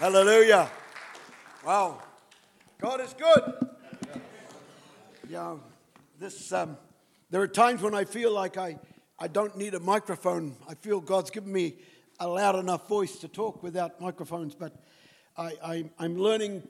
Hallelujah. 0.00 0.70
Wow. 1.62 1.98
God 2.80 3.02
is 3.02 3.12
good. 3.12 3.68
Yeah, 5.28 5.56
this, 6.18 6.54
um, 6.54 6.78
there 7.28 7.42
are 7.42 7.46
times 7.46 7.82
when 7.82 7.94
I 7.94 8.06
feel 8.06 8.32
like 8.32 8.56
I, 8.56 8.78
I 9.18 9.28
don't 9.28 9.58
need 9.58 9.74
a 9.74 9.80
microphone. 9.80 10.56
I 10.66 10.72
feel 10.72 11.00
God's 11.00 11.28
given 11.28 11.52
me 11.52 11.74
a 12.18 12.26
loud 12.26 12.58
enough 12.58 12.88
voice 12.88 13.18
to 13.18 13.28
talk 13.28 13.62
without 13.62 14.00
microphones, 14.00 14.54
but 14.54 14.74
I, 15.36 15.84
am 15.98 16.16
learning 16.16 16.66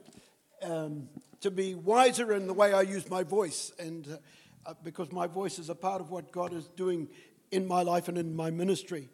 um, 0.61 1.07
to 1.39 1.49
be 1.49 1.73
wiser 1.73 2.33
in 2.33 2.47
the 2.47 2.53
way 2.53 2.73
I 2.73 2.81
use 2.81 3.09
my 3.09 3.23
voice, 3.23 3.71
and 3.79 4.19
uh, 4.65 4.73
because 4.83 5.09
my 5.09 5.27
voice 5.27 5.57
is 5.57 5.69
a 5.69 5.75
part 5.75 6.01
of 6.01 6.11
what 6.11 6.33
God 6.33 6.51
is 6.51 6.67
doing 6.75 7.07
in 7.49 7.65
my 7.65 7.81
life 7.81 8.09
and 8.09 8.17
in 8.17 8.35
my 8.35 8.51
ministry. 8.51 9.07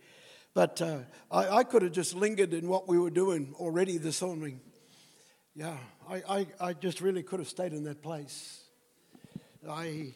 But 0.57 0.81
uh, 0.81 0.97
I, 1.29 1.57
I, 1.57 1.63
could 1.63 1.83
have 1.83 1.91
just 1.91 2.15
lingered 2.15 2.51
in 2.51 2.67
what 2.67 2.87
we 2.87 2.97
were 2.97 3.11
doing 3.11 3.53
already 3.59 3.99
this 3.99 4.23
morning. 4.23 4.59
Yeah, 5.53 5.77
I, 6.09 6.15
I, 6.27 6.47
I 6.59 6.73
just 6.73 6.99
really 6.99 7.21
could 7.21 7.37
have 7.39 7.47
stayed 7.47 7.73
in 7.73 7.83
that 7.83 8.01
place. 8.01 8.63
I, 9.69 10.13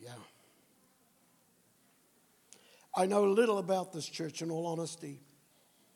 yeah. 0.00 0.12
I 2.96 3.04
know 3.04 3.24
little 3.24 3.58
about 3.58 3.92
this 3.92 4.08
church, 4.08 4.40
in 4.40 4.50
all 4.50 4.66
honesty. 4.66 5.20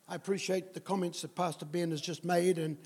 I 0.07 0.13
appreciate 0.13 0.75
the 0.75 0.79
comments 0.79 1.23
that 1.23 1.35
Pastor 1.35 1.65
Ben 1.65 1.89
has 1.89 2.01
just 2.01 2.23
made, 2.23 2.59
and 2.59 2.77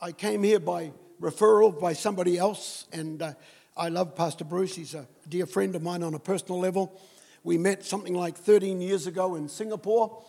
I 0.00 0.10
came 0.10 0.42
here 0.42 0.58
by 0.58 0.90
referral 1.20 1.78
by 1.78 1.92
somebody 1.92 2.38
else, 2.38 2.86
and 2.92 3.22
uh, 3.22 3.34
I 3.76 3.88
love 3.88 4.16
Pastor 4.16 4.44
Bruce. 4.44 4.74
He's 4.74 4.94
a 4.94 5.06
dear 5.28 5.46
friend 5.46 5.76
of 5.76 5.82
mine 5.84 6.02
on 6.02 6.14
a 6.14 6.18
personal 6.18 6.58
level. 6.58 7.00
We 7.44 7.56
met 7.56 7.84
something 7.84 8.14
like 8.14 8.36
13 8.36 8.80
years 8.80 9.06
ago 9.06 9.36
in 9.36 9.48
Singapore 9.48 10.22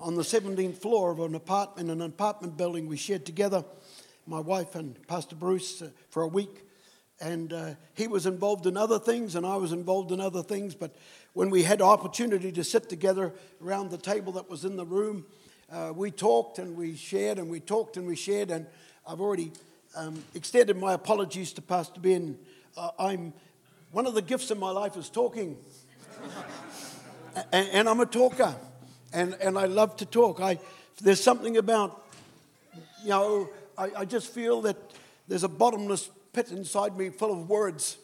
on 0.00 0.16
the 0.16 0.22
17th 0.22 0.78
floor 0.78 1.12
of 1.12 1.20
an 1.20 1.36
apartment, 1.36 1.88
an 1.88 2.02
apartment 2.02 2.56
building 2.56 2.88
we 2.88 2.96
shared 2.96 3.24
together, 3.24 3.64
my 4.26 4.40
wife 4.40 4.74
and 4.74 5.06
Pastor 5.06 5.36
Bruce, 5.36 5.82
uh, 5.82 5.90
for 6.10 6.24
a 6.24 6.26
week. 6.26 6.64
And 7.20 7.52
uh, 7.52 7.74
he 7.94 8.08
was 8.08 8.26
involved 8.26 8.66
in 8.66 8.76
other 8.76 8.98
things, 8.98 9.36
and 9.36 9.46
I 9.46 9.56
was 9.56 9.70
involved 9.70 10.10
in 10.10 10.20
other 10.20 10.42
things. 10.42 10.74
But 10.74 10.96
when 11.32 11.48
we 11.48 11.62
had 11.62 11.80
opportunity 11.80 12.50
to 12.50 12.64
sit 12.64 12.88
together 12.88 13.32
around 13.64 13.90
the 13.90 13.98
table 13.98 14.32
that 14.32 14.50
was 14.50 14.64
in 14.64 14.76
the 14.76 14.86
room, 14.86 15.26
uh, 15.70 15.92
we 15.94 16.10
talked 16.10 16.58
and 16.58 16.76
we 16.76 16.96
shared 16.96 17.38
and 17.38 17.48
we 17.48 17.60
talked 17.60 17.96
and 17.96 18.06
we 18.06 18.16
shared. 18.16 18.50
And 18.50 18.66
I've 19.06 19.20
already 19.20 19.52
um, 19.96 20.24
extended 20.34 20.76
my 20.76 20.94
apologies 20.94 21.52
to 21.52 21.62
Pastor 21.62 22.00
Ben. 22.00 22.36
Uh, 22.76 22.90
I'm 22.98 23.32
one 23.90 24.06
of 24.06 24.14
the 24.14 24.22
gifts 24.22 24.50
in 24.50 24.58
my 24.58 24.70
life 24.70 24.96
is 24.96 25.08
talking 25.08 25.56
and, 27.52 27.68
and, 27.72 27.88
I'm 27.88 28.00
a 28.00 28.06
talker, 28.06 28.54
and, 29.12 29.34
and 29.34 29.58
I 29.58 29.66
love 29.66 29.96
to 29.98 30.06
talk. 30.06 30.40
I, 30.40 30.58
there's 31.00 31.22
something 31.22 31.56
about, 31.56 32.04
you 33.02 33.10
know, 33.10 33.48
I, 33.76 33.90
I 33.98 34.04
just 34.04 34.32
feel 34.32 34.62
that 34.62 34.76
there's 35.28 35.44
a 35.44 35.48
bottomless 35.48 36.10
pit 36.32 36.50
inside 36.50 36.96
me 36.96 37.10
full 37.10 37.32
of 37.32 37.48
words, 37.48 37.98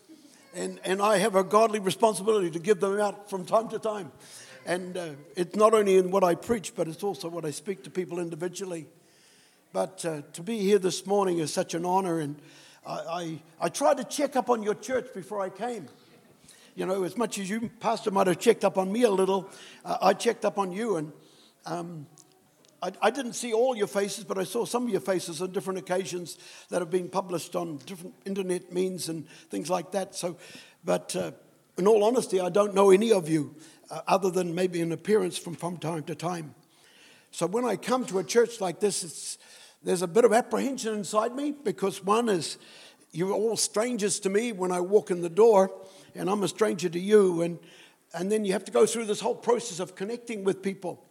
and, 0.55 0.81
and 0.85 1.03
I 1.03 1.19
have 1.19 1.35
a 1.35 1.45
godly 1.45 1.79
responsibility 1.79 2.51
to 2.51 2.59
give 2.59 2.81
them 2.81 3.01
out 3.01 3.29
from 3.29 3.45
time 3.45 3.69
to 3.71 3.79
time. 3.79 4.13
And 4.67 4.97
uh, 4.97 5.09
it's 5.37 5.57
not 5.57 5.75
only 5.75 5.97
in 5.97 6.11
what 6.11 6.25
I 6.25 6.35
preach, 6.35 6.75
but 6.75 6.89
it's 6.89 7.03
also 7.03 7.29
what 7.29 7.45
I 7.45 7.51
speak 7.51 7.85
to 7.85 7.91
people 7.91 8.19
individually. 8.19 8.87
But 9.73 10.05
uh, 10.05 10.23
to 10.33 10.43
be 10.43 10.59
here 10.59 10.79
this 10.79 11.07
morning 11.07 11.39
is 11.39 11.53
such 11.53 11.75
an 11.75 11.85
honor, 11.85 12.21
and 12.21 12.37
I, 12.87 12.93
I, 12.93 13.39
I 13.63 13.69
tried 13.69 13.97
to 13.99 14.05
check 14.05 14.37
up 14.37 14.49
on 14.49 14.63
your 14.63 14.75
church 14.75 15.09
before 15.13 15.41
I 15.41 15.51
came 15.51 15.89
you 16.75 16.87
know, 16.87 17.05
as 17.05 17.17
much 17.17 17.39
as 17.39 17.49
you, 17.49 17.71
Pastor, 17.81 18.11
might 18.11 18.27
have 18.27 18.39
checked 18.39 18.65
up 18.65 18.79
on 18.79 18.91
me 18.91 19.05
a 19.05 19.11
little, 19.11 19.49
uh, 19.85 19.99
I 20.03 20.13
checked 20.13 20.45
up 20.45 20.59
on 20.59 20.73
you. 20.73 20.97
And 20.97 21.13
um, 21.67 22.07
I, 22.83 22.93
I, 23.01 23.11
didn't 23.11 23.35
see 23.35 23.53
all 23.53 23.77
your 23.77 23.87
faces, 23.87 24.25
but 24.25 24.39
I 24.39 24.45
saw 24.45 24.65
some 24.65 24.85
of 24.85 24.89
your 24.91 25.01
faces 25.01 25.41
on 25.41 25.53
different 25.53 25.79
occasions 25.79 26.37
that 26.71 26.81
have 26.81 26.91
been 26.91 27.09
published 27.09 27.55
on 27.55 27.79
different 27.87 28.15
internet 28.25 28.73
means 28.73 29.09
and 29.09 29.29
things 29.51 29.71
like 29.71 29.93
that. 29.93 30.15
So, 30.15 30.37
but 30.85 31.15
uh, 31.15 31.31
in 31.79 31.87
all 31.87 32.03
honesty, 32.03 32.41
I 32.41 32.49
don't 32.49 32.75
know 32.75 32.91
any 32.91 33.13
of 33.13 33.29
you 33.29 33.55
uh, 33.91 34.01
other 34.09 34.31
than 34.31 34.55
maybe 34.55 34.81
an 34.81 34.91
appearance 34.91 35.39
from, 35.39 35.55
from 35.55 35.77
time 35.77 36.03
to 36.05 36.15
time. 36.15 36.55
So 37.31 37.47
when 37.47 37.65
I 37.65 37.77
come 37.77 38.05
to 38.07 38.19
a 38.19 38.25
church 38.25 38.61
like 38.61 38.81
this, 38.81 39.39
there's 39.83 40.03
a 40.03 40.09
bit 40.09 40.25
of 40.25 40.33
apprehension 40.33 40.95
inside 40.95 41.35
me 41.37 41.53
because 41.53 42.03
one 42.03 42.29
is 42.29 42.59
you're 43.13 43.33
all 43.33 43.57
strangers 43.57 44.19
to 44.21 44.29
me 44.29 44.51
when 44.51 44.73
I 44.73 44.81
walk 44.81 45.11
in 45.13 45.23
the 45.23 45.29
door 45.29 45.71
and 46.15 46.31
I'm 46.31 46.43
a 46.43 46.49
stranger 46.49 46.89
to 46.89 46.99
you. 46.99 47.43
And, 47.43 47.59
and 48.13 48.31
then 48.31 48.45
you 48.45 48.53
have 48.53 48.65
to 48.65 48.73
go 48.73 48.87
through 48.87 49.07
this 49.07 49.21
whole 49.21 49.35
process 49.35 49.81
of 49.81 49.95
connecting 49.95 50.45
with 50.45 50.63
people. 50.63 51.05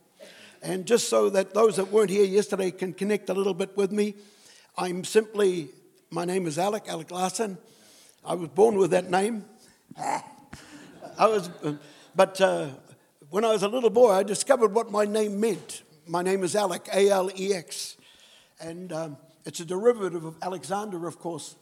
And 0.62 0.86
just 0.86 1.10
so 1.10 1.30
that 1.32 1.54
those 1.54 1.76
that 1.76 1.92
weren't 1.92 2.10
here 2.10 2.26
yesterday 2.26 2.72
can 2.72 2.94
connect 2.94 3.30
a 3.30 3.34
little 3.34 3.54
bit 3.54 3.76
with 3.76 3.92
me, 3.92 4.16
I'm 4.78 5.04
simply, 5.04 5.70
my 6.10 6.26
name 6.26 6.48
is 6.48 6.58
Alex, 6.58 6.88
Alex 6.88 7.12
Larsen. 7.12 7.58
I 8.26 8.36
was 8.36 8.50
born 8.50 8.78
with 8.78 8.92
that 8.92 9.12
name. 9.12 9.46
I 9.98 11.28
was, 11.28 11.50
but 12.16 12.40
uh, 12.40 12.70
when 13.30 13.44
I 13.44 13.52
was 13.52 13.64
a 13.64 13.68
little 13.68 13.90
boy, 13.90 14.12
I 14.12 14.24
discovered 14.24 14.74
what 14.74 14.90
my 14.90 15.06
name 15.06 15.40
meant. 15.40 15.84
My 16.08 16.22
name 16.22 16.44
is 16.44 16.56
Alex, 16.56 16.90
A 16.94 17.10
L 17.10 17.30
E 17.38 17.54
X. 17.54 17.98
And 18.60 18.94
um, 18.94 19.18
it's 19.46 19.60
a 19.60 19.66
derivative 19.66 20.24
of 20.24 20.38
Alexander, 20.42 21.06
of 21.06 21.20
course. 21.20 21.56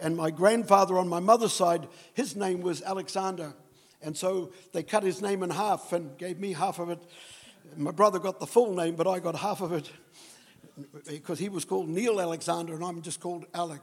And 0.00 0.16
my 0.16 0.30
grandfather 0.30 0.98
on 0.98 1.08
my 1.08 1.20
mother's 1.20 1.52
side, 1.52 1.88
his 2.14 2.36
name 2.36 2.60
was 2.60 2.82
Alexander. 2.82 3.54
And 4.00 4.16
so 4.16 4.52
they 4.72 4.82
cut 4.82 5.02
his 5.02 5.20
name 5.20 5.42
in 5.42 5.50
half 5.50 5.92
and 5.92 6.16
gave 6.18 6.38
me 6.38 6.52
half 6.52 6.78
of 6.78 6.90
it. 6.90 7.00
My 7.76 7.90
brother 7.90 8.18
got 8.18 8.40
the 8.40 8.46
full 8.46 8.74
name, 8.74 8.94
but 8.94 9.06
I 9.06 9.18
got 9.18 9.34
half 9.34 9.60
of 9.60 9.72
it 9.72 9.90
because 11.06 11.38
he 11.38 11.48
was 11.48 11.64
called 11.64 11.88
Neil 11.88 12.20
Alexander 12.20 12.74
and 12.74 12.84
I'm 12.84 13.02
just 13.02 13.20
called 13.20 13.46
Alex. 13.52 13.82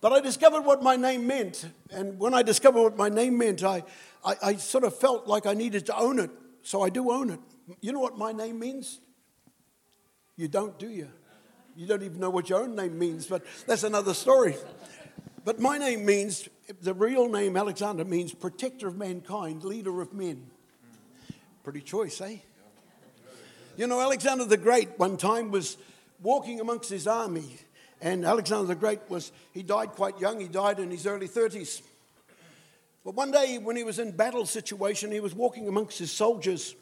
but 0.00 0.12
I 0.12 0.20
discovered 0.20 0.62
what 0.62 0.82
my 0.82 0.96
name 0.96 1.26
meant. 1.26 1.68
And 1.90 2.18
when 2.18 2.32
I 2.32 2.42
discovered 2.42 2.80
what 2.80 2.96
my 2.96 3.08
name 3.08 3.36
meant, 3.36 3.64
I, 3.64 3.82
I, 4.24 4.36
I 4.42 4.56
sort 4.56 4.84
of 4.84 4.96
felt 4.96 5.26
like 5.26 5.46
I 5.46 5.54
needed 5.54 5.86
to 5.86 5.96
own 5.96 6.20
it. 6.20 6.30
So 6.62 6.82
I 6.82 6.90
do 6.90 7.10
own 7.10 7.30
it. 7.30 7.40
You 7.80 7.92
know 7.92 8.00
what 8.00 8.16
my 8.16 8.32
name 8.32 8.58
means? 8.58 9.00
You 10.36 10.48
don't, 10.48 10.78
do 10.78 10.88
you? 10.88 11.08
You 11.76 11.86
don't 11.86 12.02
even 12.02 12.20
know 12.20 12.30
what 12.30 12.48
your 12.48 12.62
own 12.62 12.74
name 12.74 12.98
means, 12.98 13.26
but 13.26 13.44
that's 13.66 13.82
another 13.82 14.14
story. 14.14 14.56
But 15.44 15.60
my 15.60 15.76
name 15.76 16.06
means, 16.06 16.48
the 16.80 16.94
real 16.94 17.28
name 17.28 17.54
Alexander 17.54 18.02
means 18.04 18.32
protector 18.32 18.88
of 18.88 18.96
mankind, 18.96 19.62
leader 19.62 20.00
of 20.00 20.14
men. 20.14 20.46
Pretty 21.62 21.82
choice, 21.82 22.18
eh? 22.22 22.38
You 23.76 23.86
know, 23.86 24.00
Alexander 24.00 24.46
the 24.46 24.56
Great 24.56 24.98
one 24.98 25.18
time 25.18 25.50
was 25.50 25.76
walking 26.22 26.60
amongst 26.60 26.88
his 26.88 27.06
army, 27.06 27.58
and 28.00 28.24
Alexander 28.24 28.68
the 28.68 28.74
Great 28.74 29.00
was, 29.10 29.30
he 29.52 29.62
died 29.62 29.90
quite 29.90 30.18
young, 30.18 30.40
he 30.40 30.48
died 30.48 30.78
in 30.78 30.90
his 30.90 31.06
early 31.06 31.28
30s. 31.28 31.82
But 33.04 33.14
one 33.14 33.30
day 33.30 33.58
when 33.58 33.76
he 33.76 33.84
was 33.84 33.98
in 33.98 34.12
battle 34.12 34.46
situation, 34.46 35.12
he 35.12 35.20
was 35.20 35.34
walking 35.34 35.68
amongst 35.68 35.98
his 35.98 36.10
soldiers 36.10 36.74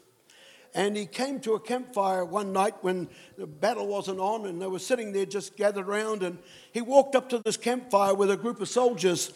and 0.75 0.97
he 0.97 1.05
came 1.05 1.39
to 1.39 1.53
a 1.53 1.59
campfire 1.59 2.25
one 2.25 2.51
night 2.51 2.75
when 2.81 3.07
the 3.37 3.47
battle 3.47 3.87
wasn't 3.87 4.19
on, 4.19 4.45
and 4.45 4.61
they 4.61 4.67
were 4.67 4.77
sitting 4.77 5.13
there 5.13 5.25
just 5.25 5.55
gathered 5.55 5.87
around. 5.87 6.21
And 6.21 6.37
he 6.73 6.81
walked 6.81 7.15
up 7.15 7.29
to 7.29 7.41
this 7.45 7.55
campfire 7.55 8.13
with 8.13 8.29
a 8.29 8.35
group 8.35 8.59
of 8.59 8.67
soldiers, 8.67 9.31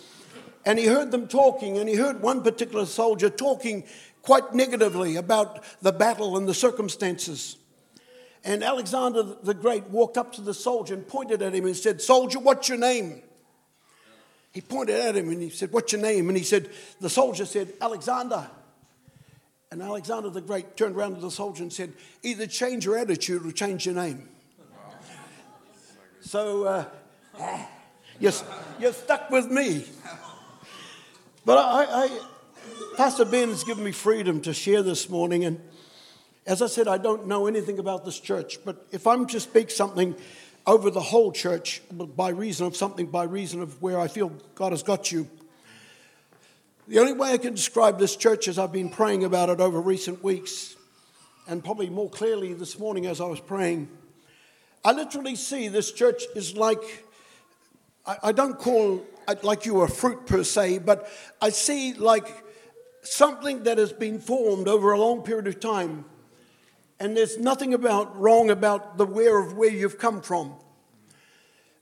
and 0.66 0.78
he 0.78 0.85
heard 0.85 1.11
them 1.11 1.29
talking. 1.29 1.78
And 1.78 1.88
he 1.88 1.95
heard 1.95 2.22
one 2.22 2.44
particular 2.44 2.85
soldier 2.85 3.29
talking 3.29 3.85
quite 4.22 4.53
negatively 4.53 5.16
about 5.16 5.63
the 5.81 5.94
battle 5.94 6.35
and 6.35 6.45
the 6.45 6.53
circumstances. 6.53 7.55
And 8.44 8.61
Alexander 8.61 9.23
the 9.23 9.53
Great 9.53 9.85
walked 9.85 10.17
up 10.17 10.33
to 10.33 10.41
the 10.41 10.53
soldier 10.53 10.94
and 10.94 11.07
pointed 11.07 11.41
at 11.41 11.55
him 11.55 11.66
and 11.66 11.75
said, 11.75 12.01
Soldier, 12.01 12.39
what's 12.39 12.67
your 12.67 12.78
name? 12.78 13.22
He 14.51 14.59
pointed 14.59 14.99
at 14.99 15.16
him 15.16 15.29
and 15.29 15.41
he 15.41 15.49
said, 15.49 15.72
What's 15.72 15.94
your 15.94 16.01
name? 16.01 16.28
And 16.28 16.38
he 16.38 16.44
said, 16.44 16.69
The 16.99 17.09
soldier 17.09 17.45
said, 17.45 17.73
Alexander. 17.79 18.49
And 19.72 19.84
Alexander 19.84 20.31
the 20.31 20.41
Great 20.41 20.75
turned 20.75 20.96
around 20.96 21.16
to 21.16 21.22
the 21.22 21.30
soldier 21.30 21.62
and 21.62 21.72
said, 21.72 21.94
Either 22.24 22.47
change 22.47 22.85
your 22.85 22.97
attitude 22.97 23.46
or 23.46 23.52
change 23.52 23.85
your 23.85 23.93
name. 23.93 24.28
So 26.22 26.64
uh, 26.64 26.85
you're, 28.20 28.32
you're 28.79 28.93
stuck 28.93 29.29
with 29.29 29.52
me. 29.52 29.85
But 31.46 31.59
I, 31.59 32.05
I, 32.05 32.20
Pastor 32.97 33.26
Ben 33.26 33.49
has 33.49 33.64
given 33.64 33.84
me 33.84 33.91
freedom 33.91 34.41
to 34.41 34.53
share 34.53 34.82
this 34.82 35.08
morning. 35.08 35.46
And 35.46 35.61
as 36.47 36.64
I 36.64 36.67
said, 36.67 36.88
I 36.88 36.97
don't 36.97 37.28
know 37.28 37.46
anything 37.46 37.78
about 37.78 38.05
this 38.05 38.20
church. 38.20 38.58
But 38.66 38.88
if 38.91 39.05
I'm 39.05 39.28
to 39.28 39.40
speak 39.40 39.70
something 39.70 40.16
over 40.66 40.90
the 40.90 40.99
whole 40.99 41.32
church 41.32 41.82
by 41.91 42.29
reason 42.29 42.66
of 42.66 42.76
something, 42.76 43.05
by 43.05 43.23
reason 43.23 43.61
of 43.61 43.79
where 43.84 43.99
I 43.99 44.08
feel 44.08 44.29
God 44.55 44.72
has 44.72 44.82
got 44.82 45.11
you, 45.11 45.28
the 46.90 46.97
only 47.00 47.14
way 47.14 47.34
I 47.34 47.38
can 47.38 47.53
describe 47.53 48.00
this 48.00 48.16
church 48.16 48.47
is 48.47 48.58
I've 48.58 48.72
been 48.72 48.90
praying 48.90 49.24
about 49.24 49.50
it 49.50 49.62
over 49.62 49.80
recent 49.80 50.24
weeks, 50.24 50.76
and 51.47 51.64
probably 51.64 51.88
more 51.88 52.09
clearly 52.09 52.53
this 52.53 52.80
morning 52.80 53.06
as 53.06 53.22
I 53.22 53.26
was 53.26 53.40
praying, 53.40 53.90
I 54.84 54.94
literally 54.94 55.36
see 55.36 55.68
this 55.68 55.91
church 55.91 56.24
is 56.36 56.58
like, 56.58 57.06
I, 58.08 58.18
I 58.24 58.32
don't 58.32 58.58
call 58.58 59.06
like 59.44 59.68
you 59.68 59.82
a 59.82 59.88
fruit 59.88 60.26
per 60.26 60.44
se, 60.44 60.80
but 60.80 61.08
I 61.40 61.52
see 61.52 61.94
like 61.94 62.28
something 63.03 63.66
that 63.66 63.78
has 63.78 63.94
been 63.94 64.20
formed 64.20 64.68
over 64.68 64.91
a 64.91 65.00
long 65.00 65.22
period 65.22 65.46
of 65.46 65.59
time 65.59 66.06
And 67.00 67.16
there's 67.16 67.38
nothing 67.38 67.76
about 67.76 68.20
wrong 68.20 68.50
about 68.50 68.97
the 68.97 69.06
where 69.06 69.40
of 69.40 69.56
where 69.56 69.70
you've 69.70 70.00
come 70.00 70.22
from. 70.22 70.56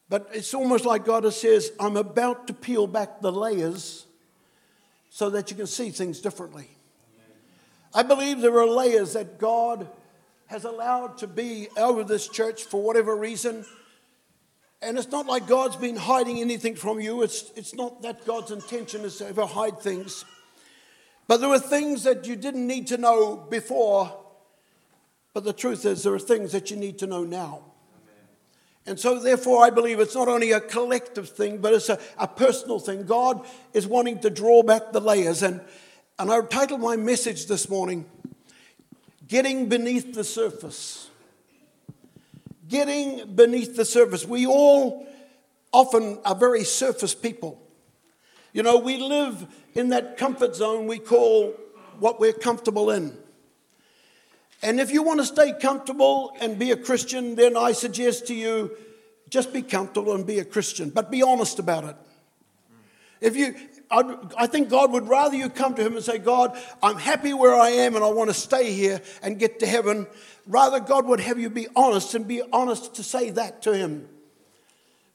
But 0.10 0.30
it's 0.34 0.54
almost 0.54 0.86
like 0.86 1.06
God 1.06 1.32
says, 1.34 1.72
I'm 1.80 1.98
about 1.98 2.48
to 2.48 2.54
peel 2.54 2.88
back 2.88 3.22
the 3.22 3.32
layers 3.32 4.07
so 5.18 5.32
that 5.32 5.50
you 5.50 5.58
can 5.58 5.66
see 5.66 5.90
things 5.90 6.20
differently. 6.20 6.70
I 7.92 8.04
believe 8.04 8.40
there 8.40 8.56
are 8.60 8.68
layers 8.68 9.14
that 9.14 9.40
God 9.40 9.88
has 10.46 10.64
allowed 10.64 11.18
to 11.18 11.26
be 11.26 11.70
over 11.76 12.04
this 12.04 12.28
church 12.28 12.66
for 12.66 12.84
whatever 12.84 13.16
reason. 13.16 13.66
And 14.80 14.96
it's 14.96 15.10
not 15.10 15.26
like 15.26 15.48
God's 15.48 15.76
been 15.76 15.96
hiding 15.96 16.40
anything 16.40 16.76
from 16.76 17.00
you. 17.00 17.24
It's, 17.24 17.52
it's 17.56 17.74
not 17.74 18.04
that 18.04 18.28
God's 18.28 18.52
intention 18.52 19.02
is 19.06 19.18
to 19.18 19.28
ever 19.28 19.48
hide 19.48 19.80
things. 19.80 20.24
But 21.26 21.38
there 21.38 21.50
were 21.50 21.58
things 21.58 22.04
that 22.04 22.28
you 22.28 22.36
didn't 22.36 22.68
need 22.68 22.86
to 22.90 22.98
know 22.98 23.38
before. 23.38 24.16
But 25.34 25.46
the 25.46 25.52
truth 25.52 25.84
is, 25.84 26.04
there 26.04 26.14
are 26.14 26.20
things 26.20 26.52
that 26.52 26.70
you 26.70 26.78
need 26.78 27.00
to 27.00 27.08
know 27.08 27.24
now. 27.24 27.64
And 28.88 28.98
so, 28.98 29.20
therefore, 29.20 29.66
I 29.66 29.70
believe 29.70 30.00
it's 30.00 30.16
not 30.16 30.30
only 30.30 30.54
a 30.54 30.62
collective 30.62 31.28
thing, 31.28 31.58
but 31.58 31.74
it's 31.74 31.90
a, 31.90 32.00
a 32.18 32.26
personal 32.26 32.80
thing. 32.80 33.06
God 33.06 33.46
is 33.74 33.86
wanting 33.86 34.20
to 34.20 34.30
draw 34.30 34.64
back 34.64 34.94
the 34.94 35.02
layers. 35.02 35.44
And, 35.44 35.60
and 36.18 36.32
I 36.32 36.40
titled 36.42 36.80
my 36.80 36.96
message 36.96 37.48
this 37.48 37.70
morning, 37.70 38.06
Getting 39.28 39.68
Beneath 39.68 40.14
the 40.14 40.24
Surface. 40.24 41.10
Getting 42.70 43.36
beneath 43.36 43.76
the 43.76 43.86
surface. 43.86 44.26
We 44.26 44.46
all 44.46 45.06
often 45.74 46.20
are 46.24 46.36
very 46.36 46.64
surface 46.64 47.14
people. 47.14 47.62
You 48.54 48.64
know, 48.64 48.78
we 48.78 48.98
live 48.98 49.48
in 49.74 49.90
that 49.90 50.18
comfort 50.18 50.56
zone 50.56 50.88
we 50.88 51.00
call 51.00 51.54
what 52.00 52.22
we're 52.22 52.34
comfortable 52.34 52.90
in. 52.90 53.18
And 54.62 54.80
if 54.80 54.92
you 54.92 55.04
want 55.04 55.20
to 55.20 55.26
stay 55.26 55.54
comfortable 55.54 56.36
and 56.40 56.58
be 56.58 56.72
a 56.72 56.78
Christian, 56.78 57.36
then 57.36 57.56
I 57.56 57.74
suggest 57.74 58.28
to 58.28 58.34
you 58.34 58.76
just 59.30 59.54
be 59.54 59.62
comfortable 59.62 60.16
and 60.16 60.26
be 60.26 60.40
a 60.40 60.46
Christian, 60.46 60.90
but 60.90 61.12
be 61.12 61.22
honest 61.22 61.60
about 61.60 61.84
it. 61.84 61.96
If 63.20 63.36
you, 63.36 63.56
I 63.90 64.48
think 64.48 64.70
God 64.70 64.92
would 64.92 65.08
rather 65.08 65.36
you 65.36 65.50
come 65.50 65.74
to 65.76 65.84
Him 65.84 65.96
and 65.96 66.04
say, 66.04 66.18
God, 66.18 66.58
I'm 66.84 66.98
happy 66.98 67.34
where 67.34 67.56
I 67.56 67.70
am 67.70 67.96
and 67.96 68.04
I 68.04 68.10
want 68.10 68.30
to 68.30 68.34
stay 68.34 68.72
here 68.74 69.02
and 69.22 69.40
get 69.40 69.60
to 69.60 69.68
heaven. 69.68 70.08
Rather, 70.46 70.80
God 70.80 71.06
would 71.08 71.20
have 71.20 71.40
you 71.40 71.50
be 71.50 71.68
honest 71.76 72.14
and 72.14 72.28
be 72.28 72.42
honest 72.54 72.96
to 72.96 73.04
say 73.04 73.32
that 73.32 73.64
to 73.64 73.76
Him. 73.76 74.08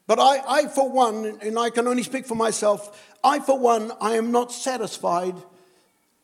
But 0.05 0.19
I, 0.19 0.39
I, 0.45 0.67
for 0.67 0.89
one, 0.89 1.37
and 1.41 1.57
I 1.57 1.69
can 1.69 1.87
only 1.87 2.03
speak 2.03 2.25
for 2.25 2.35
myself, 2.35 3.13
I, 3.23 3.39
for 3.39 3.57
one, 3.57 3.91
I 4.01 4.15
am 4.15 4.31
not 4.31 4.51
satisfied 4.51 5.35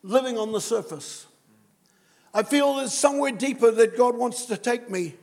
living 0.02 0.36
on 0.36 0.52
the 0.52 0.60
surface. 0.60 1.26
I 2.32 2.42
feel 2.42 2.76
there's 2.76 2.92
somewhere 2.92 3.32
deeper 3.32 3.70
that 3.70 3.96
God 3.96 4.16
wants 4.16 4.46
to 4.46 4.56
take 4.56 4.88
me. 4.88 5.14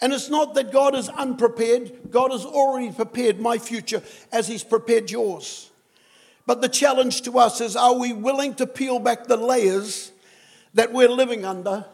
And 0.00 0.12
it's 0.12 0.28
not 0.28 0.54
that 0.54 0.72
God 0.72 0.94
is 0.94 1.08
unprepared, 1.08 2.10
God 2.10 2.32
has 2.32 2.44
already 2.44 2.92
prepared 2.92 3.40
my 3.40 3.58
future 3.58 4.02
as 4.32 4.48
He's 4.48 4.64
prepared 4.64 5.10
yours. 5.10 5.70
But 6.46 6.60
the 6.60 6.68
challenge 6.68 7.22
to 7.22 7.38
us 7.38 7.60
is 7.60 7.76
are 7.76 7.94
we 7.98 8.12
willing 8.12 8.54
to 8.56 8.66
peel 8.66 8.98
back 8.98 9.26
the 9.26 9.36
layers 9.36 10.12
that 10.74 10.92
we're 10.92 11.08
living 11.08 11.44
under 11.44 11.86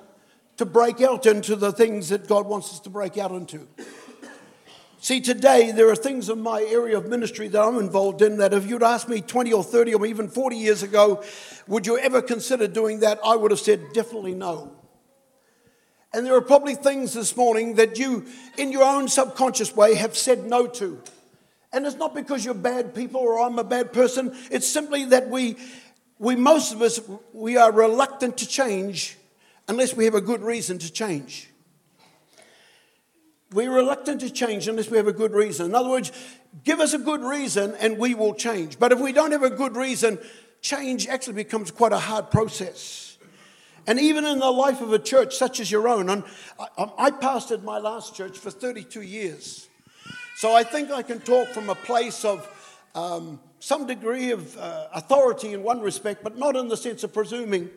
to 0.56 0.67
break 0.67 1.00
out 1.00 1.26
into 1.26 1.55
the 1.55 1.73
things 1.73 2.08
that 2.08 2.26
God 2.26 2.46
wants 2.46 2.73
us 2.73 2.81
to 2.81 2.91
break 2.91 3.17
out 3.17 3.31
into? 3.31 3.69
See, 5.02 5.23
today 5.23 5.73
there 5.73 5.88
are 5.88 5.97
things 5.97 6.29
in 6.29 6.43
my 6.43 6.61
area 6.61 6.99
of 6.99 7.08
ministry 7.08 7.49
that 7.49 7.62
I'm 7.62 7.79
involved 7.79 8.20
in 8.20 8.37
that 8.37 8.52
if 8.52 8.69
you'd 8.69 8.82
asked 8.82 9.08
me 9.08 9.23
20 9.23 9.50
or 9.50 9.64
30 9.64 9.94
or 9.94 10.05
even 10.05 10.29
40 10.29 10.56
years 10.56 10.82
ago, 10.82 11.25
would 11.67 11.87
you 11.87 11.99
ever 11.99 12.20
consider 12.20 12.69
doing 12.69 13.00
that? 13.00 13.19
I 13.25 13.35
would 13.35 13.50
have 13.50 13.61
said 13.61 13.94
definitely 13.94 14.35
no. 14.35 14.76
And 16.12 16.26
there 16.26 16.35
are 16.35 16.43
probably 16.43 16.75
things 16.75 17.14
this 17.14 17.35
morning 17.35 17.76
that 17.76 17.99
you, 17.99 18.26
in 18.58 18.73
your 18.73 18.85
own 18.85 19.08
subconscious 19.08 19.75
way, 19.75 19.94
have 19.94 20.19
said 20.19 20.44
no 20.44 20.67
to. 20.67 21.00
And 21.73 21.87
it's 21.87 21.96
not 21.96 22.14
because 22.14 22.44
you're 22.44 22.53
bad 22.53 22.94
people 22.94 23.23
or 23.23 23.41
I'm 23.41 23.58
a 23.58 23.64
bad 23.64 23.94
person. 23.94 24.37
It's 24.50 24.69
simply 24.69 25.06
that 25.06 25.31
we, 25.31 25.56
we 26.19 26.37
most 26.37 26.75
of 26.75 26.82
us, 26.82 27.00
we 27.32 27.56
are 27.56 27.73
reluctant 27.73 28.37
to 28.38 28.46
change 28.46 29.17
unless 29.67 29.94
we 29.94 30.05
have 30.05 30.14
a 30.14 30.20
good 30.20 30.43
reason 30.43 30.79
to 30.79 30.93
change. 30.93 31.50
We're 33.52 33.73
reluctant 33.73 34.20
to 34.20 34.31
change 34.31 34.69
unless 34.69 34.91
we 34.91 34.97
have 34.97 35.08
a 35.08 35.12
good 35.12 35.32
reason. 35.32 35.67
In 35.67 35.75
other 35.75 35.88
words, 35.88 36.12
give 36.62 36.79
us 36.79 36.93
a 36.93 36.99
good 36.99 37.23
reason 37.23 37.75
and 37.81 37.99
we 37.99 38.14
will 38.14 38.35
change. 38.35 38.79
But 38.79 38.93
if 38.93 39.00
we 39.00 39.12
don't 39.12 39.32
have 39.32 39.43
a 39.43 39.50
good 39.50 39.76
reason, 39.76 40.19
change 40.61 41.08
actually 41.08 41.35
becomes 41.35 41.73
quite 41.73 41.93
a 41.93 41.99
hard 41.99 42.31
process. 42.31 43.19
And 43.88 43.99
even 43.99 44.25
in 44.25 44.38
the 44.38 44.50
life 44.50 44.81
of 44.81 44.93
a 44.93 45.00
church 45.00 45.35
such 45.35 45.58
as 45.58 45.69
your 45.70 45.88
own, 45.88 46.08
I, 46.11 46.23
I 46.97 47.11
pastored 47.11 47.64
my 47.64 47.79
last 47.79 48.14
church 48.14 48.38
for 48.38 48.50
32 48.50 49.02
years. 49.02 49.69
So 50.37 50.55
I 50.55 50.62
think 50.62 50.93
I 50.93 51.03
can 51.03 51.19
talk 51.19 51.49
from 51.49 51.70
a 51.70 51.75
place 51.75 52.25
of 52.25 52.49
um, 52.94 53.41
some 53.58 53.87
degree 53.87 54.31
of 54.31 54.56
uh, 54.56 54.87
authority 54.94 55.55
in 55.55 55.64
one 55.64 55.81
respect, 55.81 56.23
but 56.23 56.38
not 56.38 56.55
in 56.55 56.69
the 56.69 56.76
sense 56.76 57.03
of 57.03 57.12
presuming. 57.12 57.69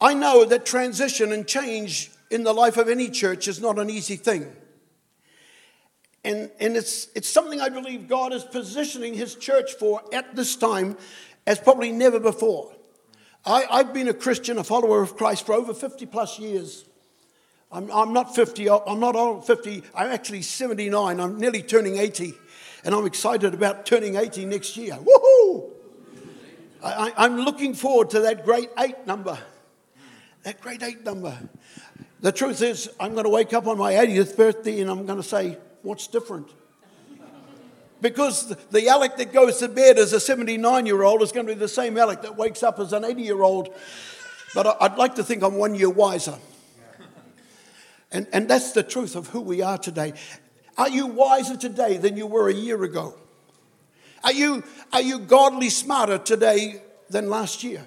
I 0.00 0.14
know 0.14 0.46
that 0.46 0.64
transition 0.64 1.30
and 1.30 1.46
change 1.46 2.10
in 2.30 2.44
the 2.44 2.52
life 2.52 2.76
of 2.76 2.88
any 2.88 3.10
church 3.10 3.48
is 3.48 3.60
not 3.60 3.78
an 3.78 3.90
easy 3.90 4.16
thing. 4.16 4.50
And, 6.24 6.50
and 6.60 6.76
it's, 6.76 7.08
it's 7.14 7.28
something 7.28 7.60
I 7.60 7.70
believe 7.70 8.08
God 8.08 8.32
is 8.32 8.44
positioning 8.44 9.14
His 9.14 9.34
church 9.34 9.72
for 9.74 10.02
at 10.12 10.36
this 10.36 10.56
time 10.56 10.96
as 11.46 11.58
probably 11.58 11.92
never 11.92 12.20
before. 12.20 12.72
I, 13.44 13.64
I've 13.70 13.94
been 13.94 14.08
a 14.08 14.14
Christian, 14.14 14.58
a 14.58 14.64
follower 14.64 15.02
of 15.02 15.16
Christ 15.16 15.46
for 15.46 15.54
over 15.54 15.72
50 15.72 16.06
plus 16.06 16.38
years. 16.38 16.84
I'm, 17.72 17.90
I'm 17.90 18.12
not 18.12 18.34
50, 18.34 18.68
I'm 18.68 19.00
not 19.00 19.16
old 19.16 19.46
50, 19.46 19.82
I'm 19.94 20.10
actually 20.10 20.42
79, 20.42 21.20
I'm 21.20 21.38
nearly 21.38 21.62
turning 21.62 21.96
80. 21.96 22.34
And 22.84 22.94
I'm 22.94 23.06
excited 23.06 23.54
about 23.54 23.86
turning 23.86 24.16
80 24.16 24.46
next 24.46 24.76
year. 24.76 24.94
Woohoo! 24.94 25.70
I, 26.82 27.12
I'm 27.16 27.36
looking 27.36 27.74
forward 27.74 28.10
to 28.10 28.20
that 28.20 28.44
great 28.44 28.70
eight 28.78 29.06
number. 29.06 29.38
That 30.44 30.60
great 30.60 30.82
eight 30.82 31.04
number. 31.04 31.36
The 32.20 32.32
truth 32.32 32.60
is, 32.60 32.90
I'm 33.00 33.12
going 33.12 33.24
to 33.24 33.30
wake 33.30 33.52
up 33.54 33.66
on 33.66 33.78
my 33.78 33.94
80th 33.94 34.36
birthday 34.36 34.80
and 34.80 34.90
I'm 34.90 35.06
going 35.06 35.20
to 35.20 35.26
say, 35.26 35.56
What's 35.82 36.06
different? 36.06 36.48
Because 38.02 38.54
the 38.70 38.88
Alex 38.88 39.14
that 39.16 39.32
goes 39.32 39.58
to 39.58 39.68
bed 39.68 39.98
as 39.98 40.12
a 40.12 40.20
79 40.20 40.86
year 40.86 41.02
old 41.02 41.22
is 41.22 41.32
going 41.32 41.46
to 41.46 41.54
be 41.54 41.58
the 41.58 41.68
same 41.68 41.96
Alex 41.96 42.22
that 42.22 42.36
wakes 42.36 42.62
up 42.62 42.78
as 42.78 42.92
an 42.92 43.04
80 43.04 43.22
year 43.22 43.42
old. 43.42 43.74
But 44.54 44.76
I'd 44.80 44.96
like 44.96 45.14
to 45.16 45.24
think 45.24 45.42
I'm 45.42 45.54
one 45.54 45.74
year 45.74 45.90
wiser. 45.90 46.36
And, 48.12 48.26
and 48.32 48.48
that's 48.48 48.72
the 48.72 48.82
truth 48.82 49.14
of 49.16 49.28
who 49.28 49.40
we 49.40 49.62
are 49.62 49.78
today. 49.78 50.14
Are 50.76 50.88
you 50.88 51.06
wiser 51.06 51.56
today 51.56 51.96
than 51.96 52.16
you 52.16 52.26
were 52.26 52.48
a 52.48 52.54
year 52.54 52.82
ago? 52.82 53.14
Are 54.24 54.32
you, 54.32 54.64
are 54.92 55.00
you 55.00 55.18
godly 55.20 55.70
smarter 55.70 56.18
today 56.18 56.82
than 57.08 57.30
last 57.30 57.62
year? 57.62 57.84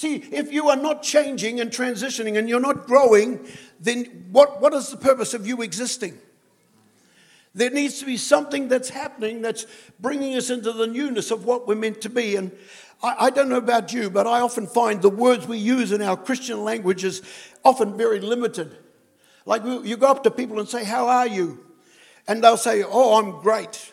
See, 0.00 0.14
if 0.14 0.50
you 0.50 0.70
are 0.70 0.78
not 0.78 1.02
changing 1.02 1.60
and 1.60 1.70
transitioning 1.70 2.38
and 2.38 2.48
you're 2.48 2.58
not 2.58 2.86
growing, 2.86 3.46
then 3.80 4.28
what, 4.32 4.58
what 4.58 4.72
is 4.72 4.88
the 4.88 4.96
purpose 4.96 5.34
of 5.34 5.46
you 5.46 5.60
existing? 5.60 6.18
There 7.54 7.68
needs 7.68 7.98
to 7.98 8.06
be 8.06 8.16
something 8.16 8.68
that's 8.68 8.88
happening 8.88 9.42
that's 9.42 9.66
bringing 10.00 10.36
us 10.36 10.48
into 10.48 10.72
the 10.72 10.86
newness 10.86 11.30
of 11.30 11.44
what 11.44 11.68
we're 11.68 11.74
meant 11.74 12.00
to 12.00 12.08
be. 12.08 12.36
And 12.36 12.50
I, 13.02 13.26
I 13.26 13.30
don't 13.30 13.50
know 13.50 13.58
about 13.58 13.92
you, 13.92 14.08
but 14.08 14.26
I 14.26 14.40
often 14.40 14.66
find 14.66 15.02
the 15.02 15.10
words 15.10 15.46
we 15.46 15.58
use 15.58 15.92
in 15.92 16.00
our 16.00 16.16
Christian 16.16 16.64
language 16.64 17.04
is 17.04 17.20
often 17.62 17.98
very 17.98 18.20
limited. 18.20 18.74
Like 19.44 19.64
you 19.66 19.98
go 19.98 20.10
up 20.10 20.22
to 20.22 20.30
people 20.30 20.58
and 20.60 20.66
say, 20.66 20.82
How 20.82 21.08
are 21.08 21.28
you? 21.28 21.62
And 22.26 22.42
they'll 22.42 22.56
say, 22.56 22.82
Oh, 22.82 23.22
I'm 23.22 23.42
great. 23.42 23.92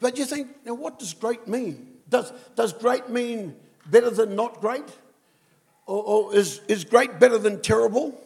But 0.00 0.18
you 0.18 0.24
think, 0.24 0.48
now 0.66 0.74
what 0.74 0.98
does 0.98 1.14
great 1.14 1.46
mean? 1.46 1.98
Does, 2.08 2.32
does 2.56 2.72
great 2.72 3.10
mean 3.10 3.54
better 3.86 4.10
than 4.10 4.34
not 4.34 4.60
great? 4.60 4.82
Or, 5.86 6.02
or 6.02 6.34
is, 6.34 6.60
is 6.68 6.84
great 6.84 7.18
better 7.18 7.38
than 7.38 7.60
terrible? 7.60 8.20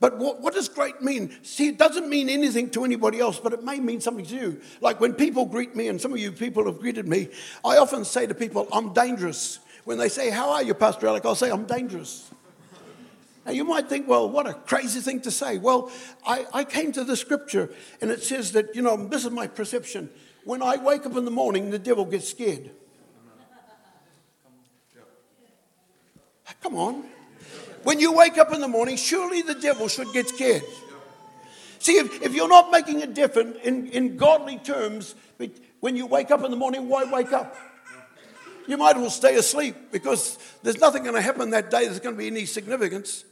But 0.00 0.18
what, 0.18 0.40
what, 0.40 0.54
does 0.54 0.68
great 0.68 1.02
mean? 1.02 1.36
See, 1.42 1.68
it 1.68 1.78
doesn't 1.78 2.08
mean 2.08 2.28
anything 2.28 2.70
to 2.70 2.84
anybody 2.84 3.18
else, 3.18 3.40
but 3.40 3.52
it 3.52 3.64
may 3.64 3.80
mean 3.80 4.00
something 4.00 4.24
to 4.26 4.34
you. 4.34 4.60
Like 4.80 5.00
when 5.00 5.14
people 5.14 5.44
greet 5.44 5.74
me, 5.74 5.88
and 5.88 6.00
some 6.00 6.12
of 6.12 6.18
you 6.18 6.30
people 6.30 6.66
have 6.66 6.78
greeted 6.78 7.08
me, 7.08 7.28
I 7.64 7.78
often 7.78 8.04
say 8.04 8.26
to 8.26 8.34
people, 8.34 8.68
I'm 8.72 8.92
dangerous. 8.92 9.58
When 9.84 9.98
they 9.98 10.08
say, 10.08 10.30
How 10.30 10.50
are 10.50 10.62
you, 10.62 10.74
Pastor 10.74 11.08
Alex? 11.08 11.26
I'll 11.26 11.34
say, 11.34 11.50
I'm 11.50 11.64
dangerous. 11.64 12.30
Now, 13.44 13.52
you 13.52 13.64
might 13.64 13.88
think, 13.88 14.06
well, 14.06 14.28
what 14.28 14.46
a 14.46 14.52
crazy 14.52 15.00
thing 15.00 15.22
to 15.22 15.30
say. 15.30 15.56
Well, 15.56 15.90
I, 16.26 16.44
I 16.52 16.64
came 16.64 16.92
to 16.92 17.02
the 17.02 17.16
scripture, 17.16 17.70
and 18.02 18.10
it 18.10 18.22
says 18.22 18.52
that, 18.52 18.76
you 18.76 18.82
know, 18.82 19.08
this 19.08 19.24
is 19.24 19.30
my 19.30 19.46
perception. 19.46 20.10
When 20.44 20.60
I 20.60 20.76
wake 20.76 21.06
up 21.06 21.16
in 21.16 21.24
the 21.24 21.30
morning, 21.30 21.70
the 21.70 21.78
devil 21.78 22.04
gets 22.04 22.28
scared. 22.28 22.70
Come 26.62 26.74
on. 26.76 27.04
When 27.84 28.00
you 28.00 28.12
wake 28.12 28.38
up 28.38 28.52
in 28.52 28.60
the 28.60 28.68
morning, 28.68 28.96
surely 28.96 29.42
the 29.42 29.54
devil 29.54 29.88
should 29.88 30.12
get 30.12 30.28
scared. 30.28 30.62
See, 31.78 31.92
if, 31.92 32.22
if 32.22 32.34
you're 32.34 32.48
not 32.48 32.70
making 32.70 33.02
a 33.02 33.06
difference 33.06 33.56
in, 33.62 33.86
in 33.88 34.16
godly 34.16 34.58
terms, 34.58 35.14
when 35.80 35.96
you 35.96 36.06
wake 36.06 36.30
up 36.30 36.44
in 36.44 36.50
the 36.50 36.56
morning, 36.56 36.88
why 36.88 37.04
wake 37.04 37.32
up? 37.32 37.56
You 38.66 38.76
might 38.76 38.96
as 38.96 39.00
well 39.00 39.10
stay 39.10 39.36
asleep 39.36 39.76
because 39.92 40.38
there's 40.62 40.78
nothing 40.78 41.02
going 41.02 41.14
to 41.14 41.22
happen 41.22 41.50
that 41.50 41.70
day 41.70 41.86
that's 41.86 42.00
going 42.00 42.14
to 42.14 42.18
be 42.18 42.26
any 42.26 42.44
significance. 42.44 43.24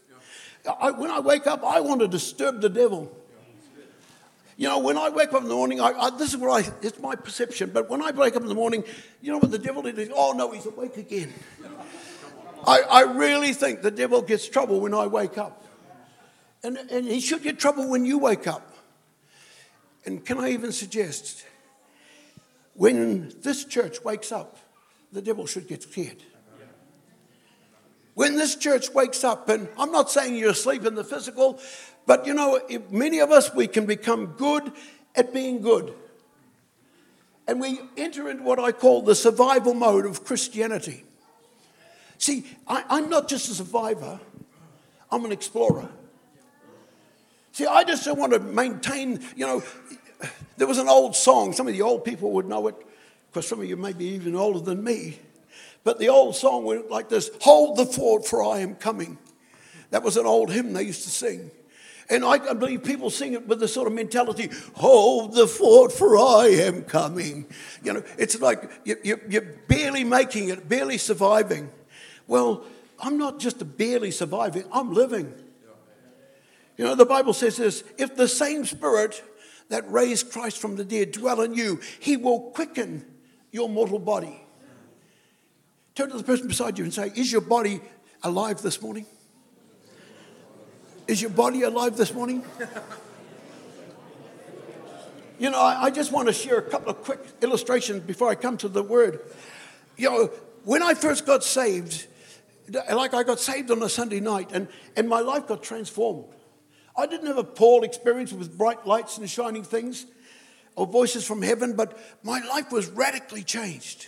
I, 0.80 0.92
when 0.92 1.11
I 1.11 1.21
wake 1.21 1.47
up, 1.47 1.62
I 1.62 1.80
want 1.80 2.00
to 2.00 2.09
disturb 2.09 2.61
the 2.61 2.68
devil. 2.68 3.14
You 4.56 4.68
know, 4.68 4.78
when 4.78 4.97
I 4.97 5.11
wake 5.11 5.35
up 5.35 5.42
in 5.42 5.49
the 5.49 5.54
morning, 5.54 5.80
I, 5.80 5.90
I, 5.90 6.11
this 6.11 6.33
is 6.33 6.38
what 6.38 6.64
I, 6.64 6.73
it's 6.80 6.99
my 6.99 7.14
perception, 7.14 7.71
but 7.75 7.90
when 7.90 8.00
I 8.00 8.11
wake 8.12 8.37
up 8.37 8.42
in 8.42 8.49
the 8.49 8.54
morning, 8.54 8.85
you 9.21 9.30
know 9.30 9.38
what 9.38 9.50
the 9.50 9.59
devil 9.59 9.83
did? 9.83 10.11
Oh 10.14 10.33
no, 10.33 10.50
he's 10.52 10.64
awake 10.64 10.97
again. 10.97 11.35
I, 12.66 12.80
I 12.80 13.00
really 13.02 13.52
think 13.52 13.82
the 13.82 13.90
devil 13.90 14.23
gets 14.23 14.49
trouble 14.49 14.80
when 14.80 14.92
I 14.92 15.06
wake 15.06 15.38
up. 15.38 15.64
And, 16.64 16.76
and 16.76 17.06
he 17.06 17.20
should 17.20 17.42
get 17.42 17.58
trouble 17.58 17.88
when 17.88 18.04
you 18.04 18.18
wake 18.18 18.46
up. 18.46 18.75
And 20.04 20.25
can 20.25 20.38
I 20.38 20.50
even 20.50 20.73
suggest, 20.73 21.44
when 22.75 23.32
this 23.42 23.64
church 23.64 24.02
wakes 24.04 24.32
up, 24.32 24.58
the 25.12 25.23
devil 25.23 25.46
should 25.46 25.68
get 25.68 25.85
scared. 25.85 26.23
When 28.14 28.37
this 28.37 28.56
church 28.56 28.92
wakes 28.94 29.25
up, 29.25 29.49
and 29.49 29.68
I'm 29.78 29.92
not 29.92 30.11
saying 30.11 30.37
you're 30.37 30.50
asleep 30.50 30.87
in 30.87 30.94
the 30.94 31.04
physical, 31.04 31.61
but 32.06 32.26
you 32.26 32.35
know, 32.35 32.61
many 32.90 33.18
of 33.18 33.30
us, 33.30 33.54
we 33.54 33.66
can 33.66 33.87
become 33.87 34.26
good 34.38 34.73
at 35.14 35.32
being 35.32 35.61
good. 35.61 35.94
And 37.46 37.61
we 37.61 37.78
enter 37.96 38.28
into 38.28 38.42
what 38.42 38.58
I 38.58 38.73
call 38.73 39.02
the 39.02 39.14
survival 39.14 39.75
mode 39.75 40.06
of 40.06 40.25
Christianity. 40.25 41.04
See, 42.18 42.44
I, 42.66 42.99
am 42.99 43.11
not 43.11 43.28
just 43.28 43.49
a 43.50 43.54
survivor, 43.54 44.20
I'm 45.11 45.25
an 45.25 45.32
explorer. 45.32 45.88
See, 47.52 47.66
I 47.66 47.85
just 47.85 48.04
don't 48.04 48.18
want 48.18 48.32
to 48.32 48.38
maintain, 48.38 49.20
you 49.35 49.46
know, 49.46 49.62
there 50.56 50.66
was 50.66 50.78
an 50.78 50.88
old 50.88 51.16
song, 51.16 51.52
some 51.52 51.66
of 51.66 51.73
the 51.73 51.82
old 51.82 52.04
people 52.04 52.32
would 52.32 52.46
know 52.46 52.66
it, 52.68 52.75
because 53.28 53.49
some 53.49 53.61
of 53.61 53.66
you 53.66 53.76
may 53.76 53.92
be 53.92 54.06
even 54.06 54.35
older 54.35 54.61
than 54.61 54.82
me. 54.82 55.18
But 55.85 55.99
the 55.99 56.08
old 56.08 56.35
song 56.35 56.64
went 56.64 56.90
like 56.90 57.08
this 57.08 57.30
Hold 57.42 57.76
the 57.76 57.87
fort, 57.87 58.26
for 58.26 58.42
I 58.42 58.58
am 58.58 58.75
coming. 58.75 59.18
That 59.90 60.02
was 60.02 60.16
an 60.16 60.26
old 60.26 60.50
hymn 60.50 60.73
they 60.73 60.82
used 60.82 61.04
to 61.04 61.11
sing. 61.11 61.50
And 62.08 62.25
I 62.25 62.52
believe 62.54 62.85
people 62.85 63.11
sing 63.11 63.32
it 63.32 63.49
with 63.49 63.58
the 63.61 63.68
sort 63.68 63.88
of 63.88 63.94
mentality, 63.94 64.50
hold 64.75 65.35
the 65.35 65.46
fort 65.46 65.92
for 65.92 66.16
I 66.16 66.49
am 66.49 66.82
coming. 66.82 67.46
You 67.82 67.94
know, 67.94 68.02
it's 68.16 68.40
like 68.40 68.70
you're 68.85 69.42
barely 69.68 70.04
making 70.04 70.50
it, 70.50 70.68
barely 70.68 70.99
surviving. 70.99 71.70
Well, 72.26 72.64
I'm 72.99 73.18
not 73.18 73.38
just 73.38 73.76
barely 73.76 74.11
surviving, 74.11 74.64
I'm 74.73 74.92
living. 74.92 75.33
You 76.76 76.85
know, 76.85 76.95
the 76.95 77.06
Bible 77.06 77.33
says 77.33 77.56
this 77.56 77.85
if 77.99 78.16
the 78.16 78.28
same 78.28 78.64
spirit 78.64 79.23
that 79.68 79.90
raised 79.90 80.30
Christ 80.30 80.59
from 80.59 80.76
the 80.76 80.85
dead 80.85 81.12
dwell 81.12 81.40
in 81.40 81.54
you, 81.54 81.80
he 82.00 82.16
will 82.16 82.50
quicken 82.50 83.04
your 83.50 83.68
mortal 83.68 83.99
body. 83.99 84.40
Turn 85.95 86.11
to 86.11 86.18
the 86.18 86.25
person 86.25 86.47
beside 86.47 86.78
you 86.78 86.85
and 86.85 86.92
say, 86.92 87.11
Is 87.16 87.33
your 87.33 87.40
body 87.40 87.80
alive 88.23 88.61
this 88.61 88.83
morning? 88.83 89.06
Is 91.09 91.23
your 91.23 91.30
body 91.30 91.62
alive 91.62 91.97
this 91.97 92.12
morning? 92.12 92.45
You 95.38 95.50
know, 95.50 95.61
I, 95.61 95.85
I, 95.85 95.90
just 95.90 96.12
want 96.12 96.28
to 96.28 96.33
share 96.33 96.56
a 96.56 96.62
couple 96.62 96.90
of 96.90 97.02
quick 97.02 97.21
illustrations 97.42 98.00
before 98.00 98.30
I 98.30 98.35
come 98.35 98.56
to 98.59 98.68
the 98.68 98.83
word. 98.83 99.21
You 99.99 100.11
know, 100.11 100.26
when 100.64 100.83
I 100.83 100.95
first 100.95 101.26
got 101.26 101.45
saved, 101.45 102.06
like 102.73 103.14
I 103.14 103.23
got 103.23 103.40
saved 103.40 103.70
on 103.70 103.82
a 103.82 103.88
Sunday 103.88 104.20
night 104.20 104.50
and, 104.52 104.68
and 104.96 105.08
my 105.08 105.20
life 105.20 105.46
got 105.46 105.62
transformed. 105.62 106.26
I 106.96 107.06
didn't 107.06 107.26
have 107.26 107.38
a 107.38 107.44
Paul 107.44 107.85
experience 107.85 108.32
with 108.32 108.56
bright 108.56 108.87
lights 108.87 109.18
and 109.18 109.28
shining 109.28 109.62
things 109.62 110.06
or 110.75 110.87
voices 110.87 111.26
from 111.26 111.42
heaven, 111.42 111.75
but 111.75 111.99
my 112.23 112.40
life 112.40 112.73
was 112.73 112.88
radically 112.88 113.42
changed. 113.42 114.06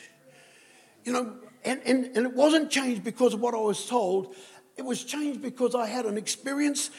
You 1.05 1.13
know, 1.13 1.37
and, 1.65 1.81
and, 1.85 2.17
and 2.17 2.27
it 2.27 2.35
wasn't 2.35 2.71
changed 2.71 3.05
because 3.05 3.35
of 3.35 3.41
what 3.41 3.55
I 3.55 3.59
was 3.59 3.87
told, 3.87 4.35
it 4.77 4.85
was 4.85 5.05
changed 5.05 5.43
because 5.43 5.75
I 5.75 5.87
had 5.87 6.07
an 6.07 6.17
experience 6.17 6.91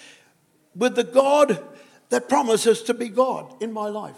with 0.76 0.96
the 0.96 1.04
God 1.04 1.64
that 2.10 2.28
promises 2.30 2.84
to 2.84 2.94
be 2.94 3.10
God 3.10 3.62
in 3.62 3.72
my 3.72 3.90
life. 3.90 4.18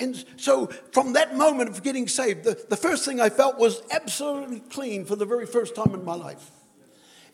And 0.00 0.24
so, 0.36 0.66
from 0.92 1.14
that 1.14 1.36
moment 1.36 1.70
of 1.70 1.82
getting 1.82 2.08
saved, 2.08 2.44
the, 2.44 2.64
the 2.68 2.76
first 2.76 3.04
thing 3.04 3.20
I 3.20 3.28
felt 3.28 3.58
was 3.58 3.82
absolutely 3.90 4.60
clean 4.60 5.04
for 5.04 5.16
the 5.16 5.26
very 5.26 5.46
first 5.46 5.74
time 5.74 5.94
in 5.94 6.04
my 6.04 6.14
life. 6.14 6.50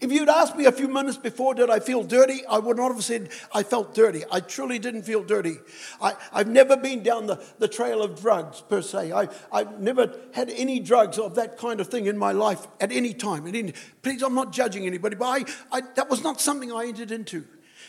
If 0.00 0.12
you'd 0.12 0.28
asked 0.28 0.56
me 0.56 0.66
a 0.66 0.72
few 0.72 0.88
minutes 0.88 1.16
before, 1.16 1.54
did 1.54 1.70
I 1.70 1.78
feel 1.78 2.02
dirty? 2.02 2.44
I 2.46 2.58
would 2.58 2.76
not 2.76 2.92
have 2.92 3.02
said 3.02 3.30
I 3.54 3.62
felt 3.62 3.94
dirty. 3.94 4.22
I 4.30 4.40
truly 4.40 4.78
didn't 4.78 5.02
feel 5.02 5.22
dirty. 5.22 5.56
I, 6.00 6.14
have 6.32 6.48
never 6.48 6.76
been 6.76 7.02
down 7.02 7.26
the, 7.26 7.42
the 7.58 7.68
trail 7.68 8.02
of 8.02 8.20
drugs 8.20 8.60
per 8.60 8.82
se. 8.82 9.12
I, 9.12 9.28
I've 9.52 9.80
never 9.80 10.14
had 10.34 10.50
any 10.50 10.80
drugs 10.80 11.18
of 11.18 11.36
that 11.36 11.56
kind 11.56 11.80
of 11.80 11.88
thing 11.88 12.06
in 12.06 12.18
my 12.18 12.32
life 12.32 12.66
at 12.80 12.92
any 12.92 13.14
time. 13.14 13.46
Any, 13.46 13.72
please, 14.02 14.22
I'm 14.22 14.34
not 14.34 14.52
judging 14.52 14.86
anybody, 14.86 15.16
but 15.16 15.26
I, 15.26 15.44
I, 15.72 15.80
that 15.94 16.10
was 16.10 16.22
not 16.22 16.40
something 16.40 16.72
I 16.72 16.86
entered 16.86 17.10
into. 17.10 17.46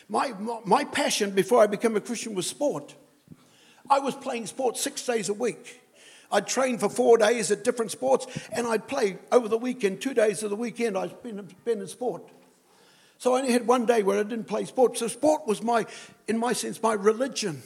My, 0.07 0.29
my, 0.39 0.59
my 0.63 0.83
passion 0.85 1.31
before 1.31 1.61
I 1.61 1.67
became 1.67 1.95
a 1.95 2.01
Christian 2.01 2.35
was 2.35 2.47
sport. 2.47 2.95
I 3.89 3.99
was 3.99 4.15
playing 4.15 4.47
sports 4.47 4.81
six 4.81 5.05
days 5.05 5.29
a 5.29 5.33
week. 5.33 5.81
I'd 6.31 6.47
train 6.47 6.77
for 6.77 6.89
four 6.89 7.17
days 7.17 7.51
at 7.51 7.63
different 7.63 7.91
sports, 7.91 8.27
and 8.51 8.65
I'd 8.65 8.87
play 8.87 9.17
over 9.31 9.47
the 9.47 9.57
weekend, 9.57 10.01
two 10.01 10.13
days 10.13 10.43
of 10.43 10.49
the 10.49 10.55
weekend, 10.55 10.97
I'd 10.97 11.21
been, 11.21 11.47
been 11.63 11.81
in 11.81 11.87
sport. 11.87 12.23
So 13.17 13.35
I 13.35 13.39
only 13.39 13.53
had 13.53 13.67
one 13.67 13.85
day 13.85 14.03
where 14.03 14.19
I 14.19 14.23
didn't 14.23 14.45
play 14.45 14.65
sport. 14.65 14.97
So 14.97 15.07
sport 15.07 15.47
was 15.47 15.63
my, 15.63 15.85
in 16.27 16.37
my 16.37 16.53
sense, 16.53 16.81
my 16.81 16.93
religion. 16.93 17.61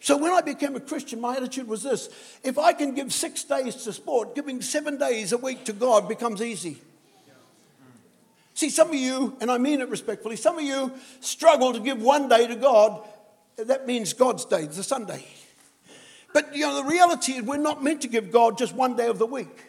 So 0.00 0.16
when 0.16 0.32
I 0.32 0.40
became 0.40 0.76
a 0.76 0.80
Christian, 0.80 1.20
my 1.20 1.36
attitude 1.36 1.68
was 1.68 1.82
this 1.82 2.08
if 2.44 2.58
I 2.58 2.72
can 2.72 2.94
give 2.94 3.12
six 3.12 3.44
days 3.44 3.76
to 3.84 3.92
sport, 3.92 4.34
giving 4.34 4.62
seven 4.62 4.96
days 4.98 5.32
a 5.32 5.38
week 5.38 5.64
to 5.64 5.72
God 5.72 6.08
becomes 6.08 6.40
easy. 6.40 6.78
See, 8.54 8.70
some 8.70 8.88
of 8.88 8.94
you, 8.94 9.36
and 9.40 9.52
I 9.52 9.58
mean 9.58 9.80
it 9.80 9.88
respectfully, 9.88 10.34
some 10.34 10.58
of 10.58 10.64
you 10.64 10.92
struggle 11.20 11.72
to 11.72 11.80
give 11.80 12.02
one 12.02 12.28
day 12.28 12.46
to 12.48 12.56
God. 12.56 13.00
That 13.58 13.86
means 13.86 14.12
God's 14.12 14.44
day, 14.44 14.66
the 14.66 14.84
Sunday. 14.84 15.24
But 16.32 16.54
you 16.54 16.66
know, 16.66 16.82
the 16.82 16.88
reality 16.88 17.32
is 17.32 17.42
we're 17.42 17.56
not 17.56 17.82
meant 17.82 18.02
to 18.02 18.08
give 18.08 18.30
God 18.30 18.56
just 18.56 18.74
one 18.74 18.94
day 18.94 19.08
of 19.08 19.18
the 19.18 19.26
week. 19.26 19.64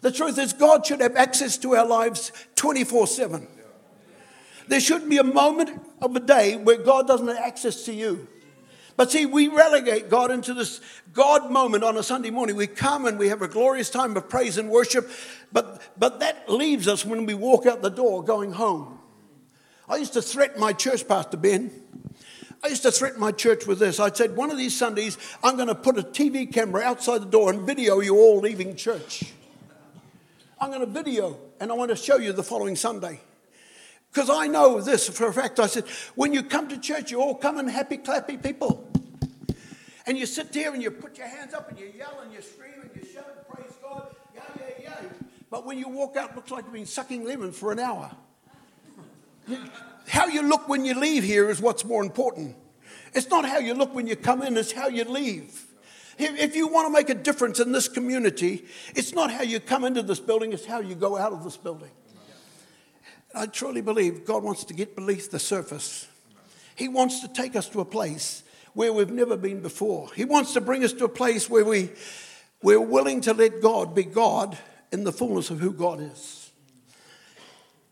The 0.00 0.10
truth 0.10 0.38
is, 0.38 0.52
God 0.52 0.86
should 0.86 1.00
have 1.00 1.16
access 1.16 1.58
to 1.58 1.74
our 1.76 1.86
lives 1.86 2.32
24 2.56 3.06
7. 3.06 3.46
There 4.68 4.80
shouldn't 4.80 5.10
be 5.10 5.18
a 5.18 5.24
moment 5.24 5.80
of 6.00 6.16
a 6.16 6.20
day 6.20 6.56
where 6.56 6.78
God 6.78 7.06
doesn't 7.06 7.26
have 7.26 7.36
access 7.36 7.84
to 7.84 7.92
you. 7.92 8.26
But 8.96 9.10
see, 9.10 9.26
we 9.26 9.48
relegate 9.48 10.08
God 10.08 10.30
into 10.30 10.54
this 10.54 10.80
God 11.12 11.50
moment 11.50 11.84
on 11.84 11.96
a 11.96 12.02
Sunday 12.02 12.30
morning. 12.30 12.56
We 12.56 12.68
come 12.68 13.06
and 13.06 13.18
we 13.18 13.28
have 13.28 13.42
a 13.42 13.48
glorious 13.48 13.90
time 13.90 14.16
of 14.16 14.28
praise 14.28 14.56
and 14.56 14.70
worship, 14.70 15.10
but, 15.52 15.82
but 15.98 16.20
that 16.20 16.48
leaves 16.48 16.86
us 16.86 17.04
when 17.04 17.26
we 17.26 17.34
walk 17.34 17.66
out 17.66 17.82
the 17.82 17.90
door 17.90 18.22
going 18.22 18.52
home. 18.52 18.98
I 19.88 19.96
used 19.96 20.12
to 20.14 20.22
threaten 20.22 20.60
my 20.60 20.72
church 20.72 21.06
pastor, 21.06 21.36
Ben. 21.36 21.70
I 22.64 22.68
used 22.68 22.82
to 22.84 22.90
threaten 22.90 23.20
my 23.20 23.30
church 23.30 23.66
with 23.66 23.78
this. 23.78 24.00
I'd 24.00 24.16
said, 24.16 24.36
one 24.36 24.50
of 24.50 24.56
these 24.56 24.74
Sundays, 24.74 25.18
I'm 25.42 25.56
going 25.56 25.68
to 25.68 25.74
put 25.74 25.98
a 25.98 26.02
TV 26.02 26.50
camera 26.50 26.82
outside 26.82 27.20
the 27.20 27.26
door 27.26 27.50
and 27.50 27.60
video 27.60 28.00
you 28.00 28.16
all 28.16 28.38
leaving 28.38 28.74
church. 28.74 29.34
I'm 30.58 30.70
going 30.70 30.80
to 30.80 30.86
video, 30.86 31.38
and 31.60 31.70
I 31.70 31.74
want 31.74 31.90
to 31.90 31.96
show 31.96 32.16
you 32.16 32.32
the 32.32 32.42
following 32.42 32.74
Sunday. 32.74 33.20
Because 34.10 34.30
I 34.30 34.46
know 34.46 34.80
this 34.80 35.10
for 35.10 35.26
a 35.26 35.32
fact. 35.32 35.60
I 35.60 35.66
said, 35.66 35.84
when 36.14 36.32
you 36.32 36.42
come 36.42 36.68
to 36.68 36.78
church, 36.78 37.10
you 37.10 37.20
all 37.20 37.34
come 37.34 37.58
in 37.58 37.68
happy, 37.68 37.98
clappy 37.98 38.42
people. 38.42 38.90
And 40.06 40.16
you 40.16 40.24
sit 40.24 40.50
there 40.50 40.72
and 40.72 40.82
you 40.82 40.90
put 40.90 41.18
your 41.18 41.28
hands 41.28 41.52
up 41.52 41.68
and 41.68 41.78
you 41.78 41.92
yell 41.94 42.20
and 42.22 42.32
you 42.32 42.40
scream 42.40 42.80
and 42.80 42.90
you 42.94 43.06
shout, 43.12 43.46
praise 43.46 43.72
God, 43.82 44.14
yeah, 44.34 44.42
yeah, 44.58 44.84
yeah. 44.84 45.08
But 45.50 45.66
when 45.66 45.76
you 45.76 45.90
walk 45.90 46.16
out, 46.16 46.30
it 46.30 46.36
looks 46.36 46.50
like 46.50 46.64
you've 46.64 46.72
been 46.72 46.86
sucking 46.86 47.26
lemon 47.26 47.52
for 47.52 47.72
an 47.72 47.78
hour. 47.78 48.10
How 50.08 50.26
you 50.26 50.42
look 50.42 50.68
when 50.68 50.84
you 50.84 50.98
leave 50.98 51.24
here 51.24 51.48
is 51.48 51.60
what's 51.60 51.84
more 51.84 52.02
important. 52.02 52.56
It's 53.14 53.28
not 53.30 53.44
how 53.44 53.58
you 53.58 53.74
look 53.74 53.94
when 53.94 54.06
you 54.06 54.16
come 54.16 54.42
in, 54.42 54.56
it's 54.56 54.72
how 54.72 54.88
you 54.88 55.04
leave. 55.04 55.66
If 56.18 56.54
you 56.54 56.68
want 56.68 56.86
to 56.86 56.92
make 56.92 57.10
a 57.10 57.14
difference 57.14 57.58
in 57.58 57.72
this 57.72 57.88
community, 57.88 58.64
it's 58.94 59.14
not 59.14 59.32
how 59.32 59.42
you 59.42 59.58
come 59.60 59.84
into 59.84 60.02
this 60.02 60.20
building, 60.20 60.52
it's 60.52 60.66
how 60.66 60.80
you 60.80 60.94
go 60.94 61.16
out 61.16 61.32
of 61.32 61.42
this 61.42 61.56
building. 61.56 61.90
I 63.34 63.46
truly 63.46 63.80
believe 63.80 64.24
God 64.24 64.44
wants 64.44 64.64
to 64.64 64.74
get 64.74 64.94
beneath 64.94 65.30
the 65.30 65.40
surface. 65.40 66.06
He 66.76 66.88
wants 66.88 67.20
to 67.20 67.28
take 67.28 67.56
us 67.56 67.68
to 67.70 67.80
a 67.80 67.84
place 67.84 68.44
where 68.74 68.92
we've 68.92 69.10
never 69.10 69.36
been 69.36 69.60
before. 69.60 70.08
He 70.14 70.24
wants 70.24 70.52
to 70.54 70.60
bring 70.60 70.84
us 70.84 70.92
to 70.94 71.04
a 71.04 71.08
place 71.08 71.48
where 71.48 71.64
we, 71.64 71.90
we're 72.62 72.80
willing 72.80 73.20
to 73.22 73.34
let 73.34 73.60
God 73.60 73.94
be 73.94 74.04
God 74.04 74.56
in 74.92 75.04
the 75.04 75.12
fullness 75.12 75.50
of 75.50 75.60
who 75.60 75.72
God 75.72 76.00
is. 76.00 76.43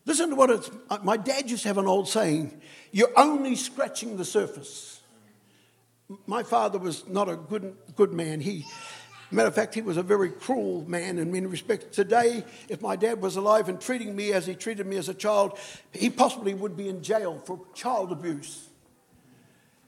Listen 0.05 0.31
to 0.31 0.37
what 0.37 0.51
it's. 0.51 0.71
Uh, 0.91 0.99
my 1.03 1.17
dad 1.17 1.49
used 1.51 1.63
to 1.63 1.69
have 1.69 1.79
an 1.79 1.87
old 1.87 2.09
saying 2.09 2.61
you're 2.91 3.13
only 3.17 3.57
scratching 3.57 4.17
the 4.17 4.25
surface. 4.25 5.01
My 6.27 6.43
father 6.43 6.79
was 6.79 7.09
not 7.09 7.29
a 7.29 7.37
good, 7.37 7.75
good 7.97 8.13
man. 8.13 8.41
He, 8.41 8.67
matter 9.31 9.49
of 9.49 9.55
fact, 9.55 9.75
he 9.75 9.81
was 9.81 9.97
a 9.97 10.03
very 10.03 10.29
cruel 10.29 10.85
man 10.87 11.19
in 11.19 11.33
many 11.33 11.47
respects. 11.47 11.97
Today, 11.97 12.45
if 12.69 12.83
my 12.83 12.97
dad 12.97 13.23
was 13.23 13.37
alive 13.37 13.69
and 13.69 13.81
treating 13.81 14.15
me 14.15 14.33
as 14.33 14.47
he 14.47 14.55
treated 14.55 14.87
me 14.87 14.97
as 14.97 15.09
a 15.09 15.15
child, 15.15 15.59
he 15.93 16.11
possibly 16.11 16.53
would 16.53 16.77
be 16.77 16.89
in 16.89 17.03
jail 17.03 17.41
for 17.47 17.61
child 17.75 18.13
abuse. 18.13 18.69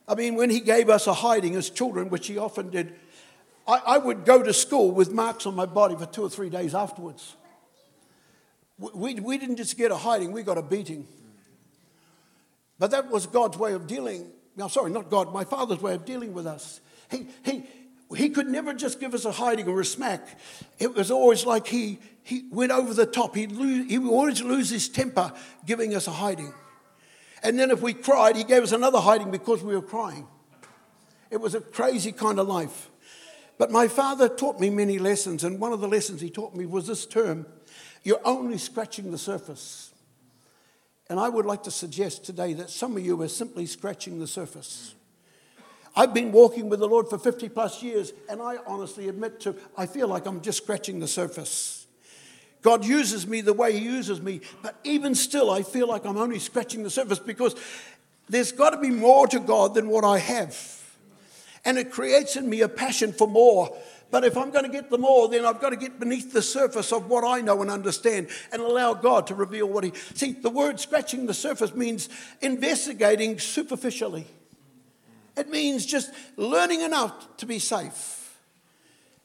I 0.08 0.14
mean, 0.14 0.34
when 0.34 0.48
he 0.48 0.60
gave 0.60 0.88
us 0.88 1.06
a 1.06 1.14
hiding 1.14 1.56
as 1.56 1.68
children, 1.68 2.08
which 2.08 2.26
he 2.26 2.38
often 2.38 2.70
did, 2.70 2.94
I, 3.66 3.80
I 3.86 3.98
would 3.98 4.24
go 4.24 4.42
to 4.42 4.52
school 4.52 4.92
with 4.92 5.12
marks 5.12 5.46
on 5.46 5.54
my 5.54 5.66
body 5.66 5.96
for 5.96 6.06
two 6.06 6.22
or 6.22 6.30
three 6.30 6.50
days 6.50 6.74
afterwards. 6.74 7.36
We, 8.78 9.14
we 9.14 9.38
didn't 9.38 9.56
just 9.56 9.76
get 9.76 9.90
a 9.90 9.96
hiding, 9.96 10.32
we 10.32 10.42
got 10.42 10.58
a 10.58 10.62
beating. 10.62 11.06
But 12.78 12.90
that 12.90 13.10
was 13.10 13.26
God's 13.26 13.56
way 13.56 13.72
of 13.72 13.86
dealing. 13.86 14.30
No, 14.56 14.68
sorry, 14.68 14.90
not 14.90 15.10
God, 15.10 15.32
my 15.32 15.44
father's 15.44 15.80
way 15.80 15.94
of 15.94 16.04
dealing 16.04 16.34
with 16.34 16.46
us. 16.46 16.80
He, 17.10 17.26
he, 17.44 17.64
he 18.16 18.30
could 18.30 18.48
never 18.48 18.74
just 18.74 19.00
give 19.00 19.14
us 19.14 19.24
a 19.24 19.32
hiding 19.32 19.68
or 19.68 19.80
a 19.80 19.84
smack. 19.84 20.38
It 20.78 20.94
was 20.94 21.10
always 21.10 21.46
like 21.46 21.66
he, 21.66 21.98
he 22.22 22.44
went 22.50 22.72
over 22.72 22.94
the 22.94 23.06
top. 23.06 23.34
He'd 23.34 23.52
lose, 23.52 23.90
he 23.90 23.98
would 23.98 24.10
always 24.10 24.42
lose 24.42 24.70
his 24.70 24.88
temper 24.88 25.32
giving 25.66 25.94
us 25.94 26.06
a 26.06 26.12
hiding. 26.12 26.52
And 27.42 27.58
then 27.58 27.70
if 27.70 27.82
we 27.82 27.92
cried, 27.92 28.36
he 28.36 28.44
gave 28.44 28.62
us 28.62 28.72
another 28.72 29.00
hiding 29.00 29.30
because 29.30 29.62
we 29.62 29.74
were 29.74 29.82
crying. 29.82 30.26
It 31.30 31.40
was 31.40 31.54
a 31.54 31.60
crazy 31.60 32.12
kind 32.12 32.38
of 32.38 32.48
life. 32.48 32.90
But 33.58 33.70
my 33.70 33.86
father 33.86 34.28
taught 34.28 34.58
me 34.58 34.70
many 34.70 34.98
lessons, 34.98 35.44
and 35.44 35.60
one 35.60 35.72
of 35.72 35.80
the 35.80 35.88
lessons 35.88 36.20
he 36.20 36.30
taught 36.30 36.54
me 36.54 36.66
was 36.66 36.86
this 36.86 37.06
term 37.06 37.46
you're 38.04 38.20
only 38.24 38.58
scratching 38.58 39.10
the 39.10 39.18
surface. 39.18 39.90
And 41.10 41.18
I 41.18 41.28
would 41.28 41.46
like 41.46 41.64
to 41.64 41.70
suggest 41.70 42.24
today 42.24 42.52
that 42.54 42.70
some 42.70 42.96
of 42.96 43.04
you 43.04 43.20
are 43.22 43.28
simply 43.28 43.66
scratching 43.66 44.20
the 44.20 44.26
surface. 44.26 44.94
I've 45.96 46.14
been 46.14 46.32
walking 46.32 46.68
with 46.68 46.80
the 46.80 46.88
Lord 46.88 47.08
for 47.08 47.18
50 47.18 47.48
plus 47.50 47.82
years, 47.82 48.12
and 48.28 48.42
I 48.42 48.58
honestly 48.66 49.08
admit 49.08 49.40
to, 49.40 49.54
I 49.76 49.86
feel 49.86 50.08
like 50.08 50.26
I'm 50.26 50.40
just 50.40 50.62
scratching 50.62 51.00
the 51.00 51.08
surface. 51.08 51.86
God 52.62 52.84
uses 52.84 53.26
me 53.26 53.42
the 53.42 53.52
way 53.52 53.78
He 53.78 53.84
uses 53.84 54.20
me, 54.20 54.40
but 54.62 54.78
even 54.84 55.14
still, 55.14 55.50
I 55.50 55.62
feel 55.62 55.86
like 55.86 56.04
I'm 56.04 56.16
only 56.16 56.38
scratching 56.38 56.82
the 56.82 56.90
surface 56.90 57.18
because 57.18 57.54
there's 58.28 58.52
got 58.52 58.70
to 58.70 58.78
be 58.78 58.90
more 58.90 59.26
to 59.28 59.38
God 59.38 59.74
than 59.74 59.88
what 59.88 60.04
I 60.04 60.18
have. 60.18 60.56
And 61.64 61.78
it 61.78 61.90
creates 61.90 62.36
in 62.36 62.48
me 62.48 62.62
a 62.62 62.68
passion 62.68 63.12
for 63.12 63.28
more. 63.28 63.76
But 64.14 64.22
if 64.22 64.36
I'm 64.36 64.52
going 64.52 64.64
to 64.64 64.70
get 64.70 64.90
the 64.90 64.96
more, 64.96 65.28
then 65.28 65.44
I've 65.44 65.60
got 65.60 65.70
to 65.70 65.76
get 65.76 65.98
beneath 65.98 66.32
the 66.32 66.40
surface 66.40 66.92
of 66.92 67.08
what 67.10 67.24
I 67.24 67.40
know 67.40 67.62
and 67.62 67.68
understand 67.68 68.28
and 68.52 68.62
allow 68.62 68.94
God 68.94 69.26
to 69.26 69.34
reveal 69.34 69.66
what 69.66 69.82
He. 69.82 69.92
See, 70.14 70.30
the 70.30 70.50
word 70.50 70.78
scratching 70.78 71.26
the 71.26 71.34
surface 71.34 71.74
means 71.74 72.08
investigating 72.40 73.40
superficially. 73.40 74.24
It 75.36 75.50
means 75.50 75.84
just 75.84 76.12
learning 76.36 76.82
enough 76.82 77.36
to 77.38 77.46
be 77.46 77.58
safe. 77.58 78.38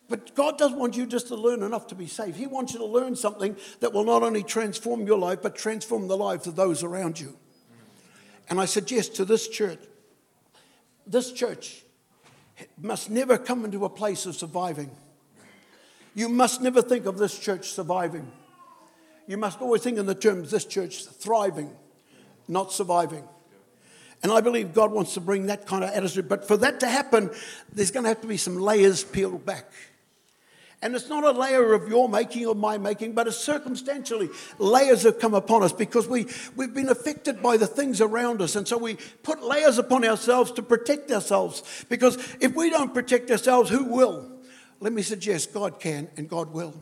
But 0.10 0.34
God 0.34 0.58
doesn't 0.58 0.80
want 0.80 0.98
you 0.98 1.06
just 1.06 1.28
to 1.28 1.36
learn 1.36 1.62
enough 1.62 1.86
to 1.90 1.96
be 1.96 2.08
safe. 2.08 2.36
He 2.36 2.48
wants 2.48 2.74
you 2.74 2.80
to 2.80 2.86
learn 2.86 3.16
something 3.16 3.58
that 3.82 3.94
will 3.94 4.06
not 4.06 4.24
only 4.24 4.42
transform 4.42 5.06
your 5.06 5.20
life, 5.20 5.44
but 5.44 5.56
transform 5.56 6.08
the 6.08 6.18
lives 6.18 6.48
of 6.48 6.56
those 6.56 6.82
around 6.82 7.20
you. 7.20 7.38
And 8.50 8.60
I 8.60 8.66
suggest 8.66 9.18
to 9.18 9.26
this 9.26 9.48
church, 9.48 9.82
this 11.06 11.32
church 11.32 11.84
must 12.82 13.10
never 13.10 13.38
come 13.38 13.66
into 13.66 13.86
a 13.86 13.90
place 13.90 14.26
of 14.26 14.36
surviving. 14.36 14.92
You 16.16 16.30
must 16.30 16.62
never 16.62 16.82
think 16.82 17.06
of 17.06 17.18
this 17.18 17.38
church 17.38 17.70
surviving. 17.72 18.32
You 19.28 19.38
must 19.38 19.62
always 19.62 19.84
think 19.84 19.98
in 19.98 20.06
the 20.06 20.16
terms 20.16 20.52
this 20.52 20.66
church 20.66 21.06
thriving, 21.06 21.76
not 22.48 22.74
surviving. 22.74 23.24
And 24.22 24.32
I 24.32 24.42
believe 24.42 24.74
God 24.74 24.92
wants 24.92 25.14
to 25.14 25.22
bring 25.22 25.46
that 25.46 25.66
kind 25.66 25.84
of 25.84 25.92
attitude. 25.92 26.28
But 26.28 26.46
for 26.48 26.58
that 26.58 26.80
to 26.82 26.88
happen, 26.88 27.30
there's 27.72 27.92
going 27.92 28.04
to 28.04 28.10
have 28.10 28.22
to 28.22 28.28
be 28.28 28.38
some 28.38 28.58
layers 28.58 29.04
peeled 29.04 29.46
back. 29.46 29.72
And 30.82 30.96
it's 30.96 31.10
not 31.10 31.26
a 31.26 31.38
layer 31.38 31.74
of 31.74 31.90
your 31.90 32.08
making 32.08 32.46
or 32.46 32.56
my 32.56 32.78
making, 32.78 33.14
but 33.14 33.28
it's 33.28 33.38
circumstantially 33.38 34.30
layers 34.60 35.04
have 35.04 35.20
come 35.20 35.34
upon 35.34 35.62
us 35.62 35.74
because 35.74 36.08
we, 36.08 36.26
we've 36.56 36.74
been 36.74 36.88
affected 36.88 37.42
by 37.42 37.58
the 37.58 37.68
things 37.68 38.00
around 38.00 38.42
us. 38.42 38.56
And 38.56 38.66
so 38.66 38.78
we 38.78 38.98
put 39.24 39.44
layers 39.44 39.78
upon 39.78 40.06
ourselves 40.06 40.52
to 40.54 40.62
protect 40.62 41.12
ourselves. 41.12 41.86
Because 41.90 42.18
if 42.40 42.56
we 42.56 42.70
don't 42.70 42.94
protect 42.94 43.30
ourselves, 43.30 43.70
who 43.70 43.84
will? 43.84 44.32
Let 44.80 44.94
me 44.94 45.02
suggest 45.02 45.54
God 45.54 45.82
can 45.82 46.08
and 46.16 46.30
God 46.30 46.54
will. 46.54 46.74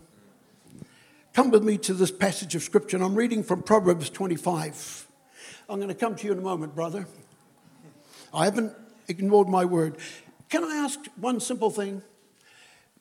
Come 1.34 1.50
with 1.50 1.64
me 1.64 1.78
to 1.80 1.94
this 1.94 2.12
passage 2.12 2.56
of 2.56 2.64
Scripture, 2.64 2.98
and 2.98 3.06
I'm 3.06 3.16
reading 3.16 3.44
from 3.44 3.62
Proverbs 3.62 4.10
25. 4.10 5.08
I'm 5.70 5.78
going 5.78 5.90
to 5.90 5.96
come 5.96 6.16
to 6.16 6.26
you 6.26 6.32
in 6.32 6.40
a 6.40 6.42
moment, 6.42 6.74
brother. 6.74 7.08
I 8.34 8.46
haven't 8.46 8.74
ignored 9.08 9.48
my 9.48 9.66
word. 9.66 9.98
Can 10.50 10.64
I 10.64 10.78
ask 10.78 11.00
one 11.16 11.40
simple 11.40 11.70
thing? 11.70 12.02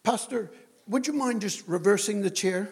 Pastor, 0.02 0.50
would 0.88 1.07
you 1.07 1.12
mind 1.12 1.40
just 1.40 1.66
reversing 1.66 2.22
the 2.22 2.31
chair? 2.31 2.70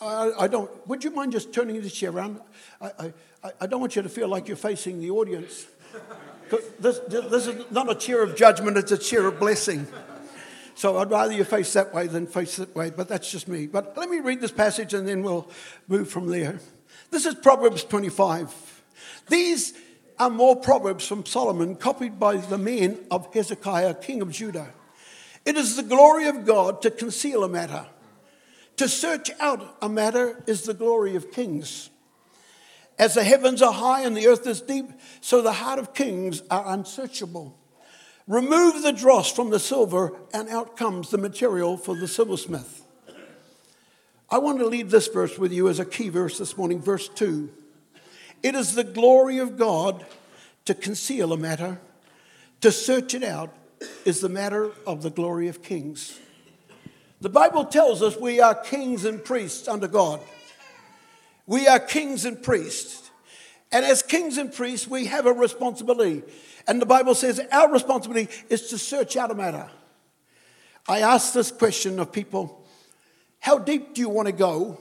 I, 0.00 0.32
I 0.40 0.48
don't. 0.48 0.70
Would 0.88 1.04
you 1.04 1.10
mind 1.10 1.32
just 1.32 1.52
turning 1.52 1.80
the 1.80 1.90
chair 1.90 2.10
around? 2.10 2.40
I, 2.80 3.12
I, 3.44 3.50
I 3.62 3.66
don't 3.66 3.80
want 3.80 3.96
you 3.96 4.02
to 4.02 4.08
feel 4.08 4.28
like 4.28 4.48
you're 4.48 4.56
facing 4.56 5.00
the 5.00 5.10
audience. 5.10 5.66
This, 6.78 7.00
this 7.08 7.46
is 7.46 7.70
not 7.70 7.90
a 7.90 7.94
chair 7.94 8.22
of 8.22 8.36
judgment, 8.36 8.76
it's 8.76 8.92
a 8.92 8.98
chair 8.98 9.26
of 9.26 9.40
blessing. 9.40 9.86
So 10.76 10.98
I'd 10.98 11.10
rather 11.10 11.32
you 11.32 11.42
face 11.42 11.72
that 11.72 11.94
way 11.94 12.06
than 12.06 12.26
face 12.26 12.56
that 12.56 12.74
way, 12.76 12.90
but 12.90 13.08
that's 13.08 13.30
just 13.30 13.48
me. 13.48 13.66
But 13.66 13.96
let 13.96 14.10
me 14.10 14.20
read 14.20 14.40
this 14.40 14.52
passage 14.52 14.92
and 14.92 15.08
then 15.08 15.22
we'll 15.22 15.50
move 15.88 16.10
from 16.10 16.28
there. 16.28 16.60
This 17.10 17.24
is 17.24 17.34
Proverbs 17.34 17.82
25. 17.82 18.82
These 19.28 19.72
are 20.18 20.30
more 20.30 20.54
proverbs 20.54 21.06
from 21.06 21.24
Solomon 21.24 21.76
copied 21.76 22.20
by 22.20 22.36
the 22.36 22.58
men 22.58 22.98
of 23.10 23.32
Hezekiah, 23.32 23.94
king 23.94 24.20
of 24.20 24.30
Judah. 24.30 24.68
It 25.46 25.56
is 25.56 25.76
the 25.76 25.84
glory 25.84 26.26
of 26.26 26.44
God 26.44 26.82
to 26.82 26.90
conceal 26.90 27.44
a 27.44 27.48
matter. 27.48 27.86
To 28.78 28.88
search 28.88 29.30
out 29.40 29.76
a 29.80 29.88
matter 29.88 30.42
is 30.46 30.62
the 30.62 30.74
glory 30.74 31.14
of 31.14 31.30
kings. 31.30 31.88
As 32.98 33.14
the 33.14 33.24
heavens 33.24 33.62
are 33.62 33.72
high 33.72 34.02
and 34.02 34.16
the 34.16 34.26
earth 34.26 34.46
is 34.46 34.60
deep, 34.60 34.90
so 35.20 35.40
the 35.40 35.52
heart 35.52 35.78
of 35.78 35.94
kings 35.94 36.42
are 36.50 36.74
unsearchable. 36.74 37.56
Remove 38.26 38.82
the 38.82 38.92
dross 38.92 39.30
from 39.30 39.50
the 39.50 39.60
silver, 39.60 40.12
and 40.34 40.48
out 40.48 40.76
comes 40.76 41.10
the 41.10 41.18
material 41.18 41.76
for 41.76 41.94
the 41.94 42.08
silversmith. 42.08 42.84
I 44.28 44.38
want 44.38 44.58
to 44.58 44.66
leave 44.66 44.90
this 44.90 45.06
verse 45.06 45.38
with 45.38 45.52
you 45.52 45.68
as 45.68 45.78
a 45.78 45.84
key 45.84 46.08
verse 46.08 46.38
this 46.38 46.56
morning, 46.56 46.82
verse 46.82 47.08
2. 47.08 47.48
It 48.42 48.56
is 48.56 48.74
the 48.74 48.82
glory 48.82 49.38
of 49.38 49.56
God 49.56 50.04
to 50.64 50.74
conceal 50.74 51.32
a 51.32 51.36
matter, 51.36 51.80
to 52.62 52.72
search 52.72 53.14
it 53.14 53.22
out 53.22 53.54
is 54.04 54.20
the 54.20 54.28
matter 54.28 54.70
of 54.86 55.02
the 55.02 55.10
glory 55.10 55.48
of 55.48 55.62
kings. 55.62 56.18
The 57.20 57.28
Bible 57.28 57.64
tells 57.64 58.02
us 58.02 58.16
we 58.16 58.40
are 58.40 58.54
kings 58.54 59.04
and 59.04 59.24
priests 59.24 59.68
under 59.68 59.88
God. 59.88 60.20
We 61.46 61.66
are 61.66 61.78
kings 61.78 62.24
and 62.24 62.42
priests. 62.42 63.10
And 63.72 63.84
as 63.84 64.02
kings 64.02 64.38
and 64.38 64.52
priests, 64.52 64.86
we 64.86 65.06
have 65.06 65.26
a 65.26 65.32
responsibility. 65.32 66.22
And 66.66 66.80
the 66.80 66.86
Bible 66.86 67.14
says 67.14 67.40
our 67.52 67.70
responsibility 67.70 68.30
is 68.48 68.68
to 68.68 68.78
search 68.78 69.16
out 69.16 69.30
a 69.30 69.34
matter. 69.34 69.68
I 70.88 71.00
ask 71.00 71.32
this 71.32 71.50
question 71.50 71.98
of 71.98 72.12
people 72.12 72.64
How 73.40 73.58
deep 73.58 73.94
do 73.94 74.00
you 74.00 74.08
want 74.08 74.26
to 74.26 74.32
go 74.32 74.80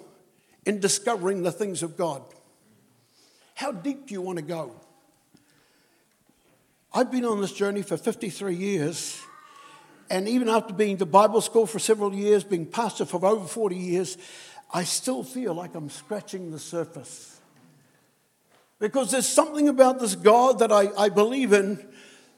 in 0.65 0.79
discovering 0.79 1.43
the 1.43 1.51
things 1.51 1.83
of 1.83 1.97
God? 1.97 2.21
How 3.55 3.71
deep 3.71 4.07
do 4.07 4.13
you 4.13 4.21
want 4.21 4.37
to 4.37 4.43
go? 4.43 4.75
I've 6.97 7.11
been 7.11 7.25
on 7.25 7.41
this 7.41 7.51
journey 7.51 7.81
for 7.81 7.97
53 7.97 8.55
years. 8.55 9.21
And 10.09 10.29
even 10.29 10.47
after 10.47 10.73
being 10.73 10.95
to 10.99 11.05
Bible 11.05 11.41
school 11.41 11.67
for 11.67 11.77
several 11.77 12.13
years, 12.13 12.45
being 12.45 12.65
pastor 12.65 13.03
for 13.03 13.23
over 13.25 13.45
40 13.45 13.75
years, 13.75 14.17
I 14.73 14.85
still 14.85 15.21
feel 15.21 15.53
like 15.53 15.75
I'm 15.75 15.89
scratching 15.89 16.51
the 16.51 16.59
surface. 16.59 17.41
Because 18.79 19.11
there's 19.11 19.27
something 19.27 19.67
about 19.67 19.99
this 19.99 20.15
God 20.15 20.59
that 20.59 20.71
I, 20.71 20.87
I 20.97 21.09
believe 21.09 21.51
in 21.51 21.85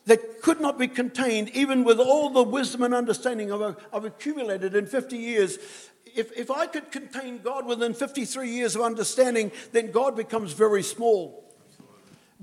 that 0.06 0.42
could 0.42 0.60
not 0.60 0.80
be 0.80 0.88
contained, 0.88 1.50
even 1.50 1.84
with 1.84 2.00
all 2.00 2.32
the 2.32 2.42
wisdom 2.42 2.82
and 2.82 2.96
understanding 2.96 3.54
I've, 3.54 3.76
I've 3.94 4.06
accumulated 4.06 4.74
in 4.74 4.88
50 4.88 5.18
years 5.18 5.60
if, 6.16 6.36
if 6.36 6.50
I 6.50 6.66
could 6.66 6.92
contain 6.92 7.42
God 7.44 7.68
within 7.68 7.94
53 7.94 8.50
years 8.50 8.76
of 8.76 8.82
understanding, 8.82 9.52
then 9.72 9.92
God 9.92 10.16
becomes 10.16 10.52
very 10.54 10.82
small. 10.82 11.46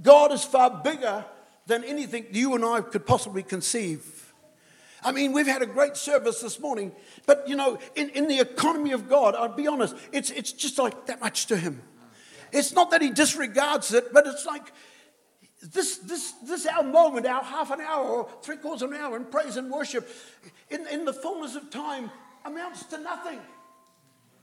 God 0.01 0.31
is 0.31 0.45
far 0.45 0.71
bigger 0.71 1.25
than 1.67 1.85
anything 1.85 2.27
you 2.31 2.55
and 2.55 2.65
I 2.65 2.81
could 2.81 3.07
possibly 3.07 3.43
conceive. 3.43 4.33
I 5.03 5.13
mean, 5.13 5.33
we've 5.33 5.47
had 5.47 5.63
a 5.63 5.67
great 5.67 5.97
service 5.97 6.41
this 6.41 6.59
morning, 6.59 6.93
but 7.27 7.47
you 7.47 7.57
know, 7.57 7.79
in, 7.95 8.09
in 8.11 8.27
the 8.27 8.41
economy 8.41 8.93
of 8.93 9.09
God, 9.09 9.35
I'll 9.35 9.55
be 9.55 9.67
honest, 9.67 9.95
it's, 10.13 10.31
it's 10.31 10.53
just 10.53 10.79
like 10.79 11.07
that 11.07 11.21
much 11.21 11.47
to 11.47 11.57
Him. 11.57 11.83
It's 12.53 12.73
not 12.73 12.91
that 12.91 13.03
He 13.03 13.11
disregards 13.11 13.93
it, 13.93 14.13
but 14.13 14.27
it's 14.27 14.47
like 14.47 14.73
this, 15.61 15.99
this, 15.99 16.33
this 16.43 16.67
our 16.67 16.83
moment, 16.83 17.27
our 17.27 17.43
half 17.43 17.71
an 17.71 17.81
hour 17.81 18.07
or 18.07 18.29
three 18.43 18.57
quarters 18.57 18.83
of 18.83 18.93
an 18.93 19.01
hour 19.01 19.17
in 19.17 19.25
praise 19.27 19.57
and 19.57 19.71
worship, 19.71 20.09
in, 20.71 20.87
in 20.89 21.05
the 21.05 21.13
fullness 21.13 21.55
of 21.55 21.71
time, 21.71 22.11
amounts 22.45 22.85
to 22.87 22.99
nothing. 22.99 23.41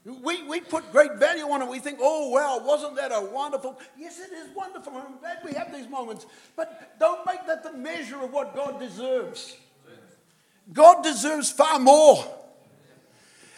We, 0.04 0.42
we 0.44 0.62
put 0.62 0.92
great 0.92 1.16
value 1.16 1.44
on 1.44 1.62
it. 1.62 1.70
We 1.70 1.80
think, 1.80 2.00
oh, 2.02 2.32
well, 2.32 2.66
wasn't 2.66 2.96
that 2.96 3.12
a 3.12 3.22
wonderful? 3.22 3.80
Yes, 3.98 4.20
it 4.20 4.34
is 4.34 4.50
wonderful. 4.56 4.94
I'm 4.98 5.20
glad 5.20 5.40
we 5.46 5.54
have 5.54 5.72
these 5.72 5.88
moments. 5.88 6.26
But 6.56 7.00
don't 7.00 7.24
make 7.26 7.46
that 7.46 7.64
the 7.64 7.74
measure 7.74 8.20
of 8.20 8.32
what 8.32 8.56
God 8.56 8.80
deserves. 8.80 9.56
God 10.74 11.04
deserves 11.04 11.52
far 11.52 11.78
more. 11.78 12.26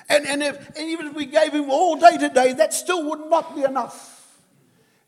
And, 0.10 0.27
and, 0.27 0.43
if, 0.43 0.77
and 0.77 0.89
even 0.89 1.08
if 1.08 1.13
we 1.13 1.25
gave 1.25 1.53
him 1.53 1.69
all 1.69 1.95
day 1.95 2.17
today, 2.17 2.53
that 2.53 2.73
still 2.73 3.10
would 3.10 3.29
not 3.29 3.56
be 3.56 3.63
enough. 3.63 4.10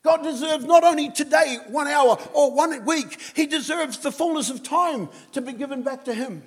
God 0.04 0.24
deserves 0.24 0.64
not 0.64 0.84
only 0.84 1.10
today, 1.10 1.58
one 1.68 1.88
hour, 1.88 2.18
or 2.34 2.52
one 2.52 2.86
week, 2.86 3.20
he 3.36 3.46
deserves 3.46 3.98
the 3.98 4.12
fullness 4.12 4.50
of 4.50 4.64
time 4.64 5.10
to 5.34 5.42
be 5.42 5.52
given 5.52 5.82
back 5.82 6.06
to 6.06 6.14
him. 6.14 6.44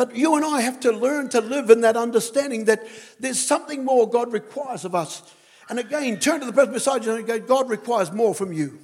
But 0.00 0.16
you 0.16 0.34
and 0.34 0.46
I 0.46 0.62
have 0.62 0.80
to 0.80 0.92
learn 0.92 1.28
to 1.28 1.42
live 1.42 1.68
in 1.68 1.82
that 1.82 1.94
understanding 1.94 2.64
that 2.64 2.88
there's 3.18 3.38
something 3.38 3.84
more 3.84 4.08
God 4.08 4.32
requires 4.32 4.86
of 4.86 4.94
us. 4.94 5.22
And 5.68 5.78
again, 5.78 6.18
turn 6.18 6.40
to 6.40 6.46
the 6.46 6.54
person 6.54 6.72
beside 6.72 7.04
you 7.04 7.14
and 7.16 7.26
go, 7.26 7.38
God 7.38 7.68
requires 7.68 8.10
more 8.10 8.34
from 8.34 8.50
you. 8.50 8.78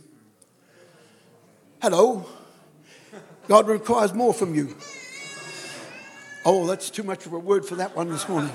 Hello? 1.80 2.26
God 3.48 3.66
requires 3.66 4.12
more 4.12 4.34
from 4.34 4.54
you. 4.54 4.76
Oh, 6.44 6.66
that's 6.66 6.90
too 6.90 7.02
much 7.02 7.24
of 7.24 7.32
a 7.32 7.38
word 7.38 7.64
for 7.64 7.76
that 7.76 7.96
one 7.96 8.10
this 8.10 8.28
morning. 8.28 8.52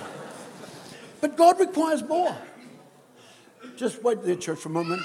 But 1.19 1.36
God 1.38 1.60
requires 1.60 2.04
more. 2.04 2.38
Just 3.76 4.04
wait 4.04 4.21
there, 4.21 4.36
church, 4.36 4.60
for 4.60 4.69
a 4.69 4.71
moment. 4.71 5.02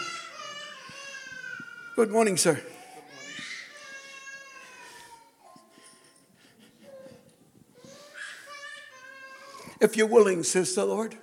Good 1.94 2.10
morning, 2.10 2.36
sir. 2.36 2.60
If 9.86 9.96
you're 9.96 10.08
willing, 10.08 10.42
says 10.42 10.74
the 10.74 10.84
Lord, 10.84 11.14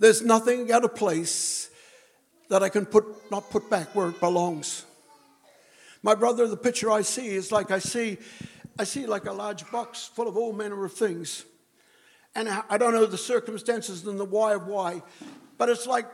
there's 0.00 0.20
nothing 0.20 0.72
out 0.72 0.82
of 0.82 0.96
place 0.96 1.70
that 2.48 2.60
I 2.60 2.68
can 2.68 2.84
put, 2.84 3.04
not 3.30 3.50
put 3.50 3.70
back 3.70 3.94
where 3.94 4.08
it 4.08 4.18
belongs. 4.18 4.84
My 6.02 6.16
brother, 6.16 6.48
the 6.48 6.56
picture 6.56 6.90
I 6.90 7.02
see 7.02 7.28
is 7.28 7.52
like 7.52 7.70
I 7.70 7.78
see, 7.78 8.18
I 8.80 8.82
see 8.82 9.06
like 9.06 9.26
a 9.26 9.32
large 9.32 9.70
box 9.70 10.10
full 10.12 10.26
of 10.26 10.36
all 10.36 10.52
manner 10.52 10.84
of 10.84 10.92
things. 10.92 11.44
And 12.34 12.48
I 12.48 12.76
don't 12.76 12.94
know 12.94 13.06
the 13.06 13.16
circumstances 13.16 14.04
and 14.08 14.18
the 14.18 14.24
why 14.24 14.54
of 14.54 14.66
why, 14.66 15.00
but 15.56 15.68
it's 15.68 15.86
like 15.86 16.06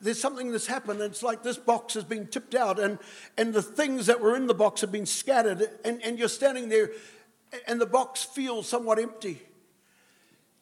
there's 0.00 0.20
something 0.20 0.50
that's 0.50 0.66
happened. 0.66 1.00
And 1.00 1.12
It's 1.12 1.22
like 1.22 1.44
this 1.44 1.56
box 1.56 1.94
has 1.94 2.02
been 2.02 2.26
tipped 2.26 2.56
out, 2.56 2.80
and, 2.80 2.98
and 3.36 3.54
the 3.54 3.62
things 3.62 4.06
that 4.06 4.20
were 4.20 4.34
in 4.34 4.48
the 4.48 4.54
box 4.54 4.80
have 4.80 4.90
been 4.90 5.06
scattered, 5.06 5.70
and, 5.84 6.02
and 6.02 6.18
you're 6.18 6.26
standing 6.26 6.68
there, 6.68 6.90
and 7.68 7.80
the 7.80 7.86
box 7.86 8.24
feels 8.24 8.68
somewhat 8.68 8.98
empty. 8.98 9.42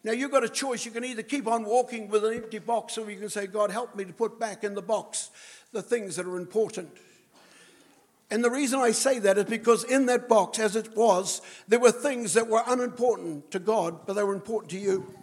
Now, 0.05 0.13
you've 0.13 0.31
got 0.31 0.45
a 0.45 0.49
choice. 0.49 0.85
You 0.85 0.93
can 0.93 1.05
either 1.05 1.23
keep 1.23 1.47
on 1.47 1.65
walking 1.65 2.09
with 2.09 2.25
an 2.25 2.35
empty 2.35 2.61
box, 2.61 2.97
or 2.97 3.11
you 3.11 3.19
can 3.19 3.29
say, 3.29 3.47
God, 3.47 3.71
help 3.71 3.97
me 3.97 4.05
to 4.05 4.13
put 4.13 4.39
back 4.39 4.63
in 4.63 4.75
the 4.75 4.83
box 4.83 5.31
the 5.73 5.83
things 5.83 6.17
that 6.17 6.27
are 6.27 6.37
important. 6.37 6.91
And 8.31 8.43
the 8.43 8.51
reason 8.51 8.81
I 8.81 8.91
say 8.91 9.19
that 9.21 9.39
is 9.39 9.45
because 9.45 9.85
in 9.85 10.07
that 10.07 10.29
box, 10.29 10.59
as 10.59 10.75
it 10.75 10.97
was, 10.97 11.43
there 11.69 11.79
were 11.79 11.93
things 11.93 12.35
that 12.35 12.49
were 12.49 12.63
unimportant 12.67 13.51
to 13.53 13.59
God, 13.59 14.07
but 14.07 14.15
they 14.15 14.25
were 14.25 14.35
important 14.35 14.71
to 14.73 14.79
you. 14.79 15.15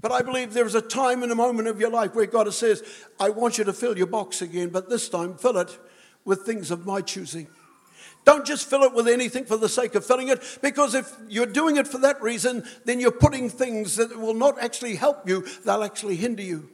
But 0.00 0.12
I 0.12 0.20
believe 0.20 0.52
there's 0.52 0.74
a 0.74 0.82
time 0.82 1.22
and 1.22 1.32
a 1.32 1.36
moment 1.36 1.68
of 1.68 1.80
your 1.80 1.90
life 1.90 2.14
where 2.14 2.26
God 2.26 2.52
says, 2.52 2.82
I 3.18 3.30
want 3.30 3.56
you 3.56 3.64
to 3.64 3.72
fill 3.72 3.96
your 3.96 4.06
box 4.06 4.42
again, 4.42 4.68
but 4.68 4.90
this 4.90 5.08
time 5.08 5.36
fill 5.36 5.56
it 5.58 5.78
with 6.24 6.42
things 6.42 6.70
of 6.70 6.84
my 6.84 7.00
choosing. 7.00 7.46
Don't 8.26 8.44
just 8.44 8.68
fill 8.68 8.82
it 8.82 8.92
with 8.92 9.06
anything 9.06 9.44
for 9.44 9.56
the 9.56 9.68
sake 9.68 9.94
of 9.94 10.04
filling 10.04 10.28
it, 10.28 10.58
because 10.60 10.94
if 10.96 11.10
you're 11.28 11.46
doing 11.46 11.76
it 11.76 11.86
for 11.86 11.98
that 11.98 12.20
reason, 12.20 12.64
then 12.84 12.98
you're 12.98 13.12
putting 13.12 13.48
things 13.48 13.94
that 13.96 14.18
will 14.18 14.34
not 14.34 14.60
actually 14.60 14.96
help 14.96 15.28
you, 15.28 15.46
they'll 15.64 15.84
actually 15.84 16.16
hinder 16.16 16.42
you. 16.42 16.68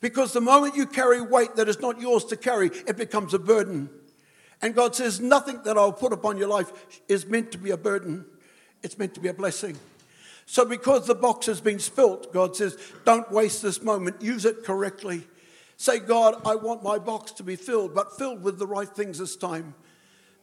Because 0.00 0.32
the 0.32 0.40
moment 0.40 0.74
you 0.74 0.86
carry 0.86 1.22
weight 1.22 1.54
that 1.54 1.68
is 1.68 1.78
not 1.78 2.00
yours 2.00 2.24
to 2.26 2.36
carry, 2.36 2.66
it 2.88 2.96
becomes 2.96 3.32
a 3.32 3.38
burden. 3.38 3.88
And 4.60 4.74
God 4.74 4.96
says, 4.96 5.20
Nothing 5.20 5.62
that 5.62 5.78
I'll 5.78 5.92
put 5.92 6.12
upon 6.12 6.38
your 6.38 6.48
life 6.48 6.72
is 7.08 7.24
meant 7.24 7.52
to 7.52 7.58
be 7.58 7.70
a 7.70 7.76
burden, 7.76 8.26
it's 8.82 8.98
meant 8.98 9.14
to 9.14 9.20
be 9.20 9.28
a 9.28 9.34
blessing. 9.34 9.78
So, 10.44 10.64
because 10.64 11.06
the 11.06 11.14
box 11.14 11.46
has 11.46 11.60
been 11.60 11.78
spilt, 11.78 12.32
God 12.32 12.56
says, 12.56 12.76
Don't 13.04 13.30
waste 13.30 13.62
this 13.62 13.80
moment, 13.80 14.20
use 14.20 14.44
it 14.44 14.64
correctly. 14.64 15.22
Say, 15.76 16.00
God, 16.00 16.42
I 16.44 16.56
want 16.56 16.82
my 16.82 16.98
box 16.98 17.30
to 17.32 17.44
be 17.44 17.54
filled, 17.54 17.94
but 17.94 18.18
filled 18.18 18.42
with 18.42 18.58
the 18.58 18.66
right 18.66 18.88
things 18.88 19.18
this 19.18 19.36
time. 19.36 19.74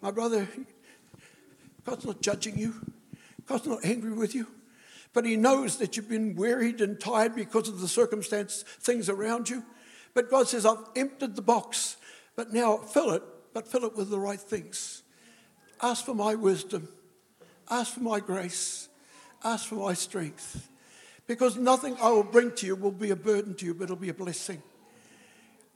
My 0.01 0.11
brother, 0.11 0.47
God's 1.85 2.05
not 2.05 2.21
judging 2.21 2.57
you, 2.57 2.73
God's 3.45 3.67
not 3.67 3.85
angry 3.85 4.13
with 4.13 4.35
you. 4.35 4.47
But 5.13 5.25
he 5.25 5.35
knows 5.35 5.77
that 5.77 5.97
you've 5.97 6.07
been 6.07 6.35
wearied 6.35 6.79
and 6.79 6.97
tired 6.97 7.35
because 7.35 7.67
of 7.67 7.81
the 7.81 7.87
circumstance, 7.87 8.63
things 8.79 9.09
around 9.09 9.49
you. 9.49 9.63
But 10.13 10.31
God 10.31 10.47
says, 10.47 10.65
I've 10.65 10.85
emptied 10.95 11.35
the 11.35 11.41
box, 11.41 11.97
but 12.35 12.53
now 12.53 12.77
fill 12.77 13.11
it 13.11 13.23
but 13.53 13.67
fill 13.67 13.85
it 13.85 13.95
with 13.95 14.09
the 14.09 14.19
right 14.19 14.39
things. 14.39 15.03
Ask 15.81 16.05
for 16.05 16.15
my 16.15 16.35
wisdom. 16.35 16.87
Ask 17.69 17.95
for 17.95 18.01
my 18.01 18.19
grace. 18.19 18.89
Ask 19.43 19.67
for 19.67 19.75
my 19.75 19.93
strength. 19.93 20.69
Because 21.27 21.55
nothing 21.55 21.95
I 22.01 22.09
will 22.11 22.23
bring 22.23 22.51
to 22.55 22.65
you 22.65 22.75
will 22.75 22.91
be 22.91 23.11
a 23.11 23.15
burden 23.15 23.55
to 23.55 23.65
you, 23.65 23.73
but 23.73 23.85
it'll 23.85 23.95
be 23.95 24.09
a 24.09 24.13
blessing. 24.13 24.61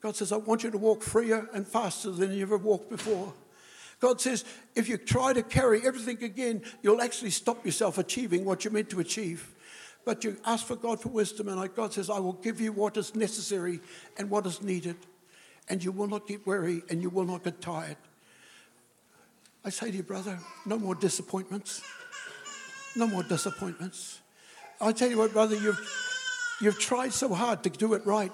God 0.01 0.15
says, 0.15 0.31
I 0.31 0.38
want 0.38 0.63
you 0.63 0.71
to 0.71 0.77
walk 0.77 1.01
freer 1.01 1.49
and 1.53 1.67
faster 1.67 2.11
than 2.11 2.31
you 2.31 2.43
ever 2.43 2.57
walked 2.57 2.89
before. 2.89 3.33
God 3.99 4.21
says, 4.21 4.45
if 4.75 4.89
you 4.89 4.97
try 4.97 5.34
to 5.34 5.41
carry 5.41 5.86
everything 5.86 6.23
again, 6.23 6.62
you'll 6.81 7.01
actually 7.01 7.31
stop 7.31 7.65
yourself 7.65 7.97
achieving 7.97 8.45
what 8.45 8.63
you're 8.63 8.73
meant 8.73 8.89
to 8.91 8.99
achieve. 8.99 9.51
But 10.05 10.23
you 10.23 10.38
ask 10.45 10.65
for 10.65 10.75
God 10.75 11.01
for 11.01 11.10
wisdom, 11.10 11.47
and 11.47 11.75
God 11.75 11.93
says, 11.93 12.10
I 12.10 12.19
will 12.19 12.34
give 12.34 12.62
you 12.62 12.71
what 12.71 12.97
is 12.97 13.15
necessary 13.15 13.79
and 14.17 14.29
what 14.29 14.45
is 14.45 14.62
needed 14.62 14.97
and 15.69 15.84
you 15.84 15.91
will 15.91 16.08
not 16.08 16.27
get 16.27 16.45
weary 16.45 16.84
and 16.89 17.01
you 17.01 17.10
will 17.10 17.25
not 17.25 17.43
get 17.43 17.62
tired. 17.62 17.97
I 19.63 19.69
say 19.69 19.89
to 19.89 19.97
you, 19.97 20.03
brother, 20.03 20.38
no 20.65 20.77
more 20.77 20.95
disappointments. 20.95 21.81
No 22.95 23.08
more 23.08 23.23
disappointments. 23.23 24.19
I 24.79 24.91
tell 24.91 25.10
you 25.10 25.17
what, 25.17 25.34
brother, 25.34 25.55
you've, 25.55 25.79
you've 26.62 26.79
tried 26.79 27.13
so 27.13 27.34
hard 27.34 27.63
to 27.63 27.69
do 27.69 27.93
it 27.93 28.05
right. 28.05 28.31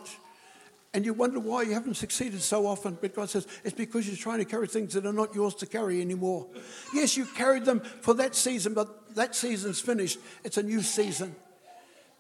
And 0.94 1.06
you 1.06 1.14
wonder 1.14 1.40
why 1.40 1.62
you 1.62 1.74
haven't 1.74 1.96
succeeded 1.96 2.42
so 2.42 2.68
often. 2.68 2.98
But 3.00 3.16
God 3.16 3.30
says 3.30 3.48
it's 3.64 3.76
because 3.76 4.08
you're 4.08 4.18
trying 4.18 4.40
to 4.40 4.46
carry 4.46 4.68
things 4.68 4.94
that 4.94 5.06
are 5.06 5.14
not 5.14 5.34
yours 5.34 5.56
to 5.56 5.66
carry 5.66 6.02
anymore. 6.02 6.48
Yes, 6.94 7.16
you 7.16 7.26
carried 7.26 7.64
them 7.64 7.80
for 7.80 8.14
that 8.16 8.36
season, 8.36 8.74
but 8.74 9.16
that 9.16 9.36
season's 9.36 9.80
finished. 9.80 10.20
It's 10.44 10.58
a 10.58 10.64
new 10.64 10.82
season. 10.82 11.36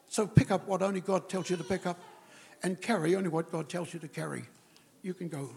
So 0.07 0.25
pick 0.25 0.51
up 0.51 0.67
what 0.67 0.81
only 0.81 1.01
God 1.01 1.27
tells 1.27 1.49
you 1.49 1.57
to 1.57 1.63
pick 1.63 1.85
up 1.85 1.99
and 2.63 2.79
carry 2.81 3.15
only 3.15 3.29
what 3.29 3.51
God 3.51 3.67
tells 3.67 3.93
you 3.93 3.99
to 3.99 4.07
carry. 4.07 4.43
You 5.01 5.13
can 5.13 5.27
go. 5.27 5.49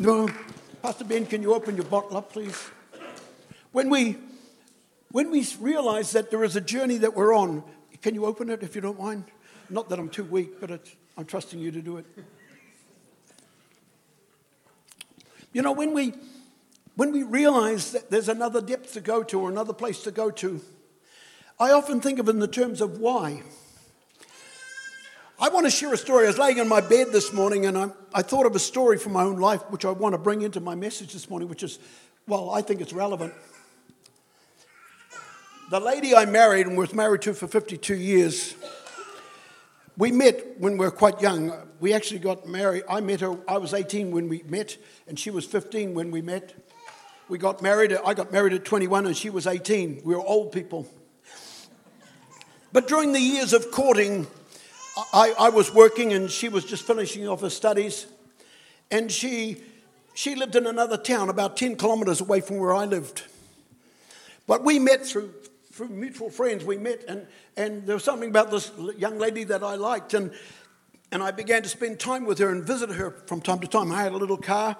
No, 0.00 0.28
Pastor 0.82 1.04
Ben, 1.04 1.26
can 1.26 1.42
you 1.42 1.54
open 1.54 1.76
your 1.76 1.84
bottle 1.84 2.16
up, 2.16 2.32
please? 2.32 2.70
When 3.72 3.90
we, 3.90 4.16
when 5.10 5.30
we 5.30 5.46
realize 5.60 6.12
that 6.12 6.30
there 6.30 6.42
is 6.42 6.56
a 6.56 6.60
journey 6.60 6.98
that 6.98 7.14
we're 7.14 7.34
on, 7.34 7.62
can 8.02 8.14
you 8.14 8.24
open 8.24 8.50
it 8.50 8.62
if 8.62 8.74
you 8.74 8.80
don't 8.80 8.98
mind? 8.98 9.24
Not 9.68 9.88
that 9.90 9.98
I'm 9.98 10.08
too 10.08 10.24
weak, 10.24 10.60
but 10.60 10.70
I'm 11.18 11.24
trusting 11.24 11.58
you 11.58 11.72
to 11.72 11.82
do 11.82 11.96
it. 11.96 12.06
You 15.52 15.62
know, 15.62 15.72
when 15.72 15.92
we, 15.92 16.14
when 16.94 17.10
we 17.10 17.24
realize 17.24 17.90
that 17.90 18.08
there's 18.08 18.28
another 18.28 18.60
depth 18.60 18.92
to 18.92 19.00
go 19.00 19.24
to 19.24 19.40
or 19.40 19.50
another 19.50 19.72
place 19.72 20.04
to 20.04 20.12
go 20.12 20.30
to, 20.30 20.60
I 21.58 21.72
often 21.72 22.00
think 22.00 22.20
of 22.20 22.28
it 22.28 22.30
in 22.30 22.38
the 22.38 22.46
terms 22.46 22.80
of 22.80 22.98
why. 22.98 23.42
I 25.40 25.48
want 25.48 25.66
to 25.66 25.72
share 25.72 25.92
a 25.92 25.96
story. 25.96 26.26
I 26.26 26.28
was 26.28 26.38
laying 26.38 26.58
in 26.58 26.68
my 26.68 26.80
bed 26.80 27.08
this 27.10 27.32
morning 27.32 27.66
and 27.66 27.76
I, 27.76 27.90
I 28.14 28.22
thought 28.22 28.46
of 28.46 28.54
a 28.54 28.60
story 28.60 28.96
from 28.96 29.12
my 29.12 29.24
own 29.24 29.38
life, 29.38 29.62
which 29.70 29.84
I 29.84 29.90
want 29.90 30.12
to 30.12 30.18
bring 30.18 30.42
into 30.42 30.60
my 30.60 30.76
message 30.76 31.14
this 31.14 31.28
morning, 31.28 31.48
which 31.48 31.64
is, 31.64 31.80
well, 32.28 32.50
I 32.50 32.62
think 32.62 32.80
it's 32.80 32.92
relevant. 32.92 33.34
The 35.72 35.80
lady 35.80 36.14
I 36.14 36.26
married 36.26 36.68
and 36.68 36.78
was 36.78 36.94
married 36.94 37.22
to 37.22 37.34
for 37.34 37.48
52 37.48 37.96
years, 37.96 38.54
we 39.98 40.12
met 40.12 40.58
when 40.58 40.78
we 40.78 40.86
were 40.86 40.92
quite 40.92 41.20
young. 41.20 41.52
We 41.80 41.92
actually 41.92 42.20
got 42.20 42.46
married. 42.46 42.84
I 42.88 43.00
met 43.00 43.20
her, 43.20 43.36
I 43.48 43.58
was 43.58 43.74
18 43.74 44.12
when 44.12 44.28
we 44.28 44.44
met, 44.46 44.78
and 45.08 45.18
she 45.18 45.30
was 45.30 45.44
15 45.44 45.92
when 45.92 46.12
we 46.12 46.22
met. 46.22 46.54
We 47.28 47.36
got 47.36 47.60
married, 47.60 47.92
I 47.92 48.14
got 48.14 48.32
married 48.32 48.52
at 48.52 48.64
21 48.64 49.06
and 49.06 49.16
she 49.16 49.28
was 49.28 49.46
18. 49.46 50.02
We 50.04 50.14
were 50.14 50.20
old 50.20 50.52
people. 50.52 50.88
But 52.72 52.86
during 52.86 53.12
the 53.12 53.20
years 53.20 53.52
of 53.52 53.70
courting, 53.72 54.28
I, 55.12 55.34
I 55.38 55.48
was 55.50 55.74
working 55.74 56.12
and 56.12 56.30
she 56.30 56.48
was 56.48 56.64
just 56.64 56.86
finishing 56.86 57.26
off 57.28 57.40
her 57.40 57.50
studies. 57.50 58.06
And 58.90 59.10
she, 59.10 59.62
she 60.14 60.36
lived 60.36 60.54
in 60.54 60.66
another 60.66 60.96
town 60.96 61.28
about 61.28 61.56
10 61.56 61.76
kilometers 61.76 62.20
away 62.20 62.40
from 62.40 62.58
where 62.58 62.74
I 62.74 62.84
lived. 62.84 63.24
But 64.46 64.64
we 64.64 64.78
met 64.78 65.04
through, 65.04 65.34
through 65.78 65.88
mutual 65.90 66.28
friends. 66.28 66.64
We 66.64 66.76
met, 66.76 67.04
and, 67.06 67.24
and 67.56 67.86
there 67.86 67.94
was 67.94 68.02
something 68.02 68.28
about 68.28 68.50
this 68.50 68.72
young 68.96 69.16
lady 69.16 69.44
that 69.44 69.62
I 69.62 69.76
liked. 69.76 70.12
And, 70.12 70.32
and 71.12 71.22
I 71.22 71.30
began 71.30 71.62
to 71.62 71.68
spend 71.68 72.00
time 72.00 72.26
with 72.26 72.40
her 72.40 72.50
and 72.50 72.64
visit 72.64 72.90
her 72.90 73.12
from 73.26 73.40
time 73.40 73.60
to 73.60 73.68
time. 73.68 73.92
I 73.92 74.02
had 74.02 74.10
a 74.10 74.16
little 74.16 74.36
car, 74.36 74.76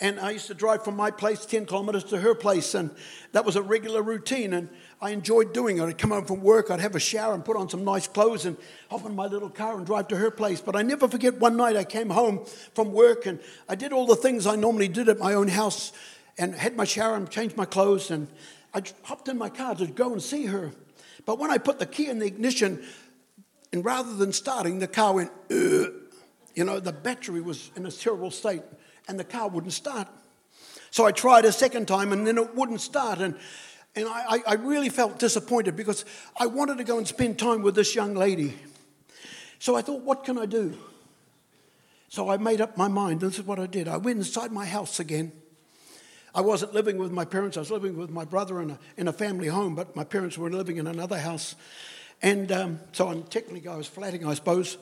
and 0.00 0.18
I 0.18 0.30
used 0.30 0.46
to 0.46 0.54
drive 0.54 0.82
from 0.82 0.96
my 0.96 1.10
place 1.10 1.44
10 1.44 1.66
kilometers 1.66 2.04
to 2.04 2.18
her 2.18 2.34
place, 2.34 2.74
and 2.74 2.90
that 3.32 3.44
was 3.44 3.56
a 3.56 3.60
regular 3.60 4.00
routine. 4.00 4.54
And 4.54 4.70
I 5.02 5.10
enjoyed 5.10 5.52
doing 5.52 5.76
it. 5.76 5.82
I'd 5.82 5.98
come 5.98 6.08
home 6.08 6.24
from 6.24 6.40
work, 6.40 6.70
I'd 6.70 6.80
have 6.80 6.96
a 6.96 7.00
shower 7.00 7.34
and 7.34 7.44
put 7.44 7.58
on 7.58 7.68
some 7.68 7.84
nice 7.84 8.08
clothes 8.08 8.46
and 8.46 8.56
hop 8.88 9.04
in 9.04 9.14
my 9.14 9.26
little 9.26 9.50
car 9.50 9.76
and 9.76 9.84
drive 9.84 10.08
to 10.08 10.16
her 10.16 10.30
place. 10.30 10.62
But 10.62 10.74
I 10.74 10.80
never 10.80 11.06
forget 11.06 11.38
one 11.38 11.58
night 11.58 11.76
I 11.76 11.84
came 11.84 12.08
home 12.08 12.46
from 12.74 12.94
work 12.94 13.26
and 13.26 13.40
I 13.68 13.74
did 13.74 13.92
all 13.92 14.06
the 14.06 14.16
things 14.16 14.46
I 14.46 14.56
normally 14.56 14.88
did 14.88 15.10
at 15.10 15.18
my 15.18 15.34
own 15.34 15.48
house 15.48 15.92
and 16.38 16.54
had 16.54 16.76
my 16.76 16.84
shower 16.84 17.16
and 17.16 17.28
changed 17.28 17.58
my 17.58 17.66
clothes 17.66 18.10
and 18.10 18.26
I 18.72 18.82
hopped 19.02 19.28
in 19.28 19.38
my 19.38 19.48
car 19.48 19.74
to 19.74 19.86
go 19.86 20.12
and 20.12 20.22
see 20.22 20.46
her. 20.46 20.72
But 21.26 21.38
when 21.38 21.50
I 21.50 21.58
put 21.58 21.78
the 21.78 21.86
key 21.86 22.06
in 22.06 22.18
the 22.18 22.26
ignition, 22.26 22.82
and 23.72 23.84
rather 23.84 24.14
than 24.14 24.32
starting, 24.32 24.78
the 24.78 24.88
car 24.88 25.14
went, 25.14 25.30
Ugh. 25.50 25.92
you 26.54 26.64
know, 26.64 26.80
the 26.80 26.92
battery 26.92 27.40
was 27.40 27.70
in 27.76 27.86
a 27.86 27.90
terrible 27.90 28.30
state 28.30 28.62
and 29.08 29.18
the 29.18 29.24
car 29.24 29.48
wouldn't 29.48 29.72
start. 29.72 30.08
So 30.90 31.04
I 31.04 31.12
tried 31.12 31.44
a 31.44 31.52
second 31.52 31.86
time 31.86 32.12
and 32.12 32.26
then 32.26 32.38
it 32.38 32.54
wouldn't 32.54 32.80
start. 32.80 33.18
And 33.18 33.36
and 33.96 34.06
I, 34.08 34.40
I 34.46 34.54
really 34.54 34.88
felt 34.88 35.18
disappointed 35.18 35.74
because 35.74 36.04
I 36.38 36.46
wanted 36.46 36.78
to 36.78 36.84
go 36.84 36.98
and 36.98 37.08
spend 37.08 37.38
time 37.40 37.62
with 37.62 37.74
this 37.74 37.94
young 37.94 38.14
lady. 38.14 38.56
So 39.58 39.74
I 39.74 39.82
thought, 39.82 40.02
what 40.02 40.24
can 40.24 40.38
I 40.38 40.46
do? 40.46 40.78
So 42.08 42.30
I 42.30 42.36
made 42.36 42.60
up 42.60 42.76
my 42.76 42.86
mind. 42.86 43.20
This 43.20 43.38
is 43.38 43.44
what 43.44 43.58
I 43.58 43.66
did. 43.66 43.88
I 43.88 43.96
went 43.96 44.18
inside 44.18 44.52
my 44.52 44.64
house 44.64 45.00
again 45.00 45.32
I 46.34 46.40
wasn't 46.40 46.74
living 46.74 46.98
with 46.98 47.10
my 47.10 47.24
parents, 47.24 47.56
I 47.56 47.60
was 47.60 47.70
living 47.70 47.96
with 47.96 48.10
my 48.10 48.24
brother 48.24 48.60
in 48.60 48.70
a, 48.70 48.78
in 48.96 49.08
a 49.08 49.12
family 49.12 49.48
home, 49.48 49.74
but 49.74 49.96
my 49.96 50.04
parents 50.04 50.38
were 50.38 50.50
living 50.50 50.76
in 50.76 50.86
another 50.86 51.18
house. 51.18 51.56
And 52.22 52.52
um, 52.52 52.80
so 52.92 53.08
I'm, 53.08 53.22
technically 53.24 53.66
I 53.68 53.76
was 53.76 53.86
flatting, 53.86 54.24
I 54.26 54.34
suppose. 54.34 54.76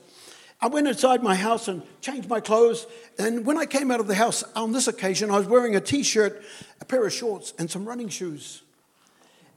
I 0.60 0.66
went 0.66 0.88
inside 0.88 1.22
my 1.22 1.36
house 1.36 1.68
and 1.68 1.82
changed 2.00 2.28
my 2.28 2.40
clothes. 2.40 2.86
And 3.18 3.46
when 3.46 3.56
I 3.56 3.64
came 3.64 3.90
out 3.90 4.00
of 4.00 4.08
the 4.08 4.14
house 4.14 4.42
on 4.56 4.72
this 4.72 4.88
occasion, 4.88 5.30
I 5.30 5.38
was 5.38 5.46
wearing 5.46 5.76
a 5.76 5.80
t 5.80 6.02
shirt, 6.02 6.42
a 6.80 6.84
pair 6.84 7.06
of 7.06 7.12
shorts, 7.12 7.54
and 7.58 7.70
some 7.70 7.86
running 7.86 8.08
shoes. 8.08 8.62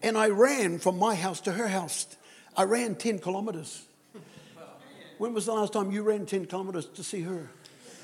And 0.04 0.18
I 0.18 0.30
ran 0.30 0.80
from 0.80 1.00
my 1.00 1.16
house 1.16 1.42
to 1.42 1.54
her 1.54 1.68
house. 1.68 2.08
I 2.56 2.64
ran 2.64 2.96
10 2.96 3.20
kilometers. 3.20 3.84
When 5.18 5.34
was 5.34 5.46
the 5.46 5.54
last 5.54 5.74
time 5.74 5.92
you 5.92 6.04
ran 6.04 6.26
10 6.26 6.46
kilometers 6.46 6.86
to 6.86 7.04
see 7.04 7.22
her? 7.22 7.50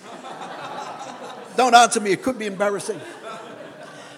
Don't 1.58 1.74
answer 1.74 2.00
me, 2.00 2.12
it 2.12 2.22
could 2.22 2.38
be 2.38 2.46
embarrassing. 2.46 3.00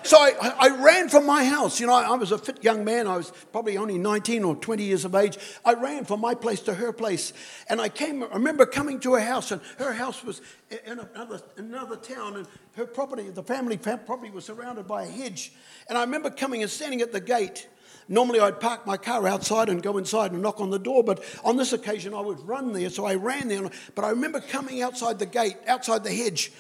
So 0.10 0.18
I, 0.18 0.56
I, 0.60 0.70
ran 0.70 1.08
from 1.08 1.28
my 1.28 1.46
house. 1.46 1.80
You 1.80 1.86
know, 1.86 1.94
I, 1.94 2.16
was 2.16 2.32
a 2.32 2.40
fit 2.40 2.64
young 2.64 2.84
man. 2.84 3.06
I 3.06 3.16
was 3.16 3.32
probably 3.52 3.78
only 3.78 4.00
19 4.00 4.44
or 4.44 4.56
20 4.56 4.84
years 4.84 5.06
of 5.06 5.14
age. 5.14 5.38
I 5.64 5.76
ran 5.76 6.04
from 6.04 6.20
my 6.20 6.34
place 6.34 6.62
to 6.62 6.74
her 6.74 6.92
place. 6.92 7.32
And 7.70 7.80
I 7.80 7.90
came, 7.90 8.24
I 8.24 8.34
remember 8.34 8.66
coming 8.66 9.00
to 9.02 9.14
her 9.14 9.20
house, 9.20 9.52
and 9.52 9.62
her 9.78 9.94
house 9.94 10.24
was 10.24 10.42
in 10.72 10.98
another, 10.98 11.40
another 11.58 11.96
town, 11.96 12.38
and 12.38 12.48
her 12.76 12.88
property, 12.88 13.30
the 13.30 13.44
family 13.44 13.78
property, 13.78 14.32
was 14.32 14.46
surrounded 14.46 14.88
by 14.88 15.04
a 15.04 15.08
hedge. 15.08 15.52
And 15.88 15.96
I 15.96 16.02
remember 16.02 16.32
coming 16.32 16.64
and 16.64 16.72
standing 16.72 17.02
at 17.02 17.12
the 17.12 17.22
gate. 17.22 17.70
Normally, 18.08 18.40
I'd 18.40 18.60
park 18.60 18.88
my 18.88 18.98
car 18.98 19.28
outside 19.28 19.70
and 19.70 19.84
go 19.84 20.00
inside 20.00 20.32
and 20.32 20.42
knock 20.42 20.60
on 20.60 20.72
the 20.72 20.80
door, 20.80 21.04
but 21.04 21.24
on 21.44 21.56
this 21.56 21.72
occasion, 21.72 22.16
I 22.16 22.22
would 22.22 22.40
run 22.48 22.74
there. 22.74 22.90
So 22.90 23.06
I 23.06 23.14
ran 23.14 23.48
there. 23.48 23.70
But 23.94 24.06
I 24.06 24.10
remember 24.10 24.40
coming 24.40 24.82
outside 24.82 25.20
the 25.20 25.28
gate, 25.28 25.58
outside 25.68 26.04
the 26.04 26.12
hedge, 26.12 26.52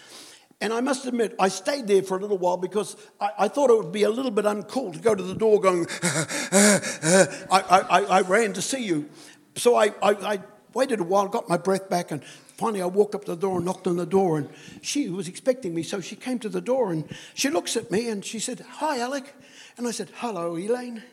and 0.61 0.73
I 0.73 0.81
must 0.81 1.05
admit, 1.05 1.35
I 1.39 1.47
stayed 1.47 1.87
there 1.87 2.03
for 2.03 2.17
a 2.17 2.21
little 2.21 2.37
while 2.37 2.57
because 2.57 2.97
I, 3.19 3.31
I 3.39 3.47
thought 3.47 3.69
it 3.69 3.77
would 3.77 3.93
be 3.93 4.03
a 4.03 4.09
little 4.09 4.31
bit 4.31 4.45
uncool 4.45 4.93
to 4.93 4.99
go 4.99 5.15
to 5.15 5.23
the 5.23 5.35
door 5.35 5.61
going, 5.61 5.87
I, 6.01 7.85
I, 7.89 8.05
I, 8.09 8.21
ran 8.21 8.51
to 8.53 8.61
see 8.61 8.83
you. 8.83 9.09
So 9.55 9.75
I, 9.75 9.93
I, 10.01 10.39
waited 10.73 10.99
a 10.99 11.03
while, 11.03 11.27
got 11.27 11.49
my 11.49 11.57
breath 11.57 11.89
back, 11.89 12.11
and 12.11 12.23
finally 12.23 12.81
I 12.81 12.85
walked 12.85 13.15
up 13.15 13.25
to 13.25 13.35
the 13.35 13.41
door 13.41 13.57
and 13.57 13.65
knocked 13.65 13.87
on 13.87 13.97
the 13.97 14.05
door. 14.05 14.37
And 14.37 14.49
she 14.81 15.09
was 15.09 15.27
expecting 15.27 15.73
me, 15.73 15.83
so 15.83 16.01
she 16.01 16.15
came 16.15 16.39
to 16.39 16.49
the 16.49 16.61
door 16.61 16.91
and 16.91 17.05
she 17.33 17.49
looks 17.49 17.75
at 17.75 17.89
me 17.89 18.09
and 18.09 18.23
she 18.23 18.39
said, 18.39 18.65
Hi, 18.69 18.99
Alex. 18.99 19.31
And 19.77 19.87
I 19.87 19.91
said, 19.91 20.09
Hello, 20.15 20.57
Elaine. 20.57 21.03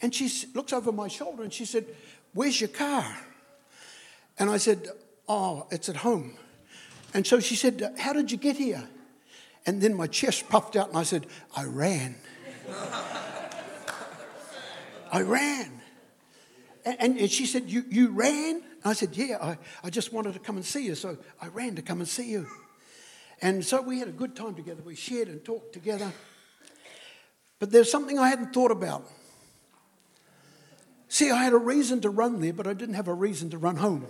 And 0.00 0.14
she 0.14 0.30
looks 0.54 0.72
over 0.72 0.92
my 0.92 1.08
shoulder 1.08 1.42
and 1.42 1.52
she 1.52 1.64
said, 1.64 1.86
Where's 2.34 2.60
your 2.60 2.68
car? 2.68 3.16
And 4.38 4.50
I 4.50 4.56
said, 4.56 4.88
Oh, 5.28 5.66
it's 5.70 5.88
at 5.88 5.96
home. 5.96 6.36
And 7.14 7.26
so 7.26 7.40
she 7.40 7.56
said, 7.56 7.94
How 7.98 8.12
did 8.12 8.30
you 8.30 8.38
get 8.38 8.56
here? 8.56 8.88
And 9.66 9.80
then 9.80 9.94
my 9.94 10.06
chest 10.06 10.48
puffed 10.48 10.76
out 10.76 10.88
and 10.88 10.96
I 10.96 11.04
said, 11.04 11.26
I 11.56 11.64
ran. 11.64 12.16
I 15.12 15.22
ran. 15.22 15.80
And, 16.84 17.20
and, 17.20 17.30
she 17.30 17.46
said, 17.46 17.70
you, 17.70 17.84
you 17.88 18.08
ran? 18.08 18.62
I 18.84 18.92
said, 18.94 19.16
Yeah, 19.16 19.38
I, 19.40 19.58
I 19.84 19.90
just 19.90 20.12
wanted 20.12 20.34
to 20.34 20.40
come 20.40 20.56
and 20.56 20.64
see 20.64 20.84
you. 20.84 20.94
So 20.94 21.16
I 21.40 21.48
ran 21.48 21.76
to 21.76 21.82
come 21.82 22.00
and 22.00 22.08
see 22.08 22.30
you. 22.30 22.46
And 23.40 23.64
so 23.64 23.82
we 23.82 23.98
had 23.98 24.08
a 24.08 24.12
good 24.12 24.34
time 24.34 24.54
together. 24.54 24.82
We 24.84 24.94
shared 24.94 25.28
and 25.28 25.44
talked 25.44 25.72
together. 25.72 26.12
But 27.58 27.70
there's 27.70 27.90
something 27.90 28.18
I 28.18 28.28
hadn't 28.28 28.52
thought 28.52 28.70
about. 28.70 29.08
See, 31.08 31.30
I 31.30 31.44
had 31.44 31.52
a 31.52 31.58
reason 31.58 32.00
to 32.00 32.10
run 32.10 32.40
there, 32.40 32.52
but 32.52 32.66
I 32.66 32.72
didn't 32.72 32.94
have 32.94 33.08
a 33.08 33.14
reason 33.14 33.50
to 33.50 33.58
run 33.58 33.76
home. 33.76 34.06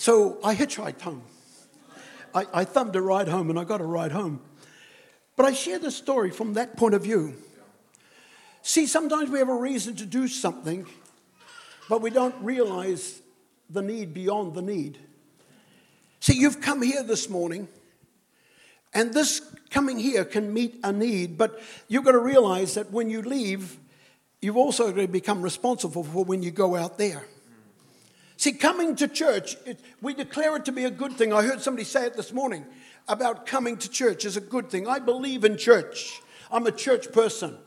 So 0.00 0.38
I 0.42 0.54
hitchhiked 0.54 1.02
home. 1.02 1.20
I, 2.34 2.46
I 2.54 2.64
thumbed 2.64 2.96
a 2.96 3.02
ride 3.02 3.28
home 3.28 3.50
and 3.50 3.58
I 3.58 3.64
got 3.64 3.82
a 3.82 3.84
ride 3.84 4.12
home. 4.12 4.40
But 5.36 5.44
I 5.44 5.52
share 5.52 5.78
this 5.78 5.94
story 5.94 6.30
from 6.30 6.54
that 6.54 6.78
point 6.78 6.94
of 6.94 7.02
view. 7.02 7.34
See, 8.62 8.86
sometimes 8.86 9.28
we 9.28 9.40
have 9.40 9.50
a 9.50 9.54
reason 9.54 9.96
to 9.96 10.06
do 10.06 10.26
something, 10.26 10.86
but 11.90 12.00
we 12.00 12.08
don't 12.08 12.34
realize 12.42 13.20
the 13.68 13.82
need 13.82 14.14
beyond 14.14 14.54
the 14.54 14.62
need. 14.62 14.96
See, 16.20 16.34
you've 16.34 16.62
come 16.62 16.80
here 16.80 17.02
this 17.02 17.28
morning, 17.28 17.68
and 18.94 19.12
this 19.12 19.42
coming 19.68 19.98
here 19.98 20.24
can 20.24 20.54
meet 20.54 20.80
a 20.82 20.94
need, 20.94 21.36
but 21.36 21.60
you've 21.88 22.04
got 22.04 22.12
to 22.12 22.20
realize 22.20 22.72
that 22.72 22.90
when 22.90 23.10
you 23.10 23.20
leave, 23.20 23.76
you've 24.40 24.56
also 24.56 24.92
got 24.92 25.02
to 25.02 25.08
become 25.08 25.42
responsible 25.42 26.04
for 26.04 26.24
when 26.24 26.42
you 26.42 26.50
go 26.50 26.74
out 26.74 26.96
there. 26.96 27.26
See, 28.40 28.52
coming 28.52 28.96
to 28.96 29.06
church, 29.06 29.58
it, 29.66 29.78
we 30.00 30.14
declare 30.14 30.56
it 30.56 30.64
to 30.64 30.72
be 30.72 30.86
a 30.86 30.90
good 30.90 31.12
thing. 31.12 31.30
I 31.30 31.42
heard 31.42 31.60
somebody 31.60 31.84
say 31.84 32.06
it 32.06 32.16
this 32.16 32.32
morning 32.32 32.64
about 33.06 33.44
coming 33.44 33.76
to 33.76 33.90
church 33.90 34.24
is 34.24 34.38
a 34.38 34.40
good 34.40 34.70
thing. 34.70 34.88
I 34.88 34.98
believe 34.98 35.44
in 35.44 35.58
church. 35.58 36.22
I'm 36.50 36.66
a 36.66 36.72
church 36.72 37.12
person. 37.12 37.58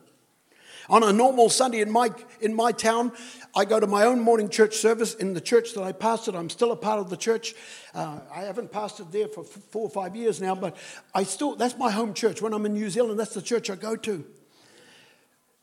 On 0.90 1.04
a 1.04 1.14
normal 1.14 1.52
Sunday 1.52 1.82
in 1.82 1.92
my, 1.92 2.10
in 2.42 2.56
my 2.56 2.72
town, 2.72 3.12
I 3.56 3.66
go 3.66 3.80
to 3.80 3.86
my 3.86 4.06
own 4.06 4.20
morning 4.20 4.50
church 4.50 4.78
service 4.78 5.14
in 5.14 5.36
the 5.36 5.42
church 5.42 5.76
that 5.76 5.84
I 5.84 5.92
pastored. 5.92 6.36
I'm 6.36 6.50
still 6.50 6.72
a 6.72 6.76
part 6.76 6.98
of 6.98 7.12
the 7.12 7.18
church. 7.18 7.54
Uh, 7.94 8.22
I 8.34 8.40
haven't 8.40 8.72
pastored 8.72 9.12
there 9.12 9.28
for 9.28 9.44
four 9.44 9.84
or 9.84 9.92
five 9.92 10.16
years 10.16 10.42
now, 10.42 10.56
but 10.56 10.76
I 11.14 11.22
still, 11.22 11.56
that's 11.56 11.78
my 11.78 11.92
home 11.92 12.16
church. 12.16 12.42
When 12.42 12.52
I'm 12.52 12.66
in 12.66 12.74
New 12.74 12.90
Zealand, 12.90 13.20
that's 13.20 13.36
the 13.36 13.44
church 13.44 13.70
I 13.70 13.76
go 13.76 13.96
to. 13.98 14.26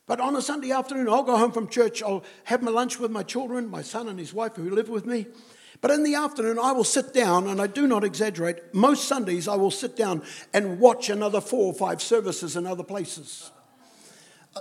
But 0.07 0.19
on 0.19 0.35
a 0.35 0.41
Sunday 0.41 0.71
afternoon, 0.71 1.07
I'll 1.09 1.23
go 1.23 1.37
home 1.37 1.51
from 1.51 1.67
church, 1.67 2.01
I'll 2.01 2.23
have 2.45 2.61
my 2.61 2.71
lunch 2.71 2.99
with 2.99 3.11
my 3.11 3.23
children, 3.23 3.69
my 3.69 3.81
son 3.81 4.09
and 4.09 4.19
his 4.19 4.33
wife 4.33 4.55
who 4.55 4.69
live 4.69 4.89
with 4.89 5.05
me. 5.05 5.27
But 5.79 5.91
in 5.91 6.03
the 6.03 6.15
afternoon, 6.15 6.59
I 6.59 6.73
will 6.73 6.83
sit 6.83 7.11
down, 7.13 7.47
and 7.47 7.59
I 7.59 7.65
do 7.65 7.87
not 7.87 8.03
exaggerate. 8.03 8.73
Most 8.73 9.05
Sundays, 9.05 9.47
I 9.47 9.55
will 9.55 9.71
sit 9.71 9.97
down 9.97 10.21
and 10.53 10.79
watch 10.79 11.09
another 11.09 11.41
four 11.41 11.65
or 11.65 11.73
five 11.73 12.01
services 12.01 12.55
in 12.55 12.67
other 12.67 12.83
places. 12.83 13.49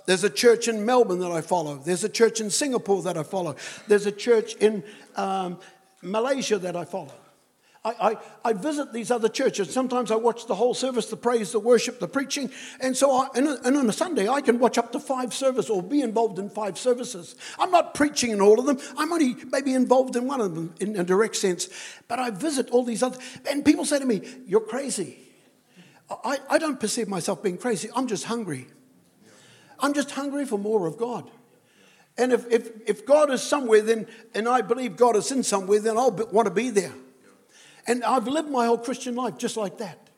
There's 0.06 0.24
a 0.24 0.30
church 0.30 0.68
in 0.68 0.86
Melbourne 0.86 1.18
that 1.18 1.32
I 1.32 1.40
follow. 1.40 1.76
There's 1.76 2.04
a 2.04 2.08
church 2.08 2.40
in 2.40 2.48
Singapore 2.48 3.02
that 3.02 3.18
I 3.18 3.22
follow. 3.22 3.56
There's 3.86 4.06
a 4.06 4.12
church 4.12 4.54
in 4.54 4.82
um, 5.16 5.58
Malaysia 6.00 6.58
that 6.58 6.76
I 6.76 6.84
follow. 6.84 7.12
I, 7.82 7.90
I, 7.90 8.16
I, 8.50 8.52
visit 8.52 8.92
these 8.92 9.10
other 9.10 9.30
churches. 9.30 9.72
Sometimes 9.72 10.10
I 10.10 10.16
watch 10.16 10.46
the 10.46 10.54
whole 10.54 10.74
service, 10.74 11.06
the 11.06 11.16
praise, 11.16 11.52
the 11.52 11.58
worship, 11.58 11.98
the 11.98 12.08
preaching. 12.08 12.50
And 12.78 12.94
so, 12.94 13.10
I, 13.10 13.28
and, 13.34 13.48
and 13.48 13.74
on 13.74 13.88
a 13.88 13.92
Sunday, 13.92 14.28
I 14.28 14.42
can 14.42 14.58
watch 14.58 14.76
up 14.76 14.92
to 14.92 15.00
five 15.00 15.32
services 15.32 15.70
or 15.70 15.82
be 15.82 16.02
involved 16.02 16.38
in 16.38 16.50
five 16.50 16.78
services. 16.78 17.36
I'm 17.58 17.70
not 17.70 17.94
preaching 17.94 18.32
in 18.32 18.42
all 18.42 18.60
of 18.60 18.66
them. 18.66 18.78
I'm 18.98 19.10
only 19.10 19.34
maybe 19.50 19.72
involved 19.72 20.14
in 20.14 20.26
one 20.26 20.42
of 20.42 20.54
them 20.54 20.74
in 20.78 20.94
a 20.96 21.04
direct 21.04 21.36
sense. 21.36 21.70
But 22.06 22.18
I 22.18 22.28
visit 22.28 22.68
all 22.68 22.84
these 22.84 23.02
other, 23.02 23.18
and 23.50 23.64
people 23.64 23.86
say 23.86 23.98
to 23.98 24.04
me, 24.04 24.20
You're 24.46 24.60
crazy. 24.60 25.16
I, 26.22 26.38
I 26.50 26.58
don't 26.58 26.78
perceive 26.78 27.08
myself 27.08 27.42
being 27.42 27.56
crazy. 27.56 27.88
I'm 27.96 28.08
just 28.08 28.24
hungry. 28.24 28.66
I'm 29.78 29.94
just 29.94 30.10
hungry 30.10 30.44
for 30.44 30.58
more 30.58 30.86
of 30.86 30.98
God. 30.98 31.30
And 32.18 32.32
if, 32.32 32.46
if, 32.50 32.70
if 32.86 33.06
God 33.06 33.30
is 33.30 33.42
somewhere, 33.42 33.80
then, 33.80 34.06
and 34.34 34.46
I 34.46 34.60
believe 34.60 34.96
God 34.96 35.16
is 35.16 35.32
in 35.32 35.42
somewhere, 35.42 35.80
then 35.80 35.96
I'll 35.96 36.10
be, 36.10 36.24
want 36.24 36.46
to 36.46 36.52
be 36.52 36.68
there. 36.68 36.92
And 37.86 38.04
I've 38.04 38.28
lived 38.28 38.48
my 38.48 38.66
whole 38.66 38.78
Christian 38.78 39.14
life 39.14 39.38
just 39.38 39.56
like 39.56 39.78
that. 39.78 40.10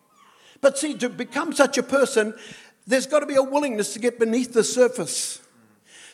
But 0.60 0.78
see, 0.78 0.94
to 0.98 1.08
become 1.08 1.52
such 1.52 1.78
a 1.78 1.82
person, 1.82 2.34
there's 2.86 3.06
got 3.06 3.20
to 3.20 3.26
be 3.26 3.34
a 3.34 3.42
willingness 3.42 3.92
to 3.94 3.98
get 3.98 4.18
beneath 4.18 4.52
the 4.52 4.64
surface. 4.64 5.40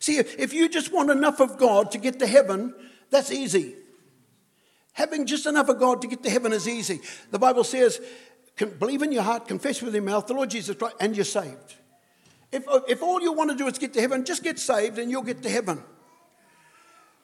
See, 0.01 0.17
if 0.17 0.53
you 0.53 0.69
just 0.69 0.93
want 0.93 1.11
enough 1.11 1.41
of 1.41 1.59
God 1.59 1.91
to 1.93 1.99
get 1.99 2.19
to 2.21 2.27
heaven, 2.27 2.75
that's 3.11 3.33
easy. 3.33 3.75
Having 4.93 5.27
just 5.27 5.47
enough 5.47 5.69
of 5.69 5.79
God 5.79 6.03
to 6.03 6.09
get 6.09 6.23
to 6.25 6.31
heaven 6.31 6.53
is 6.53 6.69
easy. 6.69 7.01
The 7.31 7.39
Bible 7.39 7.65
says, 7.65 8.01
believe 8.79 9.03
in 9.03 9.13
your 9.13 9.23
heart, 9.23 9.47
confess 9.47 9.83
with 9.83 9.95
your 9.95 10.03
mouth 10.03 10.27
the 10.27 10.35
Lord 10.35 10.51
Jesus 10.51 10.77
Christ, 10.77 10.97
and 11.01 11.17
you're 11.17 11.25
saved. 11.25 11.75
If, 12.51 12.65
if 12.89 13.03
all 13.03 13.21
you 13.21 13.33
want 13.33 13.51
to 13.51 13.57
do 13.57 13.67
is 13.67 13.79
get 13.79 13.93
to 13.95 14.01
heaven, 14.01 14.25
just 14.25 14.43
get 14.43 14.59
saved 14.59 14.99
and 14.99 15.11
you'll 15.11 15.23
get 15.23 15.43
to 15.43 15.51
heaven. 15.51 15.83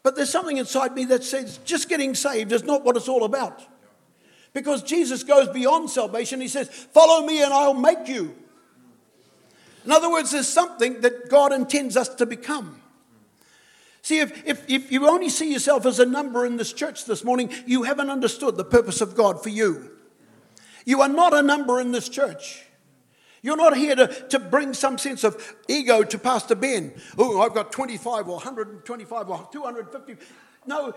But 0.02 0.16
there's 0.16 0.30
something 0.30 0.58
inside 0.58 0.94
me 0.94 1.06
that 1.06 1.24
says 1.24 1.58
just 1.64 1.88
getting 1.88 2.14
saved 2.14 2.52
is 2.52 2.62
not 2.62 2.84
what 2.84 2.96
it's 2.96 3.08
all 3.08 3.24
about. 3.24 3.62
Because 4.54 4.82
Jesus 4.82 5.24
goes 5.24 5.48
beyond 5.48 5.90
salvation. 5.90 6.40
He 6.40 6.48
says, 6.48 6.68
Follow 6.68 7.26
me 7.26 7.42
and 7.42 7.52
I'll 7.52 7.74
make 7.74 8.08
you. 8.08 8.34
In 9.84 9.92
other 9.92 10.10
words, 10.10 10.30
there's 10.30 10.48
something 10.48 11.02
that 11.02 11.28
God 11.28 11.52
intends 11.52 11.96
us 11.96 12.08
to 12.14 12.24
become. 12.24 12.80
See, 14.00 14.20
if, 14.20 14.46
if, 14.46 14.64
if 14.68 14.92
you 14.92 15.08
only 15.08 15.28
see 15.28 15.52
yourself 15.52 15.84
as 15.84 15.98
a 15.98 16.06
number 16.06 16.46
in 16.46 16.56
this 16.56 16.72
church 16.72 17.04
this 17.04 17.24
morning, 17.24 17.50
you 17.66 17.82
haven't 17.82 18.10
understood 18.10 18.56
the 18.56 18.64
purpose 18.64 19.00
of 19.00 19.14
God 19.14 19.42
for 19.42 19.48
you. 19.48 19.90
You 20.84 21.00
are 21.02 21.08
not 21.08 21.34
a 21.34 21.42
number 21.42 21.80
in 21.80 21.92
this 21.92 22.08
church. 22.08 22.64
You're 23.42 23.56
not 23.56 23.76
here 23.76 23.94
to, 23.94 24.06
to 24.06 24.38
bring 24.38 24.72
some 24.72 24.98
sense 24.98 25.24
of 25.24 25.54
ego 25.68 26.02
to 26.02 26.18
Pastor 26.18 26.54
Ben. 26.54 26.94
Oh, 27.18 27.40
I've 27.40 27.54
got 27.54 27.72
25 27.72 28.28
or 28.28 28.36
125 28.36 29.28
or 29.28 29.48
250. 29.52 30.16
No, 30.66 30.94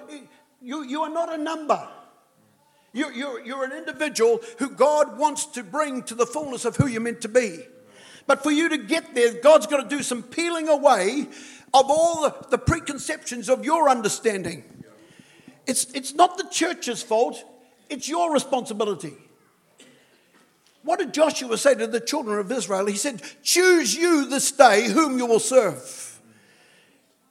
you, 0.61 0.83
you 0.83 1.01
are 1.01 1.09
not 1.09 1.33
a 1.33 1.37
number. 1.37 1.87
You're, 2.93 3.11
you're, 3.11 3.45
you're 3.45 3.63
an 3.63 3.73
individual 3.73 4.39
who 4.59 4.69
God 4.69 5.17
wants 5.17 5.45
to 5.47 5.63
bring 5.63 6.03
to 6.03 6.15
the 6.15 6.25
fullness 6.25 6.65
of 6.65 6.77
who 6.77 6.87
you're 6.87 7.01
meant 7.01 7.21
to 7.21 7.27
be. 7.27 7.59
But 8.25 8.43
for 8.43 8.51
you 8.51 8.69
to 8.69 8.77
get 8.77 9.15
there, 9.15 9.33
God's 9.33 9.67
got 9.67 9.87
to 9.87 9.95
do 9.95 10.03
some 10.03 10.23
peeling 10.23 10.67
away 10.67 11.27
of 11.73 11.85
all 11.89 12.23
the, 12.23 12.35
the 12.49 12.57
preconceptions 12.57 13.49
of 13.49 13.63
your 13.63 13.89
understanding. 13.89 14.63
It's, 15.65 15.85
it's 15.93 16.13
not 16.13 16.37
the 16.37 16.47
church's 16.49 17.03
fault, 17.03 17.43
it's 17.89 18.07
your 18.07 18.33
responsibility. 18.33 19.13
What 20.83 20.99
did 20.99 21.13
Joshua 21.13 21.57
say 21.57 21.75
to 21.75 21.87
the 21.87 21.99
children 21.99 22.39
of 22.39 22.49
Israel? 22.49 22.85
He 22.85 22.95
said, 22.95 23.21
Choose 23.43 23.93
you 23.93 24.29
this 24.29 24.51
day 24.53 24.87
whom 24.87 25.17
you 25.17 25.25
will 25.25 25.39
serve. 25.39 26.06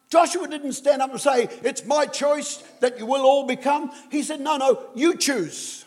Joshua 0.08 0.46
didn't 0.46 0.74
stand 0.74 1.02
up 1.02 1.10
and 1.10 1.20
say, 1.20 1.48
It's 1.62 1.84
my 1.84 2.06
choice 2.06 2.58
that 2.80 2.98
you 2.98 3.06
will 3.06 3.22
all 3.22 3.46
become. 3.46 3.90
He 4.10 4.22
said, 4.22 4.40
No, 4.40 4.56
no, 4.56 4.86
you 4.94 5.16
choose. 5.16 5.84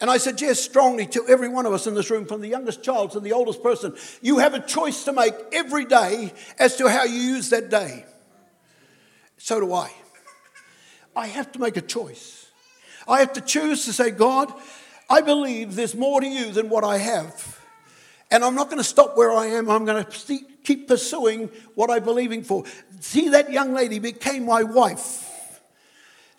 And 0.00 0.10
I 0.10 0.18
suggest 0.18 0.64
strongly 0.64 1.06
to 1.06 1.26
every 1.28 1.48
one 1.48 1.66
of 1.66 1.72
us 1.72 1.86
in 1.86 1.94
this 1.94 2.10
room, 2.10 2.26
from 2.26 2.40
the 2.40 2.48
youngest 2.48 2.82
child 2.82 3.12
to 3.12 3.20
the 3.20 3.32
oldest 3.32 3.62
person, 3.62 3.94
you 4.20 4.38
have 4.38 4.52
a 4.52 4.60
choice 4.60 5.04
to 5.04 5.12
make 5.12 5.34
every 5.52 5.84
day 5.84 6.32
as 6.58 6.76
to 6.76 6.88
how 6.88 7.04
you 7.04 7.18
use 7.18 7.50
that 7.50 7.70
day. 7.70 8.04
So 9.38 9.60
do 9.60 9.72
I. 9.72 9.90
I 11.16 11.26
have 11.28 11.52
to 11.52 11.58
make 11.58 11.76
a 11.76 11.80
choice. 11.80 12.50
I 13.06 13.20
have 13.20 13.32
to 13.34 13.40
choose 13.40 13.84
to 13.84 13.92
say, 13.92 14.10
God, 14.10 14.52
I 15.08 15.20
believe 15.20 15.74
there's 15.74 15.94
more 15.94 16.20
to 16.20 16.26
you 16.26 16.50
than 16.50 16.68
what 16.68 16.84
I 16.84 16.98
have. 16.98 17.60
And 18.30 18.44
I'm 18.44 18.54
not 18.54 18.66
going 18.66 18.78
to 18.78 18.84
stop 18.84 19.16
where 19.16 19.30
I 19.30 19.46
am. 19.46 19.70
I'm 19.70 19.84
going 19.84 20.04
to 20.04 20.10
keep 20.64 20.88
pursuing 20.88 21.50
what 21.74 21.90
I'm 21.90 22.02
believing 22.02 22.42
for. 22.42 22.64
See, 23.00 23.28
that 23.28 23.52
young 23.52 23.74
lady 23.74 23.98
became 23.98 24.46
my 24.46 24.62
wife. 24.62 25.60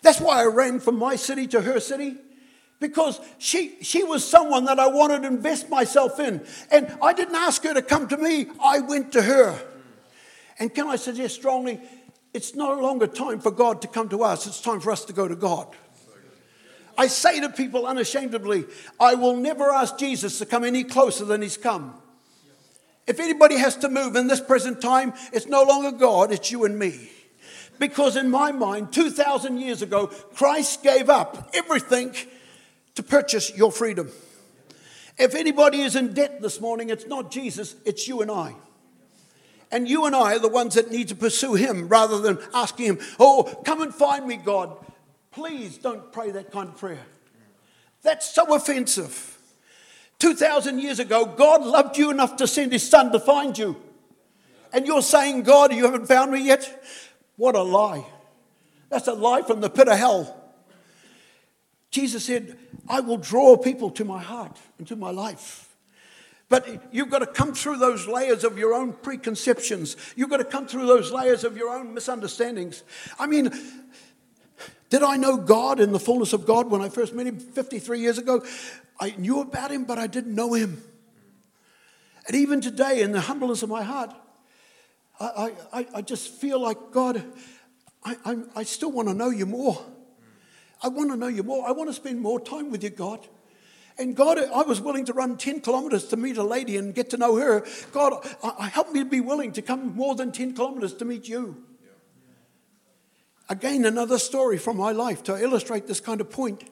That's 0.02 0.20
why 0.20 0.42
I 0.42 0.46
ran 0.46 0.80
from 0.80 0.98
my 0.98 1.16
city 1.16 1.46
to 1.48 1.60
her 1.62 1.80
city 1.80 2.16
because 2.78 3.20
she, 3.38 3.76
she 3.82 4.04
was 4.04 4.28
someone 4.28 4.66
that 4.66 4.78
I 4.78 4.88
wanted 4.88 5.22
to 5.22 5.28
invest 5.28 5.70
myself 5.70 6.20
in. 6.20 6.44
And 6.70 6.96
I 7.02 7.12
didn't 7.12 7.34
ask 7.34 7.62
her 7.64 7.74
to 7.74 7.82
come 7.82 8.08
to 8.08 8.16
me, 8.16 8.46
I 8.62 8.80
went 8.80 9.12
to 9.12 9.22
her. 9.22 9.58
And 10.58 10.74
can 10.74 10.86
I 10.86 10.96
suggest 10.96 11.34
strongly, 11.34 11.80
it's 12.34 12.54
no 12.54 12.78
longer 12.78 13.06
time 13.06 13.40
for 13.40 13.50
God 13.50 13.82
to 13.82 13.88
come 13.88 14.08
to 14.10 14.22
us, 14.22 14.46
it's 14.46 14.60
time 14.60 14.80
for 14.80 14.90
us 14.90 15.04
to 15.06 15.12
go 15.12 15.26
to 15.26 15.36
God. 15.36 15.68
I 16.98 17.08
say 17.08 17.40
to 17.40 17.50
people 17.50 17.86
unashamedly, 17.86 18.64
I 18.98 19.14
will 19.14 19.36
never 19.36 19.70
ask 19.70 19.98
Jesus 19.98 20.38
to 20.38 20.46
come 20.46 20.64
any 20.64 20.82
closer 20.82 21.24
than 21.24 21.42
he's 21.42 21.56
come. 21.56 21.94
If 23.06 23.20
anybody 23.20 23.56
has 23.56 23.76
to 23.78 23.88
move 23.88 24.16
in 24.16 24.26
this 24.26 24.40
present 24.40 24.80
time, 24.80 25.14
it's 25.32 25.46
no 25.46 25.62
longer 25.62 25.96
God, 25.96 26.32
it's 26.32 26.50
you 26.50 26.64
and 26.64 26.78
me. 26.78 27.10
Because 27.78 28.16
in 28.16 28.30
my 28.30 28.52
mind, 28.52 28.92
2,000 28.92 29.58
years 29.58 29.82
ago, 29.82 30.06
Christ 30.06 30.82
gave 30.82 31.08
up 31.08 31.50
everything 31.54 32.14
to 32.94 33.02
purchase 33.02 33.56
your 33.56 33.70
freedom. 33.70 34.10
If 35.18 35.34
anybody 35.34 35.80
is 35.80 35.94
in 35.94 36.14
debt 36.14 36.42
this 36.42 36.60
morning, 36.60 36.90
it's 36.90 37.06
not 37.06 37.30
Jesus, 37.30 37.76
it's 37.84 38.08
you 38.08 38.22
and 38.22 38.30
I. 38.30 38.54
And 39.70 39.88
you 39.88 40.06
and 40.06 40.14
I 40.14 40.36
are 40.36 40.38
the 40.38 40.48
ones 40.48 40.74
that 40.74 40.90
need 40.90 41.08
to 41.08 41.14
pursue 41.14 41.54
Him 41.54 41.88
rather 41.88 42.18
than 42.18 42.38
asking 42.54 42.86
Him, 42.86 42.98
Oh, 43.18 43.42
come 43.64 43.82
and 43.82 43.94
find 43.94 44.26
me, 44.26 44.36
God. 44.36 44.76
Please 45.32 45.76
don't 45.76 46.12
pray 46.12 46.30
that 46.30 46.50
kind 46.50 46.70
of 46.70 46.78
prayer. 46.78 47.04
That's 48.02 48.32
so 48.32 48.54
offensive. 48.54 49.35
2,000 50.18 50.78
years 50.78 50.98
ago, 50.98 51.26
God 51.26 51.64
loved 51.64 51.98
you 51.98 52.10
enough 52.10 52.36
to 52.36 52.46
send 52.46 52.72
His 52.72 52.88
Son 52.88 53.12
to 53.12 53.20
find 53.20 53.56
you. 53.56 53.76
And 54.72 54.86
you're 54.86 55.02
saying, 55.02 55.42
God, 55.42 55.72
you 55.72 55.84
haven't 55.84 56.06
found 56.06 56.32
me 56.32 56.44
yet? 56.44 56.84
What 57.36 57.54
a 57.54 57.62
lie. 57.62 58.04
That's 58.88 59.08
a 59.08 59.12
lie 59.12 59.42
from 59.42 59.60
the 59.60 59.70
pit 59.70 59.88
of 59.88 59.98
hell. 59.98 60.42
Jesus 61.90 62.24
said, 62.24 62.58
I 62.88 63.00
will 63.00 63.16
draw 63.16 63.56
people 63.56 63.90
to 63.92 64.04
my 64.04 64.20
heart 64.22 64.58
and 64.78 64.86
to 64.88 64.96
my 64.96 65.10
life. 65.10 65.66
But 66.48 66.92
you've 66.92 67.10
got 67.10 67.18
to 67.20 67.26
come 67.26 67.54
through 67.54 67.78
those 67.78 68.06
layers 68.06 68.44
of 68.44 68.56
your 68.56 68.72
own 68.72 68.92
preconceptions. 68.92 69.96
You've 70.14 70.30
got 70.30 70.36
to 70.36 70.44
come 70.44 70.68
through 70.68 70.86
those 70.86 71.10
layers 71.10 71.42
of 71.42 71.56
your 71.56 71.70
own 71.70 71.92
misunderstandings. 71.92 72.84
I 73.18 73.26
mean, 73.26 73.50
did 74.90 75.02
I 75.02 75.16
know 75.16 75.36
God 75.36 75.80
in 75.80 75.92
the 75.92 75.98
fullness 75.98 76.32
of 76.32 76.46
God 76.46 76.70
when 76.70 76.80
I 76.80 76.88
first 76.88 77.14
met 77.14 77.26
Him 77.26 77.38
53 77.38 78.00
years 78.00 78.18
ago? 78.18 78.44
I 79.00 79.14
knew 79.18 79.40
about 79.40 79.70
Him, 79.70 79.84
but 79.84 79.98
I 79.98 80.06
didn't 80.06 80.34
know 80.34 80.54
Him. 80.54 80.82
And 82.26 82.36
even 82.36 82.60
today, 82.60 83.02
in 83.02 83.12
the 83.12 83.20
humbleness 83.20 83.62
of 83.62 83.68
my 83.68 83.82
heart, 83.82 84.12
I, 85.18 85.52
I, 85.72 85.86
I 85.94 86.02
just 86.02 86.30
feel 86.30 86.60
like, 86.60 86.90
God, 86.90 87.22
I, 88.04 88.16
I, 88.24 88.36
I 88.56 88.62
still 88.64 88.92
want 88.92 89.08
to 89.08 89.14
know 89.14 89.30
you 89.30 89.46
more. 89.46 89.84
I 90.82 90.88
want 90.88 91.10
to 91.10 91.16
know 91.16 91.28
you 91.28 91.42
more. 91.42 91.66
I 91.66 91.72
want 91.72 91.88
to 91.88 91.94
spend 91.94 92.20
more 92.20 92.38
time 92.38 92.70
with 92.70 92.84
you, 92.84 92.90
God. 92.90 93.26
And 93.98 94.14
God, 94.14 94.38
I 94.38 94.62
was 94.62 94.80
willing 94.80 95.06
to 95.06 95.14
run 95.14 95.38
10 95.38 95.60
kilometers 95.60 96.06
to 96.08 96.16
meet 96.16 96.36
a 96.36 96.42
lady 96.42 96.76
and 96.76 96.94
get 96.94 97.10
to 97.10 97.16
know 97.16 97.36
her. 97.36 97.64
God, 97.92 98.26
I, 98.42 98.68
help 98.68 98.92
me 98.92 99.00
to 99.00 99.06
be 99.06 99.20
willing 99.20 99.52
to 99.52 99.62
come 99.62 99.96
more 99.96 100.14
than 100.14 100.32
10 100.32 100.54
kilometers 100.54 100.92
to 100.94 101.06
meet 101.06 101.28
you. 101.28 101.64
Again, 103.48 103.84
another 103.84 104.18
story 104.18 104.58
from 104.58 104.76
my 104.76 104.92
life 104.92 105.22
to 105.24 105.40
illustrate 105.40 105.86
this 105.86 106.00
kind 106.00 106.20
of 106.20 106.30
point. 106.30 106.64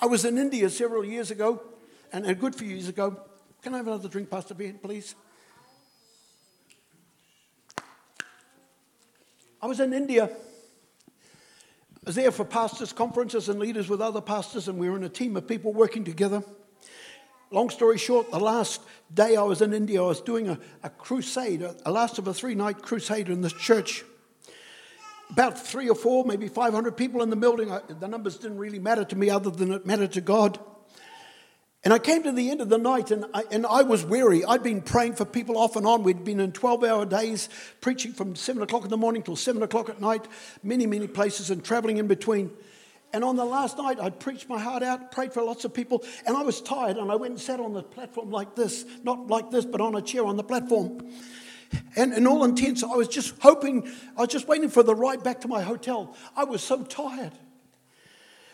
I 0.00 0.06
was 0.06 0.24
in 0.24 0.38
India 0.38 0.70
several 0.70 1.04
years 1.04 1.30
ago, 1.30 1.62
and 2.12 2.26
a 2.26 2.34
good 2.34 2.54
few 2.54 2.68
years 2.68 2.88
ago. 2.88 3.20
Can 3.62 3.74
I 3.74 3.78
have 3.78 3.86
another 3.86 4.08
drink, 4.08 4.30
Pastor 4.30 4.54
Ben, 4.54 4.78
please? 4.78 5.14
I 9.60 9.66
was 9.66 9.80
in 9.80 9.92
India 9.92 10.30
I 12.04 12.08
was 12.08 12.16
there 12.16 12.32
for 12.32 12.44
pastors' 12.44 12.92
conferences 12.92 13.48
and 13.48 13.60
leaders 13.60 13.88
with 13.88 14.00
other 14.00 14.20
pastors, 14.20 14.66
and 14.66 14.76
we 14.76 14.90
were 14.90 14.96
in 14.96 15.04
a 15.04 15.08
team 15.08 15.36
of 15.36 15.46
people 15.46 15.72
working 15.72 16.02
together. 16.02 16.42
Long 17.52 17.70
story 17.70 17.96
short, 17.96 18.28
the 18.32 18.40
last 18.40 18.80
day 19.14 19.36
I 19.36 19.42
was 19.42 19.62
in 19.62 19.72
India, 19.72 20.02
I 20.02 20.06
was 20.06 20.20
doing 20.20 20.48
a, 20.48 20.58
a 20.82 20.90
crusade, 20.90 21.62
a, 21.62 21.76
a 21.86 21.92
last 21.92 22.18
of 22.18 22.26
a 22.26 22.34
three 22.34 22.56
night 22.56 22.82
crusade 22.82 23.28
in 23.28 23.40
this 23.40 23.52
church. 23.52 24.02
About 25.32 25.58
three 25.58 25.88
or 25.88 25.94
four, 25.94 26.26
maybe 26.26 26.46
500 26.46 26.94
people 26.94 27.22
in 27.22 27.30
the 27.30 27.36
building. 27.36 27.72
I, 27.72 27.80
the 27.88 28.06
numbers 28.06 28.36
didn't 28.36 28.58
really 28.58 28.78
matter 28.78 29.04
to 29.04 29.16
me 29.16 29.30
other 29.30 29.50
than 29.50 29.72
it 29.72 29.86
mattered 29.86 30.12
to 30.12 30.20
God. 30.20 30.58
And 31.84 31.92
I 31.92 31.98
came 31.98 32.22
to 32.24 32.32
the 32.32 32.50
end 32.50 32.60
of 32.60 32.68
the 32.68 32.78
night 32.78 33.10
and 33.10 33.24
I, 33.32 33.42
and 33.50 33.66
I 33.66 33.82
was 33.82 34.04
weary. 34.04 34.44
I'd 34.44 34.62
been 34.62 34.82
praying 34.82 35.14
for 35.14 35.24
people 35.24 35.56
off 35.56 35.74
and 35.74 35.86
on. 35.86 36.04
We'd 36.04 36.22
been 36.22 36.38
in 36.38 36.52
12 36.52 36.84
hour 36.84 37.06
days, 37.06 37.48
preaching 37.80 38.12
from 38.12 38.36
7 38.36 38.62
o'clock 38.62 38.84
in 38.84 38.90
the 38.90 38.96
morning 38.96 39.22
till 39.22 39.34
7 39.34 39.62
o'clock 39.62 39.88
at 39.88 40.00
night, 40.00 40.28
many, 40.62 40.86
many 40.86 41.08
places, 41.08 41.50
and 41.50 41.64
traveling 41.64 41.96
in 41.96 42.06
between. 42.06 42.50
And 43.14 43.24
on 43.24 43.36
the 43.36 43.44
last 43.44 43.78
night, 43.78 43.98
I'd 44.00 44.20
preached 44.20 44.48
my 44.48 44.60
heart 44.60 44.82
out, 44.82 45.12
prayed 45.12 45.32
for 45.34 45.42
lots 45.42 45.64
of 45.64 45.74
people, 45.74 46.04
and 46.26 46.36
I 46.36 46.42
was 46.42 46.60
tired. 46.60 46.98
And 46.98 47.10
I 47.10 47.16
went 47.16 47.32
and 47.32 47.40
sat 47.40 47.58
on 47.58 47.72
the 47.72 47.82
platform 47.82 48.30
like 48.30 48.54
this 48.54 48.84
not 49.02 49.28
like 49.28 49.50
this, 49.50 49.64
but 49.64 49.80
on 49.80 49.94
a 49.96 50.02
chair 50.02 50.24
on 50.24 50.36
the 50.36 50.44
platform. 50.44 51.00
And 51.96 52.12
in 52.12 52.26
all 52.26 52.44
intents, 52.44 52.82
I 52.82 52.94
was 52.94 53.08
just 53.08 53.34
hoping, 53.40 53.86
I 54.16 54.22
was 54.22 54.28
just 54.28 54.48
waiting 54.48 54.68
for 54.68 54.82
the 54.82 54.94
ride 54.94 55.22
back 55.22 55.40
to 55.42 55.48
my 55.48 55.62
hotel. 55.62 56.16
I 56.36 56.44
was 56.44 56.62
so 56.62 56.84
tired. 56.84 57.32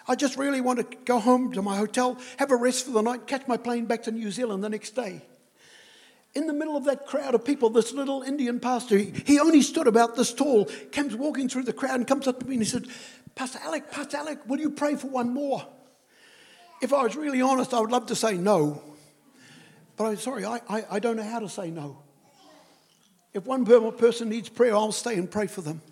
I 0.08 0.14
just 0.14 0.38
really 0.38 0.62
want 0.62 0.78
to 0.78 0.96
go 1.04 1.20
home 1.20 1.52
to 1.52 1.60
my 1.60 1.76
hotel, 1.76 2.18
have 2.38 2.50
a 2.50 2.56
rest 2.56 2.86
for 2.86 2.92
the 2.92 3.02
night, 3.02 3.26
catch 3.26 3.46
my 3.46 3.58
plane 3.58 3.84
back 3.84 4.04
to 4.04 4.10
New 4.10 4.30
Zealand 4.30 4.64
the 4.64 4.70
next 4.70 4.96
day. 4.96 5.22
In 6.34 6.46
the 6.46 6.52
middle 6.52 6.76
of 6.76 6.84
that 6.84 7.06
crowd 7.06 7.34
of 7.34 7.44
people, 7.44 7.68
this 7.68 7.92
little 7.92 8.22
Indian 8.22 8.58
pastor, 8.58 8.96
he, 8.96 9.38
only 9.38 9.60
stood 9.60 9.86
about 9.86 10.16
this 10.16 10.32
tall, 10.32 10.68
comes 10.92 11.14
walking 11.14 11.48
through 11.48 11.64
the 11.64 11.72
crowd 11.72 11.96
and 11.96 12.06
comes 12.06 12.26
up 12.26 12.40
to 12.40 12.46
me 12.46 12.54
and 12.54 12.62
he 12.62 12.68
said, 12.68 12.86
Pastor 13.34 13.58
Alec, 13.62 13.90
Pastor 13.90 14.16
Alec, 14.16 14.40
will 14.46 14.58
you 14.58 14.70
pray 14.70 14.94
for 14.94 15.08
one 15.08 15.32
more? 15.32 15.66
If 16.80 16.92
I 16.92 17.02
was 17.02 17.16
really 17.16 17.42
honest, 17.42 17.74
I 17.74 17.80
would 17.80 17.90
love 17.90 18.06
to 18.06 18.16
say 18.16 18.36
no. 18.36 18.82
But 19.96 20.04
I'm 20.04 20.16
sorry, 20.16 20.44
I, 20.44 20.60
I, 20.68 20.84
I 20.92 20.98
don't 21.00 21.16
know 21.16 21.24
how 21.24 21.40
to 21.40 21.48
say 21.48 21.70
no. 21.70 21.98
If 23.34 23.44
one 23.44 23.64
person 23.92 24.28
needs 24.28 24.48
prayer, 24.48 24.74
I'll 24.74 24.92
stay 24.92 25.14
and 25.14 25.30
pray 25.30 25.46
for 25.46 25.60
them. 25.60 25.82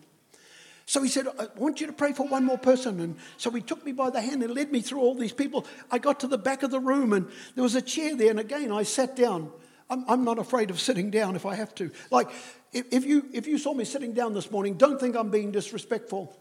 So 0.86 1.02
he 1.02 1.08
said, 1.08 1.26
I 1.38 1.48
want 1.56 1.80
you 1.80 1.88
to 1.88 1.92
pray 1.92 2.12
for 2.12 2.26
one 2.28 2.44
more 2.44 2.58
person. 2.58 3.00
And 3.00 3.16
so 3.36 3.50
he 3.50 3.60
took 3.60 3.84
me 3.84 3.90
by 3.90 4.10
the 4.10 4.20
hand 4.20 4.44
and 4.44 4.54
led 4.54 4.70
me 4.70 4.80
through 4.80 5.00
all 5.00 5.16
these 5.16 5.32
people. 5.32 5.66
I 5.90 5.98
got 5.98 6.20
to 6.20 6.28
the 6.28 6.38
back 6.38 6.62
of 6.62 6.70
the 6.70 6.78
room 6.78 7.12
and 7.12 7.28
there 7.56 7.64
was 7.64 7.74
a 7.74 7.82
chair 7.82 8.16
there. 8.16 8.30
And 8.30 8.38
again, 8.38 8.70
I 8.70 8.84
sat 8.84 9.16
down. 9.16 9.50
I'm, 9.90 10.04
I'm 10.08 10.24
not 10.24 10.38
afraid 10.38 10.70
of 10.70 10.80
sitting 10.80 11.10
down 11.10 11.34
if 11.34 11.44
I 11.44 11.56
have 11.56 11.74
to. 11.76 11.90
Like, 12.12 12.30
if, 12.72 12.86
if, 12.92 13.04
you, 13.04 13.26
if 13.32 13.48
you 13.48 13.58
saw 13.58 13.74
me 13.74 13.84
sitting 13.84 14.12
down 14.12 14.32
this 14.32 14.50
morning, 14.50 14.74
don't 14.74 15.00
think 15.00 15.16
I'm 15.16 15.30
being 15.30 15.50
disrespectful. 15.50 16.36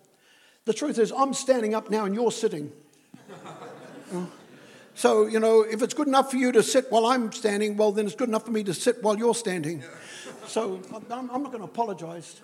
The 0.65 0.73
truth 0.73 0.99
is, 0.99 1.11
I'm 1.11 1.33
standing 1.33 1.73
up 1.73 1.89
now 1.89 2.05
and 2.05 2.13
you're 2.13 2.31
sitting. 2.31 2.71
so, 4.95 5.25
you 5.25 5.39
know, 5.39 5.61
if 5.61 5.81
it's 5.81 5.95
good 5.95 6.07
enough 6.07 6.29
for 6.29 6.37
you 6.37 6.51
to 6.51 6.61
sit 6.61 6.91
while 6.91 7.07
I'm 7.07 7.31
standing, 7.31 7.77
well, 7.77 7.91
then 7.91 8.05
it's 8.05 8.15
good 8.15 8.29
enough 8.29 8.45
for 8.45 8.51
me 8.51 8.63
to 8.63 8.75
sit 8.75 9.01
while 9.01 9.17
you're 9.17 9.35
standing. 9.35 9.83
So 10.47 10.79
I'm, 11.11 11.29
I'm 11.31 11.43
not 11.43 11.51
going 11.51 11.59
to 11.59 11.65
apologize. 11.65 12.39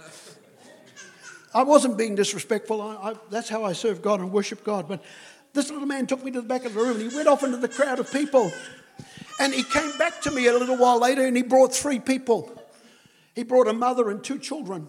I 1.53 1.63
wasn't 1.63 1.97
being 1.97 2.15
disrespectful. 2.15 2.81
I, 2.81 3.11
I, 3.11 3.13
that's 3.29 3.49
how 3.49 3.63
I 3.63 3.73
serve 3.73 4.01
God 4.01 4.19
and 4.19 4.31
worship 4.31 4.63
God. 4.63 4.87
But 4.87 5.03
this 5.53 5.69
little 5.69 5.87
man 5.87 6.07
took 6.07 6.23
me 6.23 6.31
to 6.31 6.41
the 6.41 6.47
back 6.47 6.65
of 6.65 6.73
the 6.73 6.79
room 6.79 6.99
and 6.99 7.11
he 7.11 7.15
went 7.15 7.27
off 7.27 7.43
into 7.43 7.57
the 7.57 7.67
crowd 7.67 7.99
of 7.99 8.11
people. 8.11 8.51
And 9.39 9.53
he 9.53 9.63
came 9.63 9.97
back 9.97 10.21
to 10.21 10.31
me 10.31 10.47
a 10.47 10.53
little 10.53 10.77
while 10.77 10.99
later 10.99 11.25
and 11.25 11.35
he 11.35 11.43
brought 11.43 11.73
three 11.73 11.99
people. 11.99 12.51
He 13.35 13.43
brought 13.43 13.67
a 13.67 13.73
mother 13.73 14.09
and 14.09 14.23
two 14.23 14.39
children. 14.39 14.87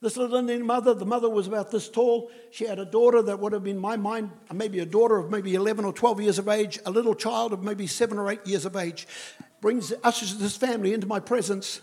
This 0.00 0.18
little 0.18 0.36
Indian 0.36 0.66
mother, 0.66 0.92
the 0.92 1.06
mother 1.06 1.30
was 1.30 1.46
about 1.46 1.70
this 1.70 1.88
tall. 1.88 2.30
She 2.50 2.66
had 2.66 2.78
a 2.78 2.84
daughter 2.84 3.22
that 3.22 3.38
would 3.38 3.54
have 3.54 3.64
been, 3.64 3.78
my 3.78 3.96
mind, 3.96 4.30
maybe 4.52 4.80
a 4.80 4.86
daughter 4.86 5.16
of 5.16 5.30
maybe 5.30 5.54
11 5.54 5.86
or 5.86 5.94
12 5.94 6.20
years 6.20 6.38
of 6.38 6.46
age, 6.46 6.78
a 6.84 6.90
little 6.90 7.14
child 7.14 7.54
of 7.54 7.62
maybe 7.62 7.86
seven 7.86 8.18
or 8.18 8.30
eight 8.30 8.46
years 8.46 8.66
of 8.66 8.76
age. 8.76 9.06
Brings, 9.64 9.94
ushers 10.04 10.36
this 10.36 10.58
family 10.58 10.92
into 10.92 11.06
my 11.06 11.20
presence 11.20 11.80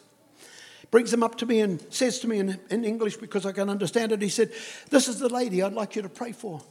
brings 0.92 1.10
them 1.10 1.24
up 1.24 1.36
to 1.38 1.48
me 1.48 1.62
and 1.62 1.84
says 1.90 2.20
to 2.20 2.28
me 2.28 2.38
in, 2.38 2.60
in 2.70 2.86
English, 2.86 3.18
because 3.18 3.44
I 3.44 3.54
can 3.54 3.72
understand 3.72 4.12
it, 4.12 4.22
he 4.22 4.30
said, 4.30 4.52
This 4.92 5.08
is 5.08 5.18
the 5.18 5.30
lady 5.30 5.64
I'd 5.64 5.74
like 5.74 5.96
you 5.96 6.04
to 6.04 6.10
pray 6.10 6.32
for. 6.32 6.62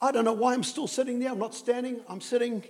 I 0.00 0.10
don't 0.10 0.24
know 0.24 0.32
why 0.32 0.54
I'm 0.54 0.62
still 0.62 0.86
sitting 0.86 1.18
there. 1.18 1.30
I'm 1.30 1.38
not 1.38 1.54
standing, 1.54 2.00
I'm 2.08 2.22
sitting. 2.22 2.64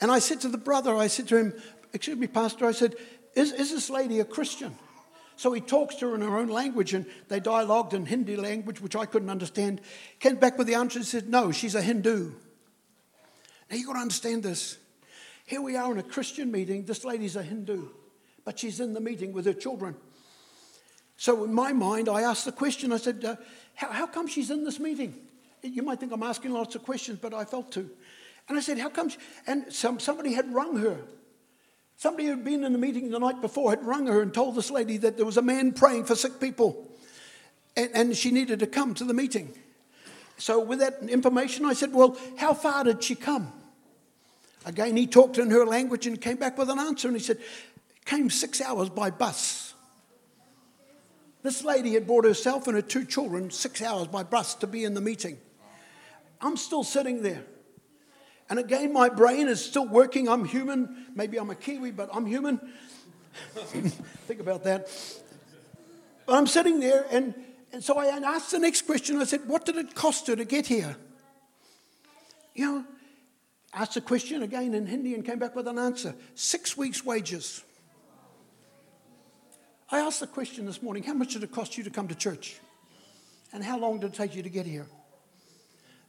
And 0.00 0.12
I 0.12 0.20
said 0.20 0.42
to 0.42 0.48
the 0.48 0.58
brother, 0.58 0.94
I 0.94 1.08
said 1.08 1.26
to 1.26 1.36
him, 1.36 1.54
Excuse 1.92 2.18
me, 2.18 2.28
Pastor, 2.28 2.66
I 2.66 2.72
said, 2.72 2.94
Is, 3.34 3.52
is 3.52 3.72
this 3.72 3.90
lady 3.90 4.20
a 4.20 4.24
Christian? 4.24 4.76
So 5.34 5.52
he 5.52 5.60
talks 5.60 5.96
to 5.96 6.10
her 6.10 6.14
in 6.14 6.20
her 6.20 6.38
own 6.38 6.50
language, 6.50 6.94
and 6.94 7.04
they 7.26 7.40
dialogued 7.40 7.94
in 7.94 8.06
Hindi 8.06 8.36
language, 8.36 8.80
which 8.80 8.94
I 8.94 9.06
couldn't 9.06 9.30
understand. 9.30 9.80
Came 10.20 10.36
back 10.36 10.56
with 10.56 10.68
the 10.68 10.76
answer 10.76 11.00
and 11.00 11.08
said, 11.08 11.28
No, 11.28 11.50
she's 11.50 11.74
a 11.74 11.82
Hindu. 11.82 12.30
Now 13.68 13.76
you've 13.76 13.88
got 13.88 13.94
to 13.94 13.98
understand 13.98 14.44
this. 14.44 14.78
Here 15.46 15.62
we 15.62 15.76
are 15.76 15.90
in 15.92 15.98
a 15.98 16.02
Christian 16.02 16.50
meeting. 16.50 16.84
This 16.84 17.04
lady's 17.04 17.36
a 17.36 17.42
Hindu, 17.42 17.88
but 18.44 18.58
she's 18.58 18.80
in 18.80 18.92
the 18.92 19.00
meeting 19.00 19.32
with 19.32 19.46
her 19.46 19.52
children. 19.52 19.94
So 21.16 21.44
in 21.44 21.54
my 21.54 21.72
mind, 21.72 22.08
I 22.08 22.22
asked 22.22 22.44
the 22.44 22.52
question 22.52 22.92
I 22.92 22.98
said, 22.98 23.24
uh, 23.24 23.36
how, 23.74 23.90
how 23.90 24.06
come 24.06 24.26
she's 24.26 24.50
in 24.50 24.64
this 24.64 24.78
meeting? 24.78 25.14
You 25.62 25.82
might 25.82 26.00
think 26.00 26.12
I'm 26.12 26.22
asking 26.22 26.52
lots 26.52 26.74
of 26.74 26.82
questions, 26.82 27.18
but 27.22 27.32
I 27.32 27.44
felt 27.44 27.72
to. 27.72 27.88
And 28.48 28.56
I 28.56 28.60
said, 28.60 28.78
How 28.78 28.88
come? 28.88 29.08
She? 29.08 29.18
And 29.46 29.72
some, 29.72 29.98
somebody 29.98 30.32
had 30.32 30.52
rung 30.52 30.76
her. 30.78 30.98
Somebody 31.96 32.26
who 32.26 32.30
had 32.30 32.44
been 32.44 32.62
in 32.62 32.72
the 32.72 32.78
meeting 32.78 33.10
the 33.10 33.18
night 33.18 33.40
before 33.40 33.70
had 33.70 33.84
rung 33.84 34.06
her 34.06 34.20
and 34.20 34.32
told 34.32 34.54
this 34.54 34.70
lady 34.70 34.98
that 34.98 35.16
there 35.16 35.26
was 35.26 35.38
a 35.38 35.42
man 35.42 35.72
praying 35.72 36.04
for 36.04 36.14
sick 36.14 36.38
people 36.38 36.86
and, 37.76 37.90
and 37.94 38.16
she 38.16 38.30
needed 38.30 38.60
to 38.60 38.66
come 38.66 38.94
to 38.94 39.04
the 39.04 39.14
meeting. 39.14 39.52
So, 40.38 40.62
with 40.62 40.80
that 40.80 40.98
information, 41.08 41.64
I 41.64 41.72
said, 41.72 41.92
Well, 41.92 42.16
how 42.36 42.54
far 42.54 42.84
did 42.84 43.02
she 43.02 43.14
come? 43.14 43.52
Again, 44.66 44.96
he 44.96 45.06
talked 45.06 45.38
in 45.38 45.48
her 45.50 45.64
language 45.64 46.08
and 46.08 46.20
came 46.20 46.36
back 46.36 46.58
with 46.58 46.68
an 46.68 46.80
answer. 46.80 47.06
And 47.06 47.16
he 47.16 47.22
said, 47.22 47.38
Came 48.04 48.28
six 48.28 48.60
hours 48.60 48.88
by 48.88 49.10
bus. 49.10 49.74
This 51.42 51.64
lady 51.64 51.94
had 51.94 52.06
brought 52.06 52.24
herself 52.24 52.66
and 52.66 52.74
her 52.74 52.82
two 52.82 53.04
children 53.04 53.50
six 53.50 53.80
hours 53.80 54.08
by 54.08 54.24
bus 54.24 54.56
to 54.56 54.66
be 54.66 54.84
in 54.84 54.94
the 54.94 55.00
meeting. 55.00 55.38
I'm 56.40 56.56
still 56.56 56.82
sitting 56.82 57.22
there. 57.22 57.44
And 58.50 58.58
again, 58.58 58.92
my 58.92 59.08
brain 59.08 59.48
is 59.48 59.64
still 59.64 59.86
working. 59.86 60.28
I'm 60.28 60.44
human. 60.44 61.06
Maybe 61.14 61.38
I'm 61.38 61.50
a 61.50 61.54
Kiwi, 61.54 61.92
but 61.92 62.10
I'm 62.12 62.26
human. 62.26 62.60
Think 63.54 64.40
about 64.40 64.64
that. 64.64 64.88
But 66.26 66.34
I'm 66.34 66.46
sitting 66.48 66.80
there, 66.80 67.06
and, 67.10 67.34
and 67.72 67.82
so 67.82 67.98
I 67.98 68.06
asked 68.06 68.50
the 68.50 68.58
next 68.58 68.82
question. 68.82 69.20
I 69.20 69.24
said, 69.24 69.46
What 69.46 69.64
did 69.64 69.76
it 69.76 69.94
cost 69.94 70.26
her 70.26 70.34
to 70.34 70.44
get 70.44 70.66
here? 70.66 70.96
You 72.54 72.64
know, 72.66 72.84
asked 73.76 73.94
the 73.94 74.00
question 74.00 74.42
again 74.42 74.74
in 74.74 74.86
Hindi 74.86 75.14
and 75.14 75.24
came 75.24 75.38
back 75.38 75.54
with 75.54 75.68
an 75.68 75.78
answer 75.78 76.14
six 76.34 76.76
weeks' 76.76 77.04
wages. 77.04 77.62
I 79.90 80.00
asked 80.00 80.20
the 80.20 80.26
question 80.26 80.66
this 80.66 80.82
morning 80.82 81.02
how 81.02 81.14
much 81.14 81.34
did 81.34 81.42
it 81.44 81.52
cost 81.52 81.76
you 81.76 81.84
to 81.84 81.90
come 81.90 82.08
to 82.08 82.14
church? 82.14 82.58
And 83.52 83.62
how 83.62 83.78
long 83.78 84.00
did 84.00 84.12
it 84.12 84.16
take 84.16 84.34
you 84.34 84.42
to 84.42 84.48
get 84.48 84.66
here? 84.66 84.86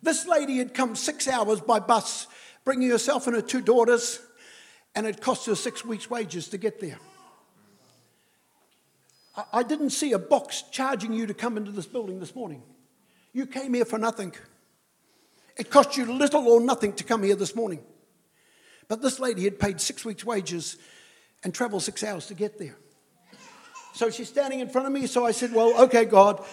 This 0.01 0.25
lady 0.25 0.57
had 0.57 0.73
come 0.73 0.95
six 0.95 1.27
hours 1.27 1.59
by 1.59 1.79
bus, 1.79 2.27
bringing 2.63 2.89
herself 2.89 3.27
and 3.27 3.35
her 3.35 3.41
two 3.41 3.61
daughters, 3.61 4.19
and 4.95 5.05
it 5.05 5.21
cost 5.21 5.45
her 5.45 5.55
six 5.55 5.83
weeks' 5.85 6.09
wages 6.09 6.47
to 6.49 6.57
get 6.57 6.79
there. 6.79 6.97
I 9.53 9.61
didn't 9.61 9.91
see 9.91 10.13
a 10.13 10.19
box 10.19 10.63
charging 10.71 11.13
you 11.13 11.27
to 11.27 11.33
come 11.33 11.57
into 11.57 11.71
this 11.71 11.85
building 11.85 12.19
this 12.19 12.33
morning. 12.33 12.63
You 13.33 13.45
came 13.45 13.73
here 13.73 13.85
for 13.85 13.99
nothing. 13.99 14.33
It 15.59 15.69
cost 15.69 15.97
you 15.97 16.05
little 16.05 16.47
or 16.47 16.61
nothing 16.61 16.93
to 16.93 17.03
come 17.03 17.23
here 17.23 17.35
this 17.35 17.55
morning. 17.55 17.79
But 18.87 19.01
this 19.01 19.19
lady 19.19 19.43
had 19.43 19.59
paid 19.59 19.81
six 19.81 20.05
weeks' 20.05 20.23
wages 20.23 20.77
and 21.43 21.53
traveled 21.53 21.83
six 21.83 22.03
hours 22.03 22.27
to 22.27 22.33
get 22.33 22.57
there. 22.57 22.77
So 23.93 24.09
she's 24.09 24.29
standing 24.29 24.59
in 24.59 24.69
front 24.69 24.87
of 24.87 24.93
me. 24.93 25.07
So 25.07 25.25
I 25.25 25.31
said, 25.31 25.53
Well, 25.53 25.83
okay, 25.83 26.05
God, 26.05 26.43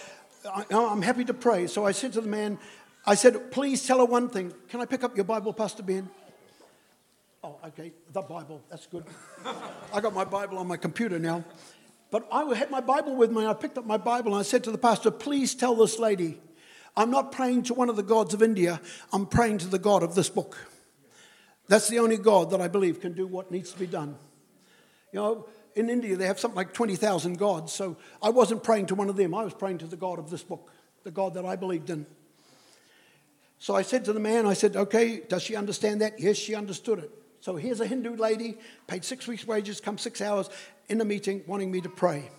I'm 0.71 1.03
happy 1.03 1.25
to 1.27 1.35
pray. 1.35 1.67
So 1.67 1.85
I 1.85 1.93
said 1.93 2.13
to 2.15 2.21
the 2.21 2.29
man, 2.29 2.59
I 3.07 3.15
said, 3.15 3.51
please 3.51 3.87
tell 3.87 3.99
her 3.99 4.05
one 4.05 4.29
thing. 4.29 4.53
Can 4.69 4.81
I 4.81 4.87
pick 4.87 5.05
up 5.05 5.15
your 5.15 5.25
Bible, 5.25 5.53
Pastor 5.53 5.83
Ben? 5.83 6.09
Oh, 7.43 7.59
okay, 7.67 7.93
the 8.13 8.23
Bible. 8.23 8.63
That's 8.71 8.87
good. 8.87 9.05
I 9.93 10.01
got 10.01 10.15
my 10.15 10.25
Bible 10.25 10.59
on 10.59 10.67
my 10.67 10.79
computer 10.79 11.19
now. 11.19 11.45
But 12.11 12.27
I 12.33 12.45
had 12.55 12.71
my 12.71 12.81
Bible 12.81 13.17
with 13.17 13.31
me, 13.31 13.45
I 13.45 13.53
picked 13.55 13.77
up 13.77 13.85
my 13.85 13.97
Bible, 13.97 14.33
and 14.33 14.41
I 14.41 14.43
said 14.43 14.65
to 14.65 14.71
the 14.71 14.79
pastor, 14.79 15.11
please 15.11 15.55
tell 15.55 15.75
this 15.75 15.99
lady, 15.99 16.41
I'm 16.97 17.11
not 17.11 17.33
praying 17.33 17.65
to 17.65 17.75
one 17.75 17.89
of 17.89 17.97
the 17.97 18.03
gods 18.03 18.35
of 18.35 18.43
India, 18.43 18.81
I'm 19.13 19.27
praying 19.27 19.59
to 19.59 19.67
the 19.67 19.79
God 19.79 20.03
of 20.03 20.15
this 20.15 20.29
book. 20.29 20.57
That's 21.67 21.89
the 21.89 21.99
only 21.99 22.19
God 22.19 22.51
that 22.51 22.61
I 22.61 22.69
believe 22.69 23.01
can 23.01 23.15
do 23.15 23.27
what 23.27 23.51
needs 23.51 23.73
to 23.73 23.79
be 23.79 23.87
done. 23.87 24.17
You 25.13 25.21
know, 25.21 25.49
in 25.75 25.91
India, 25.91 26.17
they 26.17 26.27
have 26.27 26.39
something 26.39 26.57
like 26.57 26.73
20,000 26.73 27.39
gods, 27.39 27.73
so 27.73 27.97
I 28.23 28.31
wasn't 28.31 28.63
praying 28.63 28.87
to 28.87 28.95
one 28.95 29.09
of 29.09 29.17
them, 29.17 29.35
I 29.35 29.45
was 29.45 29.55
praying 29.55 29.79
to 29.79 29.87
the 29.87 29.97
God 29.97 30.19
of 30.19 30.31
this 30.31 30.43
book, 30.43 30.71
the 31.03 31.11
God 31.11 31.35
that 31.35 31.45
I 31.45 31.57
believed 31.57 31.91
in. 31.91 32.07
So 33.59 33.75
I 33.75 33.83
said 33.83 34.05
to 34.05 34.13
the 34.13 34.21
man, 34.21 34.47
I 34.47 34.53
said, 34.53 34.77
okay, 34.77 35.21
does 35.21 35.43
she 35.43 35.57
understand 35.57 36.01
that? 36.03 36.21
Yes, 36.21 36.37
she 36.37 36.55
understood 36.55 36.99
it. 36.99 37.11
So 37.41 37.57
here's 37.57 37.81
a 37.81 37.87
Hindu 37.87 38.17
lady, 38.17 38.57
paid 38.87 39.05
six 39.05 39.27
weeks' 39.27 39.47
wages, 39.47 39.81
come 39.81 39.99
six 39.99 40.21
hours 40.21 40.51
in 40.89 40.99
the 40.99 41.05
meeting, 41.05 41.43
wanting 41.47 41.71
me 41.71 41.81
to 41.81 41.89
pray. 41.89 42.31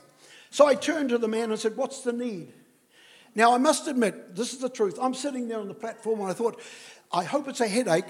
So 0.50 0.68
I 0.68 0.76
turned 0.76 1.10
to 1.10 1.18
the 1.18 1.28
man 1.28 1.52
and 1.52 1.60
said, 1.60 1.78
What's 1.78 2.02
the 2.02 2.14
need? 2.14 2.54
Now, 3.36 3.54
I 3.54 3.58
must 3.58 3.88
admit, 3.88 4.36
this 4.36 4.54
is 4.54 4.60
the 4.60 4.70
truth. 4.70 4.98
I'm 5.02 5.14
sitting 5.14 5.50
there 5.50 5.60
on 5.60 5.68
the 5.68 5.74
platform 5.74 6.22
and 6.22 6.30
I 6.30 6.34
thought, 6.34 6.62
I 7.12 7.26
hope 7.26 7.50
it's 7.50 7.60
a 7.60 7.68
headache 7.68 8.06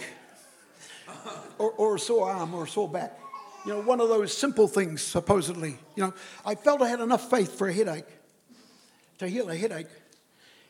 or, 1.58 1.72
or 1.72 1.96
a 1.96 2.00
sore 2.00 2.30
arm 2.30 2.54
or 2.54 2.66
a 2.66 2.68
sore 2.68 2.88
back. 2.88 3.20
You 3.66 3.74
know, 3.74 3.82
one 3.82 4.00
of 4.00 4.10
those 4.10 4.38
simple 4.38 4.68
things, 4.68 5.02
supposedly. 5.02 5.80
You 5.96 6.04
know, 6.04 6.14
I 6.46 6.54
felt 6.54 6.84
I 6.84 6.90
had 6.90 7.00
enough 7.00 7.30
faith 7.32 7.58
for 7.58 7.68
a 7.68 7.74
headache, 7.74 8.06
to 9.18 9.28
heal 9.28 9.50
a 9.50 9.56
headache. 9.56 9.88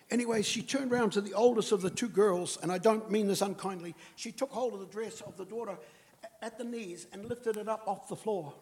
Anyway, 0.09 0.41
she 0.41 0.61
turned 0.61 0.93
around 0.93 1.11
to 1.11 1.21
the 1.21 1.33
oldest 1.33 1.73
of 1.73 1.81
the 1.81 1.89
two 1.89 2.07
girls, 2.07 2.57
and 2.61 2.71
I 2.71 2.77
don't 2.77 3.11
mean 3.11 3.27
this 3.27 3.41
unkindly. 3.41 3.95
She 4.15 4.31
took 4.31 4.51
hold 4.51 4.73
of 4.73 4.79
the 4.79 4.85
dress 4.85 5.19
of 5.19 5.35
the 5.35 5.43
daughter 5.43 5.77
at 6.41 6.57
the 6.57 6.63
knees 6.63 7.07
and 7.11 7.25
lifted 7.25 7.57
it 7.57 7.67
up 7.67 7.83
off 7.85 8.07
the 8.07 8.15
floor. 8.15 8.53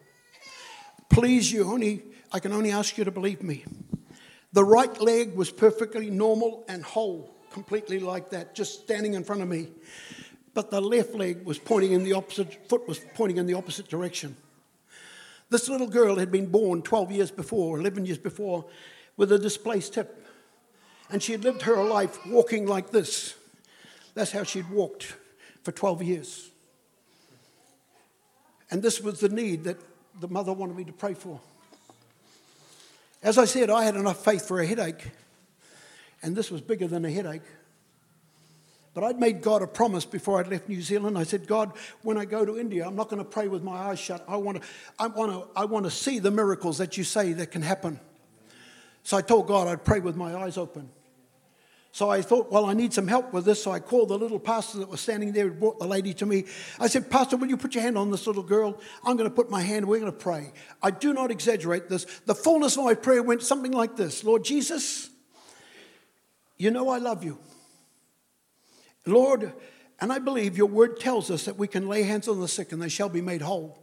Please, 1.10 1.52
you 1.52 1.70
only, 1.70 2.02
I 2.32 2.40
can 2.40 2.52
only 2.52 2.72
ask 2.72 2.98
you 2.98 3.04
to 3.04 3.12
believe 3.12 3.42
me. 3.42 3.64
The 4.54 4.64
right 4.64 5.00
leg 5.00 5.34
was 5.34 5.50
perfectly 5.50 6.10
normal 6.10 6.64
and 6.68 6.84
whole, 6.84 7.34
completely 7.50 7.98
like 7.98 8.30
that, 8.30 8.54
just 8.54 8.82
standing 8.82 9.14
in 9.14 9.24
front 9.24 9.42
of 9.42 9.48
me. 9.48 9.66
But 10.54 10.70
the 10.70 10.80
left 10.80 11.12
leg 11.12 11.44
was 11.44 11.58
pointing 11.58 11.90
in 11.90 12.04
the 12.04 12.12
opposite, 12.12 12.68
foot 12.68 12.86
was 12.86 13.00
pointing 13.14 13.38
in 13.38 13.46
the 13.46 13.54
opposite 13.54 13.88
direction. 13.88 14.36
This 15.50 15.68
little 15.68 15.88
girl 15.88 16.14
had 16.14 16.30
been 16.30 16.46
born 16.46 16.82
12 16.82 17.10
years 17.10 17.30
before, 17.32 17.80
11 17.80 18.06
years 18.06 18.18
before, 18.18 18.64
with 19.16 19.32
a 19.32 19.40
displaced 19.40 19.96
hip. 19.96 20.24
And 21.10 21.20
she 21.20 21.32
had 21.32 21.42
lived 21.42 21.62
her 21.62 21.82
life 21.82 22.24
walking 22.24 22.64
like 22.64 22.90
this. 22.90 23.34
That's 24.14 24.30
how 24.30 24.44
she'd 24.44 24.70
walked 24.70 25.16
for 25.64 25.72
12 25.72 26.02
years. 26.04 26.50
And 28.70 28.84
this 28.84 29.00
was 29.00 29.18
the 29.18 29.28
need 29.28 29.64
that 29.64 29.78
the 30.20 30.28
mother 30.28 30.52
wanted 30.52 30.76
me 30.76 30.84
to 30.84 30.92
pray 30.92 31.14
for. 31.14 31.40
As 33.24 33.38
I 33.38 33.46
said, 33.46 33.70
I 33.70 33.84
had 33.84 33.96
enough 33.96 34.22
faith 34.22 34.46
for 34.46 34.60
a 34.60 34.66
headache, 34.66 35.10
and 36.22 36.36
this 36.36 36.50
was 36.50 36.60
bigger 36.60 36.86
than 36.86 37.06
a 37.06 37.10
headache. 37.10 37.42
But 38.92 39.02
I'd 39.02 39.18
made 39.18 39.40
God 39.40 39.62
a 39.62 39.66
promise 39.66 40.04
before 40.04 40.38
I'd 40.38 40.46
left 40.46 40.68
New 40.68 40.82
Zealand. 40.82 41.18
I 41.18 41.24
said, 41.24 41.48
God, 41.48 41.72
when 42.02 42.18
I 42.18 42.26
go 42.26 42.44
to 42.44 42.58
India, 42.58 42.86
I'm 42.86 42.94
not 42.94 43.08
going 43.08 43.18
to 43.18 43.28
pray 43.28 43.48
with 43.48 43.62
my 43.62 43.72
eyes 43.72 43.98
shut. 43.98 44.22
I 44.28 44.36
want 44.36 44.62
to, 44.62 44.68
I 44.98 45.08
want 45.08 45.32
to, 45.32 45.58
I 45.58 45.64
want 45.64 45.86
to 45.86 45.90
see 45.90 46.18
the 46.20 46.30
miracles 46.30 46.78
that 46.78 46.96
you 46.96 47.02
say 47.02 47.32
that 47.32 47.50
can 47.50 47.62
happen. 47.62 47.98
So 49.02 49.16
I 49.16 49.22
told 49.22 49.48
God 49.48 49.68
I'd 49.68 49.84
pray 49.84 50.00
with 50.00 50.16
my 50.16 50.36
eyes 50.36 50.56
open. 50.58 50.90
So 51.94 52.10
I 52.10 52.22
thought, 52.22 52.50
well, 52.50 52.66
I 52.66 52.74
need 52.74 52.92
some 52.92 53.06
help 53.06 53.32
with 53.32 53.44
this. 53.44 53.62
So 53.62 53.70
I 53.70 53.78
called 53.78 54.08
the 54.08 54.18
little 54.18 54.40
pastor 54.40 54.78
that 54.78 54.88
was 54.88 55.00
standing 55.00 55.30
there 55.30 55.46
and 55.46 55.60
brought 55.60 55.78
the 55.78 55.86
lady 55.86 56.12
to 56.14 56.26
me. 56.26 56.42
I 56.80 56.88
said, 56.88 57.08
Pastor, 57.08 57.36
will 57.36 57.46
you 57.46 57.56
put 57.56 57.76
your 57.76 57.84
hand 57.84 57.96
on 57.96 58.10
this 58.10 58.26
little 58.26 58.42
girl? 58.42 58.80
I'm 59.04 59.16
going 59.16 59.30
to 59.30 59.34
put 59.34 59.48
my 59.48 59.60
hand, 59.60 59.86
we're 59.86 60.00
going 60.00 60.10
to 60.10 60.18
pray. 60.18 60.52
I 60.82 60.90
do 60.90 61.12
not 61.12 61.30
exaggerate 61.30 61.88
this. 61.88 62.04
The 62.26 62.34
fullness 62.34 62.76
of 62.76 62.82
my 62.82 62.94
prayer 62.94 63.22
went 63.22 63.44
something 63.44 63.70
like 63.70 63.94
this 63.94 64.24
Lord 64.24 64.42
Jesus, 64.42 65.08
you 66.56 66.72
know 66.72 66.88
I 66.88 66.98
love 66.98 67.22
you. 67.22 67.38
Lord, 69.06 69.52
and 70.00 70.12
I 70.12 70.18
believe 70.18 70.58
your 70.58 70.66
word 70.66 70.98
tells 70.98 71.30
us 71.30 71.44
that 71.44 71.58
we 71.58 71.68
can 71.68 71.86
lay 71.86 72.02
hands 72.02 72.26
on 72.26 72.40
the 72.40 72.48
sick 72.48 72.72
and 72.72 72.82
they 72.82 72.88
shall 72.88 73.08
be 73.08 73.20
made 73.20 73.40
whole. 73.40 73.78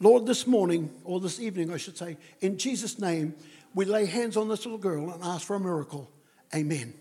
Lord, 0.00 0.26
this 0.26 0.44
morning, 0.44 0.90
or 1.04 1.20
this 1.20 1.38
evening, 1.38 1.72
I 1.72 1.76
should 1.76 1.96
say, 1.96 2.16
in 2.40 2.58
Jesus' 2.58 2.98
name, 2.98 3.36
we 3.76 3.84
lay 3.84 4.06
hands 4.06 4.36
on 4.36 4.48
this 4.48 4.66
little 4.66 4.76
girl 4.76 5.12
and 5.12 5.22
ask 5.22 5.46
for 5.46 5.54
a 5.54 5.60
miracle. 5.60 6.10
Amen. 6.54 6.94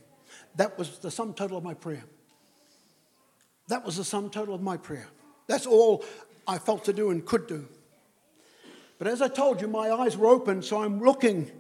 That 0.56 0.78
was 0.78 1.00
the 1.00 1.12
sum 1.12 1.34
total 1.34 1.58
of 1.58 1.64
my 1.64 1.74
prayer. 1.74 2.04
That 3.68 3.86
was 3.86 3.98
the 3.98 4.04
sum 4.04 4.30
total 4.30 4.54
of 4.54 4.62
my 4.62 4.78
prayer. 4.78 5.08
That's 5.48 5.66
all 5.66 6.04
I 6.48 6.58
felt 6.58 6.86
to 6.86 6.94
do 6.94 7.12
and 7.12 7.26
could 7.26 7.48
do. 7.48 7.68
But 8.98 9.08
as 9.08 9.22
I 9.22 9.28
told 9.28 9.62
you, 9.62 9.68
my 9.68 9.92
eyes 9.92 10.16
were 10.16 10.28
open, 10.28 10.62
so 10.62 10.82
I'm 10.82 11.02
looking. 11.02 11.52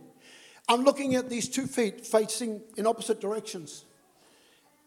I'm 0.69 0.83
looking 0.83 1.15
at 1.15 1.29
these 1.29 1.49
two 1.49 1.67
feet 1.67 2.05
facing 2.05 2.61
in 2.77 2.87
opposite 2.87 3.19
directions. 3.19 3.85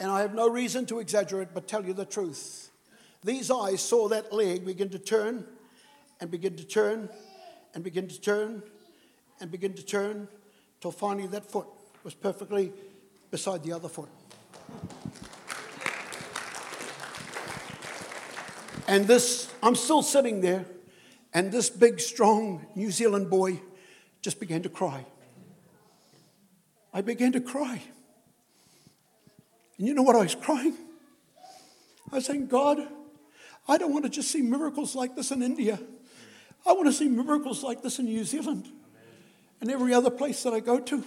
And 0.01 0.11
I 0.11 0.21
have 0.21 0.35
no 0.35 0.49
reason 0.49 0.87
to 0.87 1.01
exaggerate, 1.01 1.49
but 1.53 1.69
tell 1.69 1.85
you 1.85 1.93
the 1.93 2.05
truth. 2.05 2.71
These 3.25 3.51
eyes 3.51 3.83
saw 3.83 4.09
that 4.09 4.33
leg 4.33 4.65
begin 4.65 4.89
to 4.91 4.99
turn 4.99 5.45
and 6.21 6.31
begin 6.31 6.57
to 6.57 6.65
turn 6.65 7.11
and 7.75 7.83
begin 7.85 8.09
to 8.09 8.21
turn 8.21 8.63
and 9.41 9.51
begin 9.51 9.75
to 9.75 9.85
turn 9.85 10.29
till 10.81 10.93
finally 10.93 11.27
that 11.29 11.51
foot 11.51 11.67
was 12.09 12.15
perfectly 12.15 12.73
beside 13.31 13.63
the 13.63 13.71
other 13.71 13.87
foot. 13.87 14.09
And 18.87 19.07
this, 19.07 19.53
I'm 19.63 19.75
still 19.75 20.01
sitting 20.01 20.41
there, 20.41 20.65
and 21.35 21.53
this 21.53 21.69
big, 21.69 22.01
strong 22.01 22.65
New 22.75 22.91
Zealand 22.91 23.29
boy 23.29 23.61
just 24.23 24.41
began 24.41 24.63
to 24.63 24.71
cry. 24.71 25.05
I 26.95 27.03
began 27.03 27.33
to 27.33 27.43
cry. 27.43 27.83
And 29.77 29.87
you 29.87 29.93
know 29.93 30.03
what 30.03 30.17
I 30.17 30.21
was 30.21 30.35
crying? 30.35 30.79
I 32.11 32.15
was 32.17 32.25
saying, 32.25 32.47
God, 32.47 32.89
I 33.69 33.77
don't 33.77 33.93
want 33.93 34.07
to 34.07 34.11
just 34.11 34.31
see 34.31 34.41
miracles 34.41 34.95
like 34.95 35.15
this 35.15 35.31
in 35.31 35.43
India. 35.43 35.79
I 36.67 36.73
want 36.73 36.87
to 36.87 36.93
see 36.95 37.09
miracles 37.09 37.63
like 37.63 37.83
this 37.83 37.99
in 37.99 38.07
New 38.07 38.25
Zealand 38.25 38.67
and 39.61 39.71
every 39.71 39.93
other 39.93 40.11
place 40.11 40.43
that 40.45 40.55
I 40.55 40.61
go 40.61 40.81
to. 40.81 41.05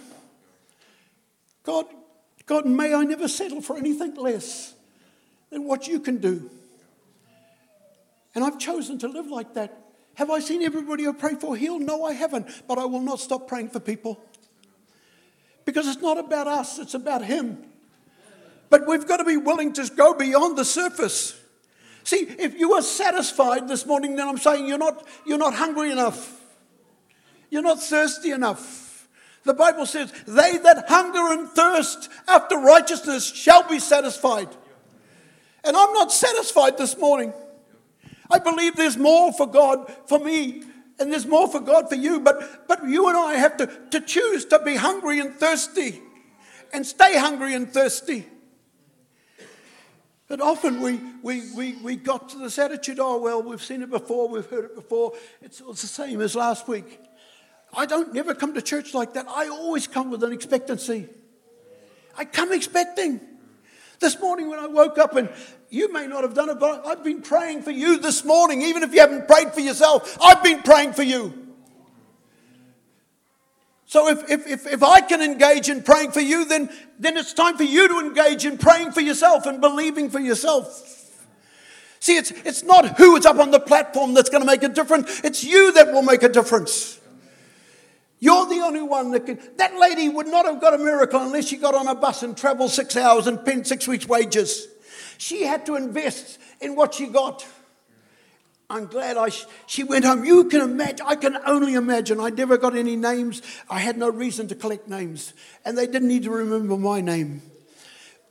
God, 1.62 1.86
God, 2.46 2.66
may 2.66 2.94
I 2.94 3.04
never 3.04 3.28
settle 3.28 3.60
for 3.60 3.76
anything 3.76 4.14
less 4.14 4.74
than 5.50 5.64
what 5.64 5.86
you 5.86 6.00
can 6.00 6.18
do. 6.18 6.50
And 8.34 8.44
I've 8.44 8.58
chosen 8.58 8.98
to 8.98 9.08
live 9.08 9.26
like 9.26 9.54
that. 9.54 9.78
Have 10.14 10.30
I 10.30 10.40
seen 10.40 10.62
everybody 10.62 11.06
I 11.06 11.12
pray 11.12 11.34
for 11.34 11.56
healed? 11.56 11.82
No, 11.82 12.04
I 12.04 12.12
haven't. 12.12 12.46
But 12.66 12.78
I 12.78 12.84
will 12.84 13.00
not 13.00 13.20
stop 13.20 13.46
praying 13.46 13.70
for 13.70 13.80
people. 13.80 14.20
Because 15.64 15.86
it's 15.86 16.02
not 16.02 16.18
about 16.18 16.46
us, 16.46 16.78
it's 16.78 16.94
about 16.94 17.24
Him. 17.24 17.64
But 18.68 18.86
we've 18.86 19.06
got 19.06 19.18
to 19.18 19.24
be 19.24 19.36
willing 19.36 19.72
to 19.74 19.90
go 19.94 20.14
beyond 20.14 20.56
the 20.56 20.64
surface. 20.64 21.38
See, 22.04 22.26
if 22.38 22.58
you 22.58 22.72
are 22.72 22.82
satisfied 22.82 23.68
this 23.68 23.86
morning, 23.86 24.16
then 24.16 24.28
I'm 24.28 24.38
saying 24.38 24.66
you're 24.66 24.78
not, 24.78 25.06
you're 25.24 25.38
not 25.38 25.54
hungry 25.54 25.92
enough. 25.92 26.40
You're 27.50 27.62
not 27.62 27.80
thirsty 27.80 28.30
enough. 28.30 28.91
The 29.44 29.54
Bible 29.54 29.86
says, 29.86 30.12
They 30.26 30.58
that 30.58 30.84
hunger 30.88 31.32
and 31.32 31.48
thirst 31.48 32.08
after 32.28 32.56
righteousness 32.56 33.32
shall 33.32 33.68
be 33.68 33.78
satisfied. 33.78 34.48
And 35.64 35.76
I'm 35.76 35.92
not 35.92 36.12
satisfied 36.12 36.78
this 36.78 36.96
morning. 36.96 37.32
I 38.30 38.38
believe 38.38 38.76
there's 38.76 38.96
more 38.96 39.32
for 39.32 39.46
God 39.46 39.92
for 40.06 40.18
me, 40.18 40.62
and 40.98 41.12
there's 41.12 41.26
more 41.26 41.48
for 41.48 41.60
God 41.60 41.88
for 41.88 41.96
you, 41.96 42.20
but, 42.20 42.66
but 42.66 42.84
you 42.86 43.08
and 43.08 43.16
I 43.16 43.34
have 43.34 43.56
to, 43.58 43.70
to 43.90 44.00
choose 44.00 44.44
to 44.46 44.58
be 44.60 44.76
hungry 44.76 45.20
and 45.20 45.34
thirsty 45.34 46.00
and 46.72 46.86
stay 46.86 47.18
hungry 47.18 47.54
and 47.54 47.70
thirsty. 47.70 48.26
But 50.28 50.40
often 50.40 50.80
we, 50.80 50.98
we, 51.22 51.42
we, 51.54 51.76
we 51.76 51.96
got 51.96 52.30
to 52.30 52.38
this 52.38 52.58
attitude 52.58 52.98
oh, 52.98 53.18
well, 53.18 53.42
we've 53.42 53.62
seen 53.62 53.82
it 53.82 53.90
before, 53.90 54.28
we've 54.28 54.46
heard 54.46 54.64
it 54.64 54.74
before. 54.74 55.12
It's, 55.42 55.60
it's 55.60 55.82
the 55.82 55.88
same 55.88 56.20
as 56.22 56.34
last 56.34 56.66
week. 56.68 57.00
I 57.74 57.86
don't 57.86 58.12
never 58.12 58.34
come 58.34 58.54
to 58.54 58.62
church 58.62 58.94
like 58.94 59.14
that. 59.14 59.26
I 59.28 59.48
always 59.48 59.86
come 59.86 60.10
with 60.10 60.22
an 60.22 60.32
expectancy. 60.32 61.08
I 62.16 62.24
come 62.24 62.52
expecting. 62.52 63.20
This 63.98 64.18
morning 64.20 64.50
when 64.50 64.58
I 64.58 64.66
woke 64.66 64.98
up, 64.98 65.14
and 65.16 65.30
you 65.70 65.90
may 65.92 66.06
not 66.06 66.22
have 66.22 66.34
done 66.34 66.50
it, 66.50 66.58
but 66.58 66.86
I've 66.86 67.04
been 67.04 67.22
praying 67.22 67.62
for 67.62 67.70
you 67.70 67.98
this 67.98 68.24
morning, 68.24 68.60
even 68.62 68.82
if 68.82 68.92
you 68.92 69.00
haven't 69.00 69.26
prayed 69.26 69.52
for 69.52 69.60
yourself. 69.60 70.18
I've 70.20 70.42
been 70.42 70.62
praying 70.62 70.92
for 70.92 71.02
you. 71.02 71.32
So 73.86 74.08
if, 74.08 74.30
if, 74.30 74.46
if, 74.46 74.66
if, 74.66 74.82
I 74.82 75.02
can 75.02 75.20
engage 75.20 75.68
in 75.68 75.82
praying 75.82 76.12
for 76.12 76.20
you, 76.20 76.46
then, 76.46 76.70
then 76.98 77.16
it's 77.16 77.34
time 77.34 77.58
for 77.58 77.62
you 77.62 77.88
to 77.88 77.98
engage 78.00 78.46
in 78.46 78.56
praying 78.56 78.92
for 78.92 79.02
yourself 79.02 79.44
and 79.44 79.60
believing 79.60 80.08
for 80.08 80.18
yourself. 80.18 80.88
See, 82.00 82.16
it's, 82.16 82.30
it's 82.30 82.64
not 82.64 82.96
who 82.96 83.16
is 83.16 83.26
up 83.26 83.38
on 83.38 83.50
the 83.50 83.60
platform 83.60 84.14
that's 84.14 84.30
going 84.30 84.40
to 84.40 84.46
make 84.46 84.62
a 84.62 84.68
difference, 84.68 85.20
it's 85.22 85.44
you 85.44 85.72
that 85.74 85.92
will 85.92 86.02
make 86.02 86.22
a 86.22 86.28
difference. 86.28 87.01
You're 88.22 88.46
the 88.46 88.60
only 88.60 88.82
one 88.82 89.10
that 89.10 89.26
can. 89.26 89.40
That 89.56 89.76
lady 89.80 90.08
would 90.08 90.28
not 90.28 90.46
have 90.46 90.60
got 90.60 90.74
a 90.74 90.78
miracle 90.78 91.20
unless 91.20 91.48
she 91.48 91.56
got 91.56 91.74
on 91.74 91.88
a 91.88 91.94
bus 91.96 92.22
and 92.22 92.36
traveled 92.36 92.70
six 92.70 92.96
hours 92.96 93.26
and 93.26 93.44
paid 93.44 93.66
six 93.66 93.88
weeks' 93.88 94.06
wages. 94.06 94.68
She 95.18 95.42
had 95.42 95.66
to 95.66 95.74
invest 95.74 96.38
in 96.60 96.76
what 96.76 96.94
she 96.94 97.08
got. 97.08 97.44
I'm 98.70 98.86
glad 98.86 99.16
I, 99.16 99.30
she 99.66 99.82
went 99.82 100.04
home. 100.04 100.24
You 100.24 100.44
can 100.44 100.60
imagine, 100.60 101.04
I 101.04 101.16
can 101.16 101.36
only 101.44 101.74
imagine. 101.74 102.20
I 102.20 102.30
never 102.30 102.56
got 102.56 102.76
any 102.76 102.94
names. 102.94 103.42
I 103.68 103.80
had 103.80 103.98
no 103.98 104.08
reason 104.08 104.46
to 104.48 104.54
collect 104.54 104.86
names. 104.86 105.32
And 105.64 105.76
they 105.76 105.86
didn't 105.86 106.06
need 106.06 106.22
to 106.22 106.30
remember 106.30 106.76
my 106.76 107.00
name. 107.00 107.42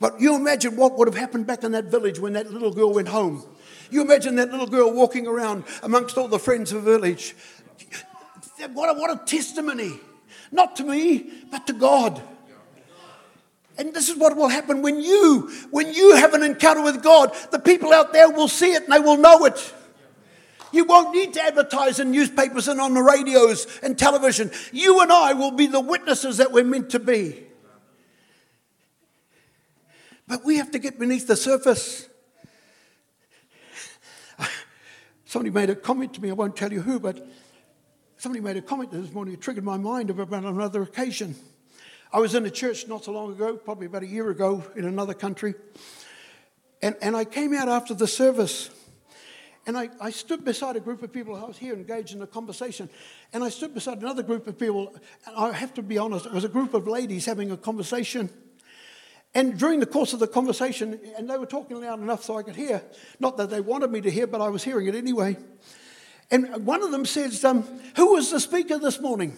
But 0.00 0.22
you 0.22 0.34
imagine 0.34 0.74
what 0.76 0.96
would 0.96 1.06
have 1.06 1.18
happened 1.18 1.46
back 1.46 1.64
in 1.64 1.72
that 1.72 1.84
village 1.84 2.18
when 2.18 2.32
that 2.32 2.50
little 2.50 2.72
girl 2.72 2.94
went 2.94 3.08
home. 3.08 3.44
You 3.90 4.00
imagine 4.00 4.36
that 4.36 4.50
little 4.50 4.66
girl 4.66 4.90
walking 4.90 5.26
around 5.26 5.64
amongst 5.82 6.16
all 6.16 6.28
the 6.28 6.38
friends 6.38 6.72
of 6.72 6.82
the 6.82 6.90
village. 6.92 7.34
What 8.72 8.96
a, 8.96 8.98
what 8.98 9.10
a 9.10 9.24
testimony. 9.24 9.98
Not 10.50 10.76
to 10.76 10.84
me, 10.84 11.30
but 11.50 11.66
to 11.66 11.72
God. 11.72 12.22
And 13.78 13.94
this 13.94 14.08
is 14.08 14.16
what 14.16 14.36
will 14.36 14.48
happen 14.48 14.82
when 14.82 15.00
you, 15.00 15.50
when 15.70 15.92
you 15.94 16.14
have 16.16 16.34
an 16.34 16.42
encounter 16.42 16.82
with 16.82 17.02
God, 17.02 17.34
the 17.50 17.58
people 17.58 17.92
out 17.92 18.12
there 18.12 18.30
will 18.30 18.48
see 18.48 18.72
it 18.72 18.84
and 18.84 18.92
they 18.92 19.00
will 19.00 19.16
know 19.16 19.44
it. 19.46 19.74
You 20.72 20.84
won't 20.84 21.14
need 21.14 21.34
to 21.34 21.42
advertise 21.42 22.00
in 22.00 22.10
newspapers 22.10 22.68
and 22.68 22.80
on 22.80 22.94
the 22.94 23.02
radios 23.02 23.66
and 23.82 23.98
television. 23.98 24.50
You 24.72 25.00
and 25.00 25.12
I 25.12 25.34
will 25.34 25.50
be 25.50 25.66
the 25.66 25.80
witnesses 25.80 26.38
that 26.38 26.52
we're 26.52 26.64
meant 26.64 26.90
to 26.90 26.98
be. 26.98 27.44
But 30.26 30.44
we 30.44 30.56
have 30.56 30.70
to 30.70 30.78
get 30.78 30.98
beneath 30.98 31.26
the 31.26 31.36
surface. 31.36 32.08
Somebody 35.26 35.50
made 35.50 35.68
a 35.68 35.74
comment 35.74 36.14
to 36.14 36.22
me, 36.22 36.30
I 36.30 36.32
won't 36.32 36.56
tell 36.56 36.72
you 36.72 36.80
who, 36.80 36.98
but 36.98 37.26
somebody 38.22 38.40
made 38.40 38.56
a 38.56 38.62
comment 38.62 38.92
this 38.92 39.12
morning. 39.12 39.34
It 39.34 39.40
triggered 39.40 39.64
my 39.64 39.76
mind 39.76 40.08
about 40.08 40.44
another 40.44 40.82
occasion. 40.82 41.34
I 42.12 42.20
was 42.20 42.36
in 42.36 42.46
a 42.46 42.50
church 42.50 42.86
not 42.86 43.02
so 43.02 43.10
long 43.10 43.32
ago, 43.32 43.56
probably 43.56 43.86
about 43.86 44.04
a 44.04 44.06
year 44.06 44.30
ago, 44.30 44.62
in 44.76 44.84
another 44.84 45.12
country. 45.12 45.54
And, 46.80 46.94
and 47.02 47.16
I 47.16 47.24
came 47.24 47.52
out 47.52 47.68
after 47.68 47.94
the 47.94 48.06
service 48.06 48.70
and 49.66 49.76
I, 49.76 49.90
I 50.00 50.10
stood 50.10 50.44
beside 50.44 50.76
a 50.76 50.80
group 50.80 51.02
of 51.02 51.12
people. 51.12 51.34
I 51.34 51.42
was 51.42 51.58
here 51.58 51.74
engaged 51.74 52.14
in 52.14 52.22
a 52.22 52.26
conversation. 52.28 52.88
And 53.32 53.42
I 53.42 53.48
stood 53.48 53.74
beside 53.74 53.98
another 53.98 54.22
group 54.22 54.46
of 54.46 54.56
people. 54.56 54.94
And 55.26 55.36
I 55.36 55.50
have 55.50 55.74
to 55.74 55.82
be 55.82 55.98
honest, 55.98 56.26
it 56.26 56.32
was 56.32 56.44
a 56.44 56.48
group 56.48 56.74
of 56.74 56.86
ladies 56.86 57.26
having 57.26 57.50
a 57.50 57.56
conversation. 57.56 58.30
And 59.34 59.58
during 59.58 59.80
the 59.80 59.86
course 59.86 60.12
of 60.12 60.20
the 60.20 60.28
conversation, 60.28 61.00
and 61.16 61.28
they 61.28 61.38
were 61.38 61.46
talking 61.46 61.80
loud 61.80 62.00
enough 62.00 62.22
so 62.22 62.38
I 62.38 62.44
could 62.44 62.54
hear, 62.54 62.84
not 63.18 63.36
that 63.38 63.50
they 63.50 63.60
wanted 63.60 63.90
me 63.90 64.00
to 64.02 64.10
hear, 64.12 64.28
but 64.28 64.40
I 64.40 64.48
was 64.48 64.62
hearing 64.62 64.86
it 64.86 64.94
anyway. 64.94 65.36
And 66.30 66.64
one 66.64 66.82
of 66.82 66.90
them 66.90 67.04
says, 67.04 67.44
um, 67.44 67.64
Who 67.96 68.14
was 68.14 68.30
the 68.30 68.40
speaker 68.40 68.78
this 68.78 69.00
morning? 69.00 69.36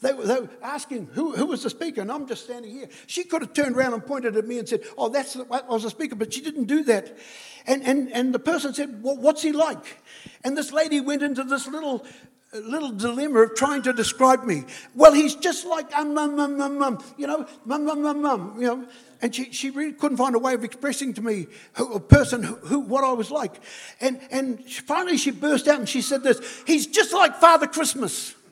They 0.00 0.12
were, 0.12 0.24
they 0.24 0.40
were 0.40 0.50
asking 0.62 1.08
who, 1.12 1.32
who 1.34 1.46
was 1.46 1.64
the 1.64 1.70
speaker, 1.70 2.00
and 2.00 2.10
I'm 2.10 2.26
just 2.28 2.44
standing 2.44 2.70
here. 2.70 2.88
She 3.08 3.24
could 3.24 3.42
have 3.42 3.52
turned 3.52 3.76
around 3.76 3.94
and 3.94 4.06
pointed 4.06 4.36
at 4.36 4.46
me 4.46 4.58
and 4.58 4.68
said, 4.68 4.82
Oh, 4.96 5.08
that's 5.08 5.34
the, 5.34 5.44
that 5.44 5.68
was 5.68 5.82
the 5.82 5.90
speaker, 5.90 6.14
but 6.14 6.32
she 6.32 6.40
didn't 6.40 6.64
do 6.64 6.84
that. 6.84 7.18
And, 7.66 7.82
and, 7.82 8.12
and 8.12 8.34
the 8.34 8.38
person 8.38 8.74
said, 8.74 9.02
Well, 9.02 9.16
what's 9.16 9.42
he 9.42 9.52
like? 9.52 10.02
And 10.44 10.56
this 10.56 10.72
lady 10.72 11.00
went 11.00 11.22
into 11.22 11.44
this 11.44 11.66
little 11.66 12.06
little 12.52 12.92
dilemma 12.92 13.40
of 13.40 13.54
trying 13.54 13.82
to 13.82 13.92
describe 13.92 14.44
me. 14.44 14.64
Well, 14.94 15.12
he's 15.12 15.34
just 15.34 15.66
like 15.66 15.94
um, 15.94 16.14
mum, 16.14 16.36
mum, 16.36 16.56
mum, 16.56 16.78
mum, 16.78 17.04
you 17.18 17.26
know, 17.26 17.46
mum, 17.64 17.84
mum, 17.84 18.02
mum, 18.02 18.22
mum, 18.22 18.56
you 18.58 18.66
know. 18.66 18.88
And 19.20 19.34
she, 19.34 19.52
she 19.52 19.70
really 19.70 19.92
couldn't 19.92 20.16
find 20.16 20.34
a 20.34 20.38
way 20.38 20.54
of 20.54 20.62
expressing 20.62 21.12
to 21.14 21.22
me 21.22 21.48
who, 21.74 21.92
a 21.92 22.00
person 22.00 22.42
who, 22.42 22.54
who, 22.56 22.78
what 22.80 23.02
I 23.02 23.12
was 23.12 23.30
like. 23.30 23.54
And, 24.00 24.20
and 24.30 24.64
finally 24.64 25.16
she 25.16 25.32
burst 25.32 25.66
out 25.66 25.78
and 25.78 25.88
she 25.88 26.02
said 26.02 26.22
this, 26.22 26.62
he's 26.66 26.86
just 26.86 27.12
like 27.12 27.36
Father 27.36 27.66
Christmas. 27.66 28.34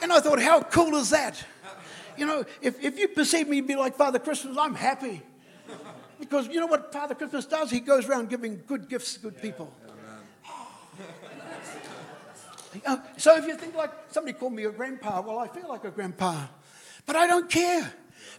And 0.00 0.12
I 0.12 0.20
thought, 0.20 0.40
how 0.40 0.60
cool 0.60 0.94
is 0.94 1.10
that? 1.10 1.44
You 2.16 2.26
know, 2.26 2.44
if, 2.62 2.82
if 2.82 2.96
you 2.98 3.08
perceive 3.08 3.48
me 3.48 3.60
to 3.60 3.66
be 3.66 3.74
like 3.74 3.96
Father 3.96 4.20
Christmas, 4.20 4.56
I'm 4.56 4.76
happy. 4.76 5.22
Because 6.20 6.46
you 6.46 6.60
know 6.60 6.66
what 6.66 6.92
Father 6.92 7.16
Christmas 7.16 7.46
does? 7.46 7.70
He 7.70 7.80
goes 7.80 8.08
around 8.08 8.28
giving 8.28 8.62
good 8.66 8.88
gifts 8.88 9.14
to 9.14 9.20
good 9.20 9.42
people. 9.42 9.72
Uh, 12.86 12.98
so 13.16 13.36
if 13.36 13.46
you 13.46 13.56
think 13.56 13.74
like 13.74 13.90
somebody 14.10 14.36
called 14.36 14.52
me 14.52 14.64
a 14.64 14.70
grandpa, 14.70 15.20
well, 15.20 15.38
I 15.38 15.48
feel 15.48 15.68
like 15.68 15.84
a 15.84 15.90
grandpa. 15.90 16.46
But 17.06 17.16
I 17.16 17.26
don't 17.26 17.48
care. 17.48 17.92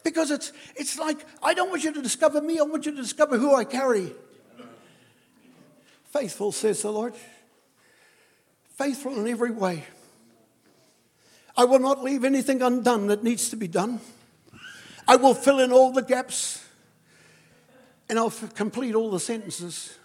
Because 0.04 0.32
it's, 0.32 0.54
it's 0.76 0.98
like, 0.98 1.18
I 1.44 1.54
don't 1.54 1.70
want 1.70 1.84
you 1.84 1.94
to 1.94 2.02
discover 2.02 2.42
me, 2.42 2.60
I 2.60 2.64
want 2.64 2.86
you 2.86 2.92
to 2.92 3.02
discover 3.02 3.38
who 3.38 3.54
I 3.56 3.64
carry. 3.64 4.14
Faithful, 6.12 6.52
says 6.52 6.82
the 6.82 6.92
Lord. 6.92 7.14
Faithful 8.78 9.20
in 9.20 9.28
every 9.28 9.52
way. 9.52 9.84
I 11.56 11.66
will 11.66 11.80
not 11.80 12.04
leave 12.04 12.24
anything 12.24 12.62
undone 12.62 13.08
that 13.08 13.24
needs 13.24 13.50
to 13.50 13.58
be 13.58 13.68
done. 13.68 14.00
I 15.08 15.18
will 15.18 15.34
fill 15.34 15.60
in 15.60 15.72
all 15.72 15.92
the 15.92 16.02
gaps 16.02 16.64
and 18.08 18.18
I'll 18.18 18.32
complete 18.32 18.96
all 18.96 19.12
the 19.12 19.20
sentences. 19.20 19.98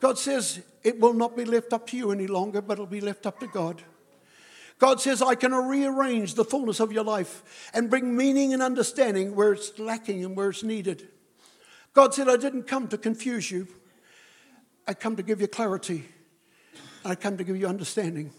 God 0.00 0.18
says 0.18 0.60
it 0.82 0.98
will 1.00 1.12
not 1.12 1.36
be 1.36 1.44
left 1.44 1.72
up 1.72 1.86
to 1.88 1.96
you 1.96 2.10
any 2.10 2.26
longer, 2.26 2.60
but 2.60 2.74
it'll 2.74 2.86
be 2.86 3.00
left 3.00 3.26
up 3.26 3.38
to 3.40 3.46
God. 3.46 3.82
God 4.78 5.00
says, 5.00 5.22
I 5.22 5.34
can 5.34 5.54
rearrange 5.54 6.34
the 6.34 6.44
fullness 6.44 6.80
of 6.80 6.92
your 6.92 7.04
life 7.04 7.70
and 7.72 7.88
bring 7.88 8.16
meaning 8.16 8.52
and 8.52 8.62
understanding 8.62 9.34
where 9.34 9.52
it's 9.52 9.78
lacking 9.78 10.24
and 10.24 10.36
where 10.36 10.50
it's 10.50 10.62
needed. 10.62 11.08
God 11.94 12.12
said, 12.12 12.28
I 12.28 12.36
didn't 12.36 12.64
come 12.64 12.88
to 12.88 12.98
confuse 12.98 13.50
you, 13.50 13.66
I 14.86 14.92
come 14.92 15.16
to 15.16 15.22
give 15.22 15.40
you 15.40 15.48
clarity, 15.48 16.04
I 17.04 17.14
come 17.14 17.38
to 17.38 17.44
give 17.44 17.56
you 17.56 17.66
understanding. 17.66 18.32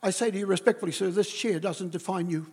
I 0.00 0.10
say 0.10 0.30
to 0.30 0.38
you 0.38 0.46
respectfully, 0.46 0.92
sir, 0.92 1.10
this 1.10 1.32
chair 1.32 1.58
doesn't 1.58 1.90
define 1.90 2.30
you. 2.30 2.46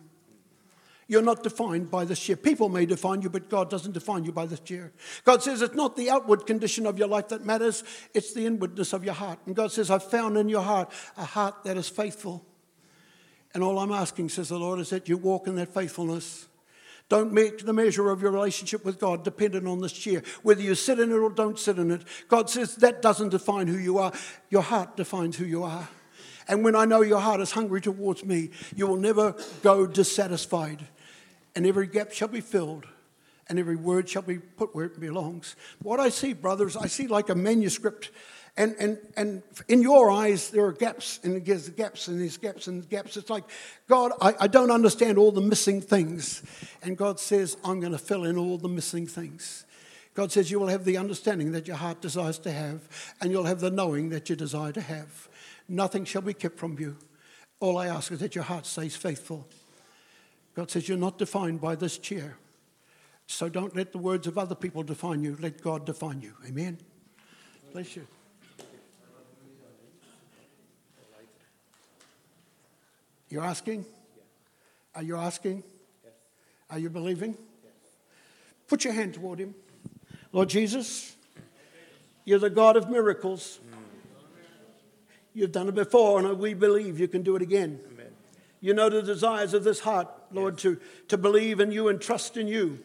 You're 1.08 1.22
not 1.22 1.44
defined 1.44 1.88
by 1.88 2.04
this 2.04 2.18
chair. 2.18 2.34
People 2.34 2.68
may 2.68 2.84
define 2.84 3.22
you, 3.22 3.30
but 3.30 3.48
God 3.48 3.70
doesn't 3.70 3.92
define 3.92 4.24
you 4.24 4.32
by 4.32 4.46
this 4.46 4.58
chair. 4.58 4.92
God 5.22 5.40
says 5.40 5.62
it's 5.62 5.76
not 5.76 5.96
the 5.96 6.10
outward 6.10 6.46
condition 6.46 6.84
of 6.86 6.98
your 6.98 7.06
life 7.06 7.28
that 7.28 7.44
matters, 7.44 7.84
it's 8.12 8.34
the 8.34 8.44
inwardness 8.44 8.92
of 8.92 9.04
your 9.04 9.14
heart. 9.14 9.38
And 9.46 9.54
God 9.54 9.70
says, 9.70 9.88
I've 9.88 10.02
found 10.02 10.36
in 10.36 10.48
your 10.48 10.62
heart 10.62 10.90
a 11.16 11.24
heart 11.24 11.62
that 11.62 11.76
is 11.76 11.88
faithful. 11.88 12.44
And 13.56 13.64
all 13.64 13.78
I'm 13.78 13.90
asking, 13.90 14.28
says 14.28 14.50
the 14.50 14.58
Lord, 14.58 14.80
is 14.80 14.90
that 14.90 15.08
you 15.08 15.16
walk 15.16 15.46
in 15.46 15.54
that 15.54 15.72
faithfulness. 15.72 16.46
Don't 17.08 17.32
make 17.32 17.64
the 17.64 17.72
measure 17.72 18.10
of 18.10 18.20
your 18.20 18.30
relationship 18.30 18.84
with 18.84 18.98
God 18.98 19.24
dependent 19.24 19.66
on 19.66 19.80
this 19.80 19.92
chair. 19.92 20.22
Whether 20.42 20.60
you 20.60 20.74
sit 20.74 20.98
in 20.98 21.10
it 21.10 21.14
or 21.14 21.30
don't 21.30 21.58
sit 21.58 21.78
in 21.78 21.90
it, 21.90 22.02
God 22.28 22.50
says 22.50 22.76
that 22.76 23.00
doesn't 23.00 23.30
define 23.30 23.66
who 23.66 23.78
you 23.78 23.96
are. 23.96 24.12
Your 24.50 24.60
heart 24.60 24.98
defines 24.98 25.38
who 25.38 25.46
you 25.46 25.64
are. 25.64 25.88
And 26.46 26.64
when 26.64 26.76
I 26.76 26.84
know 26.84 27.00
your 27.00 27.20
heart 27.20 27.40
is 27.40 27.52
hungry 27.52 27.80
towards 27.80 28.26
me, 28.26 28.50
you 28.74 28.86
will 28.86 28.98
never 28.98 29.34
go 29.62 29.86
dissatisfied 29.86 30.86
and 31.54 31.66
every 31.66 31.86
gap 31.86 32.12
shall 32.12 32.28
be 32.28 32.42
filled, 32.42 32.84
and 33.48 33.58
every 33.58 33.76
word 33.76 34.06
shall 34.06 34.20
be 34.20 34.38
put 34.38 34.74
where 34.74 34.84
it 34.84 35.00
belongs. 35.00 35.56
What 35.82 35.98
I 35.98 36.10
see, 36.10 36.34
brothers, 36.34 36.76
I 36.76 36.88
see 36.88 37.06
like 37.06 37.30
a 37.30 37.34
manuscript. 37.34 38.10
And, 38.58 38.74
and, 38.78 38.98
and 39.16 39.42
in 39.68 39.82
your 39.82 40.10
eyes, 40.10 40.50
there 40.50 40.64
are 40.64 40.72
gaps, 40.72 41.20
and 41.22 41.44
there's 41.44 41.68
gaps, 41.68 42.08
and 42.08 42.18
there's 42.18 42.38
gaps, 42.38 42.68
and 42.68 42.88
gaps. 42.88 43.18
It's 43.18 43.28
like, 43.28 43.44
God, 43.86 44.12
I, 44.20 44.34
I 44.40 44.46
don't 44.46 44.70
understand 44.70 45.18
all 45.18 45.30
the 45.30 45.42
missing 45.42 45.82
things. 45.82 46.42
And 46.82 46.96
God 46.96 47.20
says, 47.20 47.58
I'm 47.64 47.80
going 47.80 47.92
to 47.92 47.98
fill 47.98 48.24
in 48.24 48.38
all 48.38 48.56
the 48.56 48.68
missing 48.68 49.06
things. 49.06 49.66
God 50.14 50.32
says, 50.32 50.50
You 50.50 50.58
will 50.58 50.68
have 50.68 50.84
the 50.86 50.96
understanding 50.96 51.52
that 51.52 51.68
your 51.68 51.76
heart 51.76 52.00
desires 52.00 52.38
to 52.40 52.50
have, 52.50 53.14
and 53.20 53.30
you'll 53.30 53.44
have 53.44 53.60
the 53.60 53.70
knowing 53.70 54.08
that 54.08 54.30
you 54.30 54.36
desire 54.36 54.72
to 54.72 54.80
have. 54.80 55.28
Nothing 55.68 56.06
shall 56.06 56.22
be 56.22 56.32
kept 56.32 56.58
from 56.58 56.78
you. 56.78 56.96
All 57.60 57.76
I 57.76 57.88
ask 57.88 58.10
is 58.10 58.20
that 58.20 58.34
your 58.34 58.44
heart 58.44 58.64
stays 58.64 58.96
faithful. 58.96 59.46
God 60.54 60.70
says, 60.70 60.88
You're 60.88 60.96
not 60.96 61.18
defined 61.18 61.60
by 61.60 61.74
this 61.74 61.98
chair. 61.98 62.38
So 63.26 63.50
don't 63.50 63.76
let 63.76 63.92
the 63.92 63.98
words 63.98 64.26
of 64.26 64.38
other 64.38 64.54
people 64.54 64.82
define 64.82 65.22
you. 65.22 65.36
Let 65.40 65.60
God 65.60 65.84
define 65.84 66.22
you. 66.22 66.32
Amen. 66.46 66.78
Bless 67.72 67.96
you. 67.96 68.06
You're 73.28 73.44
asking? 73.44 73.84
Are 74.94 75.02
you 75.02 75.16
asking? 75.16 75.62
Are 76.70 76.78
you 76.78 76.90
believing? 76.90 77.36
Put 78.68 78.84
your 78.84 78.92
hand 78.92 79.14
toward 79.14 79.38
Him. 79.38 79.54
Lord 80.32 80.48
Jesus, 80.48 81.14
you're 82.24 82.38
the 82.38 82.50
God 82.50 82.76
of 82.76 82.90
miracles. 82.90 83.60
You've 85.34 85.52
done 85.52 85.68
it 85.68 85.74
before, 85.74 86.18
and 86.18 86.38
we 86.38 86.54
believe 86.54 86.98
you 86.98 87.08
can 87.08 87.22
do 87.22 87.36
it 87.36 87.42
again. 87.42 87.78
You 88.60 88.74
know 88.74 88.88
the 88.88 89.02
desires 89.02 89.54
of 89.54 89.64
this 89.64 89.80
heart, 89.80 90.08
Lord, 90.32 90.54
yes. 90.54 90.62
to, 90.62 90.80
to 91.08 91.18
believe 91.18 91.60
in 91.60 91.70
you 91.70 91.88
and 91.88 92.00
trust 92.00 92.36
in 92.36 92.48
you. 92.48 92.78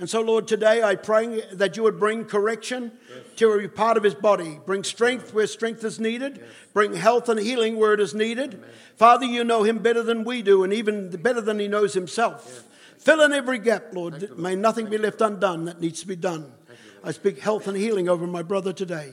And 0.00 0.08
so, 0.08 0.22
Lord, 0.22 0.48
today 0.48 0.82
I 0.82 0.94
pray 0.94 1.42
that 1.52 1.76
you 1.76 1.82
would 1.82 2.00
bring 2.00 2.24
correction 2.24 2.92
yes. 3.10 3.18
to 3.36 3.52
every 3.52 3.68
part 3.68 3.98
of 3.98 4.02
his 4.02 4.14
body, 4.14 4.58
bring 4.64 4.82
strength 4.82 5.34
where 5.34 5.46
strength 5.46 5.84
is 5.84 6.00
needed, 6.00 6.38
yes. 6.38 6.48
bring 6.72 6.94
health 6.94 7.28
and 7.28 7.38
healing 7.38 7.76
where 7.76 7.92
it 7.92 8.00
is 8.00 8.14
needed. 8.14 8.54
Amen. 8.54 8.70
Father, 8.96 9.26
you 9.26 9.44
know 9.44 9.62
him 9.62 9.80
better 9.80 10.02
than 10.02 10.24
we 10.24 10.40
do, 10.40 10.64
and 10.64 10.72
even 10.72 11.10
better 11.10 11.42
than 11.42 11.58
he 11.58 11.68
knows 11.68 11.92
himself. 11.92 12.64
Fill 12.96 13.20
in 13.20 13.34
every 13.34 13.58
gap, 13.58 13.92
Lord. 13.92 14.22
You, 14.22 14.34
May 14.36 14.56
nothing 14.56 14.86
Thank 14.86 14.96
be 14.96 14.98
left 14.98 15.20
undone 15.20 15.66
that 15.66 15.82
needs 15.82 16.00
to 16.00 16.06
be 16.06 16.16
done. 16.16 16.50
You, 16.70 16.74
I 17.04 17.12
speak 17.12 17.38
health 17.38 17.68
and 17.68 17.76
healing 17.76 18.08
over 18.08 18.26
my 18.26 18.42
brother 18.42 18.72
today. 18.72 19.12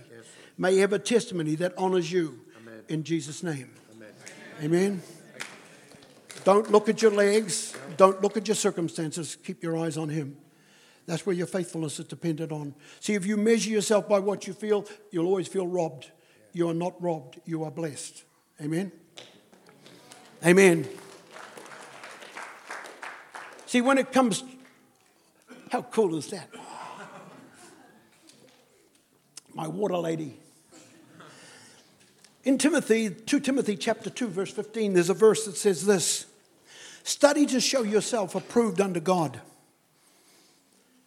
May 0.58 0.76
he 0.76 0.80
have 0.80 0.94
a 0.94 1.00
testimony 1.00 1.56
that 1.56 1.74
honors 1.78 2.10
you. 2.14 2.40
Amen. 2.62 2.84
In 2.88 3.04
Jesus' 3.04 3.44
name. 3.44 3.72
Amen. 3.94 4.14
Amen. 4.64 5.02
Don't 6.46 6.72
look 6.72 6.88
at 6.88 7.02
your 7.02 7.12
legs. 7.12 7.76
Don't 7.98 8.22
look 8.22 8.38
at 8.38 8.48
your 8.48 8.56
circumstances. 8.56 9.36
Keep 9.44 9.64
your 9.64 9.78
eyes 9.78 9.98
on 9.98 10.08
Him. 10.08 10.38
That's 11.08 11.26
where 11.26 11.36
your 11.36 11.48
faithfulness 11.48 12.00
is 12.00 12.06
dependent 12.06 12.52
on. 12.52 12.76
See, 13.00 13.14
if 13.14 13.26
you 13.26 13.38
measure 13.38 13.70
yourself 13.70 14.08
by 14.10 14.20
what 14.20 14.46
you 14.46 14.54
feel, 14.54 14.86
you'll 15.10 15.26
always 15.26 15.48
feel 15.48 15.66
robbed. 15.66 16.12
You 16.52 16.70
are 16.70 16.74
not 16.74 17.02
robbed, 17.02 17.40
you 17.46 17.64
are 17.64 17.72
blessed. 17.72 18.24
Amen? 18.62 18.92
Amen. 20.46 20.88
See, 23.66 23.82
when 23.82 23.98
it 23.98 24.12
comes, 24.12 24.44
how 25.72 25.82
cool 25.82 26.16
is 26.18 26.28
that? 26.28 26.50
My 29.54 29.68
water 29.68 29.98
lady. 29.98 30.38
In 32.44 32.58
Timothy, 32.58 33.10
2 33.10 33.40
Timothy 33.40 33.76
chapter 33.76 34.10
2, 34.10 34.28
verse 34.28 34.52
15, 34.52 34.94
there's 34.94 35.10
a 35.10 35.14
verse 35.14 35.46
that 35.46 35.58
says 35.58 35.86
this 35.86 36.26
Study 37.04 37.46
to 37.48 37.62
show 37.62 37.84
yourself 37.84 38.36
approved 38.36 38.82
unto 38.82 39.00
God. 39.00 39.40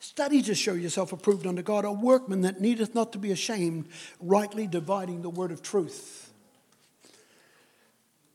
Study 0.03 0.41
to 0.41 0.55
show 0.55 0.73
yourself 0.73 1.13
approved 1.13 1.47
unto 1.47 1.61
God, 1.61 1.85
a 1.85 1.93
workman 1.93 2.41
that 2.41 2.59
needeth 2.59 2.95
not 2.95 3.13
to 3.13 3.19
be 3.19 3.33
ashamed, 3.33 3.87
rightly 4.19 4.67
dividing 4.67 5.21
the 5.21 5.29
word 5.29 5.53
of 5.53 5.61
truth. 5.61 6.33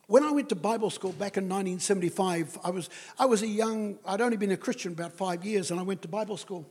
When 0.05 0.23
I 0.23 0.29
went 0.29 0.49
to 0.49 0.55
Bible 0.55 0.91
school 0.91 1.11
back 1.11 1.37
in 1.37 1.45
1975, 1.45 2.59
I 2.63 2.69
was, 2.69 2.91
I 3.17 3.25
was 3.25 3.41
a 3.41 3.47
young, 3.47 3.97
I'd 4.05 4.21
only 4.21 4.37
been 4.37 4.51
a 4.51 4.57
Christian 4.57 4.91
about 4.91 5.13
five 5.13 5.43
years, 5.43 5.71
and 5.71 5.79
I 5.79 5.83
went 5.83 6.03
to 6.03 6.07
Bible 6.07 6.37
school. 6.37 6.69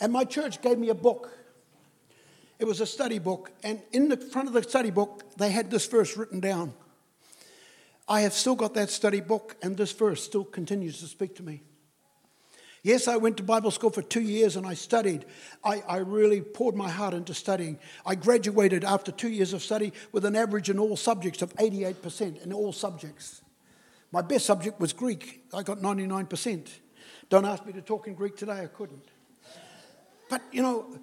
And 0.00 0.12
my 0.12 0.24
church 0.24 0.60
gave 0.60 0.78
me 0.78 0.88
a 0.88 0.94
book. 0.94 1.30
It 2.58 2.64
was 2.64 2.80
a 2.80 2.86
study 2.86 3.20
book, 3.20 3.52
and 3.62 3.80
in 3.92 4.08
the 4.08 4.16
front 4.16 4.48
of 4.48 4.54
the 4.54 4.64
study 4.64 4.90
book, 4.90 5.22
they 5.36 5.52
had 5.52 5.70
this 5.70 5.86
verse 5.86 6.16
written 6.16 6.40
down 6.40 6.74
I 8.08 8.22
have 8.22 8.32
still 8.32 8.56
got 8.56 8.74
that 8.74 8.90
study 8.90 9.20
book, 9.20 9.54
and 9.62 9.76
this 9.76 9.92
verse 9.92 10.24
still 10.24 10.44
continues 10.44 10.98
to 10.98 11.06
speak 11.06 11.36
to 11.36 11.44
me. 11.44 11.62
Yes, 12.84 13.06
I 13.06 13.16
went 13.16 13.36
to 13.36 13.44
Bible 13.44 13.70
school 13.70 13.90
for 13.90 14.02
two 14.02 14.22
years 14.22 14.56
and 14.56 14.66
I 14.66 14.74
studied. 14.74 15.24
I, 15.62 15.82
I, 15.86 15.98
really 15.98 16.40
poured 16.40 16.74
my 16.74 16.90
heart 16.90 17.14
into 17.14 17.32
studying. 17.32 17.78
I 18.04 18.16
graduated 18.16 18.82
after 18.82 19.12
two 19.12 19.28
years 19.28 19.52
of 19.52 19.62
study 19.62 19.92
with 20.10 20.24
an 20.24 20.34
average 20.34 20.68
in 20.68 20.80
all 20.80 20.96
subjects 20.96 21.42
of 21.42 21.54
88% 21.54 22.42
in 22.42 22.52
all 22.52 22.72
subjects. 22.72 23.42
My 24.10 24.20
best 24.20 24.46
subject 24.46 24.80
was 24.80 24.92
Greek. 24.92 25.44
I 25.54 25.62
got 25.62 25.78
99%. 25.78 26.68
Don't 27.28 27.44
ask 27.44 27.64
me 27.64 27.72
to 27.72 27.80
talk 27.80 28.08
in 28.08 28.14
Greek 28.14 28.36
today, 28.36 28.60
I 28.62 28.66
couldn't. 28.66 29.04
But, 30.28 30.42
you 30.50 30.62
know, 30.62 30.98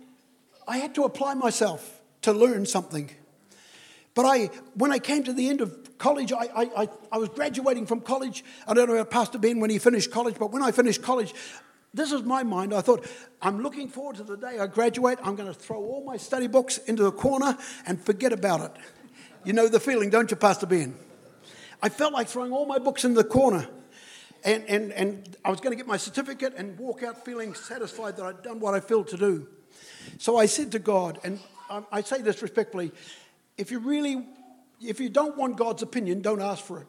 I 0.68 0.80
had 0.80 0.94
to 0.96 1.06
apply 1.06 1.34
myself 1.36 2.02
to 2.24 2.34
learn 2.34 2.66
something. 2.66 3.10
But 4.16 4.26
I, 4.26 4.48
when 4.74 4.92
I 4.92 5.00
came 5.00 5.24
to 5.24 5.34
the 5.34 5.50
end 5.50 5.62
of 5.62 5.98
college, 5.98 6.34
I, 6.34 6.50
I, 6.56 6.90
I, 7.12 7.18
was 7.18 7.30
graduating 7.30 7.86
from 7.86 8.02
college. 8.02 8.44
I 8.68 8.74
don't 8.74 8.88
know 8.88 8.96
about 8.96 9.12
Pastor 9.12 9.38
Ben 9.38 9.60
when 9.60 9.70
he 9.70 9.78
finished 9.80 10.12
college, 10.12 10.36
but 10.38 10.52
when 10.52 10.62
I 10.62 10.72
finished 10.72 11.02
college, 11.02 11.34
this 11.94 12.12
is 12.12 12.24
my 12.24 12.44
mind. 12.44 12.74
I 12.74 12.82
thought, 12.82 13.08
I'm 13.42 13.62
looking 13.62 13.88
forward 13.88 14.18
to 14.18 14.24
the 14.24 14.38
day 14.38 14.60
I 14.60 14.68
graduate. 14.68 15.18
I'm 15.24 15.36
going 15.36 15.52
to 15.52 15.58
throw 15.58 15.78
all 15.78 16.04
my 16.04 16.18
study 16.18 16.48
books 16.48 16.78
into 16.78 17.04
the 17.04 17.12
corner 17.12 17.58
and 17.86 18.02
forget 18.02 18.32
about 18.32 18.62
it. 18.62 18.72
You 19.44 19.54
know 19.54 19.68
the 19.68 19.80
feeling, 19.80 20.10
don't 20.10 20.30
you, 20.30 20.38
Pastor 20.38 20.68
Ben? 20.68 20.96
I 21.82 21.90
felt 21.90 22.14
like 22.14 22.28
throwing 22.28 22.52
all 22.52 22.66
my 22.66 22.78
books 22.78 23.06
in 23.06 23.14
the 23.14 23.24
corner. 23.24 23.68
And, 24.44 24.64
and, 24.66 24.92
and 24.94 25.38
I 25.44 25.50
was 25.50 25.60
going 25.60 25.72
to 25.72 25.78
get 25.78 25.88
my 25.88 25.98
certificate 25.98 26.54
and 26.56 26.78
walk 26.78 27.04
out 27.04 27.26
feeling 27.26 27.54
satisfied 27.54 28.18
that 28.18 28.26
I'd 28.26 28.44
done 28.44 28.60
what 28.60 28.74
I 28.74 28.80
felt 28.80 29.08
to 29.10 29.18
do. 29.18 29.48
So 30.18 30.38
I 30.38 30.46
said 30.46 30.72
to 30.74 30.80
God, 30.80 31.20
and 31.24 31.40
I 31.92 32.02
say 32.02 32.22
this 32.22 32.42
respectfully 32.42 32.92
if 33.58 33.72
you 33.72 33.80
really, 33.80 34.26
if 34.82 35.02
you 35.02 35.10
don't 35.10 35.38
want 35.38 35.58
God's 35.58 35.84
opinion, 35.84 36.22
don't 36.22 36.42
ask 36.42 36.64
for 36.64 36.80
it. 36.80 36.88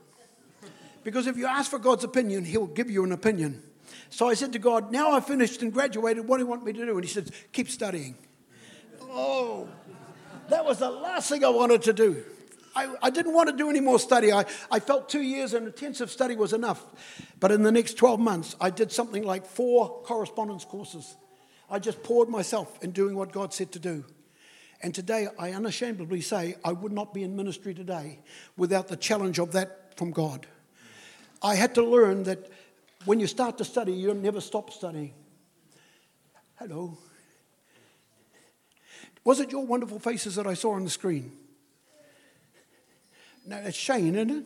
Because 1.03 1.26
if 1.26 1.36
you 1.36 1.46
ask 1.46 1.68
for 1.70 1.80
God's 1.80 2.05
opinion, 2.05 2.44
He'll 2.44 2.66
give 2.66 2.90
you 2.90 3.03
an 3.03 3.11
opinion. 3.11 3.62
So 4.09 4.28
I 4.28 4.34
said 4.34 4.53
to 4.53 4.59
God, 4.59 4.93
Now 4.93 5.12
I've 5.12 5.26
finished 5.26 5.62
and 5.62 5.72
graduated, 5.72 6.26
what 6.26 6.38
do 6.38 6.45
you 6.45 6.49
want 6.49 6.64
me 6.64 6.72
to 6.72 6.86
do? 6.86 6.95
And 6.97 7.05
He 7.05 7.11
said, 7.11 7.30
Keep 7.53 7.68
studying. 7.68 8.16
Oh, 9.03 9.68
that 10.49 10.64
was 10.64 10.78
the 10.78 10.91
last 10.91 11.28
thing 11.28 11.45
I 11.45 11.49
wanted 11.49 11.82
to 11.82 11.93
do. 11.93 12.24
I, 12.74 12.95
I, 13.03 13.11
didn't 13.11 13.34
want 13.34 13.49
to 13.49 13.57
do 13.57 13.68
any 13.68 13.80
more 13.80 13.99
study. 13.99 14.32
I, 14.32 14.45
I 14.70 14.78
felt 14.78 15.09
two 15.09 15.22
years 15.22 15.55
of 15.55 15.64
intensive 15.64 16.11
study 16.11 16.36
was 16.36 16.53
enough. 16.53 16.84
But 17.41 17.51
in 17.51 17.62
the 17.62 17.72
next 17.72 17.95
12 17.95 18.20
months, 18.20 18.55
I 18.61 18.70
did 18.70 18.93
something 18.93 19.24
like 19.24 19.45
four 19.45 20.03
correspondence 20.05 20.64
courses. 20.64 21.16
I 21.68 21.78
just 21.78 22.03
poured 22.03 22.28
myself 22.28 22.82
in 22.82 22.93
doing 22.93 23.16
what 23.16 23.32
God 23.32 23.53
said 23.53 23.72
to 23.72 23.78
do. 23.78 24.05
And 24.82 24.95
today, 24.95 25.28
I 25.38 25.51
unashamedly 25.51 26.20
say, 26.20 26.57
I 26.64 26.72
would 26.72 26.93
not 26.93 27.12
be 27.12 27.22
in 27.22 27.36
ministry 27.36 27.74
today 27.74 28.20
without 28.57 28.88
the 28.88 28.97
challenge 28.97 29.38
of 29.38 29.53
that 29.53 29.97
from 29.97 30.11
God. 30.11 30.47
I 31.43 31.55
had 31.55 31.74
to 31.74 31.84
learn 31.84 32.24
that 32.24 32.51
when 33.05 33.20
you 33.20 33.26
start 33.26 33.59
to 33.59 33.64
study, 33.64 33.92
you'll 33.92 34.14
never 34.14 34.40
stop 34.40 34.70
studying. 34.70 35.14
Hello. 36.57 36.98
Was 39.24 39.40
it 39.40 39.53
your 39.53 39.66
wonderful 39.66 39.98
faces 39.98 40.36
that 40.36 40.46
I 40.46 40.55
saw 40.55 40.72
on 40.72 40.84
the 40.84 40.90
screen? 40.90 41.32
No, 43.46 43.57
it's 43.57 43.76
Shane, 43.76 44.14
isn't 44.14 44.30
it? 44.30 44.44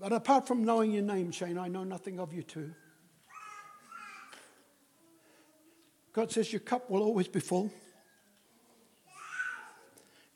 But 0.00 0.12
apart 0.12 0.46
from 0.46 0.64
knowing 0.64 0.92
your 0.92 1.02
name, 1.02 1.30
Shane, 1.30 1.58
I 1.58 1.68
know 1.68 1.84
nothing 1.84 2.18
of 2.18 2.32
you 2.32 2.42
too. 2.42 2.74
God 6.12 6.30
says 6.30 6.52
your 6.52 6.60
cup 6.60 6.90
will 6.90 7.02
always 7.02 7.28
be 7.28 7.40
full 7.40 7.72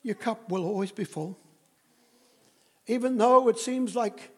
your 0.03 0.15
cup 0.15 0.49
will 0.49 0.65
always 0.65 0.91
be 0.91 1.03
full. 1.03 1.37
Even 2.87 3.17
though 3.17 3.47
it 3.49 3.59
seems 3.59 3.95
like 3.95 4.31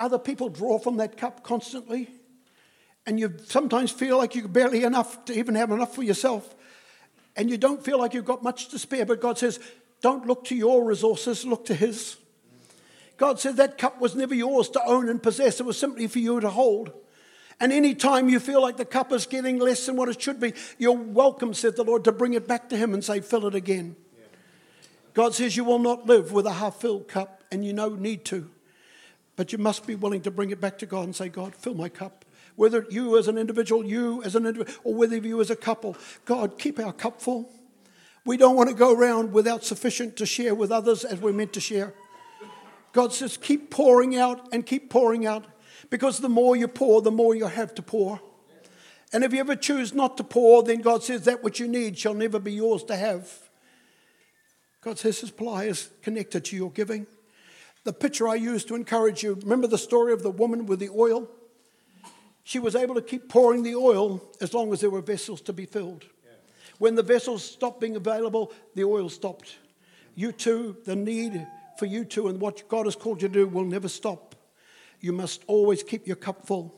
other 0.00 0.18
people 0.18 0.48
draw 0.48 0.78
from 0.78 0.96
that 0.96 1.16
cup 1.16 1.44
constantly, 1.44 2.08
and 3.06 3.20
you 3.20 3.34
sometimes 3.44 3.92
feel 3.92 4.18
like 4.18 4.34
you 4.34 4.48
barely 4.48 4.82
enough 4.82 5.24
to 5.26 5.38
even 5.38 5.54
have 5.54 5.70
enough 5.70 5.94
for 5.94 6.02
yourself, 6.02 6.54
and 7.36 7.48
you 7.48 7.58
don't 7.58 7.84
feel 7.84 7.98
like 7.98 8.14
you've 8.14 8.24
got 8.24 8.42
much 8.42 8.68
to 8.68 8.78
spare, 8.78 9.06
but 9.06 9.20
God 9.20 9.38
says, 9.38 9.60
don't 10.00 10.26
look 10.26 10.44
to 10.46 10.56
your 10.56 10.84
resources, 10.84 11.44
look 11.44 11.66
to 11.66 11.74
His. 11.74 12.16
God 13.18 13.38
said 13.38 13.56
that 13.56 13.76
cup 13.76 14.00
was 14.00 14.16
never 14.16 14.34
yours 14.34 14.70
to 14.70 14.82
own 14.84 15.08
and 15.08 15.22
possess, 15.22 15.60
it 15.60 15.66
was 15.66 15.78
simply 15.78 16.06
for 16.06 16.18
you 16.18 16.40
to 16.40 16.48
hold. 16.48 16.92
And 17.62 17.72
any 17.72 17.94
time 17.94 18.30
you 18.30 18.40
feel 18.40 18.62
like 18.62 18.78
the 18.78 18.86
cup 18.86 19.12
is 19.12 19.26
getting 19.26 19.58
less 19.58 19.84
than 19.84 19.96
what 19.96 20.08
it 20.08 20.20
should 20.20 20.40
be, 20.40 20.54
you're 20.78 20.96
welcome, 20.96 21.52
said 21.52 21.76
the 21.76 21.84
Lord, 21.84 22.04
to 22.04 22.12
bring 22.12 22.32
it 22.32 22.48
back 22.48 22.70
to 22.70 22.76
Him 22.76 22.94
and 22.94 23.04
say, 23.04 23.20
fill 23.20 23.46
it 23.46 23.54
again. 23.54 23.96
God 25.12 25.34
says 25.34 25.56
you 25.56 25.64
will 25.64 25.78
not 25.78 26.06
live 26.06 26.32
with 26.32 26.46
a 26.46 26.54
half 26.54 26.76
filled 26.76 27.08
cup, 27.08 27.44
and 27.52 27.62
you 27.62 27.74
no 27.74 27.90
need 27.90 28.24
to. 28.26 28.50
But 29.40 29.52
you 29.52 29.58
must 29.58 29.86
be 29.86 29.94
willing 29.94 30.20
to 30.24 30.30
bring 30.30 30.50
it 30.50 30.60
back 30.60 30.76
to 30.80 30.84
God 30.84 31.04
and 31.04 31.16
say, 31.16 31.30
God, 31.30 31.54
fill 31.54 31.72
my 31.72 31.88
cup. 31.88 32.26
Whether 32.56 32.84
you 32.90 33.16
as 33.16 33.26
an 33.26 33.38
individual, 33.38 33.82
you 33.82 34.22
as 34.22 34.36
an 34.36 34.44
individual, 34.44 34.78
or 34.84 34.94
whether 34.94 35.16
you 35.16 35.40
as 35.40 35.48
a 35.48 35.56
couple, 35.56 35.96
God, 36.26 36.58
keep 36.58 36.78
our 36.78 36.92
cup 36.92 37.22
full. 37.22 37.50
We 38.26 38.36
don't 38.36 38.54
want 38.54 38.68
to 38.68 38.74
go 38.74 38.94
around 38.94 39.32
without 39.32 39.64
sufficient 39.64 40.16
to 40.16 40.26
share 40.26 40.54
with 40.54 40.70
others 40.70 41.06
as 41.06 41.22
we're 41.22 41.32
meant 41.32 41.54
to 41.54 41.60
share. 41.60 41.94
God 42.92 43.14
says, 43.14 43.38
keep 43.38 43.70
pouring 43.70 44.14
out 44.14 44.46
and 44.52 44.66
keep 44.66 44.90
pouring 44.90 45.24
out 45.24 45.46
because 45.88 46.18
the 46.18 46.28
more 46.28 46.54
you 46.54 46.68
pour, 46.68 47.00
the 47.00 47.10
more 47.10 47.34
you 47.34 47.46
have 47.46 47.74
to 47.76 47.82
pour. 47.82 48.20
And 49.10 49.24
if 49.24 49.32
you 49.32 49.40
ever 49.40 49.56
choose 49.56 49.94
not 49.94 50.18
to 50.18 50.22
pour, 50.22 50.62
then 50.64 50.82
God 50.82 51.02
says 51.02 51.24
that 51.24 51.42
which 51.42 51.58
you 51.58 51.66
need 51.66 51.98
shall 51.98 52.12
never 52.12 52.38
be 52.38 52.52
yours 52.52 52.84
to 52.84 52.94
have. 52.94 53.48
God 54.82 54.98
says 54.98 55.18
His 55.18 55.30
supply 55.30 55.64
is 55.64 55.88
connected 56.02 56.44
to 56.44 56.56
your 56.56 56.70
giving. 56.70 57.06
The 57.84 57.92
picture 57.92 58.28
I 58.28 58.34
used 58.34 58.68
to 58.68 58.74
encourage 58.74 59.22
you 59.22 59.34
remember 59.34 59.66
the 59.66 59.78
story 59.78 60.12
of 60.12 60.22
the 60.22 60.30
woman 60.30 60.66
with 60.66 60.80
the 60.80 60.90
oil? 60.90 61.28
She 62.44 62.58
was 62.58 62.74
able 62.74 62.94
to 62.94 63.02
keep 63.02 63.28
pouring 63.28 63.62
the 63.62 63.74
oil 63.74 64.22
as 64.40 64.52
long 64.52 64.72
as 64.72 64.80
there 64.80 64.90
were 64.90 65.00
vessels 65.00 65.40
to 65.42 65.52
be 65.52 65.66
filled. 65.66 66.04
When 66.78 66.94
the 66.94 67.02
vessels 67.02 67.44
stopped 67.44 67.80
being 67.80 67.96
available, 67.96 68.52
the 68.74 68.84
oil 68.84 69.08
stopped. 69.08 69.56
You 70.14 70.32
too, 70.32 70.76
the 70.84 70.96
need 70.96 71.46
for 71.78 71.86
you 71.86 72.04
too, 72.04 72.28
and 72.28 72.40
what 72.40 72.68
God 72.68 72.86
has 72.86 72.96
called 72.96 73.22
you 73.22 73.28
to 73.28 73.34
do 73.34 73.46
will 73.46 73.64
never 73.64 73.88
stop. 73.88 74.34
You 75.00 75.12
must 75.12 75.42
always 75.46 75.82
keep 75.82 76.06
your 76.06 76.16
cup 76.16 76.46
full. 76.46 76.74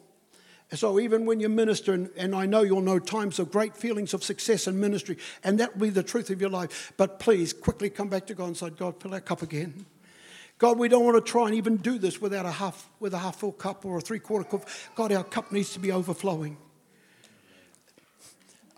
So 0.75 0.99
even 0.99 1.27
when 1.27 1.39
you 1.41 1.49
minister, 1.49 1.93
and, 1.93 2.11
and, 2.17 2.35
I 2.35 2.47
know 2.47 2.63
you'll 2.63 2.81
know 2.81 2.99
times 2.99 3.39
of 3.39 3.51
great 3.51 3.77
feelings 3.77 4.15
of 4.15 4.25
success 4.25 4.67
in 4.67 4.81
ministry, 4.81 5.19
and 5.45 5.61
that 5.61 5.77
will 5.77 5.89
be 5.89 5.91
the 5.91 6.03
truth 6.03 6.31
of 6.31 6.41
your 6.41 6.49
life. 6.51 6.93
But 6.97 7.19
please 7.19 7.53
quickly 7.53 7.91
come 7.91 8.09
back 8.09 8.27
to 8.29 8.35
God 8.35 8.47
and 8.47 8.57
say, 8.57 8.71
God, 8.71 9.01
fill 9.01 9.13
our 9.13 9.21
cup 9.21 9.43
again. 9.43 9.85
God, 10.63 10.79
we 10.79 10.87
don't 10.87 11.05
want 11.05 11.17
to 11.17 11.29
try 11.29 11.47
and 11.47 11.57
even 11.57 11.77
do 11.77 11.99
this 11.99 12.21
without 12.21 12.47
a 12.47 12.51
half 12.53 12.89
with 13.01 13.15
a 13.15 13.19
half 13.19 13.35
full 13.35 13.51
cup 13.51 13.85
or 13.85 13.99
a 13.99 14.01
three 14.01 14.21
quarter 14.21 14.49
cup. 14.49 14.69
God, 14.95 15.11
our 15.11 15.25
cup 15.25 15.51
needs 15.51 15.73
to 15.73 15.81
be 15.81 15.91
overflowing. 15.91 16.57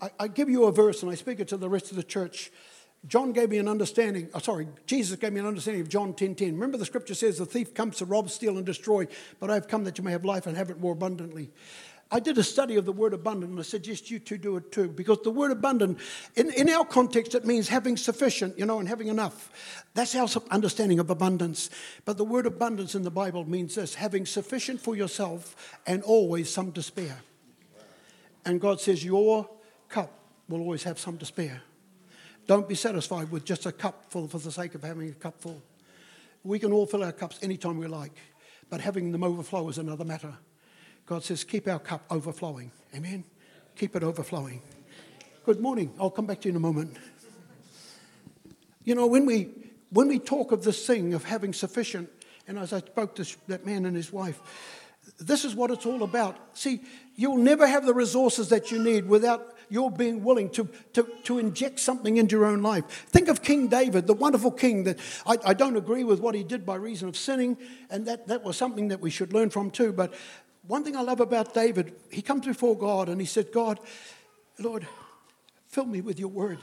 I, 0.00 0.08
I 0.18 0.28
give 0.28 0.48
you 0.48 0.64
a 0.64 0.72
verse 0.72 1.02
and 1.02 1.12
I 1.12 1.14
speak 1.14 1.40
it 1.40 1.48
to 1.48 1.58
the 1.58 1.68
rest 1.68 1.90
of 1.90 1.98
the 1.98 2.02
church. 2.02 2.50
John 3.06 3.32
gave 3.32 3.50
me 3.50 3.58
an 3.58 3.68
understanding, 3.68 4.30
oh, 4.32 4.38
sorry, 4.38 4.66
Jesus 4.86 5.18
gave 5.18 5.34
me 5.34 5.40
an 5.40 5.46
understanding 5.46 5.82
of 5.82 5.90
John 5.90 6.14
10 6.14 6.36
10. 6.36 6.54
Remember, 6.54 6.78
the 6.78 6.86
scripture 6.86 7.12
says, 7.12 7.36
The 7.36 7.44
thief 7.44 7.74
comes 7.74 7.98
to 7.98 8.06
rob, 8.06 8.30
steal, 8.30 8.56
and 8.56 8.64
destroy, 8.64 9.06
but 9.38 9.50
I 9.50 9.54
have 9.54 9.68
come 9.68 9.84
that 9.84 9.98
you 9.98 10.04
may 10.04 10.12
have 10.12 10.24
life 10.24 10.46
and 10.46 10.56
have 10.56 10.70
it 10.70 10.80
more 10.80 10.94
abundantly. 10.94 11.50
I 12.14 12.20
did 12.20 12.38
a 12.38 12.44
study 12.44 12.76
of 12.76 12.84
the 12.84 12.92
word 12.92 13.12
abundant, 13.12 13.50
and 13.50 13.58
I 13.58 13.64
suggest 13.64 14.08
you 14.08 14.20
two 14.20 14.38
do 14.38 14.56
it 14.56 14.70
too, 14.70 14.86
because 14.86 15.18
the 15.24 15.32
word 15.32 15.50
abundant, 15.50 15.98
in, 16.36 16.48
in 16.52 16.68
our 16.68 16.84
context, 16.84 17.34
it 17.34 17.44
means 17.44 17.66
having 17.66 17.96
sufficient, 17.96 18.56
you 18.56 18.64
know, 18.64 18.78
and 18.78 18.88
having 18.88 19.08
enough. 19.08 19.50
That's 19.94 20.14
our 20.14 20.28
understanding 20.52 21.00
of 21.00 21.10
abundance. 21.10 21.70
But 22.04 22.16
the 22.16 22.24
word 22.24 22.46
abundance 22.46 22.94
in 22.94 23.02
the 23.02 23.10
Bible 23.10 23.44
means 23.50 23.74
this 23.74 23.96
having 23.96 24.26
sufficient 24.26 24.80
for 24.80 24.94
yourself 24.94 25.76
and 25.88 26.04
always 26.04 26.48
some 26.48 26.70
to 26.74 26.84
spare. 26.84 27.18
And 28.44 28.60
God 28.60 28.80
says, 28.80 29.04
Your 29.04 29.50
cup 29.88 30.12
will 30.48 30.60
always 30.60 30.84
have 30.84 31.00
some 31.00 31.18
to 31.18 31.26
spare. 31.26 31.62
Don't 32.46 32.68
be 32.68 32.76
satisfied 32.76 33.32
with 33.32 33.44
just 33.44 33.66
a 33.66 33.72
cup 33.72 34.04
full 34.12 34.28
for 34.28 34.38
the 34.38 34.52
sake 34.52 34.76
of 34.76 34.84
having 34.84 35.08
a 35.08 35.14
cup 35.14 35.40
full. 35.40 35.60
We 36.44 36.60
can 36.60 36.72
all 36.72 36.86
fill 36.86 37.02
our 37.02 37.10
cups 37.10 37.40
anytime 37.42 37.76
we 37.76 37.88
like, 37.88 38.16
but 38.70 38.80
having 38.80 39.10
them 39.10 39.24
overflow 39.24 39.68
is 39.68 39.78
another 39.78 40.04
matter. 40.04 40.34
God 41.06 41.22
says, 41.22 41.44
keep 41.44 41.68
our 41.68 41.78
cup 41.78 42.04
overflowing. 42.10 42.70
Amen? 42.94 43.24
Keep 43.76 43.96
it 43.96 44.02
overflowing. 44.02 44.62
Good 45.44 45.60
morning. 45.60 45.92
I'll 46.00 46.10
come 46.10 46.26
back 46.26 46.40
to 46.42 46.48
you 46.48 46.52
in 46.52 46.56
a 46.56 46.60
moment. 46.60 46.96
You 48.84 48.94
know, 48.94 49.06
when 49.06 49.26
we, 49.26 49.50
when 49.90 50.08
we 50.08 50.18
talk 50.18 50.52
of 50.52 50.64
this 50.64 50.86
thing 50.86 51.12
of 51.12 51.24
having 51.24 51.52
sufficient, 51.52 52.10
and 52.48 52.58
as 52.58 52.72
I 52.72 52.78
spoke 52.78 53.14
to 53.16 53.36
that 53.48 53.66
man 53.66 53.84
and 53.84 53.94
his 53.94 54.12
wife, 54.12 54.40
this 55.18 55.44
is 55.44 55.54
what 55.54 55.70
it's 55.70 55.84
all 55.84 56.02
about. 56.02 56.56
See, 56.56 56.80
you'll 57.16 57.36
never 57.36 57.66
have 57.66 57.84
the 57.84 57.94
resources 57.94 58.48
that 58.48 58.70
you 58.70 58.82
need 58.82 59.06
without 59.06 59.54
you're 59.70 59.90
being 59.90 60.22
willing 60.22 60.50
to, 60.50 60.68
to, 60.92 61.08
to 61.24 61.38
inject 61.38 61.80
something 61.80 62.16
into 62.16 62.36
your 62.36 62.44
own 62.44 62.62
life. 62.62 62.84
Think 63.08 63.28
of 63.28 63.42
King 63.42 63.68
David, 63.68 64.06
the 64.06 64.14
wonderful 64.14 64.50
king 64.50 64.84
that 64.84 64.98
I, 65.26 65.38
I 65.44 65.54
don't 65.54 65.76
agree 65.76 66.04
with 66.04 66.20
what 66.20 66.34
he 66.34 66.44
did 66.44 66.66
by 66.66 66.76
reason 66.76 67.08
of 67.08 67.16
sinning, 67.16 67.56
and 67.90 68.06
that, 68.06 68.28
that 68.28 68.44
was 68.44 68.56
something 68.56 68.88
that 68.88 69.00
we 69.00 69.10
should 69.10 69.32
learn 69.32 69.50
from 69.50 69.70
too. 69.70 69.92
But 69.92 70.14
one 70.66 70.84
thing 70.84 70.96
I 70.96 71.02
love 71.02 71.20
about 71.20 71.52
David, 71.52 71.94
he 72.10 72.22
comes 72.22 72.46
before 72.46 72.76
God 72.76 73.08
and 73.08 73.20
he 73.20 73.26
said, 73.26 73.52
God, 73.52 73.80
Lord, 74.58 74.86
fill 75.68 75.86
me 75.86 76.00
with 76.00 76.18
your 76.18 76.28
word 76.28 76.58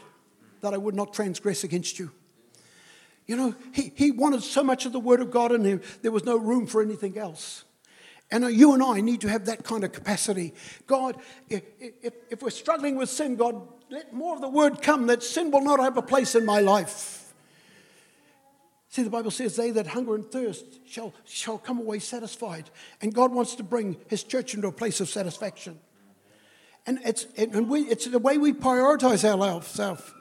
that 0.62 0.74
I 0.74 0.78
would 0.78 0.96
not 0.96 1.14
transgress 1.14 1.64
against 1.64 2.00
you. 2.00 2.12
You 3.28 3.36
know, 3.36 3.56
he, 3.74 3.94
he 3.96 4.12
wanted 4.12 4.44
so 4.44 4.64
much 4.64 4.86
of 4.86 4.92
the 4.92 5.00
word 5.00 5.22
of 5.22 5.32
God 5.32 5.52
in 5.52 5.64
him, 5.64 5.82
there 6.02 6.12
was 6.12 6.26
no 6.26 6.38
room 6.38 6.68
for 6.68 6.82
anything 6.82 7.18
else. 7.18 7.64
And 8.32 8.46
uh, 8.46 8.48
you 8.48 8.74
and 8.74 8.82
I 8.82 9.02
need 9.02 9.22
to 9.22 9.28
have 9.28 9.46
that 9.46 9.64
kind 9.64 9.84
of 9.84 9.92
capacity. 9.92 10.54
God, 10.88 11.18
if, 11.50 11.64
if, 11.80 12.14
if, 12.30 12.42
we're 12.42 12.50
struggling 12.50 12.96
with 12.96 13.10
sin, 13.10 13.36
God, 13.36 13.68
let 13.90 14.14
more 14.14 14.36
of 14.36 14.42
the 14.42 14.50
word 14.50 14.82
come 14.82 15.08
that 15.08 15.22
sin 15.22 15.52
will 15.52 15.62
not 15.62 15.80
have 15.80 15.98
a 15.98 16.02
place 16.02 16.34
in 16.34 16.46
my 16.46 16.62
life. 16.62 17.21
See, 18.92 19.04
the 19.04 19.10
Bible 19.10 19.32
says, 19.32 19.56
They 19.56 19.72
that 19.72 19.88
hunger 19.88 20.16
and 20.16 20.30
thirst 20.30 20.66
shall, 20.86 21.14
shall 21.24 21.58
come 21.58 21.80
away 21.80 22.00
satisfied. 22.00 22.70
And 23.02 23.14
God 23.14 23.32
wants 23.32 23.56
to 23.56 23.64
bring 23.64 23.96
his 24.08 24.22
church 24.22 24.54
into 24.54 24.68
a 24.68 24.72
place 24.72 25.00
of 25.00 25.08
satisfaction. 25.08 25.80
And 26.86 27.00
it's, 27.06 27.26
and 27.38 27.70
we, 27.70 27.84
it's 27.84 28.06
the 28.06 28.20
way 28.20 28.38
we 28.38 28.52
prioritize 28.52 29.24
ourselves. 29.24 30.14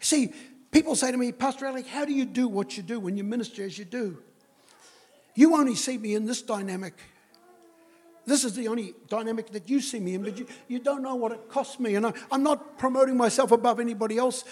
See, 0.00 0.32
people 0.70 0.94
say 0.94 1.10
to 1.10 1.16
me, 1.16 1.32
Pastor 1.32 1.66
Alec, 1.66 1.88
how 1.88 2.04
do 2.04 2.12
you 2.12 2.24
do 2.24 2.46
what 2.46 2.76
you 2.76 2.84
do 2.84 3.00
when 3.00 3.16
you 3.16 3.24
minister 3.24 3.64
as 3.64 3.76
you 3.76 3.84
do? 3.84 4.22
You 5.34 5.56
only 5.56 5.74
see 5.74 5.98
me 5.98 6.14
in 6.14 6.24
this 6.24 6.42
dynamic. 6.42 6.94
This 8.24 8.44
is 8.44 8.54
the 8.54 8.68
only 8.68 8.94
dynamic 9.08 9.50
that 9.50 9.68
you 9.68 9.80
see 9.80 9.98
me 9.98 10.14
in, 10.14 10.22
but 10.22 10.38
you, 10.38 10.46
you 10.68 10.78
don't 10.78 11.02
know 11.02 11.16
what 11.16 11.32
it 11.32 11.48
costs 11.48 11.80
me. 11.80 11.96
And 11.96 12.06
I, 12.06 12.12
am 12.30 12.44
not 12.44 12.78
promoting 12.78 13.16
myself 13.16 13.50
above 13.50 13.80
anybody 13.80 14.16
else. 14.16 14.44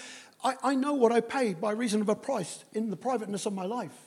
I, 0.43 0.55
I 0.63 0.75
know 0.75 0.93
what 0.93 1.11
I 1.11 1.21
pay 1.21 1.53
by 1.53 1.71
reason 1.71 2.01
of 2.01 2.09
a 2.09 2.15
price 2.15 2.63
in 2.73 2.89
the 2.89 2.97
privateness 2.97 3.45
of 3.45 3.53
my 3.53 3.65
life. 3.65 3.97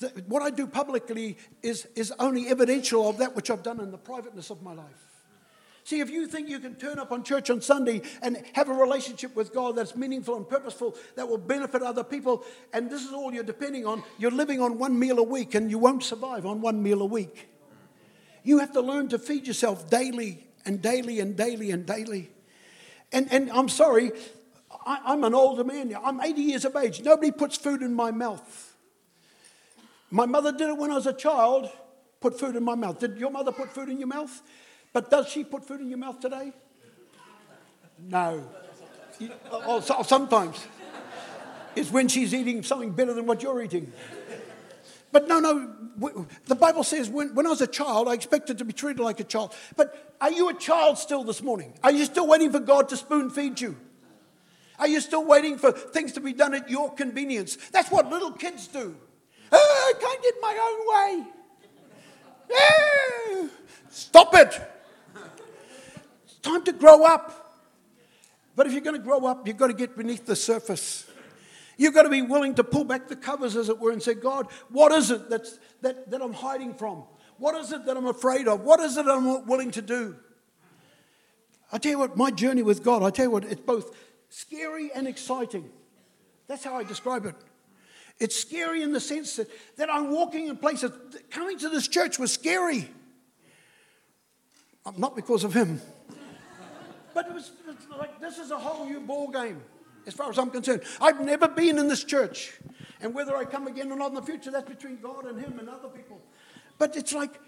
The, 0.00 0.08
what 0.26 0.42
I 0.42 0.50
do 0.50 0.66
publicly 0.66 1.36
is, 1.62 1.86
is 1.94 2.12
only 2.18 2.48
evidential 2.48 3.08
of 3.08 3.18
that 3.18 3.36
which 3.36 3.50
I've 3.50 3.62
done 3.62 3.80
in 3.80 3.90
the 3.90 3.98
privateness 3.98 4.50
of 4.50 4.62
my 4.62 4.74
life. 4.74 4.86
See, 5.84 6.00
if 6.00 6.08
you 6.08 6.26
think 6.26 6.48
you 6.48 6.58
can 6.60 6.76
turn 6.76 6.98
up 6.98 7.12
on 7.12 7.22
church 7.22 7.50
on 7.50 7.60
Sunday 7.60 8.00
and 8.22 8.42
have 8.54 8.70
a 8.70 8.72
relationship 8.72 9.36
with 9.36 9.52
God 9.52 9.76
that's 9.76 9.94
meaningful 9.94 10.34
and 10.34 10.48
purposeful, 10.48 10.96
that 11.14 11.28
will 11.28 11.38
benefit 11.38 11.82
other 11.82 12.02
people, 12.02 12.42
and 12.72 12.90
this 12.90 13.04
is 13.04 13.12
all 13.12 13.34
you're 13.34 13.44
depending 13.44 13.86
on, 13.86 14.02
you're 14.18 14.30
living 14.30 14.60
on 14.60 14.78
one 14.78 14.98
meal 14.98 15.18
a 15.18 15.22
week 15.22 15.54
and 15.54 15.70
you 15.70 15.78
won't 15.78 16.02
survive 16.02 16.46
on 16.46 16.62
one 16.62 16.82
meal 16.82 17.02
a 17.02 17.06
week. 17.06 17.50
You 18.42 18.58
have 18.58 18.72
to 18.72 18.80
learn 18.80 19.08
to 19.08 19.18
feed 19.18 19.46
yourself 19.46 19.90
daily 19.90 20.46
and 20.64 20.80
daily 20.80 21.20
and 21.20 21.36
daily 21.36 21.70
and 21.70 21.84
daily. 21.84 22.30
And, 23.12 23.30
and 23.30 23.50
I'm 23.50 23.68
sorry, 23.68 24.12
I, 24.86 25.12
am 25.12 25.24
an 25.24 25.34
older 25.34 25.64
man 25.64 25.88
now. 25.88 26.02
I'm 26.04 26.20
80 26.20 26.40
years 26.40 26.64
of 26.64 26.76
age. 26.76 27.02
Nobody 27.02 27.30
puts 27.30 27.56
food 27.56 27.82
in 27.82 27.94
my 27.94 28.10
mouth. 28.10 28.76
My 30.10 30.26
mother 30.26 30.52
did 30.52 30.68
it 30.68 30.76
when 30.76 30.90
I 30.90 30.94
was 30.94 31.06
a 31.06 31.12
child, 31.12 31.68
put 32.20 32.38
food 32.38 32.56
in 32.56 32.62
my 32.62 32.74
mouth. 32.74 33.00
Did 33.00 33.18
your 33.18 33.30
mother 33.30 33.52
put 33.52 33.72
food 33.72 33.88
in 33.88 33.98
your 33.98 34.08
mouth? 34.08 34.42
But 34.92 35.10
does 35.10 35.28
she 35.28 35.42
put 35.42 35.66
food 35.66 35.80
in 35.80 35.88
your 35.88 35.98
mouth 35.98 36.20
today? 36.20 36.52
No. 37.98 38.48
Oh, 39.50 39.80
sometimes. 39.80 40.66
It's 41.74 41.90
when 41.90 42.08
she's 42.08 42.32
eating 42.32 42.62
something 42.62 42.92
better 42.92 43.12
than 43.12 43.26
what 43.26 43.42
you're 43.42 43.60
eating. 43.62 43.92
But 45.10 45.28
no, 45.28 45.40
no, 45.40 45.74
the 46.46 46.54
Bible 46.54 46.84
says 46.84 47.08
when, 47.08 47.34
when 47.34 47.46
I 47.46 47.50
was 47.50 47.60
a 47.60 47.66
child, 47.66 48.08
I 48.08 48.14
expected 48.14 48.58
to 48.58 48.64
be 48.64 48.72
treated 48.72 49.02
like 49.02 49.20
a 49.20 49.24
child. 49.24 49.54
But 49.76 50.16
are 50.20 50.30
you 50.30 50.48
a 50.48 50.54
child 50.54 50.98
still 50.98 51.24
this 51.24 51.42
morning? 51.42 51.74
Are 51.82 51.92
you 51.92 52.04
still 52.04 52.26
waiting 52.26 52.52
for 52.52 52.60
God 52.60 52.88
to 52.90 52.96
spoon 52.96 53.30
feed 53.30 53.60
you? 53.60 53.76
Are 54.84 54.86
you 54.86 55.00
still 55.00 55.24
waiting 55.24 55.56
for 55.56 55.72
things 55.72 56.12
to 56.12 56.20
be 56.20 56.34
done 56.34 56.52
at 56.52 56.68
your 56.68 56.92
convenience? 56.92 57.56
That's 57.72 57.90
what 57.90 58.10
little 58.10 58.32
kids 58.32 58.66
do. 58.66 58.94
Oh, 59.50 59.94
I 59.96 59.98
can't 59.98 60.22
get 60.22 60.34
my 60.42 60.58
own 60.60 61.24
way. 61.24 61.26
Oh, 62.52 63.50
stop 63.88 64.34
it. 64.34 64.60
It's 66.26 66.34
time 66.42 66.64
to 66.64 66.72
grow 66.72 67.02
up. 67.06 67.62
But 68.54 68.66
if 68.66 68.74
you're 68.74 68.82
going 68.82 68.96
to 68.96 69.02
grow 69.02 69.24
up, 69.24 69.48
you've 69.48 69.56
got 69.56 69.68
to 69.68 69.72
get 69.72 69.96
beneath 69.96 70.26
the 70.26 70.36
surface. 70.36 71.10
You've 71.78 71.94
got 71.94 72.02
to 72.02 72.10
be 72.10 72.20
willing 72.20 72.54
to 72.56 72.62
pull 72.62 72.84
back 72.84 73.08
the 73.08 73.16
covers, 73.16 73.56
as 73.56 73.70
it 73.70 73.78
were, 73.78 73.90
and 73.90 74.02
say, 74.02 74.12
God, 74.12 74.48
what 74.68 74.92
is 74.92 75.10
it 75.10 75.30
that's, 75.30 75.58
that, 75.80 76.10
that 76.10 76.20
I'm 76.20 76.34
hiding 76.34 76.74
from? 76.74 77.04
What 77.38 77.54
is 77.54 77.72
it 77.72 77.86
that 77.86 77.96
I'm 77.96 78.06
afraid 78.06 78.48
of? 78.48 78.60
What 78.60 78.80
is 78.80 78.98
it 78.98 79.06
I'm 79.06 79.24
not 79.24 79.46
willing 79.46 79.70
to 79.70 79.80
do? 79.80 80.16
I 81.72 81.78
tell 81.78 81.92
you 81.92 81.98
what, 82.00 82.18
my 82.18 82.30
journey 82.30 82.62
with 82.62 82.84
God, 82.84 83.02
I 83.02 83.08
tell 83.08 83.24
you 83.24 83.30
what, 83.30 83.44
it's 83.44 83.62
both 83.62 83.96
scary 84.34 84.90
and 84.94 85.06
exciting. 85.06 85.70
That's 86.48 86.64
how 86.64 86.76
I 86.76 86.82
describe 86.82 87.24
it. 87.24 87.36
It's 88.18 88.36
scary 88.36 88.82
in 88.82 88.92
the 88.92 89.00
sense 89.00 89.36
that, 89.36 89.48
that 89.76 89.92
I'm 89.92 90.10
walking 90.10 90.48
in 90.48 90.56
places. 90.56 90.90
Coming 91.30 91.58
to 91.58 91.68
this 91.68 91.88
church 91.88 92.18
was 92.18 92.32
scary. 92.32 92.88
Uh, 94.84 94.92
not 94.96 95.16
because 95.16 95.44
of 95.44 95.54
him. 95.54 95.80
But 97.14 97.28
it 97.28 97.34
was 97.34 97.52
like 97.96 98.20
this 98.20 98.38
is 98.38 98.50
a 98.50 98.58
whole 98.58 98.86
new 98.86 99.00
ball 99.00 99.28
game, 99.28 99.62
as 100.06 100.14
far 100.14 100.30
as 100.30 100.38
I'm 100.38 100.50
concerned. 100.50 100.82
I've 101.00 101.20
never 101.20 101.46
been 101.46 101.78
in 101.78 101.86
this 101.86 102.02
church, 102.02 102.58
and 103.00 103.14
whether 103.14 103.36
I 103.36 103.44
come 103.44 103.68
again 103.68 103.92
or 103.92 103.96
not 103.96 104.08
in 104.08 104.14
the 104.14 104.22
future, 104.22 104.50
that's 104.50 104.68
between 104.68 104.98
God 105.00 105.26
and 105.26 105.40
Him 105.40 105.60
and 105.60 105.68
other 105.68 105.88
people. 105.88 106.20
But 106.76 106.96
it's 106.96 107.12
like, 107.12 107.40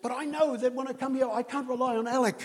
but 0.00 0.12
I 0.12 0.24
know 0.24 0.56
that 0.56 0.74
when 0.74 0.86
I 0.86 0.92
come 0.92 1.16
here, 1.16 1.28
I 1.28 1.42
can't 1.42 1.68
rely 1.68 1.96
on 1.96 2.06
Alec. 2.06 2.40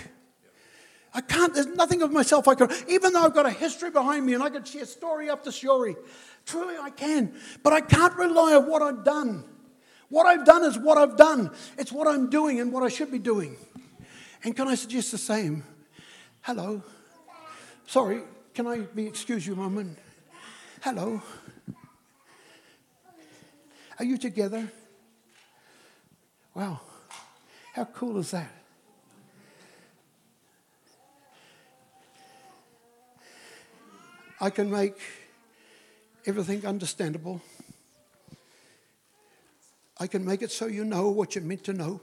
I 1.13 1.21
can't, 1.21 1.53
there's 1.53 1.67
nothing 1.67 2.01
of 2.01 2.11
myself 2.11 2.47
I 2.47 2.55
can, 2.55 2.69
even 2.87 3.13
though 3.13 3.23
I've 3.23 3.33
got 3.33 3.45
a 3.45 3.51
history 3.51 3.89
behind 3.89 4.25
me 4.25 4.35
and 4.35 4.43
I 4.43 4.49
can 4.49 4.63
share 4.63 4.85
story 4.85 5.29
after 5.29 5.51
story. 5.51 5.95
Truly 6.45 6.75
I 6.79 6.91
can. 6.91 7.33
But 7.63 7.73
I 7.73 7.81
can't 7.81 8.15
rely 8.15 8.55
on 8.55 8.69
what 8.69 8.81
I've 8.81 9.03
done. 9.03 9.43
What 10.09 10.25
I've 10.25 10.45
done 10.45 10.63
is 10.63 10.77
what 10.77 10.97
I've 10.97 11.17
done. 11.17 11.51
It's 11.77 11.91
what 11.91 12.07
I'm 12.07 12.29
doing 12.29 12.59
and 12.59 12.71
what 12.71 12.83
I 12.83 12.89
should 12.89 13.11
be 13.11 13.19
doing. 13.19 13.57
And 14.43 14.55
can 14.55 14.67
I 14.67 14.75
suggest 14.75 15.11
the 15.11 15.17
same? 15.17 15.63
Hello. 16.41 16.83
Sorry, 17.87 18.21
can 18.53 18.67
I 18.67 18.79
be 18.79 19.07
excuse 19.07 19.45
you 19.45 19.53
a 19.53 19.57
moment? 19.57 19.97
Hello. 20.81 21.21
Are 23.97 24.05
you 24.05 24.17
together? 24.17 24.71
Wow. 26.53 26.79
How 27.73 27.85
cool 27.85 28.17
is 28.17 28.31
that? 28.31 28.58
I 34.41 34.49
can 34.49 34.71
make 34.71 34.95
everything 36.25 36.65
understandable. 36.65 37.41
I 39.99 40.07
can 40.07 40.23
make 40.23 40.41
it 40.41 40.51
so 40.51 40.67
you 40.67 40.85
know 40.85 41.09
what 41.09 41.35
you're 41.35 41.43
meant 41.43 41.65
to 41.65 41.73
know. 41.73 41.99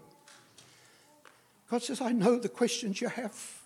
God 1.71 1.83
says, 1.83 2.01
I 2.01 2.13
know 2.13 2.39
the 2.39 2.49
questions 2.49 3.01
you 3.01 3.09
have. 3.09 3.63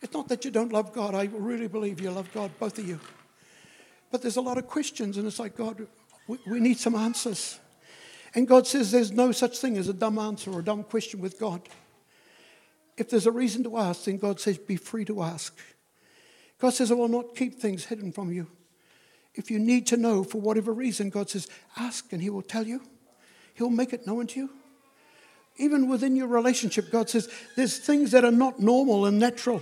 It's 0.00 0.14
not 0.14 0.28
that 0.28 0.44
you 0.44 0.50
don't 0.50 0.72
love 0.72 0.92
God. 0.92 1.14
I 1.14 1.24
really 1.32 1.68
believe 1.68 2.00
you 2.00 2.10
love 2.10 2.32
God, 2.32 2.50
both 2.58 2.78
of 2.78 2.88
you. 2.88 2.98
But 4.10 4.22
there's 4.22 4.36
a 4.36 4.40
lot 4.40 4.58
of 4.58 4.66
questions, 4.66 5.16
and 5.16 5.26
it's 5.26 5.38
like, 5.38 5.56
God, 5.56 5.86
we, 6.26 6.38
we 6.46 6.60
need 6.60 6.78
some 6.78 6.94
answers. 6.94 7.58
And 8.34 8.48
God 8.48 8.66
says 8.66 8.90
there's 8.90 9.12
no 9.12 9.30
such 9.32 9.58
thing 9.58 9.76
as 9.76 9.88
a 9.88 9.92
dumb 9.92 10.18
answer 10.18 10.50
or 10.50 10.60
a 10.60 10.64
dumb 10.64 10.82
question 10.84 11.20
with 11.20 11.38
God. 11.38 11.60
If 12.96 13.10
there's 13.10 13.26
a 13.26 13.32
reason 13.32 13.62
to 13.64 13.76
ask, 13.76 14.04
then 14.04 14.18
God 14.18 14.40
says, 14.40 14.56
be 14.58 14.76
free 14.76 15.04
to 15.04 15.22
ask. 15.22 15.56
God 16.64 16.72
says, 16.72 16.90
I 16.90 16.94
will 16.94 17.08
not 17.08 17.36
keep 17.36 17.60
things 17.60 17.84
hidden 17.84 18.10
from 18.10 18.32
you. 18.32 18.46
If 19.34 19.50
you 19.50 19.58
need 19.58 19.86
to 19.88 19.98
know 19.98 20.24
for 20.24 20.40
whatever 20.40 20.72
reason, 20.72 21.10
God 21.10 21.28
says, 21.28 21.46
ask 21.76 22.10
and 22.10 22.22
He 22.22 22.30
will 22.30 22.40
tell 22.40 22.66
you. 22.66 22.80
He'll 23.52 23.68
make 23.68 23.92
it 23.92 24.06
known 24.06 24.28
to 24.28 24.40
you. 24.40 24.50
Even 25.58 25.90
within 25.90 26.16
your 26.16 26.26
relationship, 26.26 26.90
God 26.90 27.10
says, 27.10 27.28
there's 27.54 27.76
things 27.76 28.12
that 28.12 28.24
are 28.24 28.30
not 28.30 28.60
normal 28.60 29.04
and 29.04 29.18
natural. 29.18 29.60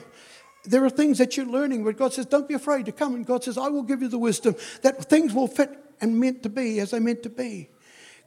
There 0.65 0.85
are 0.85 0.91
things 0.91 1.19
that 1.19 1.37
you're 1.37 1.45
learning, 1.45 1.83
but 1.83 1.97
God 1.97 2.13
says, 2.13 2.27
don't 2.27 2.47
be 2.47 2.55
afraid 2.55 2.87
to 2.87 2.93
come. 2.93 3.17
And 3.17 3.27
God 3.27 3.43
says, 3.43 3.59
I 3.59 3.67
will 3.67 3.83
give 3.83 4.01
you 4.01 4.07
the 4.07 4.17
wisdom 4.17 4.55
that 4.83 5.05
things 5.07 5.35
will 5.35 5.49
fit 5.49 5.77
and 6.01 6.21
meant 6.21 6.45
to 6.45 6.51
be 6.51 6.79
as 6.79 6.93
they 6.93 7.01
meant 7.01 7.25
to 7.25 7.31
be. 7.31 7.69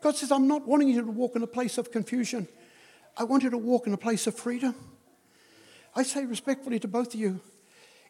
God 0.01 0.17
says, 0.17 0.33
I'm 0.33 0.49
not 0.49 0.67
wanting 0.67 0.89
you 0.89 1.01
to 1.01 1.11
walk 1.11 1.37
in 1.37 1.43
a 1.43 1.47
place 1.47 1.77
of 1.77 1.93
confusion. 1.93 2.45
I 3.15 3.23
want 3.23 3.43
you 3.43 3.51
to 3.51 3.57
walk 3.57 3.87
in 3.87 3.93
a 3.93 3.97
place 3.97 4.27
of 4.27 4.35
freedom. 4.35 4.75
I 5.95 6.03
say 6.03 6.25
respectfully 6.25 6.77
to 6.79 6.89
both 6.89 7.13
of 7.13 7.19
you, 7.21 7.39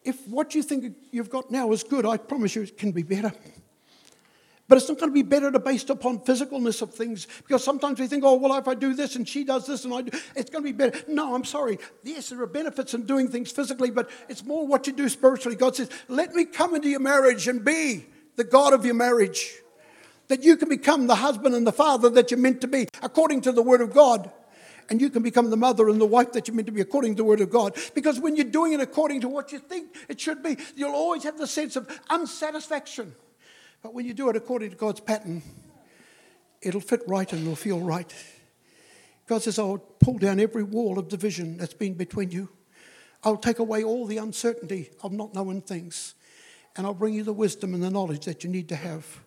if 0.05 0.27
what 0.27 0.55
you 0.55 0.63
think 0.63 0.95
you've 1.11 1.29
got 1.29 1.51
now 1.51 1.71
is 1.71 1.83
good, 1.83 2.05
I 2.05 2.17
promise 2.17 2.55
you 2.55 2.61
it 2.61 2.77
can 2.77 2.91
be 2.91 3.03
better. 3.03 3.33
But 4.67 4.79
it's 4.79 4.89
not 4.89 4.97
going 4.99 5.11
to 5.11 5.13
be 5.13 5.21
better 5.21 5.51
based 5.59 5.91
upon 5.91 6.19
physicalness 6.19 6.81
of 6.81 6.91
things 6.91 7.27
because 7.39 7.63
sometimes 7.63 7.99
we 7.99 8.07
think, 8.07 8.23
oh, 8.23 8.35
well, 8.35 8.57
if 8.57 8.67
I 8.67 8.73
do 8.73 8.95
this 8.95 9.15
and 9.15 9.27
she 9.27 9.43
does 9.43 9.67
this 9.67 9.85
and 9.85 9.93
I 9.93 10.01
do, 10.01 10.17
it's 10.35 10.49
going 10.49 10.63
to 10.63 10.67
be 10.67 10.71
better. 10.71 10.99
No, 11.07 11.35
I'm 11.35 11.43
sorry. 11.43 11.77
Yes, 12.03 12.29
there 12.29 12.41
are 12.41 12.47
benefits 12.47 12.95
in 12.95 13.05
doing 13.05 13.27
things 13.27 13.51
physically, 13.51 13.91
but 13.91 14.09
it's 14.27 14.43
more 14.43 14.65
what 14.65 14.87
you 14.87 14.93
do 14.93 15.07
spiritually. 15.07 15.55
God 15.55 15.75
says, 15.75 15.89
let 16.07 16.33
me 16.33 16.45
come 16.45 16.73
into 16.73 16.89
your 16.89 16.99
marriage 16.99 17.47
and 17.47 17.63
be 17.63 18.07
the 18.37 18.43
God 18.43 18.73
of 18.73 18.85
your 18.85 18.95
marriage. 18.95 19.53
That 20.29 20.43
you 20.43 20.57
can 20.57 20.69
become 20.69 21.05
the 21.05 21.15
husband 21.15 21.53
and 21.53 21.67
the 21.67 21.71
father 21.71 22.09
that 22.09 22.31
you're 22.31 22.39
meant 22.39 22.61
to 22.61 22.67
be 22.67 22.87
according 23.03 23.41
to 23.41 23.51
the 23.51 23.61
Word 23.61 23.81
of 23.81 23.93
God 23.93 24.31
and 24.89 25.01
you 25.01 25.09
can 25.09 25.23
become 25.23 25.49
the 25.49 25.57
mother 25.57 25.89
and 25.89 25.99
the 25.99 26.05
wife 26.05 26.33
that 26.33 26.47
you're 26.47 26.55
meant 26.55 26.67
to 26.67 26.71
be 26.71 26.81
according 26.81 27.15
to 27.15 27.17
the 27.17 27.23
Word 27.23 27.41
of 27.41 27.49
God. 27.49 27.75
Because 27.93 28.19
when 28.19 28.35
you're 28.35 28.45
doing 28.45 28.73
it 28.73 28.79
according 28.79 29.21
to 29.21 29.27
what 29.27 29.51
you 29.51 29.59
think 29.59 29.95
it 30.07 30.19
should 30.19 30.43
be, 30.43 30.57
you'll 30.75 30.93
always 30.93 31.23
have 31.23 31.37
the 31.37 31.47
sense 31.47 31.75
of 31.75 31.89
unsatisfaction. 32.09 33.15
But 33.81 33.93
when 33.93 34.05
you 34.05 34.13
do 34.13 34.29
it 34.29 34.35
according 34.35 34.71
to 34.71 34.75
God's 34.75 34.99
pattern, 34.99 35.43
it'll 36.61 36.81
fit 36.81 37.01
right 37.07 37.31
and 37.31 37.41
it'll 37.41 37.55
feel 37.55 37.79
right. 37.79 38.13
God 39.27 39.41
says, 39.41 39.57
I'll 39.57 39.77
pull 39.77 40.17
down 40.17 40.39
every 40.39 40.63
wall 40.63 40.99
of 40.99 41.07
division 41.07 41.57
that's 41.57 41.73
been 41.73 41.95
between 41.95 42.31
you. 42.31 42.49
I'll 43.23 43.37
take 43.37 43.57
away 43.57 43.83
all 43.83 44.05
the 44.05 44.17
uncertainty 44.17 44.91
of 45.01 45.11
not 45.11 45.33
knowing 45.33 45.61
things. 45.61 46.13
And 46.75 46.85
I'll 46.85 46.93
bring 46.93 47.13
you 47.13 47.23
the 47.23 47.33
wisdom 47.33 47.73
and 47.73 47.81
the 47.81 47.89
knowledge 47.89 48.25
that 48.25 48.43
you 48.43 48.49
need 48.49 48.69
to 48.69 48.75
have 48.75 49.21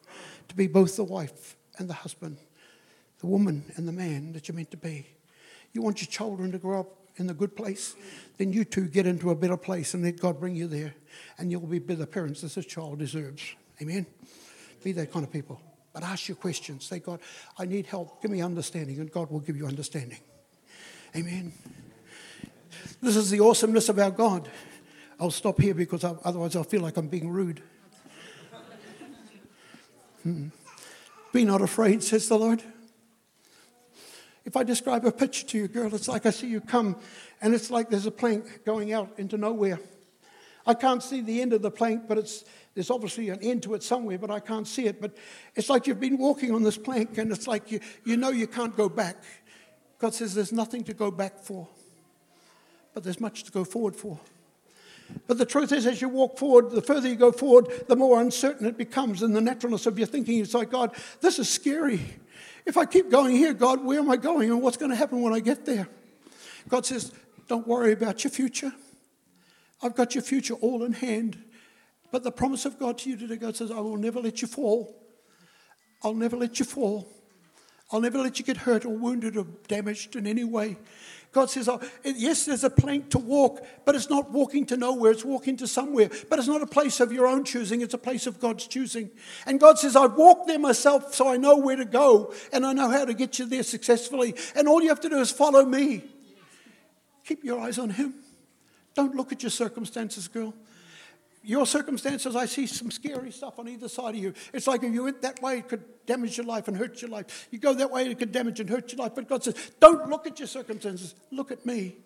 to 0.48 0.54
be 0.54 0.66
both 0.66 0.96
the 0.96 1.04
wife 1.04 1.56
and 1.78 1.88
the 1.88 1.94
husband, 1.94 2.38
the 3.18 3.26
woman 3.26 3.64
and 3.76 3.88
the 3.88 3.92
man 3.92 4.32
that 4.34 4.48
you're 4.48 4.56
meant 4.56 4.70
to 4.70 4.76
be. 4.76 5.06
You 5.72 5.82
want 5.82 6.00
your 6.00 6.08
children 6.08 6.52
to 6.52 6.58
grow 6.58 6.80
up 6.80 6.94
in 7.16 7.26
the 7.26 7.34
good 7.34 7.56
place? 7.56 7.94
Then 8.36 8.52
you 8.52 8.64
too 8.64 8.88
get 8.88 9.06
into 9.06 9.30
a 9.30 9.34
better 9.34 9.56
place 9.56 9.94
and 9.94 10.02
let 10.02 10.20
God 10.20 10.40
bring 10.40 10.56
you 10.56 10.66
there. 10.66 10.94
And 11.38 11.50
you'll 11.50 11.60
be 11.62 11.78
better 11.78 12.06
parents 12.06 12.42
as 12.44 12.54
this 12.54 12.66
child 12.66 12.98
deserves. 12.98 13.54
Amen? 13.80 14.06
Be 14.82 14.92
that 14.92 15.12
kind 15.12 15.24
of 15.24 15.32
people. 15.32 15.60
But 15.92 16.02
ask 16.02 16.28
your 16.28 16.36
questions. 16.36 16.84
Say, 16.84 17.00
God, 17.00 17.20
I 17.58 17.64
need 17.64 17.86
help. 17.86 18.22
Give 18.22 18.30
me 18.30 18.40
understanding. 18.40 18.98
And 18.98 19.10
God 19.10 19.30
will 19.30 19.40
give 19.40 19.56
you 19.56 19.66
understanding. 19.66 20.18
Amen. 21.16 21.52
This 23.00 23.16
is 23.16 23.30
the 23.30 23.40
awesomeness 23.40 23.88
of 23.88 23.98
our 23.98 24.10
God. 24.10 24.48
I'll 25.18 25.30
stop 25.30 25.60
here 25.60 25.74
because 25.74 26.04
otherwise 26.04 26.54
I'll 26.54 26.64
feel 26.64 26.82
like 26.82 26.96
I'm 26.96 27.08
being 27.08 27.30
rude. 27.30 27.62
Hmm. 30.22 30.48
Be 31.32 31.44
not 31.44 31.60
afraid, 31.60 32.02
says 32.02 32.28
the 32.28 32.38
Lord. 32.38 32.62
If 34.48 34.56
I 34.56 34.62
describe 34.62 35.04
a 35.04 35.12
picture 35.12 35.44
to 35.48 35.58
you, 35.58 35.68
girl, 35.68 35.94
it's 35.94 36.08
like 36.08 36.24
I 36.24 36.30
see 36.30 36.46
you 36.46 36.62
come 36.62 36.96
and 37.42 37.54
it's 37.54 37.70
like 37.70 37.90
there's 37.90 38.06
a 38.06 38.10
plank 38.10 38.64
going 38.64 38.94
out 38.94 39.12
into 39.18 39.36
nowhere. 39.36 39.78
I 40.66 40.72
can't 40.72 41.02
see 41.02 41.20
the 41.20 41.42
end 41.42 41.52
of 41.52 41.60
the 41.60 41.70
plank, 41.70 42.04
but 42.08 42.16
it's, 42.16 42.46
there's 42.72 42.90
obviously 42.90 43.28
an 43.28 43.40
end 43.42 43.64
to 43.64 43.74
it 43.74 43.82
somewhere, 43.82 44.16
but 44.16 44.30
I 44.30 44.40
can't 44.40 44.66
see 44.66 44.86
it. 44.86 45.02
But 45.02 45.14
it's 45.54 45.68
like 45.68 45.86
you've 45.86 46.00
been 46.00 46.16
walking 46.16 46.54
on 46.54 46.62
this 46.62 46.78
plank 46.78 47.18
and 47.18 47.30
it's 47.30 47.46
like 47.46 47.70
you, 47.70 47.80
you 48.06 48.16
know 48.16 48.30
you 48.30 48.46
can't 48.46 48.74
go 48.74 48.88
back. 48.88 49.22
God 49.98 50.14
says 50.14 50.34
there's 50.34 50.50
nothing 50.50 50.82
to 50.84 50.94
go 50.94 51.10
back 51.10 51.40
for, 51.40 51.68
but 52.94 53.04
there's 53.04 53.20
much 53.20 53.44
to 53.44 53.52
go 53.52 53.64
forward 53.64 53.96
for. 53.96 54.18
But 55.26 55.36
the 55.36 55.44
truth 55.44 55.72
is, 55.72 55.84
as 55.84 56.00
you 56.00 56.08
walk 56.08 56.38
forward, 56.38 56.70
the 56.70 56.80
further 56.80 57.06
you 57.06 57.16
go 57.16 57.32
forward, 57.32 57.66
the 57.86 57.96
more 57.96 58.18
uncertain 58.18 58.66
it 58.66 58.78
becomes. 58.78 59.20
And 59.20 59.36
the 59.36 59.42
naturalness 59.42 59.84
of 59.84 59.98
your 59.98 60.06
thinking, 60.06 60.38
it's 60.40 60.54
like, 60.54 60.70
God, 60.70 60.96
this 61.20 61.38
is 61.38 61.50
scary. 61.50 62.00
If 62.68 62.76
I 62.76 62.84
keep 62.84 63.10
going 63.10 63.34
here, 63.34 63.54
God, 63.54 63.82
where 63.82 63.98
am 63.98 64.10
I 64.10 64.18
going 64.18 64.50
and 64.50 64.60
what's 64.60 64.76
going 64.76 64.90
to 64.90 64.96
happen 64.96 65.22
when 65.22 65.32
I 65.32 65.40
get 65.40 65.64
there? 65.64 65.88
God 66.68 66.84
says, 66.84 67.10
Don't 67.48 67.66
worry 67.66 67.92
about 67.92 68.22
your 68.24 68.30
future. 68.30 68.70
I've 69.82 69.94
got 69.94 70.14
your 70.14 70.20
future 70.22 70.52
all 70.52 70.84
in 70.84 70.92
hand. 70.92 71.42
But 72.12 72.24
the 72.24 72.30
promise 72.30 72.66
of 72.66 72.78
God 72.78 72.98
to 72.98 73.10
you 73.10 73.16
today, 73.16 73.36
God 73.36 73.56
says, 73.56 73.70
I 73.70 73.80
will 73.80 73.96
never 73.96 74.20
let 74.20 74.42
you 74.42 74.48
fall. 74.48 74.94
I'll 76.04 76.12
never 76.12 76.36
let 76.36 76.58
you 76.58 76.66
fall. 76.66 77.08
I'll 77.90 78.02
never 78.02 78.18
let 78.18 78.38
you 78.38 78.44
get 78.44 78.58
hurt 78.58 78.84
or 78.84 78.90
wounded 78.90 79.38
or 79.38 79.46
damaged 79.66 80.14
in 80.14 80.26
any 80.26 80.44
way. 80.44 80.76
God 81.30 81.50
says, 81.50 81.68
oh, 81.68 81.80
yes, 82.04 82.46
there's 82.46 82.64
a 82.64 82.70
plank 82.70 83.10
to 83.10 83.18
walk, 83.18 83.64
but 83.84 83.94
it's 83.94 84.08
not 84.08 84.30
walking 84.30 84.64
to 84.66 84.76
nowhere, 84.76 85.12
it's 85.12 85.24
walking 85.24 85.56
to 85.58 85.68
somewhere. 85.68 86.10
But 86.30 86.38
it's 86.38 86.48
not 86.48 86.62
a 86.62 86.66
place 86.66 87.00
of 87.00 87.12
your 87.12 87.26
own 87.26 87.44
choosing, 87.44 87.82
it's 87.82 87.94
a 87.94 87.98
place 87.98 88.26
of 88.26 88.40
God's 88.40 88.66
choosing. 88.66 89.10
And 89.46 89.60
God 89.60 89.78
says, 89.78 89.94
I've 89.94 90.14
walked 90.14 90.46
there 90.46 90.58
myself, 90.58 91.14
so 91.14 91.28
I 91.28 91.36
know 91.36 91.58
where 91.58 91.76
to 91.76 91.84
go, 91.84 92.32
and 92.52 92.64
I 92.64 92.72
know 92.72 92.90
how 92.90 93.04
to 93.04 93.14
get 93.14 93.38
you 93.38 93.46
there 93.46 93.62
successfully. 93.62 94.34
And 94.54 94.66
all 94.66 94.82
you 94.82 94.88
have 94.88 95.00
to 95.00 95.08
do 95.08 95.18
is 95.18 95.30
follow 95.30 95.64
me. 95.64 96.02
Keep 97.24 97.44
your 97.44 97.60
eyes 97.60 97.78
on 97.78 97.90
Him. 97.90 98.14
Don't 98.94 99.14
look 99.14 99.30
at 99.30 99.42
your 99.42 99.50
circumstances, 99.50 100.28
girl 100.28 100.54
your 101.48 101.64
circumstances, 101.64 102.36
I 102.36 102.44
see 102.44 102.66
some 102.66 102.90
scary 102.90 103.32
stuff 103.32 103.58
on 103.58 103.68
either 103.68 103.88
side 103.88 104.14
of 104.14 104.20
you. 104.20 104.34
It's 104.52 104.66
like 104.66 104.82
if 104.82 104.92
you 104.92 105.04
went 105.04 105.22
that 105.22 105.40
way, 105.40 105.60
it 105.60 105.68
could 105.68 105.82
damage 106.04 106.36
your 106.36 106.44
life 106.44 106.68
and 106.68 106.76
hurt 106.76 107.00
your 107.00 107.10
life. 107.10 107.48
You 107.50 107.58
go 107.58 107.72
that 107.72 107.90
way, 107.90 108.06
it 108.06 108.18
could 108.18 108.32
damage 108.32 108.60
and 108.60 108.68
hurt 108.68 108.92
your 108.92 108.98
life. 108.98 109.12
But 109.14 109.30
God 109.30 109.42
says, 109.42 109.54
don't 109.80 110.10
look 110.10 110.26
at 110.26 110.38
your 110.38 110.46
circumstances, 110.46 111.14
look 111.30 111.50
at 111.50 111.64
me. 111.64 111.96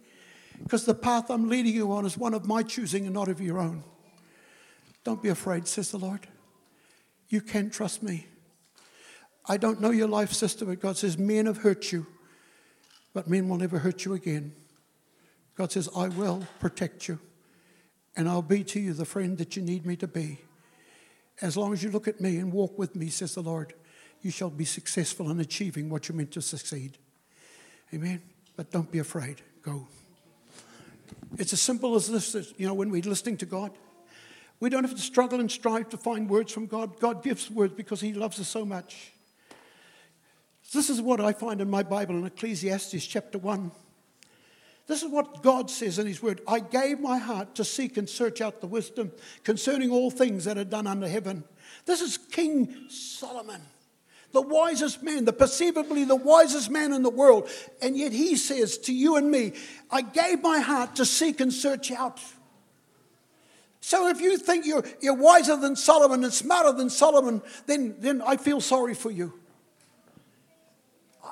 Because 0.63 0.85
the 0.85 0.95
path 0.95 1.29
I'm 1.29 1.49
leading 1.49 1.75
you 1.75 1.91
on 1.91 2.07
is 2.07 2.17
one 2.17 2.35
of 2.35 2.47
my 2.47 2.63
choosing 2.63 3.05
and 3.05 3.15
not 3.15 3.27
of 3.27 3.41
your 3.41 3.59
own. 3.59 3.83
Don't 5.03 5.21
be 5.21 5.29
afraid, 5.29 5.67
says 5.67 5.91
the 5.91 5.99
Lord. 5.99 6.29
You 7.29 7.41
can 7.41 7.69
trust 7.69 8.01
me. 8.01 8.29
I 9.47 9.57
don't 9.57 9.81
know 9.81 9.91
your 9.91 10.07
life, 10.07 10.33
sister, 10.33 10.65
but 10.65 10.79
God 10.79 10.97
says, 10.97 11.19
men 11.19 11.47
have 11.47 11.59
hurt 11.59 11.91
you. 11.91 12.07
but 13.13 13.29
men 13.29 13.49
will 13.49 13.57
never 13.57 13.79
hurt 13.79 14.05
you 14.05 14.15
again. 14.15 14.53
God 15.55 15.73
says, 15.73 15.89
I 15.97 16.09
will 16.09 16.47
protect 16.61 17.09
you, 17.09 17.19
and 18.17 18.29
I'll 18.29 18.43
be 18.43 18.65
to 18.65 18.81
you 18.81 18.93
the 18.93 19.05
friend 19.05 19.39
that 19.39 19.57
you 19.57 19.63
need 19.63 19.87
me 19.87 19.97
to 19.97 20.07
be. 20.07 20.39
As 21.41 21.57
long 21.57 21.73
as 21.73 21.83
you 21.83 21.91
look 21.91 22.09
at 22.09 22.21
me 22.21 22.39
and 22.39 22.53
walk 22.53 22.79
with 22.79 22.95
me, 22.95 23.09
says 23.09 23.35
the 23.35 23.43
Lord, 23.43 23.75
you 24.21 24.31
shall 24.31 24.51
be 24.51 24.65
successful 24.65 25.31
in 25.31 25.41
achieving 25.41 25.89
what 25.89 26.09
you're 26.09 26.17
meant 26.17 26.33
to 26.33 26.43
succeed. 26.43 26.99
Amen. 27.93 28.23
But 28.57 28.71
don't 28.71 28.91
be 28.91 28.99
afraid. 28.99 29.43
Go. 29.63 29.87
It's 31.39 31.53
as 31.53 31.61
simple 31.61 31.95
as 31.95 32.11
this, 32.11 32.53
you 32.57 32.67
know, 32.67 32.75
when 32.75 32.91
we're 32.91 33.03
listening 33.03 33.39
to 33.39 33.47
God. 33.47 33.73
We 34.61 34.71
don't 34.71 34.85
have 34.85 34.95
to 34.95 35.01
struggle 35.01 35.41
and 35.41 35.51
strive 35.51 35.89
to 35.89 35.97
find 35.97 36.31
words 36.31 36.53
from 36.53 36.67
God. 36.67 37.01
God 37.01 37.25
gives 37.25 37.51
words 37.51 37.75
because 37.75 38.01
He 38.01 38.13
loves 38.13 38.39
us 38.39 38.49
so 38.49 38.65
much. 38.65 39.13
This 40.73 40.89
is 40.89 41.01
what 41.01 41.21
I 41.21 41.33
find 41.33 41.61
in 41.61 41.69
my 41.69 41.83
Bible 41.83 42.17
in 42.17 42.25
Ecclesiastes 42.25 43.05
chapter 43.05 43.39
1. 43.39 43.73
This 44.87 45.03
is 45.03 45.11
what 45.11 45.43
God 45.43 45.71
says 45.71 45.99
in 45.99 46.07
His 46.07 46.23
Word 46.23 46.41
I 46.47 46.61
gave 46.61 47.01
my 47.01 47.19
heart 47.19 47.55
to 47.57 47.65
seek 47.65 47.97
and 47.97 48.09
search 48.09 48.41
out 48.41 48.61
the 48.61 48.67
wisdom 48.67 49.13
concerning 49.45 49.91
all 49.91 50.11
things 50.11 50.45
that 50.45 50.59
are 50.59 50.65
done 50.65 50.87
under 50.87 51.09
heaven. 51.09 51.45
This 51.87 52.01
is 52.01 52.19
King 52.19 52.89
Solomon 52.89 53.61
the 54.33 54.41
wisest 54.41 55.03
man, 55.03 55.25
the 55.25 55.33
perceivably 55.33 56.05
the 56.05 56.17
wisest 56.17 56.71
man 56.71 56.93
in 56.93 57.03
the 57.03 57.11
world. 57.11 57.49
And 57.81 57.97
yet 57.97 58.13
he 58.13 58.37
says 58.37 58.79
to 58.79 58.95
you 58.95 59.17
and 59.17 59.31
me, 59.31 59.53
I 59.91 60.03
gave 60.03 60.43
my 60.43 60.59
heart 60.59 60.97
to 60.97 61.05
seek 61.07 61.41
and 61.41 61.53
search 61.53 61.91
out. 61.91 62.21
So 63.81 64.09
if 64.09 64.21
you 64.21 64.39
think 64.39 64.65
you're, 64.65 64.85
you're 65.01 65.15
wiser 65.15 65.57
than 65.57 65.77
Solomon 65.77 66.25
and 66.25 66.33
smarter 66.33 66.73
than 66.73 66.89
Solomon, 66.89 67.43
then, 67.67 67.97
then 67.99 68.23
I 68.23 68.37
feel 68.37 68.61
sorry 68.61 68.95
for 68.95 69.11
you. 69.11 69.35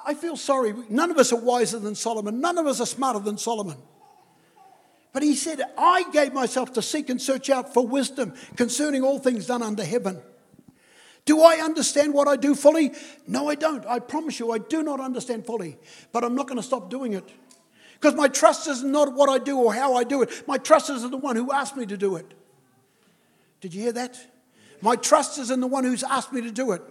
I 0.06 0.14
feel 0.14 0.36
sorry. 0.36 0.74
None 0.88 1.10
of 1.10 1.18
us 1.18 1.32
are 1.32 1.40
wiser 1.40 1.78
than 1.78 1.94
Solomon. 1.94 2.40
None 2.40 2.58
of 2.58 2.66
us 2.66 2.80
are 2.80 2.86
smarter 2.86 3.20
than 3.20 3.38
Solomon. 3.38 3.76
But 5.12 5.22
he 5.22 5.34
said, 5.34 5.60
I 5.76 6.04
gave 6.12 6.32
myself 6.32 6.72
to 6.74 6.82
seek 6.82 7.10
and 7.10 7.20
search 7.20 7.50
out 7.50 7.74
for 7.74 7.86
wisdom 7.86 8.34
concerning 8.56 9.02
all 9.02 9.18
things 9.18 9.46
done 9.46 9.62
under 9.62 9.84
heaven. 9.84 10.20
Do 11.24 11.42
I 11.42 11.56
understand 11.56 12.14
what 12.14 12.28
I 12.28 12.36
do 12.36 12.54
fully? 12.54 12.92
No, 13.26 13.48
I 13.48 13.54
don't. 13.54 13.84
I 13.86 13.98
promise 13.98 14.38
you, 14.38 14.52
I 14.52 14.58
do 14.58 14.82
not 14.82 15.00
understand 15.00 15.46
fully. 15.46 15.76
But 16.12 16.24
I'm 16.24 16.34
not 16.34 16.46
going 16.46 16.56
to 16.56 16.62
stop 16.62 16.90
doing 16.90 17.12
it. 17.12 17.28
Because 17.94 18.14
my 18.14 18.28
trust 18.28 18.66
is 18.66 18.82
not 18.82 19.12
what 19.12 19.28
I 19.28 19.38
do 19.38 19.58
or 19.58 19.74
how 19.74 19.94
I 19.94 20.04
do 20.04 20.22
it. 20.22 20.48
My 20.48 20.56
trust 20.56 20.88
is 20.88 21.04
in 21.04 21.10
the 21.10 21.18
one 21.18 21.36
who 21.36 21.52
asked 21.52 21.76
me 21.76 21.86
to 21.86 21.96
do 21.96 22.16
it. 22.16 22.32
Did 23.60 23.74
you 23.74 23.82
hear 23.82 23.92
that? 23.92 24.18
My 24.80 24.96
trust 24.96 25.38
is 25.38 25.50
in 25.50 25.60
the 25.60 25.66
one 25.66 25.84
who's 25.84 26.02
asked 26.02 26.32
me 26.32 26.40
to 26.40 26.50
do 26.50 26.72
it. 26.72 26.82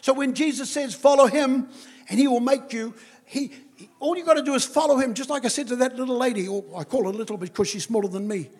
So 0.00 0.14
when 0.14 0.34
Jesus 0.34 0.70
says, 0.70 0.94
follow 0.94 1.26
him 1.26 1.68
and 2.10 2.18
he 2.18 2.28
will 2.28 2.40
make 2.40 2.72
you, 2.72 2.92
he, 3.24 3.52
all 4.00 4.16
you 4.18 4.24
got 4.24 4.34
to 4.34 4.42
do 4.42 4.54
is 4.54 4.64
follow 4.64 4.98
him, 4.98 5.14
just 5.14 5.30
like 5.30 5.44
I 5.44 5.48
said 5.48 5.68
to 5.68 5.76
that 5.76 5.96
little 5.96 6.18
lady, 6.18 6.48
or 6.48 6.64
I 6.76 6.82
call 6.82 7.04
her 7.04 7.10
little 7.10 7.36
because 7.36 7.68
she's 7.68 7.84
smaller 7.84 8.08
than 8.08 8.26
me. 8.26 8.50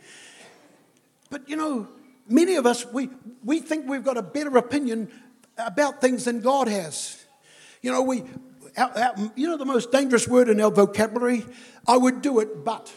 But 1.28 1.48
you 1.48 1.56
know, 1.56 1.88
many 2.28 2.54
of 2.54 2.64
us, 2.64 2.86
we, 2.86 3.10
we 3.44 3.58
think 3.58 3.88
we've 3.88 4.04
got 4.04 4.16
a 4.16 4.22
better 4.22 4.56
opinion 4.56 5.10
about 5.58 6.00
things 6.00 6.24
than 6.24 6.40
God 6.40 6.68
has. 6.68 7.22
You 7.82 7.90
know, 7.90 8.02
we, 8.02 8.22
our, 8.76 8.96
our, 8.96 9.14
you 9.34 9.48
know 9.48 9.56
the 9.56 9.66
most 9.66 9.90
dangerous 9.90 10.28
word 10.28 10.48
in 10.48 10.60
our 10.60 10.70
vocabulary? 10.70 11.44
I 11.86 11.96
would 11.96 12.22
do 12.22 12.38
it, 12.38 12.64
but. 12.64 12.92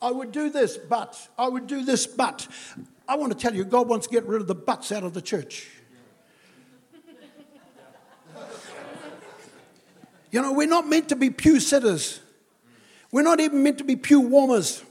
I 0.00 0.10
would 0.10 0.32
do 0.32 0.50
this, 0.50 0.76
but. 0.76 1.28
I 1.38 1.48
would 1.48 1.66
do 1.66 1.82
this, 1.82 2.06
but. 2.06 2.46
I 3.08 3.16
want 3.16 3.32
to 3.32 3.38
tell 3.38 3.54
you, 3.54 3.64
God 3.64 3.88
wants 3.88 4.06
to 4.06 4.12
get 4.12 4.26
rid 4.26 4.42
of 4.42 4.46
the 4.46 4.54
buts 4.54 4.92
out 4.92 5.02
of 5.02 5.14
the 5.14 5.22
church. 5.22 5.66
You 10.30 10.42
know, 10.42 10.52
we're 10.52 10.66
not 10.68 10.86
meant 10.86 11.08
to 11.08 11.16
be 11.16 11.30
pew 11.30 11.60
sitters. 11.60 12.20
We're 13.10 13.22
not 13.22 13.40
even 13.40 13.62
meant 13.62 13.78
to 13.78 13.84
be 13.84 13.96
pew 13.96 14.20
warmers. 14.20 14.82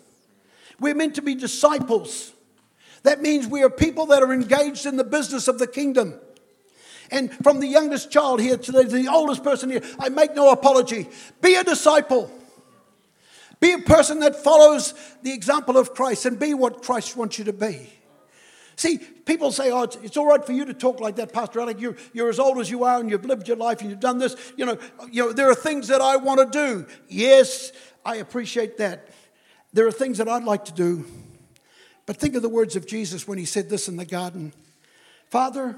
We're 0.79 0.95
meant 0.95 1.15
to 1.15 1.21
be 1.21 1.35
disciples. 1.35 2.33
That 3.03 3.21
means 3.21 3.47
we 3.47 3.63
are 3.63 3.69
people 3.69 4.07
that 4.07 4.23
are 4.23 4.33
engaged 4.33 4.85
in 4.85 4.97
the 4.97 5.03
business 5.03 5.47
of 5.47 5.59
the 5.59 5.67
kingdom. 5.67 6.19
And 7.11 7.31
from 7.43 7.59
the 7.59 7.67
youngest 7.67 8.11
child 8.11 8.41
here 8.41 8.57
to 8.57 8.71
the, 8.71 9.07
oldest 9.07 9.43
person 9.43 9.69
here, 9.69 9.81
I 9.99 10.09
make 10.09 10.35
no 10.35 10.51
apology. 10.51 11.07
Be 11.41 11.55
a 11.55 11.63
disciple. 11.63 12.31
Be 13.59 13.73
a 13.73 13.79
person 13.79 14.19
that 14.19 14.35
follows 14.35 14.93
the 15.23 15.31
example 15.31 15.77
of 15.77 15.93
Christ 15.93 16.25
and 16.25 16.37
be 16.37 16.53
what 16.53 16.83
Christ 16.83 17.15
wants 17.15 17.39
you 17.39 17.45
to 17.45 17.53
be. 17.53 17.96
See, 18.77 18.99
people 18.99 19.51
say, 19.51 19.71
oh, 19.71 19.83
it's, 19.83 19.95
it's, 19.97 20.17
all 20.17 20.27
right 20.27 20.45
for 20.45 20.51
you 20.51 20.63
to 20.63 20.73
talk 20.73 20.99
like 20.99 21.15
that, 21.15 21.33
Pastor 21.33 21.59
Alex. 21.59 21.81
You're, 21.81 21.95
you're 22.13 22.29
as 22.29 22.37
old 22.37 22.59
as 22.59 22.69
you 22.69 22.83
are 22.83 22.99
and 22.99 23.09
you've 23.09 23.25
lived 23.25 23.47
your 23.47 23.57
life 23.57 23.81
and 23.81 23.89
you've 23.89 23.99
done 23.99 24.19
this. 24.19 24.35
You 24.55 24.67
know, 24.67 24.77
you 25.11 25.25
know, 25.25 25.33
there 25.33 25.49
are 25.49 25.55
things 25.55 25.87
that 25.87 25.99
I 25.99 26.17
want 26.17 26.39
to 26.39 26.45
do. 26.45 26.85
Yes, 27.09 27.71
I 28.05 28.17
appreciate 28.17 28.77
that. 28.77 29.07
There 29.73 29.87
are 29.87 29.91
things 29.91 30.19
that 30.19 30.29
I'd 30.29 30.43
like 30.43 30.65
to 30.65 30.73
do. 30.73 31.05
But 32.05 32.17
think 32.17 32.35
of 32.35 32.43
the 32.43 32.49
words 32.49 32.75
of 32.75 32.85
Jesus 32.85 33.27
when 33.27 33.39
he 33.39 33.45
said 33.45 33.67
this 33.67 33.87
in 33.87 33.97
the 33.97 34.05
garden 34.05 34.53
Father, 35.29 35.77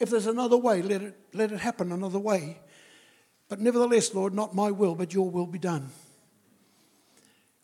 if 0.00 0.10
there's 0.10 0.26
another 0.26 0.56
way, 0.56 0.82
let 0.82 1.02
it, 1.02 1.16
let 1.32 1.52
it 1.52 1.60
happen 1.60 1.92
another 1.92 2.18
way. 2.18 2.58
But 3.48 3.60
nevertheless, 3.60 4.12
Lord, 4.12 4.34
not 4.34 4.52
my 4.52 4.72
will, 4.72 4.96
but 4.96 5.14
your 5.14 5.30
will 5.30 5.46
be 5.46 5.60
done. 5.60 5.90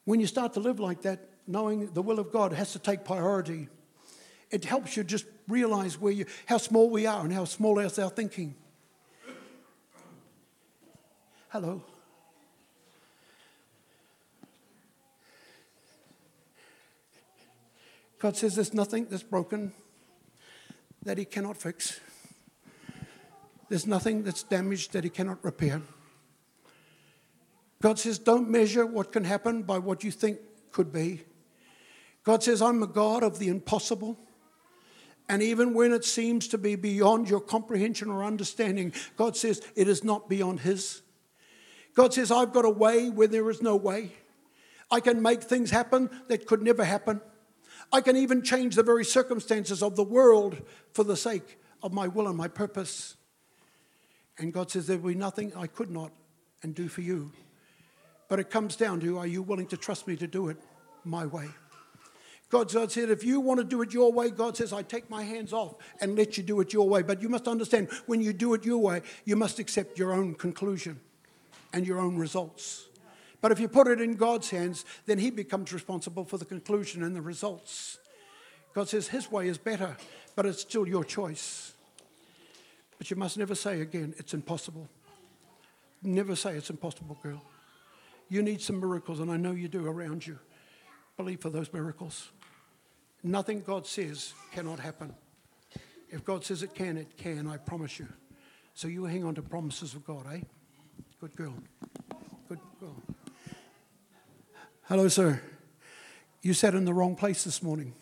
When 0.04 0.20
you 0.20 0.28
start 0.28 0.54
to 0.54 0.60
live 0.60 0.78
like 0.78 1.02
that, 1.02 1.28
knowing 1.48 1.92
the 1.92 2.00
will 2.00 2.20
of 2.20 2.30
God 2.30 2.52
has 2.52 2.72
to 2.72 2.78
take 2.78 3.04
priority, 3.04 3.68
it 4.52 4.64
helps 4.66 4.96
you 4.96 5.02
just 5.02 5.24
realize 5.48 5.98
where 5.98 6.12
you, 6.12 6.26
how 6.46 6.58
small 6.58 6.90
we 6.90 7.06
are 7.06 7.24
and 7.24 7.32
how 7.32 7.44
small 7.44 7.78
is 7.78 7.98
our 7.98 8.10
thinking. 8.10 8.54
Hello. 11.48 11.82
God 18.18 18.36
says 18.36 18.54
there's 18.54 18.72
nothing 18.72 19.06
that's 19.10 19.22
broken 19.22 19.72
that 21.02 21.18
He 21.18 21.24
cannot 21.24 21.56
fix. 21.56 21.98
There's 23.68 23.86
nothing 23.86 24.22
that's 24.22 24.42
damaged 24.42 24.92
that 24.92 25.02
He 25.02 25.10
cannot 25.10 25.42
repair. 25.42 25.82
God 27.80 27.98
says, 27.98 28.18
don't 28.18 28.48
measure 28.48 28.86
what 28.86 29.10
can 29.10 29.24
happen 29.24 29.62
by 29.62 29.78
what 29.78 30.04
you 30.04 30.12
think 30.12 30.38
could 30.70 30.92
be. 30.92 31.22
God 32.22 32.42
says, 32.42 32.62
I'm 32.62 32.82
a 32.82 32.86
God 32.86 33.24
of 33.24 33.40
the 33.40 33.48
impossible. 33.48 34.16
And 35.28 35.42
even 35.42 35.74
when 35.74 35.92
it 35.92 36.04
seems 36.04 36.48
to 36.48 36.58
be 36.58 36.74
beyond 36.74 37.30
your 37.30 37.40
comprehension 37.40 38.10
or 38.10 38.24
understanding, 38.24 38.92
God 39.16 39.36
says, 39.36 39.62
it 39.76 39.88
is 39.88 40.04
not 40.04 40.28
beyond 40.28 40.60
His. 40.60 41.02
God 41.94 42.12
says, 42.12 42.30
I've 42.30 42.52
got 42.52 42.64
a 42.64 42.70
way 42.70 43.08
where 43.08 43.28
there 43.28 43.48
is 43.50 43.62
no 43.62 43.76
way. 43.76 44.12
I 44.90 45.00
can 45.00 45.22
make 45.22 45.42
things 45.42 45.70
happen 45.70 46.10
that 46.28 46.46
could 46.46 46.62
never 46.62 46.84
happen. 46.84 47.20
I 47.92 48.00
can 48.00 48.16
even 48.16 48.42
change 48.42 48.74
the 48.74 48.82
very 48.82 49.04
circumstances 49.04 49.82
of 49.82 49.96
the 49.96 50.04
world 50.04 50.60
for 50.92 51.04
the 51.04 51.16
sake 51.16 51.58
of 51.82 51.92
my 51.92 52.08
will 52.08 52.28
and 52.28 52.36
my 52.36 52.48
purpose. 52.48 53.16
And 54.38 54.52
God 54.52 54.70
says, 54.70 54.86
There 54.86 54.98
will 54.98 55.10
be 55.10 55.14
nothing 55.14 55.52
I 55.56 55.66
could 55.66 55.90
not 55.90 56.12
and 56.62 56.74
do 56.74 56.88
for 56.88 57.02
you. 57.02 57.32
But 58.28 58.40
it 58.40 58.50
comes 58.50 58.76
down 58.76 59.00
to 59.00 59.18
are 59.18 59.26
you 59.26 59.42
willing 59.42 59.66
to 59.68 59.76
trust 59.76 60.06
me 60.06 60.16
to 60.16 60.26
do 60.26 60.48
it 60.48 60.56
my 61.04 61.26
way? 61.26 61.48
God 62.52 62.70
said, 62.70 63.08
if 63.08 63.24
you 63.24 63.40
want 63.40 63.60
to 63.60 63.64
do 63.64 63.80
it 63.80 63.94
your 63.94 64.12
way, 64.12 64.28
God 64.28 64.58
says, 64.58 64.74
I 64.74 64.82
take 64.82 65.08
my 65.08 65.22
hands 65.22 65.54
off 65.54 65.76
and 66.02 66.14
let 66.14 66.36
you 66.36 66.42
do 66.42 66.60
it 66.60 66.74
your 66.74 66.86
way. 66.86 67.00
But 67.00 67.22
you 67.22 67.30
must 67.30 67.48
understand, 67.48 67.88
when 68.04 68.20
you 68.20 68.34
do 68.34 68.52
it 68.52 68.66
your 68.66 68.76
way, 68.76 69.00
you 69.24 69.36
must 69.36 69.58
accept 69.58 69.98
your 69.98 70.12
own 70.12 70.34
conclusion 70.34 71.00
and 71.72 71.86
your 71.86 71.98
own 71.98 72.18
results. 72.18 72.88
But 73.40 73.52
if 73.52 73.58
you 73.58 73.68
put 73.68 73.86
it 73.86 74.02
in 74.02 74.16
God's 74.16 74.50
hands, 74.50 74.84
then 75.06 75.18
He 75.18 75.30
becomes 75.30 75.72
responsible 75.72 76.26
for 76.26 76.36
the 76.36 76.44
conclusion 76.44 77.02
and 77.02 77.16
the 77.16 77.22
results. 77.22 77.98
God 78.74 78.86
says 78.86 79.08
His 79.08 79.32
way 79.32 79.48
is 79.48 79.56
better, 79.56 79.96
but 80.36 80.44
it's 80.44 80.60
still 80.60 80.86
your 80.86 81.04
choice. 81.04 81.72
But 82.98 83.10
you 83.10 83.16
must 83.16 83.38
never 83.38 83.54
say 83.54 83.80
again, 83.80 84.12
it's 84.18 84.34
impossible. 84.34 84.90
Never 86.02 86.36
say 86.36 86.54
it's 86.56 86.68
impossible, 86.68 87.16
girl. 87.22 87.42
You 88.28 88.42
need 88.42 88.60
some 88.60 88.78
miracles, 88.78 89.20
and 89.20 89.30
I 89.30 89.38
know 89.38 89.52
you 89.52 89.68
do 89.68 89.86
around 89.86 90.26
you. 90.26 90.38
Believe 91.16 91.40
for 91.40 91.48
those 91.48 91.72
miracles. 91.72 92.30
Nothing 93.22 93.60
God 93.60 93.86
says 93.86 94.34
cannot 94.52 94.80
happen. 94.80 95.14
If 96.10 96.24
God 96.24 96.44
says 96.44 96.62
it 96.62 96.74
can, 96.74 96.96
it 96.96 97.16
can, 97.16 97.46
I 97.46 97.56
promise 97.56 97.98
you. 97.98 98.08
So 98.74 98.88
you 98.88 99.04
hang 99.04 99.24
on 99.24 99.34
to 99.36 99.42
promises 99.42 99.94
of 99.94 100.04
God, 100.04 100.26
eh? 100.32 100.40
Good 101.20 101.36
girl. 101.36 101.54
Good 102.48 102.58
girl. 102.80 102.96
Hello, 104.82 105.08
sir. 105.08 105.40
You 106.42 106.52
sat 106.52 106.74
in 106.74 106.84
the 106.84 106.92
wrong 106.92 107.14
place 107.14 107.44
this 107.44 107.62
morning. 107.62 107.94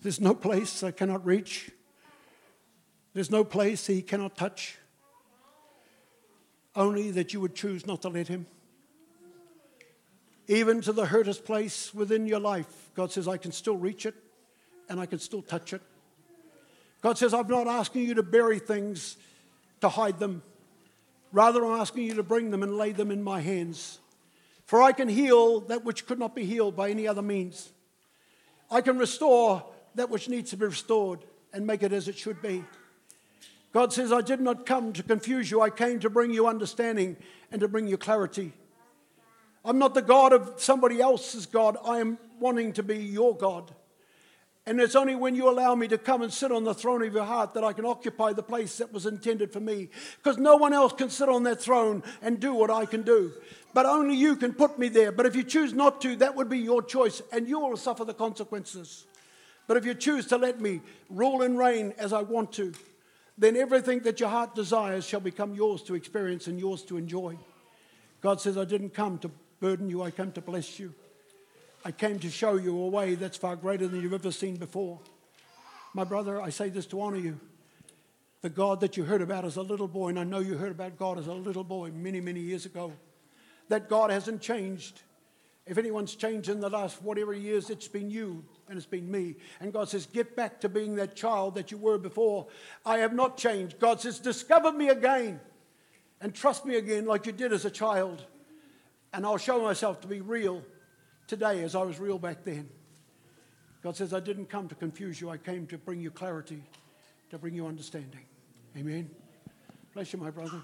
There's 0.00 0.20
no 0.20 0.34
place 0.34 0.84
I 0.84 0.92
cannot 0.92 1.26
reach. 1.26 1.70
There's 3.18 3.32
no 3.32 3.42
place 3.42 3.84
he 3.84 4.00
cannot 4.00 4.36
touch. 4.36 4.78
Only 6.76 7.10
that 7.10 7.32
you 7.32 7.40
would 7.40 7.56
choose 7.56 7.84
not 7.84 8.02
to 8.02 8.08
let 8.08 8.28
him. 8.28 8.46
even 10.46 10.80
to 10.82 10.92
the 10.92 11.04
hurtest 11.04 11.44
place 11.44 11.92
within 11.92 12.28
your 12.28 12.38
life, 12.38 12.92
God 12.94 13.10
says, 13.10 13.26
I 13.26 13.36
can 13.36 13.50
still 13.50 13.76
reach 13.76 14.06
it 14.06 14.14
and 14.88 15.00
I 15.00 15.06
can 15.06 15.18
still 15.18 15.42
touch 15.42 15.72
it. 15.72 15.82
God 17.02 17.18
says, 17.18 17.34
I'm 17.34 17.48
not 17.48 17.66
asking 17.66 18.04
you 18.04 18.14
to 18.14 18.22
bury 18.22 18.60
things 18.60 19.16
to 19.80 19.88
hide 19.88 20.20
them. 20.20 20.44
Rather, 21.32 21.66
I'm 21.66 21.80
asking 21.80 22.04
you 22.04 22.14
to 22.14 22.22
bring 22.22 22.52
them 22.52 22.62
and 22.62 22.76
lay 22.76 22.92
them 22.92 23.10
in 23.10 23.24
my 23.24 23.40
hands. 23.40 23.98
For 24.64 24.80
I 24.80 24.92
can 24.92 25.08
heal 25.08 25.58
that 25.62 25.84
which 25.84 26.06
could 26.06 26.20
not 26.20 26.36
be 26.36 26.44
healed 26.44 26.76
by 26.76 26.90
any 26.90 27.08
other 27.08 27.22
means. 27.22 27.68
I 28.70 28.80
can 28.80 28.96
restore 28.96 29.64
that 29.96 30.08
which 30.08 30.28
needs 30.28 30.50
to 30.50 30.56
be 30.56 30.66
restored 30.66 31.24
and 31.52 31.66
make 31.66 31.82
it 31.82 31.92
as 31.92 32.06
it 32.06 32.16
should 32.16 32.40
be. 32.40 32.62
God 33.72 33.92
says, 33.92 34.12
I 34.12 34.22
did 34.22 34.40
not 34.40 34.66
come 34.66 34.92
to 34.94 35.02
confuse 35.02 35.50
you. 35.50 35.60
I 35.60 35.70
came 35.70 36.00
to 36.00 36.10
bring 36.10 36.32
you 36.32 36.46
understanding 36.46 37.16
and 37.52 37.60
to 37.60 37.68
bring 37.68 37.86
you 37.86 37.98
clarity. 37.98 38.52
I'm 39.64 39.78
not 39.78 39.94
the 39.94 40.02
God 40.02 40.32
of 40.32 40.54
somebody 40.56 41.00
else's 41.00 41.46
God. 41.46 41.76
I 41.84 41.98
am 41.98 42.18
wanting 42.40 42.72
to 42.74 42.82
be 42.82 42.96
your 42.96 43.36
God. 43.36 43.74
And 44.64 44.80
it's 44.80 44.96
only 44.96 45.14
when 45.14 45.34
you 45.34 45.48
allow 45.48 45.74
me 45.74 45.88
to 45.88 45.96
come 45.96 46.20
and 46.20 46.30
sit 46.32 46.52
on 46.52 46.64
the 46.64 46.74
throne 46.74 47.02
of 47.02 47.14
your 47.14 47.24
heart 47.24 47.54
that 47.54 47.64
I 47.64 47.72
can 47.72 47.86
occupy 47.86 48.34
the 48.34 48.42
place 48.42 48.76
that 48.78 48.92
was 48.92 49.06
intended 49.06 49.50
for 49.50 49.60
me. 49.60 49.88
Because 50.18 50.36
no 50.36 50.56
one 50.56 50.74
else 50.74 50.92
can 50.92 51.08
sit 51.08 51.28
on 51.28 51.42
that 51.44 51.60
throne 51.60 52.02
and 52.20 52.38
do 52.38 52.52
what 52.52 52.70
I 52.70 52.84
can 52.84 53.02
do. 53.02 53.32
But 53.72 53.86
only 53.86 54.14
you 54.14 54.36
can 54.36 54.52
put 54.52 54.78
me 54.78 54.88
there. 54.88 55.10
But 55.10 55.24
if 55.24 55.34
you 55.34 55.42
choose 55.42 55.72
not 55.72 56.02
to, 56.02 56.16
that 56.16 56.36
would 56.36 56.50
be 56.50 56.58
your 56.58 56.82
choice, 56.82 57.22
and 57.32 57.48
you 57.48 57.60
will 57.60 57.78
suffer 57.78 58.04
the 58.04 58.12
consequences. 58.12 59.06
But 59.66 59.78
if 59.78 59.86
you 59.86 59.94
choose 59.94 60.26
to 60.26 60.36
let 60.36 60.60
me 60.60 60.80
rule 61.08 61.42
and 61.42 61.58
reign 61.58 61.94
as 61.98 62.12
I 62.12 62.22
want 62.22 62.52
to, 62.54 62.72
then 63.38 63.56
everything 63.56 64.00
that 64.00 64.18
your 64.18 64.28
heart 64.28 64.54
desires 64.56 65.06
shall 65.06 65.20
become 65.20 65.54
yours 65.54 65.82
to 65.84 65.94
experience 65.94 66.48
and 66.48 66.58
yours 66.58 66.82
to 66.82 66.96
enjoy. 66.96 67.38
God 68.20 68.40
says, 68.40 68.58
I 68.58 68.64
didn't 68.64 68.90
come 68.90 69.18
to 69.18 69.30
burden 69.60 69.88
you, 69.88 70.02
I 70.02 70.10
came 70.10 70.32
to 70.32 70.40
bless 70.40 70.78
you. 70.78 70.92
I 71.84 71.92
came 71.92 72.18
to 72.18 72.30
show 72.30 72.56
you 72.56 72.76
a 72.76 72.88
way 72.88 73.14
that's 73.14 73.36
far 73.36 73.54
greater 73.54 73.86
than 73.86 74.02
you've 74.02 74.12
ever 74.12 74.32
seen 74.32 74.56
before. 74.56 74.98
My 75.94 76.02
brother, 76.02 76.42
I 76.42 76.50
say 76.50 76.68
this 76.68 76.86
to 76.86 77.00
honor 77.00 77.18
you. 77.18 77.38
The 78.40 78.50
God 78.50 78.80
that 78.80 78.96
you 78.96 79.04
heard 79.04 79.22
about 79.22 79.44
as 79.44 79.56
a 79.56 79.62
little 79.62 79.88
boy, 79.88 80.08
and 80.08 80.18
I 80.18 80.24
know 80.24 80.40
you 80.40 80.56
heard 80.56 80.72
about 80.72 80.98
God 80.98 81.18
as 81.18 81.28
a 81.28 81.32
little 81.32 81.64
boy 81.64 81.90
many, 81.92 82.20
many 82.20 82.40
years 82.40 82.66
ago, 82.66 82.92
that 83.68 83.88
God 83.88 84.10
hasn't 84.10 84.40
changed. 84.40 85.02
If 85.66 85.78
anyone's 85.78 86.14
changed 86.14 86.48
in 86.48 86.60
the 86.60 86.68
last 86.68 87.02
whatever 87.02 87.32
years, 87.32 87.70
it's 87.70 87.88
been 87.88 88.10
you 88.10 88.44
and 88.68 88.76
it's 88.76 88.86
been 88.86 89.10
me. 89.10 89.36
And 89.60 89.72
God 89.72 89.88
says, 89.88 90.06
Get 90.06 90.36
back 90.36 90.60
to 90.60 90.68
being 90.68 90.96
that 90.96 91.16
child 91.16 91.54
that 91.54 91.70
you 91.70 91.78
were 91.78 91.98
before. 91.98 92.46
I 92.84 92.98
have 92.98 93.12
not 93.12 93.36
changed. 93.36 93.78
God 93.78 94.00
says, 94.00 94.18
Discover 94.18 94.72
me 94.72 94.88
again 94.88 95.40
and 96.20 96.34
trust 96.34 96.66
me 96.66 96.76
again 96.76 97.06
like 97.06 97.26
you 97.26 97.32
did 97.32 97.52
as 97.52 97.64
a 97.64 97.70
child. 97.70 98.24
And 99.12 99.24
I'll 99.24 99.38
show 99.38 99.62
myself 99.62 100.00
to 100.02 100.08
be 100.08 100.20
real 100.20 100.62
today 101.26 101.62
as 101.62 101.74
I 101.74 101.82
was 101.82 101.98
real 101.98 102.18
back 102.18 102.44
then. 102.44 102.68
God 103.82 103.96
says, 103.96 104.12
I 104.12 104.20
didn't 104.20 104.46
come 104.46 104.68
to 104.68 104.74
confuse 104.74 105.20
you, 105.20 105.30
I 105.30 105.36
came 105.36 105.66
to 105.68 105.78
bring 105.78 106.00
you 106.00 106.10
clarity, 106.10 106.62
to 107.30 107.38
bring 107.38 107.54
you 107.54 107.66
understanding. 107.66 108.24
Amen. 108.76 109.08
Bless 109.94 110.12
you, 110.12 110.18
my 110.18 110.30
brother. 110.30 110.60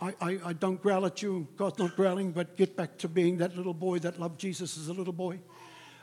I, 0.00 0.14
I, 0.20 0.38
I, 0.46 0.52
don't 0.52 0.80
growl 0.80 1.04
at 1.04 1.20
you. 1.20 1.48
God's 1.56 1.78
not 1.78 1.96
growling, 1.96 2.30
but 2.32 2.56
get 2.56 2.76
back 2.76 2.96
to 2.98 3.08
being 3.08 3.38
that 3.38 3.56
little 3.56 3.74
boy 3.74 3.98
that 4.00 4.20
loved 4.20 4.38
Jesus 4.38 4.78
as 4.78 4.88
a 4.88 4.92
little 4.92 5.12
boy. 5.12 5.40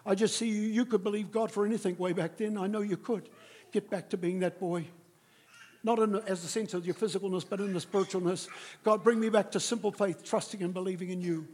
I 0.06 0.16
just 0.16 0.36
see 0.36 0.50
you. 0.50 0.62
You 0.62 0.86
could 0.86 1.04
believe 1.04 1.32
God 1.32 1.52
for 1.52 1.66
anything 1.66 1.98
way 1.98 2.14
back 2.14 2.38
then. 2.38 2.58
I 2.58 2.68
know 2.68 2.82
you 2.82 2.98
could. 2.98 3.30
Get 3.72 3.90
back 3.90 4.10
to 4.10 4.18
being 4.18 4.40
that 4.40 4.60
boy. 4.60 4.88
Not 5.84 6.00
in, 6.00 6.16
as 6.28 6.42
the 6.42 6.48
sense 6.48 6.74
of 6.74 6.86
your 6.86 6.96
physicalness, 6.96 7.46
but 7.48 7.60
in 7.60 7.74
the 7.74 7.80
spiritualness. 7.80 8.48
God, 8.84 9.04
bring 9.04 9.20
me 9.20 9.30
back 9.30 9.52
to 9.52 9.60
simple 9.60 9.92
faith, 9.92 10.24
trusting 10.24 10.62
and 10.62 10.74
believing 10.74 11.10
in 11.10 11.22
you. 11.22 11.48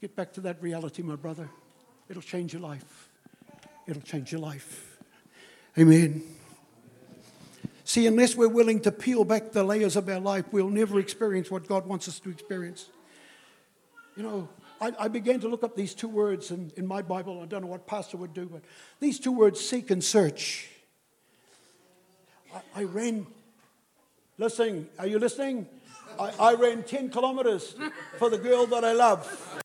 Get 0.00 0.16
back 0.16 0.32
to 0.34 0.40
that 0.42 0.62
reality, 0.62 1.02
my 1.02 1.16
brother. 1.16 1.48
It'll 2.08 2.22
change 2.22 2.52
your 2.52 2.62
life. 2.62 3.08
It'll 3.86 4.02
change 4.02 4.32
your 4.32 4.40
life. 4.40 4.98
Amen. 5.78 6.22
See, 7.84 8.06
unless 8.06 8.36
we're 8.36 8.48
willing 8.48 8.80
to 8.80 8.92
peel 8.92 9.24
back 9.24 9.52
the 9.52 9.64
layers 9.64 9.96
of 9.96 10.08
our 10.08 10.20
life, 10.20 10.44
we'll 10.52 10.68
never 10.68 10.98
experience 10.98 11.50
what 11.50 11.66
God 11.66 11.86
wants 11.86 12.08
us 12.08 12.18
to 12.20 12.30
experience. 12.30 12.88
You 14.16 14.22
know, 14.22 14.48
I, 14.80 14.92
I 14.98 15.08
began 15.08 15.40
to 15.40 15.48
look 15.48 15.62
up 15.62 15.76
these 15.76 15.94
two 15.94 16.08
words 16.08 16.50
in, 16.50 16.72
in 16.76 16.86
my 16.86 17.02
Bible. 17.02 17.40
I 17.42 17.46
don't 17.46 17.62
know 17.62 17.68
what 17.68 17.86
pastor 17.86 18.16
would 18.16 18.32
do, 18.32 18.46
but 18.46 18.62
these 18.98 19.20
two 19.20 19.32
words, 19.32 19.60
seek 19.60 19.90
and 19.90 20.02
search. 20.02 20.68
I, 22.54 22.80
I 22.80 22.84
ran, 22.84 23.26
listening, 24.38 24.88
are 24.98 25.06
you 25.06 25.18
listening? 25.18 25.66
I, 26.18 26.32
I 26.40 26.54
ran 26.54 26.82
10 26.82 27.10
kilometers 27.10 27.76
for 28.18 28.30
the 28.30 28.38
girl 28.38 28.66
that 28.66 28.84
I 28.84 28.92
love. 28.92 29.62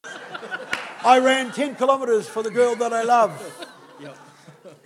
I 1.03 1.19
ran 1.19 1.51
10 1.51 1.75
kilometers 1.75 2.27
for 2.27 2.43
the 2.43 2.51
girl 2.51 2.75
that 2.75 2.91
I 2.91 3.03
love. 3.03 3.67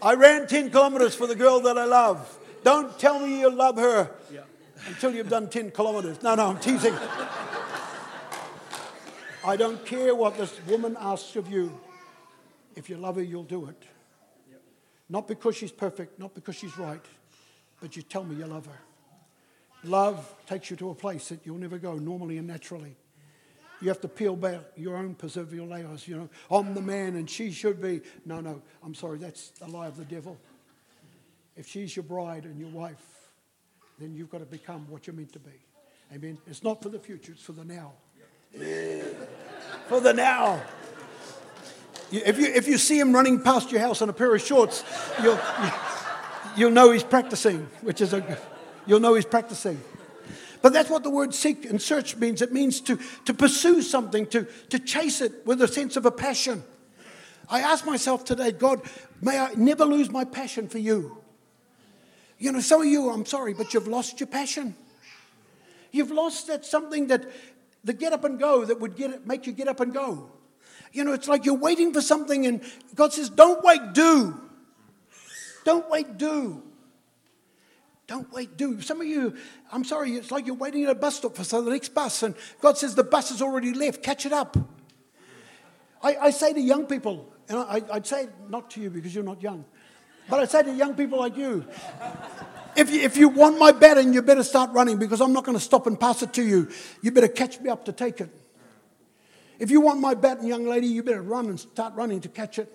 I 0.02 0.14
ran 0.14 0.48
10 0.48 0.70
kilometers 0.70 1.16
for 1.16 1.28
the 1.28 1.36
girl 1.36 1.60
that 1.62 1.78
I 1.78 1.86
love. 1.86 2.38
Don't 2.64 2.98
tell 3.00 3.20
me 3.20 3.40
you 3.40 3.50
love 3.50 3.78
her 3.78 4.12
until 4.88 5.14
you've 5.14 5.30
done 5.30 5.50
10 5.50 5.72
kilometers. 5.72 6.22
No, 6.22 6.36
no, 6.36 6.48
I'm 6.48 6.60
teasing. 6.60 6.94
I 9.44 9.56
don't 9.56 9.84
care 9.86 10.14
what 10.14 10.38
this 10.38 10.60
woman 10.68 10.98
asks 11.00 11.36
of 11.36 11.50
you. 11.50 11.80
If 12.76 12.90
you 12.90 12.98
love 12.98 13.16
her, 13.16 13.24
you'll 13.24 13.44
do 13.44 13.68
it. 13.68 13.84
Not 15.10 15.28
because 15.28 15.56
she's 15.56 15.72
perfect, 15.72 16.20
not 16.20 16.36
because 16.36 16.56
she's 16.56 16.78
right, 16.78 17.04
but 17.82 17.96
you 17.96 18.04
tell 18.04 18.24
me 18.24 18.36
you 18.36 18.46
love 18.46 18.68
her. 18.68 18.80
Love 19.84 20.36
takes 20.46 20.70
you 20.70 20.76
to 20.78 20.90
a 20.90 20.96
place 20.96 21.30
that 21.30 21.40
you'll 21.46 21.58
never 21.58 21.78
go 21.78 21.96
normally 21.96 22.38
and 22.38 22.48
naturally. 22.48 22.96
You 23.82 23.88
have 23.88 24.02
to 24.02 24.10
peel 24.10 24.36
back 24.36 24.60
your 24.76 24.98
own 24.98 25.16
proverbial 25.16 25.68
layers. 25.68 26.06
You 26.08 26.18
know, 26.18 26.30
I'm 26.52 26.74
the 26.74 26.82
man 26.82 27.16
and 27.16 27.30
she 27.30 27.52
should 27.52 27.82
be. 27.82 28.02
No, 28.26 28.42
no, 28.42 28.62
I'm 28.84 28.94
sorry, 28.94 29.20
that's 29.20 29.50
the 29.52 29.68
lie 29.68 29.88
of 29.88 29.96
the 29.96 30.04
devil. 30.04 30.38
If 31.56 31.68
she's 31.68 31.96
your 31.96 32.04
bride 32.04 32.44
and 32.44 32.60
your 32.60 32.70
wife, 32.70 33.04
then 33.98 34.14
you've 34.16 34.30
got 34.30 34.40
to 34.40 34.46
become 34.46 34.86
what 34.90 35.08
you're 35.08 35.16
meant 35.16 35.34
to 35.34 35.40
be. 35.40 35.66
Amen. 36.14 36.38
It's 36.46 36.64
not 36.64 36.84
for 36.84 36.90
the 36.90 37.00
future, 37.00 37.32
it's 37.32 37.44
for 37.44 37.54
the 37.54 37.64
now. 37.64 37.94
For 38.54 40.02
the 40.02 40.14
now. 40.14 40.62
If 42.12 42.40
you, 42.40 42.48
if 42.48 42.68
you 42.68 42.78
see 42.78 43.00
him 43.00 43.14
running 43.14 43.42
past 43.42 43.72
your 43.72 43.82
house 43.82 44.02
in 44.02 44.10
a 44.10 44.14
pair 44.14 44.34
of 44.34 44.42
shorts, 44.42 44.84
you'll, 45.22 45.40
you'll 46.56 46.72
know 46.72 46.92
he's 46.92 47.04
practicing, 47.04 47.68
which 47.82 48.02
is 48.02 48.14
a, 48.14 48.38
you'll 48.88 49.00
know 49.00 49.14
he's 49.14 49.26
practicing. 49.26 49.80
But 50.62 50.74
that's 50.74 50.90
what 50.90 51.04
the 51.04 51.10
word 51.10 51.34
seek 51.34 51.66
and 51.66 51.82
search 51.82 52.18
means. 52.18 52.42
It 52.42 52.52
means 52.52 52.82
to, 52.82 53.00
to 53.26 53.34
pursue 53.34 53.82
something, 53.82 54.26
to, 54.28 54.48
to 54.70 54.80
chase 54.80 55.22
it 55.22 55.46
with 55.46 55.62
a 55.62 55.68
sense 55.68 55.96
of 55.96 56.06
a 56.06 56.12
passion. 56.12 56.64
I 57.50 57.62
ask 57.62 57.86
myself 57.86 58.26
today, 58.26 58.52
God, 58.52 58.82
may 59.22 59.40
I 59.40 59.54
never 59.54 59.86
lose 59.86 60.10
my 60.10 60.26
passion 60.26 60.68
for 60.68 60.80
you. 60.80 61.18
You 62.38 62.52
know, 62.52 62.60
some 62.60 62.82
of 62.82 62.88
you, 62.88 63.10
I'm 63.10 63.26
sorry, 63.26 63.54
but 63.54 63.74
you've 63.74 63.88
lost 63.88 64.20
your 64.20 64.28
passion. 64.28 64.76
You've 65.92 66.12
lost 66.12 66.48
that 66.48 66.66
something 66.66 67.08
that 67.08 67.26
the 67.84 67.94
get 67.94 68.14
up 68.14 68.24
and 68.24 68.40
go 68.40 68.66
that 68.66 68.80
would 68.80 68.96
get, 68.96 69.26
make 69.26 69.48
you 69.48 69.54
get 69.54 69.68
up 69.68 69.80
and 69.80 69.94
go. 69.94 70.32
You 70.92 71.04
know, 71.04 71.14
it's 71.14 71.28
like 71.28 71.46
you're 71.46 71.58
waiting 71.58 71.94
for 71.94 72.02
something, 72.02 72.46
and 72.48 72.62
God 72.96 73.14
says, 73.14 73.30
Don't 73.30 73.64
wait, 73.64 73.94
do. 73.94 74.40
Don't 75.66 75.90
wait, 75.90 76.18
do. 76.18 76.64
Don't 78.08 78.32
wait, 78.34 78.58
do. 78.58 78.82
Some 78.82 79.02
of 79.02 79.08
you, 79.08 79.36
I'm 79.72 79.84
sorry, 79.84 80.14
it's 80.14 80.32
like 80.32 80.48
you're 80.48 80.56
waiting 80.56 80.84
at 80.84 80.90
a 80.90 80.96
bus 80.96 81.18
stop 81.18 81.36
for 81.36 81.44
the 81.44 81.70
next 81.70 81.90
bus, 81.94 82.24
and 82.24 82.34
God 82.60 82.76
says 82.76 82.96
the 82.96 83.04
bus 83.04 83.30
has 83.30 83.40
already 83.40 83.72
left. 83.72 84.02
Catch 84.02 84.26
it 84.26 84.34
up. 84.34 84.58
I, 86.02 86.16
I 86.16 86.30
say 86.32 86.54
to 86.54 86.60
young 86.60 86.88
people, 86.88 87.32
and 87.48 87.60
I, 87.60 87.84
would 87.94 88.08
say 88.08 88.28
not 88.50 88.72
to 88.72 88.82
you 88.82 88.90
because 88.90 89.14
you're 89.14 89.24
not 89.24 89.44
young, 89.44 89.64
but 90.28 90.40
I 90.40 90.46
say 90.46 90.64
to 90.64 90.74
young 90.74 90.96
people 90.96 91.20
like 91.20 91.38
you, 91.38 91.66
if 92.80 92.90
you, 92.90 93.02
if 93.02 93.18
you 93.18 93.30
want 93.30 93.60
my 93.60 93.72
baton, 93.72 94.14
you 94.14 94.22
better 94.22 94.44
start 94.44 94.72
running 94.72 94.98
because 94.98 95.22
I'm 95.22 95.34
not 95.34 95.44
going 95.44 95.58
to 95.58 95.64
stop 95.64 95.86
and 95.86 96.00
pass 96.00 96.22
it 96.22 96.34
to 96.34 96.44
you. 96.44 96.70
You 97.02 97.12
better 97.12 97.28
catch 97.28 97.60
me 97.60 97.70
up 97.70 97.86
to 97.86 97.92
take 97.92 98.22
it. 98.22 98.30
If 99.60 99.70
you 99.70 99.82
want 99.82 100.00
my 100.00 100.14
baton, 100.14 100.48
young 100.48 100.66
lady, 100.66 100.88
you 100.88 101.04
better 101.04 101.22
run 101.22 101.48
and 101.48 101.60
start 101.60 101.94
running 101.96 102.22
to 102.22 102.30
catch 102.30 102.58
it. 102.58 102.74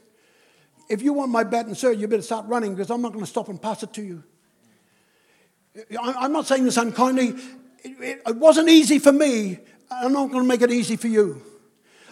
If 0.91 1.01
you 1.01 1.15
want 1.15 1.31
my 1.31 1.45
baton, 1.45 1.75
sir, 1.75 1.93
you 1.93 2.07
better 2.07 2.23
start 2.23 2.47
running 2.47 2.75
because 2.75 2.91
I'm 2.91 3.01
not 3.01 3.13
going 3.13 3.25
to 3.25 3.31
stop 3.31 3.49
and 3.49 3.61
pass 3.61 3.83
it 3.83 3.95
to 3.95 4.03
you. 4.03 4.23
I'm 5.99 6.33
not 6.33 6.47
saying 6.47 6.65
this 6.65 6.77
unkindly. 6.77 7.35
It 7.83 8.37
wasn't 8.37 8.69
easy 8.69 8.99
for 8.99 9.13
me. 9.13 9.59
I'm 9.91 10.13
not 10.13 10.31
going 10.31 10.45
to 10.45 10.49
make 10.49 10.61
it 10.61 10.71
easy 10.71 10.97
for 10.97 11.09
you. 11.09 11.43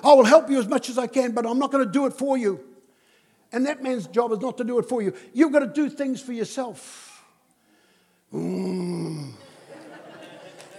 I 0.03 0.15
will 0.15 0.25
help 0.25 0.51
you 0.51 0.59
as 0.59 0.67
much 0.67 0.89
as 0.89 0.99
I 0.99 1.07
can, 1.07 1.33
but 1.33 1.47
I'm 1.47 1.59
not 1.59 1.71
going 1.71 1.87
to 1.87 1.93
do 1.93 2.07
it 2.07 2.15
for 2.15 2.37
you. 2.39 2.61
And 3.53 3.67
that 3.67 3.83
man's 3.83 4.07
job 4.07 4.33
is 4.33 4.41
not 4.41 4.57
to 4.59 4.65
do 4.65 4.79
it 4.79 4.87
for 4.87 5.03
you. 5.03 5.13
You've 5.35 5.53
got 5.53 5.61
to 5.61 5.67
do 5.67 5.91
things 5.91 6.23
for 6.23 6.33
yourself. 6.33 7.12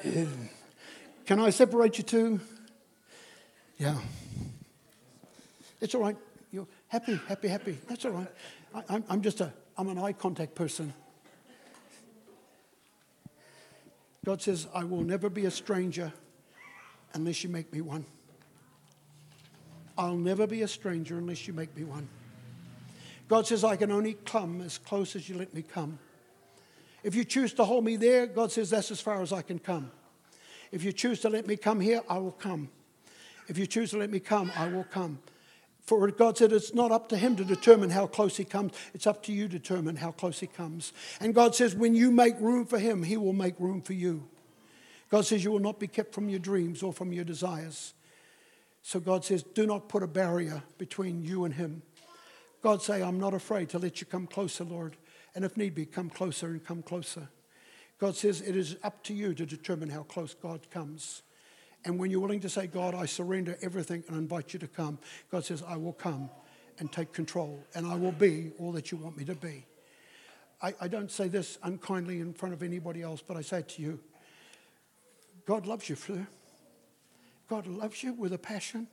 Yeah. 0.03 0.25
Can 1.25 1.39
I 1.39 1.49
separate 1.51 1.97
you 1.97 2.03
two? 2.03 2.39
Yeah. 3.77 3.97
It's 5.79 5.95
all 5.95 6.01
right. 6.01 6.17
You're 6.51 6.67
happy, 6.87 7.19
happy, 7.27 7.47
happy. 7.47 7.77
That's 7.87 8.05
all 8.05 8.11
right. 8.11 8.27
I, 8.89 9.03
I'm 9.09 9.21
just 9.21 9.39
a, 9.41 9.53
I'm 9.77 9.89
an 9.89 9.97
eye 9.97 10.13
contact 10.13 10.55
person. 10.55 10.93
God 14.25 14.41
says, 14.41 14.67
I 14.73 14.83
will 14.83 15.01
never 15.01 15.29
be 15.29 15.45
a 15.45 15.51
stranger 15.51 16.13
unless 17.13 17.43
you 17.43 17.49
make 17.49 17.71
me 17.73 17.81
one. 17.81 18.05
I'll 19.97 20.15
never 20.15 20.47
be 20.47 20.61
a 20.63 20.67
stranger 20.67 21.17
unless 21.17 21.47
you 21.47 21.53
make 21.53 21.75
me 21.77 21.83
one. 21.83 22.07
God 23.27 23.45
says, 23.47 23.63
I 23.63 23.75
can 23.75 23.91
only 23.91 24.13
come 24.25 24.61
as 24.61 24.77
close 24.77 25.15
as 25.15 25.29
you 25.29 25.37
let 25.37 25.53
me 25.53 25.61
come. 25.61 25.99
If 27.03 27.15
you 27.15 27.23
choose 27.23 27.53
to 27.53 27.65
hold 27.65 27.83
me 27.83 27.97
there, 27.97 28.25
God 28.25 28.51
says, 28.51 28.69
that's 28.69 28.91
as 28.91 29.01
far 29.01 29.21
as 29.21 29.33
I 29.33 29.41
can 29.41 29.59
come. 29.59 29.91
If 30.71 30.83
you 30.83 30.91
choose 30.91 31.19
to 31.21 31.29
let 31.29 31.45
me 31.45 31.57
come 31.57 31.79
here, 31.79 32.01
I 32.09 32.17
will 32.17 32.31
come. 32.31 32.69
If 33.47 33.57
you 33.57 33.67
choose 33.67 33.91
to 33.91 33.97
let 33.97 34.09
me 34.09 34.19
come, 34.19 34.51
I 34.55 34.67
will 34.67 34.85
come. 34.85 35.19
For 35.85 36.09
God 36.11 36.37
said 36.37 36.53
it's 36.53 36.73
not 36.73 36.93
up 36.93 37.09
to 37.09 37.17
him 37.17 37.35
to 37.35 37.43
determine 37.43 37.89
how 37.89 38.07
close 38.07 38.37
he 38.37 38.45
comes, 38.45 38.71
it's 38.93 39.05
up 39.05 39.21
to 39.23 39.33
you 39.33 39.49
to 39.49 39.59
determine 39.59 39.97
how 39.97 40.11
close 40.11 40.39
he 40.39 40.47
comes. 40.47 40.93
And 41.19 41.35
God 41.35 41.55
says, 41.55 41.75
when 41.75 41.93
you 41.93 42.09
make 42.09 42.39
room 42.39 42.65
for 42.65 42.79
him, 42.79 43.03
he 43.03 43.17
will 43.17 43.33
make 43.33 43.59
room 43.59 43.81
for 43.81 43.93
you. 43.93 44.23
God 45.09 45.25
says, 45.25 45.43
you 45.43 45.51
will 45.51 45.59
not 45.59 45.79
be 45.79 45.87
kept 45.87 46.15
from 46.15 46.29
your 46.29 46.39
dreams 46.39 46.81
or 46.81 46.93
from 46.93 47.11
your 47.11 47.25
desires. 47.25 47.93
So 48.81 48.99
God 48.99 49.25
says, 49.25 49.43
do 49.43 49.67
not 49.67 49.89
put 49.89 50.03
a 50.03 50.07
barrier 50.07 50.63
between 50.77 51.23
you 51.23 51.43
and 51.43 51.53
him. 51.53 51.81
God 52.61 52.81
say, 52.81 53.03
I'm 53.03 53.19
not 53.19 53.33
afraid 53.33 53.69
to 53.69 53.79
let 53.79 53.99
you 53.99 54.07
come 54.07 54.25
closer, 54.25 54.63
Lord. 54.63 54.95
And 55.35 55.43
if 55.43 55.57
need 55.57 55.75
be, 55.75 55.85
come 55.85 56.09
closer 56.09 56.47
and 56.47 56.63
come 56.63 56.83
closer. 56.83 57.27
God 57.99 58.15
says, 58.15 58.41
it 58.41 58.55
is 58.55 58.75
up 58.83 59.03
to 59.05 59.13
you 59.13 59.33
to 59.33 59.45
determine 59.45 59.89
how 59.89 60.03
close 60.03 60.33
God 60.33 60.69
comes. 60.69 61.21
And 61.85 61.99
when 61.99 62.11
you're 62.11 62.19
willing 62.19 62.39
to 62.41 62.49
say, 62.49 62.67
God, 62.67 62.95
I 62.95 63.05
surrender 63.05 63.57
everything 63.61 64.03
and 64.07 64.17
invite 64.17 64.53
you 64.53 64.59
to 64.59 64.67
come, 64.67 64.99
God 65.31 65.45
says, 65.45 65.63
I 65.67 65.77
will 65.77 65.93
come 65.93 66.29
and 66.79 66.91
take 66.91 67.13
control 67.13 67.63
and 67.75 67.85
I 67.85 67.95
will 67.95 68.11
be 68.11 68.51
all 68.59 68.71
that 68.73 68.91
you 68.91 68.97
want 68.97 69.17
me 69.17 69.25
to 69.25 69.35
be. 69.35 69.65
I, 70.61 70.73
I 70.81 70.87
don't 70.87 71.11
say 71.11 71.27
this 71.27 71.57
unkindly 71.63 72.19
in 72.19 72.33
front 72.33 72.53
of 72.53 72.63
anybody 72.63 73.01
else, 73.01 73.21
but 73.25 73.37
I 73.37 73.41
say 73.41 73.59
it 73.59 73.69
to 73.69 73.81
you 73.81 73.99
God 75.45 75.65
loves 75.65 75.89
you, 75.89 75.95
Fleur. 75.95 76.25
God 77.49 77.67
loves 77.67 78.01
you 78.01 78.13
with 78.13 78.31
a 78.31 78.37
passion, 78.37 78.87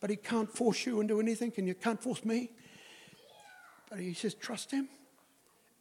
but 0.00 0.10
He 0.10 0.16
can't 0.16 0.50
force 0.50 0.84
you 0.84 1.00
into 1.00 1.20
anything, 1.20 1.52
and 1.56 1.68
you 1.68 1.74
can't 1.74 2.02
force 2.02 2.24
me. 2.24 2.50
But 3.88 4.00
He 4.00 4.12
says, 4.12 4.34
trust 4.34 4.72
Him 4.72 4.88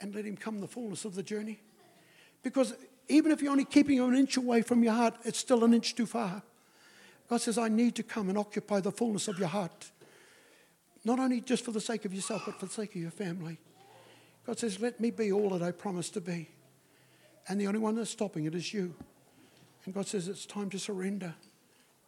and 0.01 0.13
let 0.13 0.25
Him 0.25 0.35
come 0.35 0.59
the 0.59 0.67
fullness 0.67 1.05
of 1.05 1.15
the 1.15 1.23
journey. 1.23 1.59
Because 2.43 2.73
even 3.07 3.31
if 3.31 3.41
you're 3.41 3.51
only 3.51 3.65
keeping 3.65 3.99
an 3.99 4.15
inch 4.15 4.37
away 4.37 4.61
from 4.61 4.83
your 4.83 4.93
heart, 4.93 5.15
it's 5.23 5.39
still 5.39 5.63
an 5.63 5.73
inch 5.73 5.95
too 5.95 6.05
far. 6.05 6.41
God 7.29 7.41
says, 7.41 7.57
I 7.57 7.69
need 7.69 7.95
to 7.95 8.03
come 8.03 8.29
and 8.29 8.37
occupy 8.37 8.81
the 8.81 8.91
fullness 8.91 9.27
of 9.27 9.39
your 9.39 9.47
heart. 9.47 9.91
Not 11.05 11.19
only 11.19 11.39
just 11.39 11.63
for 11.63 11.71
the 11.71 11.81
sake 11.81 12.03
of 12.05 12.13
yourself, 12.13 12.43
but 12.45 12.59
for 12.59 12.65
the 12.65 12.73
sake 12.73 12.95
of 12.95 13.01
your 13.01 13.11
family. 13.11 13.57
God 14.45 14.59
says, 14.59 14.79
Let 14.79 14.99
me 14.99 15.11
be 15.11 15.31
all 15.31 15.49
that 15.51 15.61
I 15.61 15.71
promised 15.71 16.13
to 16.15 16.21
be. 16.21 16.49
And 17.47 17.59
the 17.59 17.67
only 17.67 17.79
one 17.79 17.95
that's 17.95 18.09
stopping 18.09 18.45
it 18.45 18.55
is 18.55 18.73
you. 18.73 18.93
And 19.85 19.93
God 19.93 20.07
says, 20.07 20.27
It's 20.27 20.45
time 20.45 20.69
to 20.71 20.79
surrender 20.79 21.33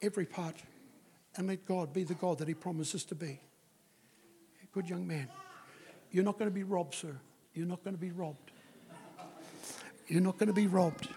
every 0.01 0.25
part 0.25 0.55
and 1.35 1.47
let 1.47 1.65
God 1.65 1.93
be 1.93 2.03
the 2.03 2.13
God 2.13 2.37
that 2.39 2.47
He 2.47 2.53
promises 2.53 3.03
to 3.05 3.15
be. 3.15 3.39
Good 4.73 4.89
young 4.89 5.05
man. 5.05 5.29
You're 6.11 6.23
not 6.23 6.39
going 6.39 6.49
to 6.49 6.53
be 6.53 6.63
robbed, 6.63 6.95
sir. 6.95 7.15
You're 7.53 7.67
not 7.67 7.83
going 7.83 7.95
to 7.95 8.01
be 8.01 8.11
robbed. 8.11 8.51
You're 10.07 10.21
not 10.21 10.37
going 10.39 10.47
to 10.47 10.53
be 10.53 10.67
robbed. 10.67 11.07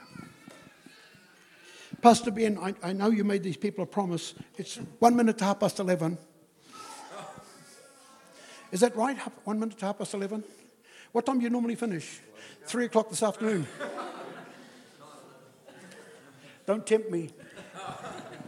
Pastor 2.03 2.31
Ben, 2.31 2.59
I, 2.59 2.75
I 2.83 2.93
know 2.93 3.11
you 3.11 3.25
made 3.25 3.43
these 3.43 3.57
people 3.57 3.85
a 3.85 3.87
promise. 3.87 4.35
It's 4.59 4.77
one 4.99 5.17
minute 5.17 5.39
to 5.39 5.45
half 5.45 5.61
past 5.61 5.81
11. 5.81 6.19
Is 8.71 8.81
that 8.81 8.95
right? 8.97 9.17
One 9.45 9.59
minute 9.59 9.79
to 9.79 9.87
half 9.87 9.99
past 9.99 10.13
11? 10.13 10.45
What 11.13 11.25
time 11.25 11.39
do 11.39 11.45
you 11.45 11.51
normally 11.51 11.75
finish? 11.75 12.21
Three 12.67 12.85
o'clock 12.85 13.09
this 13.09 13.23
afternoon. 13.23 13.67
Don't 16.67 16.87
tempt 16.87 17.11
me. 17.11 17.31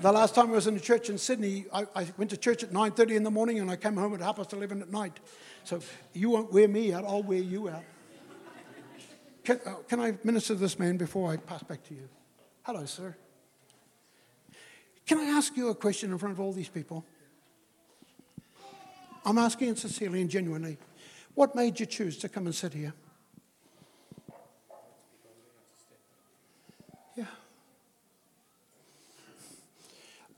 The 0.01 0.13
last 0.13 0.35
time 0.35 0.51
I 0.51 0.53
was 0.53 0.67
in 0.67 0.77
a 0.77 0.81
church 0.81 1.09
in 1.09 1.17
Sydney, 1.19 1.65
I, 1.73 1.87
I 1.97 2.07
went 2.19 2.31
to 2.31 2.37
church 2.37 2.63
at 2.63 2.71
9.30 2.71 3.17
in 3.17 3.23
the 3.23 3.31
morning 3.31 3.59
and 3.61 3.71
I 3.71 3.77
came 3.77 3.97
home 3.97 4.13
at 4.15 4.21
half 4.21 4.37
past 4.37 4.53
11 4.53 4.83
at 4.83 4.93
night. 4.93 5.19
So 5.69 5.81
you 6.15 6.31
won't 6.31 6.51
wear 6.51 6.67
me 6.67 6.95
out, 6.95 7.05
I'll 7.05 7.23
wear 7.23 7.41
you 7.41 7.69
out. 7.69 7.85
Can, 9.45 9.61
uh, 9.67 9.75
can 9.87 10.01
I 10.01 10.17
minister 10.25 10.55
to 10.55 10.61
this 10.61 10.79
man 10.79 10.97
before 10.97 11.31
I 11.31 11.37
pass 11.37 11.63
back 11.63 11.85
to 11.89 11.95
you? 11.95 12.09
Hello, 12.63 12.87
sir. 12.87 13.15
Can 15.05 15.19
I 15.19 15.25
ask 15.25 15.55
you 15.59 15.69
a 15.69 15.75
question 15.75 16.11
in 16.11 16.17
front 16.17 16.33
of 16.33 16.41
all 16.41 16.55
these 16.55 16.71
people? 16.71 17.05
I'm 19.27 19.37
asking 19.37 19.77
sincerely 19.77 20.23
and 20.23 20.31
genuinely. 20.31 20.79
What 21.35 21.55
made 21.55 21.79
you 21.79 21.85
choose 21.85 22.17
to 22.19 22.31
come 22.31 22.47
and 22.47 22.55
sit 22.55 22.73
here? 22.73 22.95
Yeah. 27.15 27.27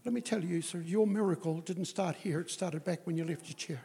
Let 0.05 0.12
me 0.12 0.23
tell 0.23 0.43
you, 0.43 0.61
sir, 0.61 0.81
your 0.81 1.07
miracle 1.07 1.61
didn't 1.61 1.85
start 1.85 2.16
here, 2.16 2.40
it 2.40 2.51
started 2.51 2.82
back 2.82 3.07
when 3.07 3.16
you 3.16 3.24
left 3.24 3.47
your 3.47 3.55
chair. 3.55 3.81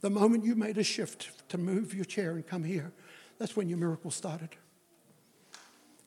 The 0.00 0.10
moment 0.10 0.44
you 0.44 0.54
made 0.54 0.78
a 0.78 0.84
shift 0.84 1.48
to 1.48 1.58
move 1.58 1.94
your 1.94 2.04
chair 2.04 2.32
and 2.32 2.46
come 2.46 2.64
here, 2.64 2.92
that's 3.38 3.56
when 3.56 3.68
your 3.68 3.78
miracle 3.78 4.10
started. 4.10 4.50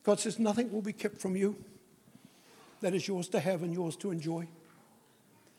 God 0.02 0.18
says, 0.18 0.38
Nothing 0.38 0.72
will 0.72 0.82
be 0.82 0.92
kept 0.92 1.18
from 1.18 1.36
you 1.36 1.56
that 2.80 2.94
is 2.94 3.06
yours 3.06 3.28
to 3.28 3.40
have 3.40 3.62
and 3.62 3.72
yours 3.72 3.96
to 3.96 4.10
enjoy. 4.10 4.48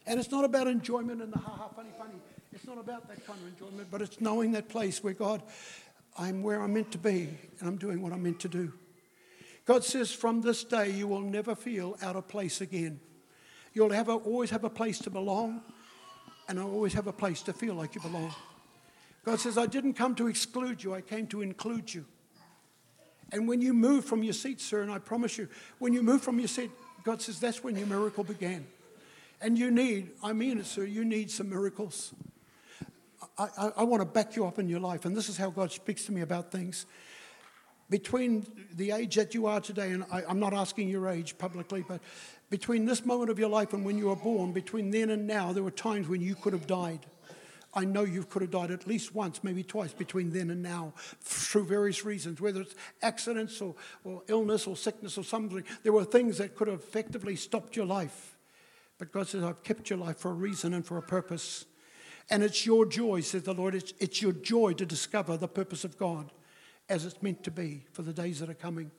And 0.05 0.19
it's 0.19 0.31
not 0.31 0.43
about 0.43 0.68
enjoyment 0.68 1.22
and 1.22 1.31
the 1.31 1.39
ha 1.39 1.51
ha, 1.51 1.68
funny, 1.76 1.89
funny. 1.97 2.15
It's 2.51 2.65
not 2.68 2.77
about 2.77 3.07
that 3.07 3.26
kind 3.26 3.39
of 3.39 3.47
enjoyment, 3.47 3.88
but 3.89 4.01
it's 4.01 4.22
knowing 4.22 4.51
that 4.51 4.69
place 4.69 5.03
where 5.03 5.14
God, 5.14 5.41
I'm 6.18 6.43
where 6.43 6.61
I'm 6.61 6.73
meant 6.73 6.91
to 6.91 6.97
be 6.97 7.30
and 7.60 7.68
I'm 7.68 7.77
doing 7.77 8.01
what 8.01 8.14
I'm 8.14 8.22
meant 8.23 8.39
to 8.41 8.49
do. 8.49 8.73
God 9.65 9.84
says, 9.84 10.11
From 10.11 10.41
this 10.41 10.64
day, 10.64 10.91
you 10.91 11.07
will 11.07 11.22
never 11.22 11.55
feel 11.55 11.97
out 12.01 12.15
of 12.15 12.27
place 12.27 12.61
again. 12.61 12.99
You'll 13.73 13.91
have 13.91 14.10
a, 14.10 14.14
always 14.14 14.49
have 14.51 14.64
a 14.64 14.69
place 14.69 14.99
to 14.99 15.10
belong, 15.10 15.61
and 16.48 16.60
I'll 16.60 16.72
always 16.72 16.94
have 16.94 17.07
a 17.07 17.14
place 17.14 17.41
to 17.44 17.53
feel 17.53 17.76
like 17.76 17.95
you 17.95 18.02
belong. 18.02 18.34
God 19.24 19.40
says, 19.40 19.57
I 19.57 19.65
didn't 19.65 19.94
come 19.94 20.15
to 20.15 20.28
exclude 20.28 20.84
you, 20.84 20.94
I 20.94 21.02
came 21.02 21.28
to 21.28 21.41
include 21.41 21.94
you. 21.94 22.06
And 23.32 23.48
when 23.48 23.61
you 23.61 23.74
move 23.74 24.06
from 24.06 24.22
your 24.22 24.34
seat, 24.34 24.61
sir, 24.61 24.82
and 24.82 24.91
I 24.91 24.99
promise 24.99 25.38
you, 25.38 25.48
when 25.80 25.94
you 25.94 26.03
move 26.03 26.22
from 26.22 26.38
your 26.40 26.48
seat, 26.48 26.70
God 27.03 27.22
says, 27.22 27.40
that's 27.40 27.64
when 27.64 27.76
your 27.76 27.88
miracle 27.88 28.24
began. 28.24 28.65
And 29.41 29.57
you 29.57 29.72
need, 29.72 30.11
I 30.22 30.34
mean 30.34 30.60
it, 30.60 30.65
sir, 30.65 30.84
you 30.84 31.03
need 31.03 31.32
some 31.32 31.49
miracles. 31.49 32.14
I, 33.38 33.48
I, 33.57 33.72
I 33.78 33.84
want 33.84 34.02
to 34.02 34.06
back 34.06 34.36
you 34.36 34.45
up 34.45 34.60
in 34.60 34.70
your 34.70 34.80
life, 34.80 35.06
and 35.06 35.15
this 35.15 35.30
is 35.30 35.38
how 35.38 35.49
God 35.49 35.72
speaks 35.72 36.06
to 36.06 36.11
me 36.11 36.22
about 36.22 36.52
things. 36.52 36.86
Between 37.90 38.45
the 38.76 38.91
age 38.91 39.15
that 39.15 39.34
you 39.34 39.48
are 39.48 39.60
today, 39.60 39.91
and 39.91 40.06
I, 40.11 40.24
I'm 40.28 40.40
not 40.40 40.53
asking 40.53 40.90
your 40.90 41.10
age 41.10 41.38
publicly, 41.38 41.84
but 41.88 42.02
between 42.53 42.85
this 42.85 43.03
moment 43.03 43.31
of 43.31 43.39
your 43.39 43.49
life 43.49 43.73
and 43.73 43.84
when 43.84 43.97
you 43.97 44.09
were 44.09 44.15
born, 44.15 44.51
between 44.51 44.91
then 44.91 45.09
and 45.09 45.25
now, 45.25 45.51
there 45.51 45.63
were 45.63 45.71
times 45.71 46.07
when 46.07 46.21
you 46.21 46.35
could 46.35 46.53
have 46.53 46.67
died. 46.67 47.03
I 47.73 47.84
know 47.84 48.03
you 48.03 48.21
could 48.21 48.43
have 48.43 48.51
died 48.51 48.69
at 48.69 48.85
least 48.85 49.15
once, 49.15 49.43
maybe 49.43 49.63
twice 49.63 49.91
between 49.91 50.30
then 50.30 50.51
and 50.51 50.61
now 50.61 50.93
through 51.21 51.63
various 51.63 52.05
reasons, 52.05 52.39
whether 52.39 52.61
it's 52.61 52.75
accidents 53.01 53.59
or, 53.59 53.73
or 54.03 54.21
illness 54.27 54.67
or 54.67 54.77
sickness 54.77 55.17
or 55.17 55.23
something. 55.23 55.63
There 55.81 55.93
were 55.93 56.05
things 56.05 56.38
that 56.38 56.55
could 56.55 56.67
have 56.67 56.81
effectively 56.81 57.35
stopped 57.35 57.75
your 57.75 57.88
life. 57.88 58.38
But 58.99 59.11
God 59.11 59.27
says, 59.27 59.43
I've 59.43 59.63
kept 59.63 59.89
your 59.89 59.97
life 59.97 60.17
for 60.17 60.30
a 60.30 60.35
reason 60.35 60.75
and 60.75 60.85
for 60.85 60.99
a 60.99 61.01
purpose. 61.01 61.65
And 62.30 62.43
it's 62.43 62.67
your 62.67 62.85
joy, 62.85 63.21
says 63.21 63.41
the 63.41 63.55
Lord, 63.55 63.73
it's, 63.73 63.95
it's 63.97 64.21
your 64.21 64.34
joy 64.34 64.73
to 64.73 64.85
discover 64.85 65.38
the 65.38 65.47
purpose 65.47 65.84
of 65.84 65.97
God 65.97 66.31
as 66.88 67.03
it's 67.03 67.19
meant 67.23 67.43
to 67.45 67.51
be 67.51 67.85
for 67.93 68.03
the 68.03 68.13
days 68.13 68.41
that 68.41 68.49
are 68.51 68.53
coming. 68.53 68.91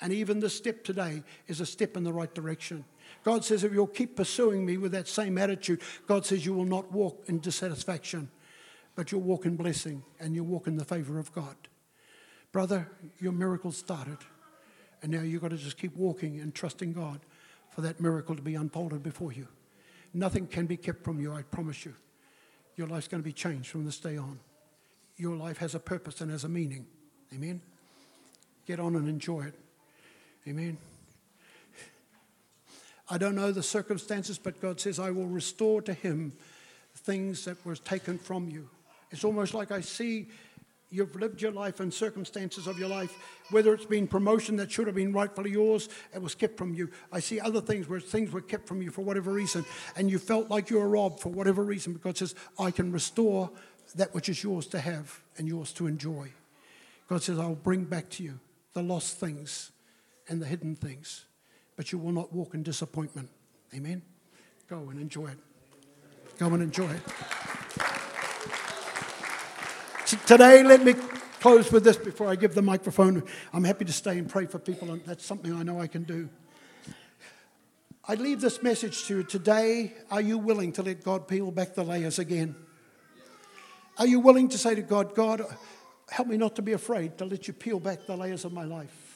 And 0.00 0.12
even 0.12 0.40
this 0.40 0.56
step 0.56 0.84
today 0.84 1.22
is 1.46 1.60
a 1.60 1.66
step 1.66 1.96
in 1.96 2.04
the 2.04 2.12
right 2.12 2.32
direction. 2.34 2.84
God 3.22 3.44
says, 3.44 3.64
if 3.64 3.72
you'll 3.72 3.86
keep 3.86 4.16
pursuing 4.16 4.66
me 4.66 4.76
with 4.76 4.92
that 4.92 5.08
same 5.08 5.38
attitude, 5.38 5.80
God 6.06 6.26
says 6.26 6.44
you 6.44 6.52
will 6.52 6.64
not 6.64 6.92
walk 6.92 7.24
in 7.26 7.38
dissatisfaction, 7.38 8.28
but 8.96 9.12
you'll 9.12 9.22
walk 9.22 9.46
in 9.46 9.56
blessing 9.56 10.02
and 10.20 10.34
you'll 10.34 10.46
walk 10.46 10.66
in 10.66 10.76
the 10.76 10.84
favor 10.84 11.18
of 11.18 11.32
God. 11.32 11.56
Brother, 12.52 12.88
your 13.18 13.32
miracle 13.32 13.72
started. 13.72 14.18
And 15.02 15.12
now 15.12 15.20
you've 15.20 15.42
got 15.42 15.50
to 15.50 15.58
just 15.58 15.76
keep 15.76 15.94
walking 15.96 16.40
and 16.40 16.54
trusting 16.54 16.94
God 16.94 17.20
for 17.70 17.82
that 17.82 18.00
miracle 18.00 18.34
to 18.34 18.42
be 18.42 18.54
unfolded 18.54 19.02
before 19.02 19.32
you. 19.32 19.46
Nothing 20.14 20.46
can 20.46 20.66
be 20.66 20.76
kept 20.76 21.04
from 21.04 21.20
you, 21.20 21.32
I 21.32 21.42
promise 21.42 21.84
you. 21.84 21.94
Your 22.76 22.86
life's 22.86 23.08
going 23.08 23.22
to 23.22 23.24
be 23.24 23.32
changed 23.32 23.68
from 23.68 23.84
this 23.84 23.98
day 23.98 24.16
on. 24.16 24.38
Your 25.16 25.36
life 25.36 25.58
has 25.58 25.74
a 25.74 25.78
purpose 25.78 26.20
and 26.20 26.30
has 26.30 26.44
a 26.44 26.48
meaning. 26.48 26.86
Amen? 27.34 27.60
Get 28.66 28.80
on 28.80 28.96
and 28.96 29.08
enjoy 29.08 29.42
it. 29.42 29.54
Amen. 30.46 30.76
I 33.08 33.18
don't 33.18 33.34
know 33.34 33.52
the 33.52 33.62
circumstances, 33.62 34.38
but 34.38 34.60
God 34.60 34.80
says, 34.80 34.98
I 34.98 35.10
will 35.10 35.26
restore 35.26 35.82
to 35.82 35.94
him 35.94 36.32
things 36.96 37.44
that 37.44 37.64
were 37.64 37.76
taken 37.76 38.18
from 38.18 38.48
you. 38.48 38.68
It's 39.10 39.24
almost 39.24 39.54
like 39.54 39.70
I 39.70 39.80
see 39.80 40.28
you've 40.90 41.14
lived 41.16 41.42
your 41.42 41.50
life 41.50 41.80
and 41.80 41.92
circumstances 41.92 42.66
of 42.66 42.78
your 42.78 42.88
life, 42.88 43.12
whether 43.50 43.74
it's 43.74 43.84
been 43.84 44.06
promotion 44.06 44.56
that 44.56 44.70
should 44.70 44.86
have 44.86 44.94
been 44.94 45.12
rightfully 45.12 45.50
yours, 45.50 45.88
it 46.14 46.22
was 46.22 46.34
kept 46.34 46.56
from 46.56 46.72
you. 46.72 46.88
I 47.10 47.20
see 47.20 47.40
other 47.40 47.60
things 47.60 47.88
where 47.88 48.00
things 48.00 48.30
were 48.30 48.40
kept 48.40 48.68
from 48.68 48.80
you 48.80 48.90
for 48.90 49.02
whatever 49.02 49.32
reason, 49.32 49.64
and 49.96 50.10
you 50.10 50.18
felt 50.18 50.50
like 50.50 50.70
you 50.70 50.78
were 50.78 50.88
robbed 50.88 51.20
for 51.20 51.30
whatever 51.30 51.64
reason, 51.64 51.94
because 51.94 52.04
God 52.04 52.18
says, 52.18 52.34
I 52.58 52.70
can 52.70 52.92
restore 52.92 53.50
that 53.96 54.14
which 54.14 54.28
is 54.28 54.42
yours 54.42 54.66
to 54.68 54.78
have 54.78 55.20
and 55.36 55.48
yours 55.48 55.72
to 55.72 55.86
enjoy. 55.86 56.30
God 57.08 57.22
says, 57.22 57.38
I'll 57.38 57.54
bring 57.54 57.84
back 57.84 58.08
to 58.10 58.22
you 58.22 58.38
the 58.72 58.82
lost 58.82 59.18
things 59.18 59.72
and 60.28 60.40
the 60.40 60.46
hidden 60.46 60.74
things 60.74 61.26
but 61.76 61.92
you 61.92 61.98
will 61.98 62.12
not 62.12 62.32
walk 62.32 62.54
in 62.54 62.62
disappointment. 62.62 63.28
Amen. 63.74 64.02
Go 64.68 64.88
and 64.90 65.00
enjoy 65.00 65.26
it. 65.26 65.38
Go 66.38 66.46
and 66.46 66.62
enjoy 66.62 66.90
it. 66.90 67.02
Today, 70.26 70.62
let 70.62 70.84
me 70.84 70.94
close 71.40 71.72
with 71.72 71.82
this 71.84 71.96
before 71.96 72.28
I 72.28 72.36
give 72.36 72.54
the 72.54 72.62
microphone. 72.62 73.24
I'm 73.52 73.64
happy 73.64 73.84
to 73.84 73.92
stay 73.92 74.18
and 74.18 74.28
pray 74.28 74.46
for 74.46 74.58
people, 74.58 74.90
and 74.92 75.04
that's 75.04 75.24
something 75.24 75.52
I 75.52 75.62
know 75.62 75.80
I 75.80 75.86
can 75.86 76.04
do. 76.04 76.28
I 78.06 78.14
leave 78.14 78.40
this 78.40 78.62
message 78.62 79.04
to 79.06 79.18
you 79.18 79.22
today. 79.24 79.94
Are 80.10 80.20
you 80.20 80.38
willing 80.38 80.72
to 80.72 80.82
let 80.82 81.02
God 81.02 81.26
peel 81.26 81.50
back 81.50 81.74
the 81.74 81.84
layers 81.84 82.18
again? 82.18 82.54
Are 83.98 84.06
you 84.06 84.20
willing 84.20 84.48
to 84.50 84.58
say 84.58 84.74
to 84.74 84.82
God, 84.82 85.14
God, 85.14 85.42
help 86.10 86.28
me 86.28 86.36
not 86.36 86.56
to 86.56 86.62
be 86.62 86.72
afraid 86.72 87.16
to 87.18 87.24
let 87.24 87.48
you 87.48 87.54
peel 87.54 87.80
back 87.80 88.06
the 88.06 88.16
layers 88.16 88.44
of 88.44 88.52
my 88.52 88.64
life? 88.64 89.13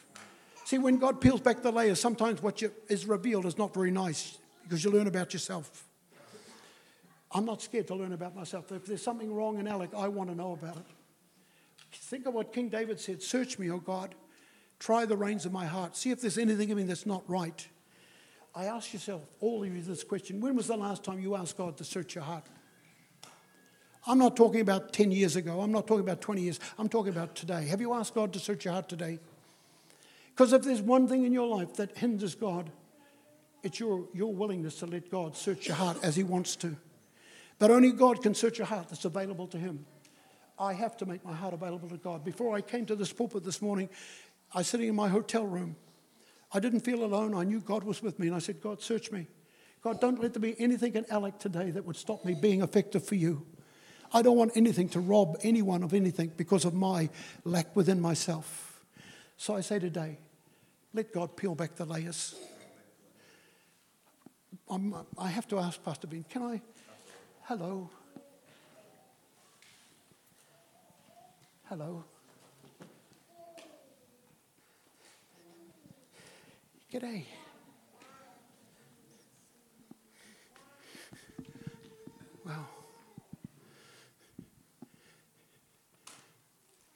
See, 0.69 0.77
when 0.77 0.99
God 0.99 1.23
peels 1.23 1.41
back 1.41 1.63
the 1.63 1.73
layers, 1.73 1.99
sometimes 1.99 2.43
what 2.43 2.61
you, 2.61 2.71
is 2.89 3.07
revealed 3.07 3.47
is 3.47 3.57
not 3.57 3.73
very 3.73 3.91
nice 3.91 4.37
because 4.65 4.85
you 4.85 4.91
learn 4.91 5.07
about 5.07 5.33
yourself. 5.33 5.87
I'm 7.33 7.47
not 7.47 7.63
scared 7.63 7.87
to 7.87 7.95
learn 7.95 8.13
about 8.13 8.37
myself. 8.37 8.71
If 8.71 8.85
there's 8.85 9.01
something 9.01 9.35
wrong 9.35 9.59
in 9.59 9.67
Alex, 9.67 9.95
I 9.97 10.09
want 10.09 10.29
to 10.29 10.37
know 10.37 10.53
about 10.53 10.77
it. 10.77 10.85
Think 11.93 12.27
of 12.27 12.35
what 12.35 12.53
King 12.53 12.69
David 12.69 13.01
said 13.01 13.23
Search 13.23 13.59
me, 13.59 13.71
O 13.71 13.79
God. 13.79 14.15
Try 14.79 15.07
the 15.07 15.17
reins 15.17 15.47
of 15.47 15.53
my 15.53 15.65
heart. 15.65 15.97
See 15.97 16.11
if 16.11 16.21
there's 16.21 16.37
anything 16.37 16.69
in 16.69 16.77
me 16.77 16.83
that's 16.83 17.07
not 17.07 17.23
right. 17.27 17.67
I 18.55 18.67
ask 18.67 18.93
yourself, 18.93 19.23
all 19.41 19.65
of 19.65 19.75
you, 19.75 19.81
this 19.81 20.05
question 20.05 20.39
when 20.39 20.55
was 20.55 20.67
the 20.67 20.77
last 20.77 21.03
time 21.03 21.19
you 21.19 21.35
asked 21.35 21.57
God 21.57 21.79
to 21.79 21.85
search 21.85 22.15
your 22.15 22.25
heart? 22.25 22.45
I'm 24.07 24.19
not 24.19 24.37
talking 24.37 24.61
about 24.61 24.93
10 24.93 25.13
years 25.13 25.35
ago. 25.35 25.63
I'm 25.63 25.73
not 25.73 25.87
talking 25.87 26.05
about 26.05 26.21
20 26.21 26.43
years. 26.43 26.61
I'm 26.79 26.91
talking 26.91 27.15
about 27.15 27.35
today. 27.35 27.67
Have 27.69 27.81
you 27.81 27.95
asked 27.95 28.15
God 28.15 28.35
to 28.35 28.39
search 28.39 28.67
your 28.67 28.75
heart 28.75 28.91
today? 28.91 29.19
Because 30.39 30.53
if 30.53 30.63
there's 30.63 30.81
one 30.81 31.09
thing 31.09 31.25
in 31.25 31.33
your 31.33 31.49
life 31.49 31.75
that 31.75 31.99
hinders 31.99 32.37
God, 32.37 32.71
it's 33.65 33.81
your, 33.81 34.07
your 34.15 34.33
willingness 34.33 34.77
to 34.77 34.87
let 34.87 35.11
God 35.11 35.37
search 35.37 35.67
your 35.67 35.75
heart 35.75 35.97
as 36.05 36.15
He 36.15 36.23
wants 36.23 36.55
to. 36.57 36.77
But 37.59 37.73
only 37.73 37.91
God 37.91 38.23
can 38.23 38.37
search 38.37 38.57
your 38.57 38.69
heart 38.69 38.89
that's 38.89 39.05
available 39.05 39.49
to 39.49 39.59
Him. 39.59 39.85
I 40.57 40.75
have 40.75 40.97
to 40.99 41.07
make 41.07 41.25
my 41.25 41.33
heart 41.33 41.55
available 41.55 41.89
to 41.89 41.97
God. 41.97 42.25
Before 42.25 42.55
I 42.55 42.61
came 42.61 42.87
to 42.87 42.95
this 42.95 43.13
pulpit 43.13 43.43
this 43.43 43.61
morning, 43.61 43.89
I 44.55 44.59
was 44.59 44.69
sitting 44.69 44.87
in 44.87 44.95
my 44.95 45.09
hotel 45.09 45.45
room. 45.45 45.75
I 46.53 46.61
didn't 46.61 46.81
feel 46.83 47.03
alone. 47.03 47.35
I 47.35 47.43
knew 47.43 47.59
God 47.59 47.83
was 47.83 48.01
with 48.01 48.21
me. 48.21 48.29
And 48.29 48.37
I 48.37 48.39
said, 48.39 48.61
God, 48.61 48.81
search 48.81 49.11
me. 49.11 49.27
God, 49.83 50.01
don't 50.01 50.23
let 50.23 50.35
there 50.35 50.41
be 50.41 50.55
anything 50.61 50.95
in 50.95 51.05
Alex 51.11 51.39
today 51.41 51.73
that 51.73 51.85
would 51.85 51.97
stop 51.97 52.25
me 52.25 52.37
being 52.41 52.63
effective 52.63 53.05
for 53.05 53.17
you. 53.17 53.45
I 54.13 54.23
don't 54.23 54.37
want 54.37 54.53
anything 54.55 54.89
to 54.91 55.01
rob 55.01 55.37
anyone 55.43 55.83
of 55.83 55.95
anything 55.95 56.31
because 56.37 56.65
of 56.65 56.75
my 56.75 57.11
lack 57.45 57.75
within 57.75 58.01
myself. 58.01 58.85
So 59.37 59.57
I 59.57 59.63
say 59.63 59.81
today, 59.81 60.19
let 60.93 61.13
God 61.13 61.37
peel 61.37 61.55
back 61.55 61.77
the 61.77 61.85
layers. 61.85 62.35
I'm, 64.69 64.95
i 65.19 65.29
have 65.29 65.49
to 65.49 65.59
ask 65.59 65.83
Pastor 65.83 66.07
Ben, 66.07 66.25
can 66.29 66.43
I? 66.43 66.61
Hello. 67.43 67.91
Hello. 71.65 72.05
G'day. 76.93 77.25
Wow. 82.47 82.65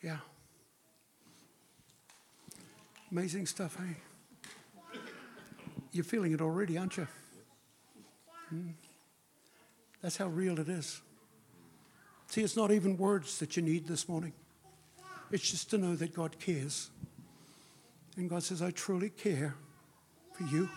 Yeah. 0.03 0.17
Amazing 3.13 3.45
stuff, 3.45 3.77
hey? 3.77 5.01
You're 5.93 6.03
feeling 6.03 6.33
it 6.33 6.41
already, 6.41 6.79
aren't 6.79 6.97
you? 6.97 7.07
Mm. 8.53 8.73
That's 10.01 10.17
how 10.17 10.29
real 10.29 10.59
it 10.59 10.69
is. 10.71 11.03
See, 12.29 12.41
it's 12.41 12.57
not 12.57 12.71
even 12.71 12.97
words 12.97 13.39
that 13.41 13.55
you 13.55 13.63
need 13.63 13.87
this 13.87 14.09
morning. 14.09 14.33
It's 15.31 15.51
just 15.51 15.69
to 15.71 15.79
know 15.79 15.95
that 15.95 16.15
God 16.15 16.39
cares. 16.41 16.89
And 18.17 18.31
God 18.31 18.43
says, 18.45 18.63
I 18.63 18.71
truly 18.71 19.11
care 19.11 19.57
for 20.33 20.45
you. 20.45 20.71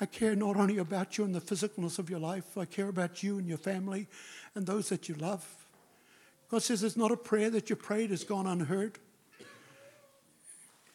I 0.00 0.06
care 0.06 0.36
not 0.36 0.56
only 0.56 0.78
about 0.78 1.18
you 1.18 1.24
and 1.24 1.34
the 1.34 1.40
physicalness 1.40 1.98
of 1.98 2.08
your 2.08 2.20
life, 2.20 2.56
I 2.56 2.64
care 2.64 2.88
about 2.88 3.24
you 3.24 3.38
and 3.38 3.48
your 3.48 3.58
family 3.58 4.06
and 4.54 4.64
those 4.64 4.88
that 4.90 5.08
you 5.08 5.16
love. 5.16 5.44
God 6.48 6.62
says 6.62 6.84
It's 6.84 6.96
not 6.96 7.10
a 7.10 7.16
prayer 7.16 7.50
that 7.50 7.70
you 7.70 7.74
prayed 7.74 8.10
has 8.10 8.22
gone 8.22 8.46
unheard. 8.46 9.00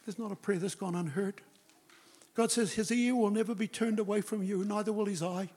There's 0.04 0.18
not 0.18 0.32
a 0.32 0.36
prayer 0.36 0.58
that's 0.58 0.74
gone 0.74 0.94
unheard. 0.94 1.40
God 2.34 2.50
says 2.50 2.72
his 2.72 2.90
ear 2.90 3.14
will 3.14 3.30
never 3.30 3.54
be 3.54 3.68
turned 3.68 3.98
away 3.98 4.20
from 4.20 4.42
you, 4.42 4.64
neither 4.64 4.92
will 4.92 5.06
his 5.06 5.22
eye. 5.22 5.50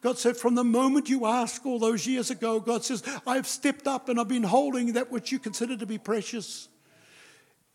God 0.00 0.16
said, 0.16 0.36
from 0.36 0.54
the 0.54 0.64
moment 0.64 1.08
you 1.08 1.26
asked 1.26 1.66
all 1.66 1.78
those 1.78 2.06
years 2.06 2.30
ago, 2.30 2.60
God 2.60 2.84
says, 2.84 3.02
I've 3.26 3.46
stepped 3.46 3.88
up 3.88 4.08
and 4.08 4.20
I've 4.20 4.28
been 4.28 4.44
holding 4.44 4.92
that 4.92 5.10
which 5.10 5.32
you 5.32 5.40
consider 5.40 5.76
to 5.76 5.86
be 5.86 5.98
precious. 5.98 6.68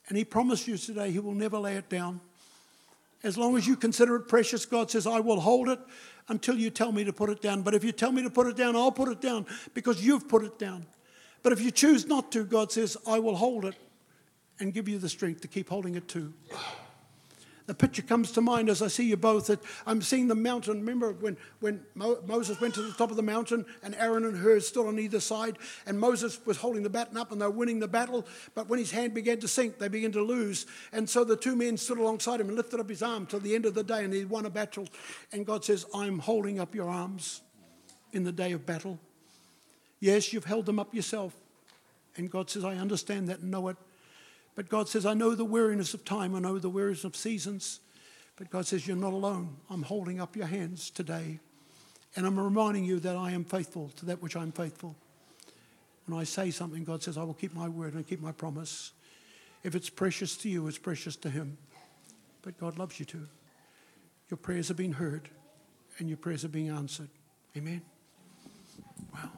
And 0.07 0.17
He 0.17 0.23
promised 0.23 0.67
you 0.67 0.77
today 0.77 1.11
He 1.11 1.19
will 1.19 1.33
never 1.33 1.57
lay 1.57 1.75
it 1.75 1.89
down. 1.89 2.21
As 3.23 3.37
long 3.37 3.57
as 3.57 3.67
you 3.67 3.75
consider 3.75 4.15
it 4.15 4.27
precious, 4.27 4.65
God 4.65 4.89
says, 4.89 5.05
I 5.05 5.19
will 5.19 5.39
hold 5.39 5.69
it 5.69 5.79
until 6.29 6.57
you 6.57 6.69
tell 6.69 6.91
me 6.91 7.03
to 7.03 7.13
put 7.13 7.29
it 7.29 7.41
down. 7.41 7.61
But 7.61 7.73
if 7.73 7.83
you 7.83 7.91
tell 7.91 8.11
me 8.11 8.23
to 8.23 8.29
put 8.29 8.47
it 8.47 8.55
down, 8.55 8.75
I'll 8.75 8.91
put 8.91 9.09
it 9.09 9.21
down 9.21 9.45
because 9.73 10.05
you've 10.05 10.27
put 10.27 10.43
it 10.43 10.57
down. 10.57 10.85
But 11.41 11.51
if 11.51 11.61
you 11.61 11.71
choose 11.71 12.05
not 12.05 12.31
to, 12.33 12.45
God 12.45 12.71
says, 12.71 12.95
I 13.05 13.19
will 13.19 13.35
hold 13.35 13.65
it 13.65 13.75
and 14.59 14.73
give 14.73 14.87
you 14.87 14.97
the 14.97 15.09
strength 15.09 15.41
to 15.41 15.47
keep 15.47 15.69
holding 15.69 15.95
it 15.95 16.07
too 16.07 16.33
the 17.65 17.73
picture 17.73 18.01
comes 18.01 18.31
to 18.31 18.41
mind 18.41 18.69
as 18.69 18.81
I 18.81 18.87
see 18.87 19.07
you 19.07 19.17
both 19.17 19.47
that 19.47 19.59
I'm 19.85 20.01
seeing 20.01 20.27
the 20.27 20.35
mountain. 20.35 20.79
Remember 20.79 21.13
when, 21.13 21.37
when 21.59 21.81
Mo- 21.95 22.19
Moses 22.25 22.59
went 22.59 22.73
to 22.75 22.81
the 22.81 22.91
top 22.91 23.09
of 23.09 23.15
the 23.15 23.23
mountain 23.23 23.65
and 23.81 23.95
Aaron 23.95 24.25
and 24.25 24.37
Hur 24.37 24.59
stood 24.59 24.85
on 24.85 24.99
either 24.99 25.19
side, 25.19 25.57
and 25.85 25.99
Moses 25.99 26.39
was 26.45 26.57
holding 26.57 26.83
the 26.83 26.89
baton 26.89 27.17
up 27.17 27.31
and 27.31 27.41
they 27.41 27.45
were 27.45 27.51
winning 27.51 27.79
the 27.79 27.87
battle. 27.87 28.25
But 28.53 28.67
when 28.67 28.79
his 28.79 28.91
hand 28.91 29.13
began 29.13 29.39
to 29.39 29.47
sink, 29.47 29.77
they 29.79 29.87
began 29.87 30.11
to 30.13 30.21
lose. 30.21 30.65
And 30.91 31.09
so 31.09 31.23
the 31.23 31.37
two 31.37 31.55
men 31.55 31.77
stood 31.77 31.97
alongside 31.97 32.41
him 32.41 32.49
and 32.49 32.57
lifted 32.57 32.79
up 32.79 32.89
his 32.89 33.01
arm 33.01 33.25
till 33.25 33.39
the 33.39 33.55
end 33.55 33.65
of 33.65 33.73
the 33.73 33.83
day, 33.83 34.03
and 34.03 34.13
he 34.13 34.25
won 34.25 34.45
a 34.45 34.49
battle. 34.49 34.87
And 35.31 35.45
God 35.45 35.63
says, 35.63 35.85
I'm 35.93 36.19
holding 36.19 36.59
up 36.59 36.75
your 36.75 36.89
arms 36.89 37.41
in 38.11 38.23
the 38.23 38.31
day 38.31 38.51
of 38.51 38.65
battle. 38.65 38.99
Yes, 39.99 40.33
you've 40.33 40.45
held 40.45 40.65
them 40.65 40.79
up 40.79 40.93
yourself. 40.93 41.33
And 42.17 42.29
God 42.29 42.49
says, 42.49 42.65
I 42.65 42.75
understand 42.75 43.29
that 43.29 43.39
and 43.39 43.49
know 43.49 43.69
it. 43.69 43.77
But 44.55 44.69
God 44.69 44.87
says, 44.87 45.05
I 45.05 45.13
know 45.13 45.35
the 45.35 45.45
weariness 45.45 45.93
of 45.93 46.05
time, 46.05 46.35
I 46.35 46.39
know 46.39 46.59
the 46.59 46.69
weariness 46.69 47.03
of 47.03 47.15
seasons. 47.15 47.79
But 48.35 48.49
God 48.49 48.65
says, 48.65 48.87
You're 48.87 48.97
not 48.97 49.13
alone. 49.13 49.57
I'm 49.69 49.83
holding 49.83 50.19
up 50.19 50.35
your 50.35 50.47
hands 50.47 50.89
today. 50.89 51.39
And 52.15 52.25
I'm 52.25 52.39
reminding 52.39 52.85
you 52.85 52.99
that 52.99 53.15
I 53.15 53.31
am 53.31 53.43
faithful 53.43 53.89
to 53.95 54.05
that 54.05 54.21
which 54.21 54.35
I'm 54.35 54.51
faithful. 54.51 54.95
When 56.05 56.19
I 56.19 56.23
say 56.25 56.51
something, 56.51 56.83
God 56.83 57.01
says, 57.01 57.17
I 57.17 57.23
will 57.23 57.33
keep 57.33 57.55
my 57.55 57.67
word 57.67 57.93
and 57.93 58.05
keep 58.05 58.21
my 58.21 58.31
promise. 58.31 58.91
If 59.63 59.73
it's 59.73 59.89
precious 59.89 60.35
to 60.37 60.49
you, 60.49 60.67
it's 60.67 60.77
precious 60.77 61.15
to 61.17 61.29
Him. 61.29 61.57
But 62.41 62.59
God 62.59 62.77
loves 62.77 62.99
you 62.99 63.05
too. 63.05 63.27
Your 64.29 64.37
prayers 64.37 64.69
are 64.69 64.75
being 64.75 64.93
heard 64.93 65.29
and 65.99 66.09
your 66.09 66.17
prayers 66.17 66.43
are 66.43 66.49
being 66.49 66.69
answered. 66.69 67.09
Amen. 67.55 67.81
Wow. 69.13 69.29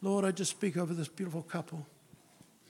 Lord, 0.00 0.24
I 0.24 0.30
just 0.30 0.52
speak 0.52 0.76
over 0.76 0.94
this 0.94 1.08
beautiful 1.08 1.42
couple. 1.42 1.86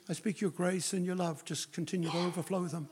I 0.08 0.14
speak 0.14 0.40
your 0.40 0.50
grace 0.50 0.92
and 0.92 1.04
your 1.04 1.16
love. 1.16 1.44
Just 1.44 1.72
continue 1.72 2.10
to 2.10 2.18
overflow 2.18 2.64
them. 2.64 2.88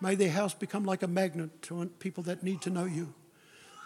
May 0.00 0.16
their 0.16 0.30
house 0.30 0.54
become 0.54 0.84
like 0.84 1.02
a 1.02 1.08
magnet 1.08 1.62
to 1.62 1.86
people 2.00 2.24
that 2.24 2.42
need 2.42 2.60
to 2.62 2.70
know 2.70 2.84
you. 2.84 3.14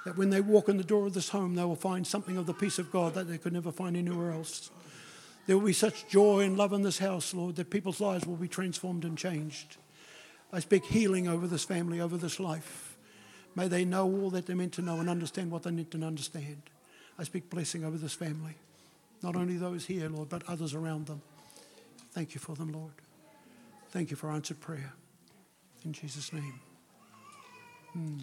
That 0.07 0.17
when 0.17 0.31
they 0.31 0.41
walk 0.41 0.69
in 0.69 0.79
the 0.79 0.85
door 0.85 1.07
of 1.07 1.15
this 1.15 1.29
home, 1.29 1.55
they 1.55 1.65
will 1.65 1.77
find 1.77 2.07
something 2.07 2.39
of 2.39 2.47
the 2.47 2.55
peace 2.55 2.79
of 2.79 2.91
God 2.91 3.15
that 3.15 3.29
they 3.29 3.39
could 3.39 3.53
never 3.53 3.73
find 3.73 3.97
anywhere 3.97 4.33
else. 4.33 4.71
There 5.47 5.59
will 5.59 5.67
be 5.67 5.73
such 5.73 6.09
joy 6.09 6.41
and 6.41 6.57
love 6.57 6.73
in 6.73 6.83
this 6.83 6.99
house, 6.99 7.35
Lord, 7.35 7.57
that 7.57 7.71
people's 7.71 8.01
lives 8.01 8.27
will 8.27 8.37
be 8.37 8.49
transformed 8.49 9.05
and 9.05 9.19
changed. 9.19 9.77
I 10.53 10.61
speak 10.61 10.85
healing 10.87 11.29
over 11.29 11.47
this 11.47 11.65
family, 11.65 12.01
over 12.01 12.17
this 12.17 12.41
life. 12.41 12.97
May 13.55 13.69
they 13.69 13.85
know 13.85 14.05
all 14.05 14.31
that 14.31 14.47
they're 14.47 14.57
meant 14.57 14.75
to 14.75 14.83
know 14.83 15.01
and 15.01 15.11
understand 15.11 15.51
what 15.51 15.65
they 15.65 15.71
need 15.71 15.91
to 15.91 16.03
understand. 16.03 16.63
I 17.19 17.25
speak 17.25 17.51
blessing 17.51 17.85
over 17.85 17.97
this 17.97 18.15
family. 18.15 18.55
Not 19.23 19.37
only 19.37 19.57
those 19.57 19.87
here, 19.87 20.09
Lord, 20.09 20.29
but 20.29 20.43
others 20.49 20.75
around 20.75 21.07
them. 21.07 21.21
Thank 22.17 22.33
you 22.33 22.41
for 22.41 22.55
them, 22.55 22.73
Lord. 22.73 22.95
Thank 23.91 24.11
you 24.11 24.17
for 24.17 24.31
answered 24.31 24.59
prayer. 24.59 24.95
In 25.85 25.93
Jesus' 25.93 26.33
name. 26.33 26.61
Hmm. 27.93 28.17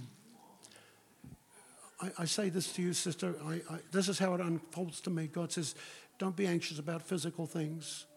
I, 2.01 2.09
I, 2.17 2.25
say 2.25 2.49
this 2.49 2.73
to 2.73 2.81
you, 2.81 2.93
sister. 2.93 3.35
I, 3.45 3.61
I, 3.69 3.77
this 3.91 4.09
is 4.09 4.17
how 4.17 4.33
it 4.33 4.41
unfolds 4.41 4.99
to 5.01 5.11
me. 5.11 5.27
God 5.27 5.51
says, 5.51 5.75
don't 6.17 6.35
be 6.35 6.47
anxious 6.47 6.79
about 6.79 7.03
physical 7.03 7.45
things. 7.45 8.07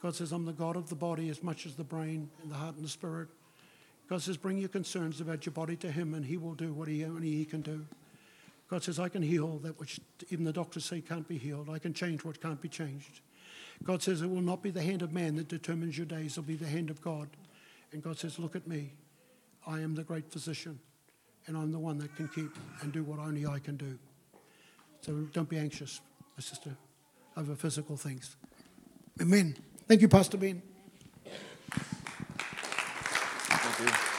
God 0.00 0.14
says, 0.14 0.32
I'm 0.32 0.46
the 0.46 0.52
God 0.54 0.74
of 0.74 0.88
the 0.88 0.94
body 0.94 1.28
as 1.28 1.42
much 1.42 1.66
as 1.66 1.74
the 1.74 1.84
brain 1.84 2.30
and 2.42 2.50
the 2.50 2.56
heart 2.56 2.76
and 2.76 2.84
the 2.86 2.88
spirit. 2.88 3.28
God 4.08 4.22
says, 4.22 4.38
bring 4.38 4.56
your 4.56 4.70
concerns 4.70 5.20
about 5.20 5.44
your 5.44 5.52
body 5.52 5.76
to 5.76 5.92
Him, 5.92 6.14
and 6.14 6.24
He 6.24 6.38
will 6.38 6.54
do 6.54 6.72
what 6.72 6.88
He 6.88 7.04
only 7.04 7.30
He 7.30 7.44
can 7.44 7.60
do. 7.60 7.84
God 8.70 8.82
says, 8.82 8.98
I 8.98 9.10
can 9.10 9.20
heal 9.20 9.58
that 9.58 9.78
which 9.78 10.00
even 10.30 10.46
the 10.46 10.52
doctors 10.52 10.86
say 10.86 11.02
can't 11.02 11.28
be 11.28 11.36
healed. 11.36 11.68
I 11.68 11.78
can 11.78 11.92
change 11.92 12.24
what 12.24 12.40
can't 12.40 12.62
be 12.62 12.70
changed. 12.70 13.20
God 13.84 14.02
says, 14.02 14.22
It 14.22 14.30
will 14.30 14.40
not 14.40 14.62
be 14.62 14.70
the 14.70 14.82
hand 14.82 15.02
of 15.02 15.12
man 15.12 15.36
that 15.36 15.48
determines 15.48 15.96
your 15.96 16.06
days, 16.06 16.32
it'll 16.32 16.44
be 16.44 16.56
the 16.56 16.66
hand 16.66 16.90
of 16.90 17.00
God. 17.02 17.28
And 17.92 18.02
God 18.02 18.18
says, 18.18 18.38
Look 18.38 18.56
at 18.56 18.66
me. 18.66 18.92
I 19.66 19.80
am 19.80 19.94
the 19.94 20.02
great 20.02 20.30
physician, 20.30 20.78
and 21.46 21.56
I'm 21.56 21.72
the 21.72 21.78
one 21.78 21.96
that 21.98 22.14
can 22.16 22.28
keep 22.28 22.50
and 22.82 22.92
do 22.92 23.02
what 23.02 23.18
only 23.18 23.46
I 23.46 23.58
can 23.58 23.76
do. 23.76 23.98
So 25.00 25.12
don't 25.32 25.48
be 25.48 25.58
anxious, 25.58 26.00
my 26.36 26.42
sister, 26.42 26.76
over 27.36 27.54
physical 27.54 27.96
things. 27.96 28.36
Amen. 29.20 29.56
Thank 29.86 30.02
you, 30.02 30.08
Pastor 30.08 30.36
Ben. 30.36 30.62
Thank 33.76 33.92
you. 33.92 34.13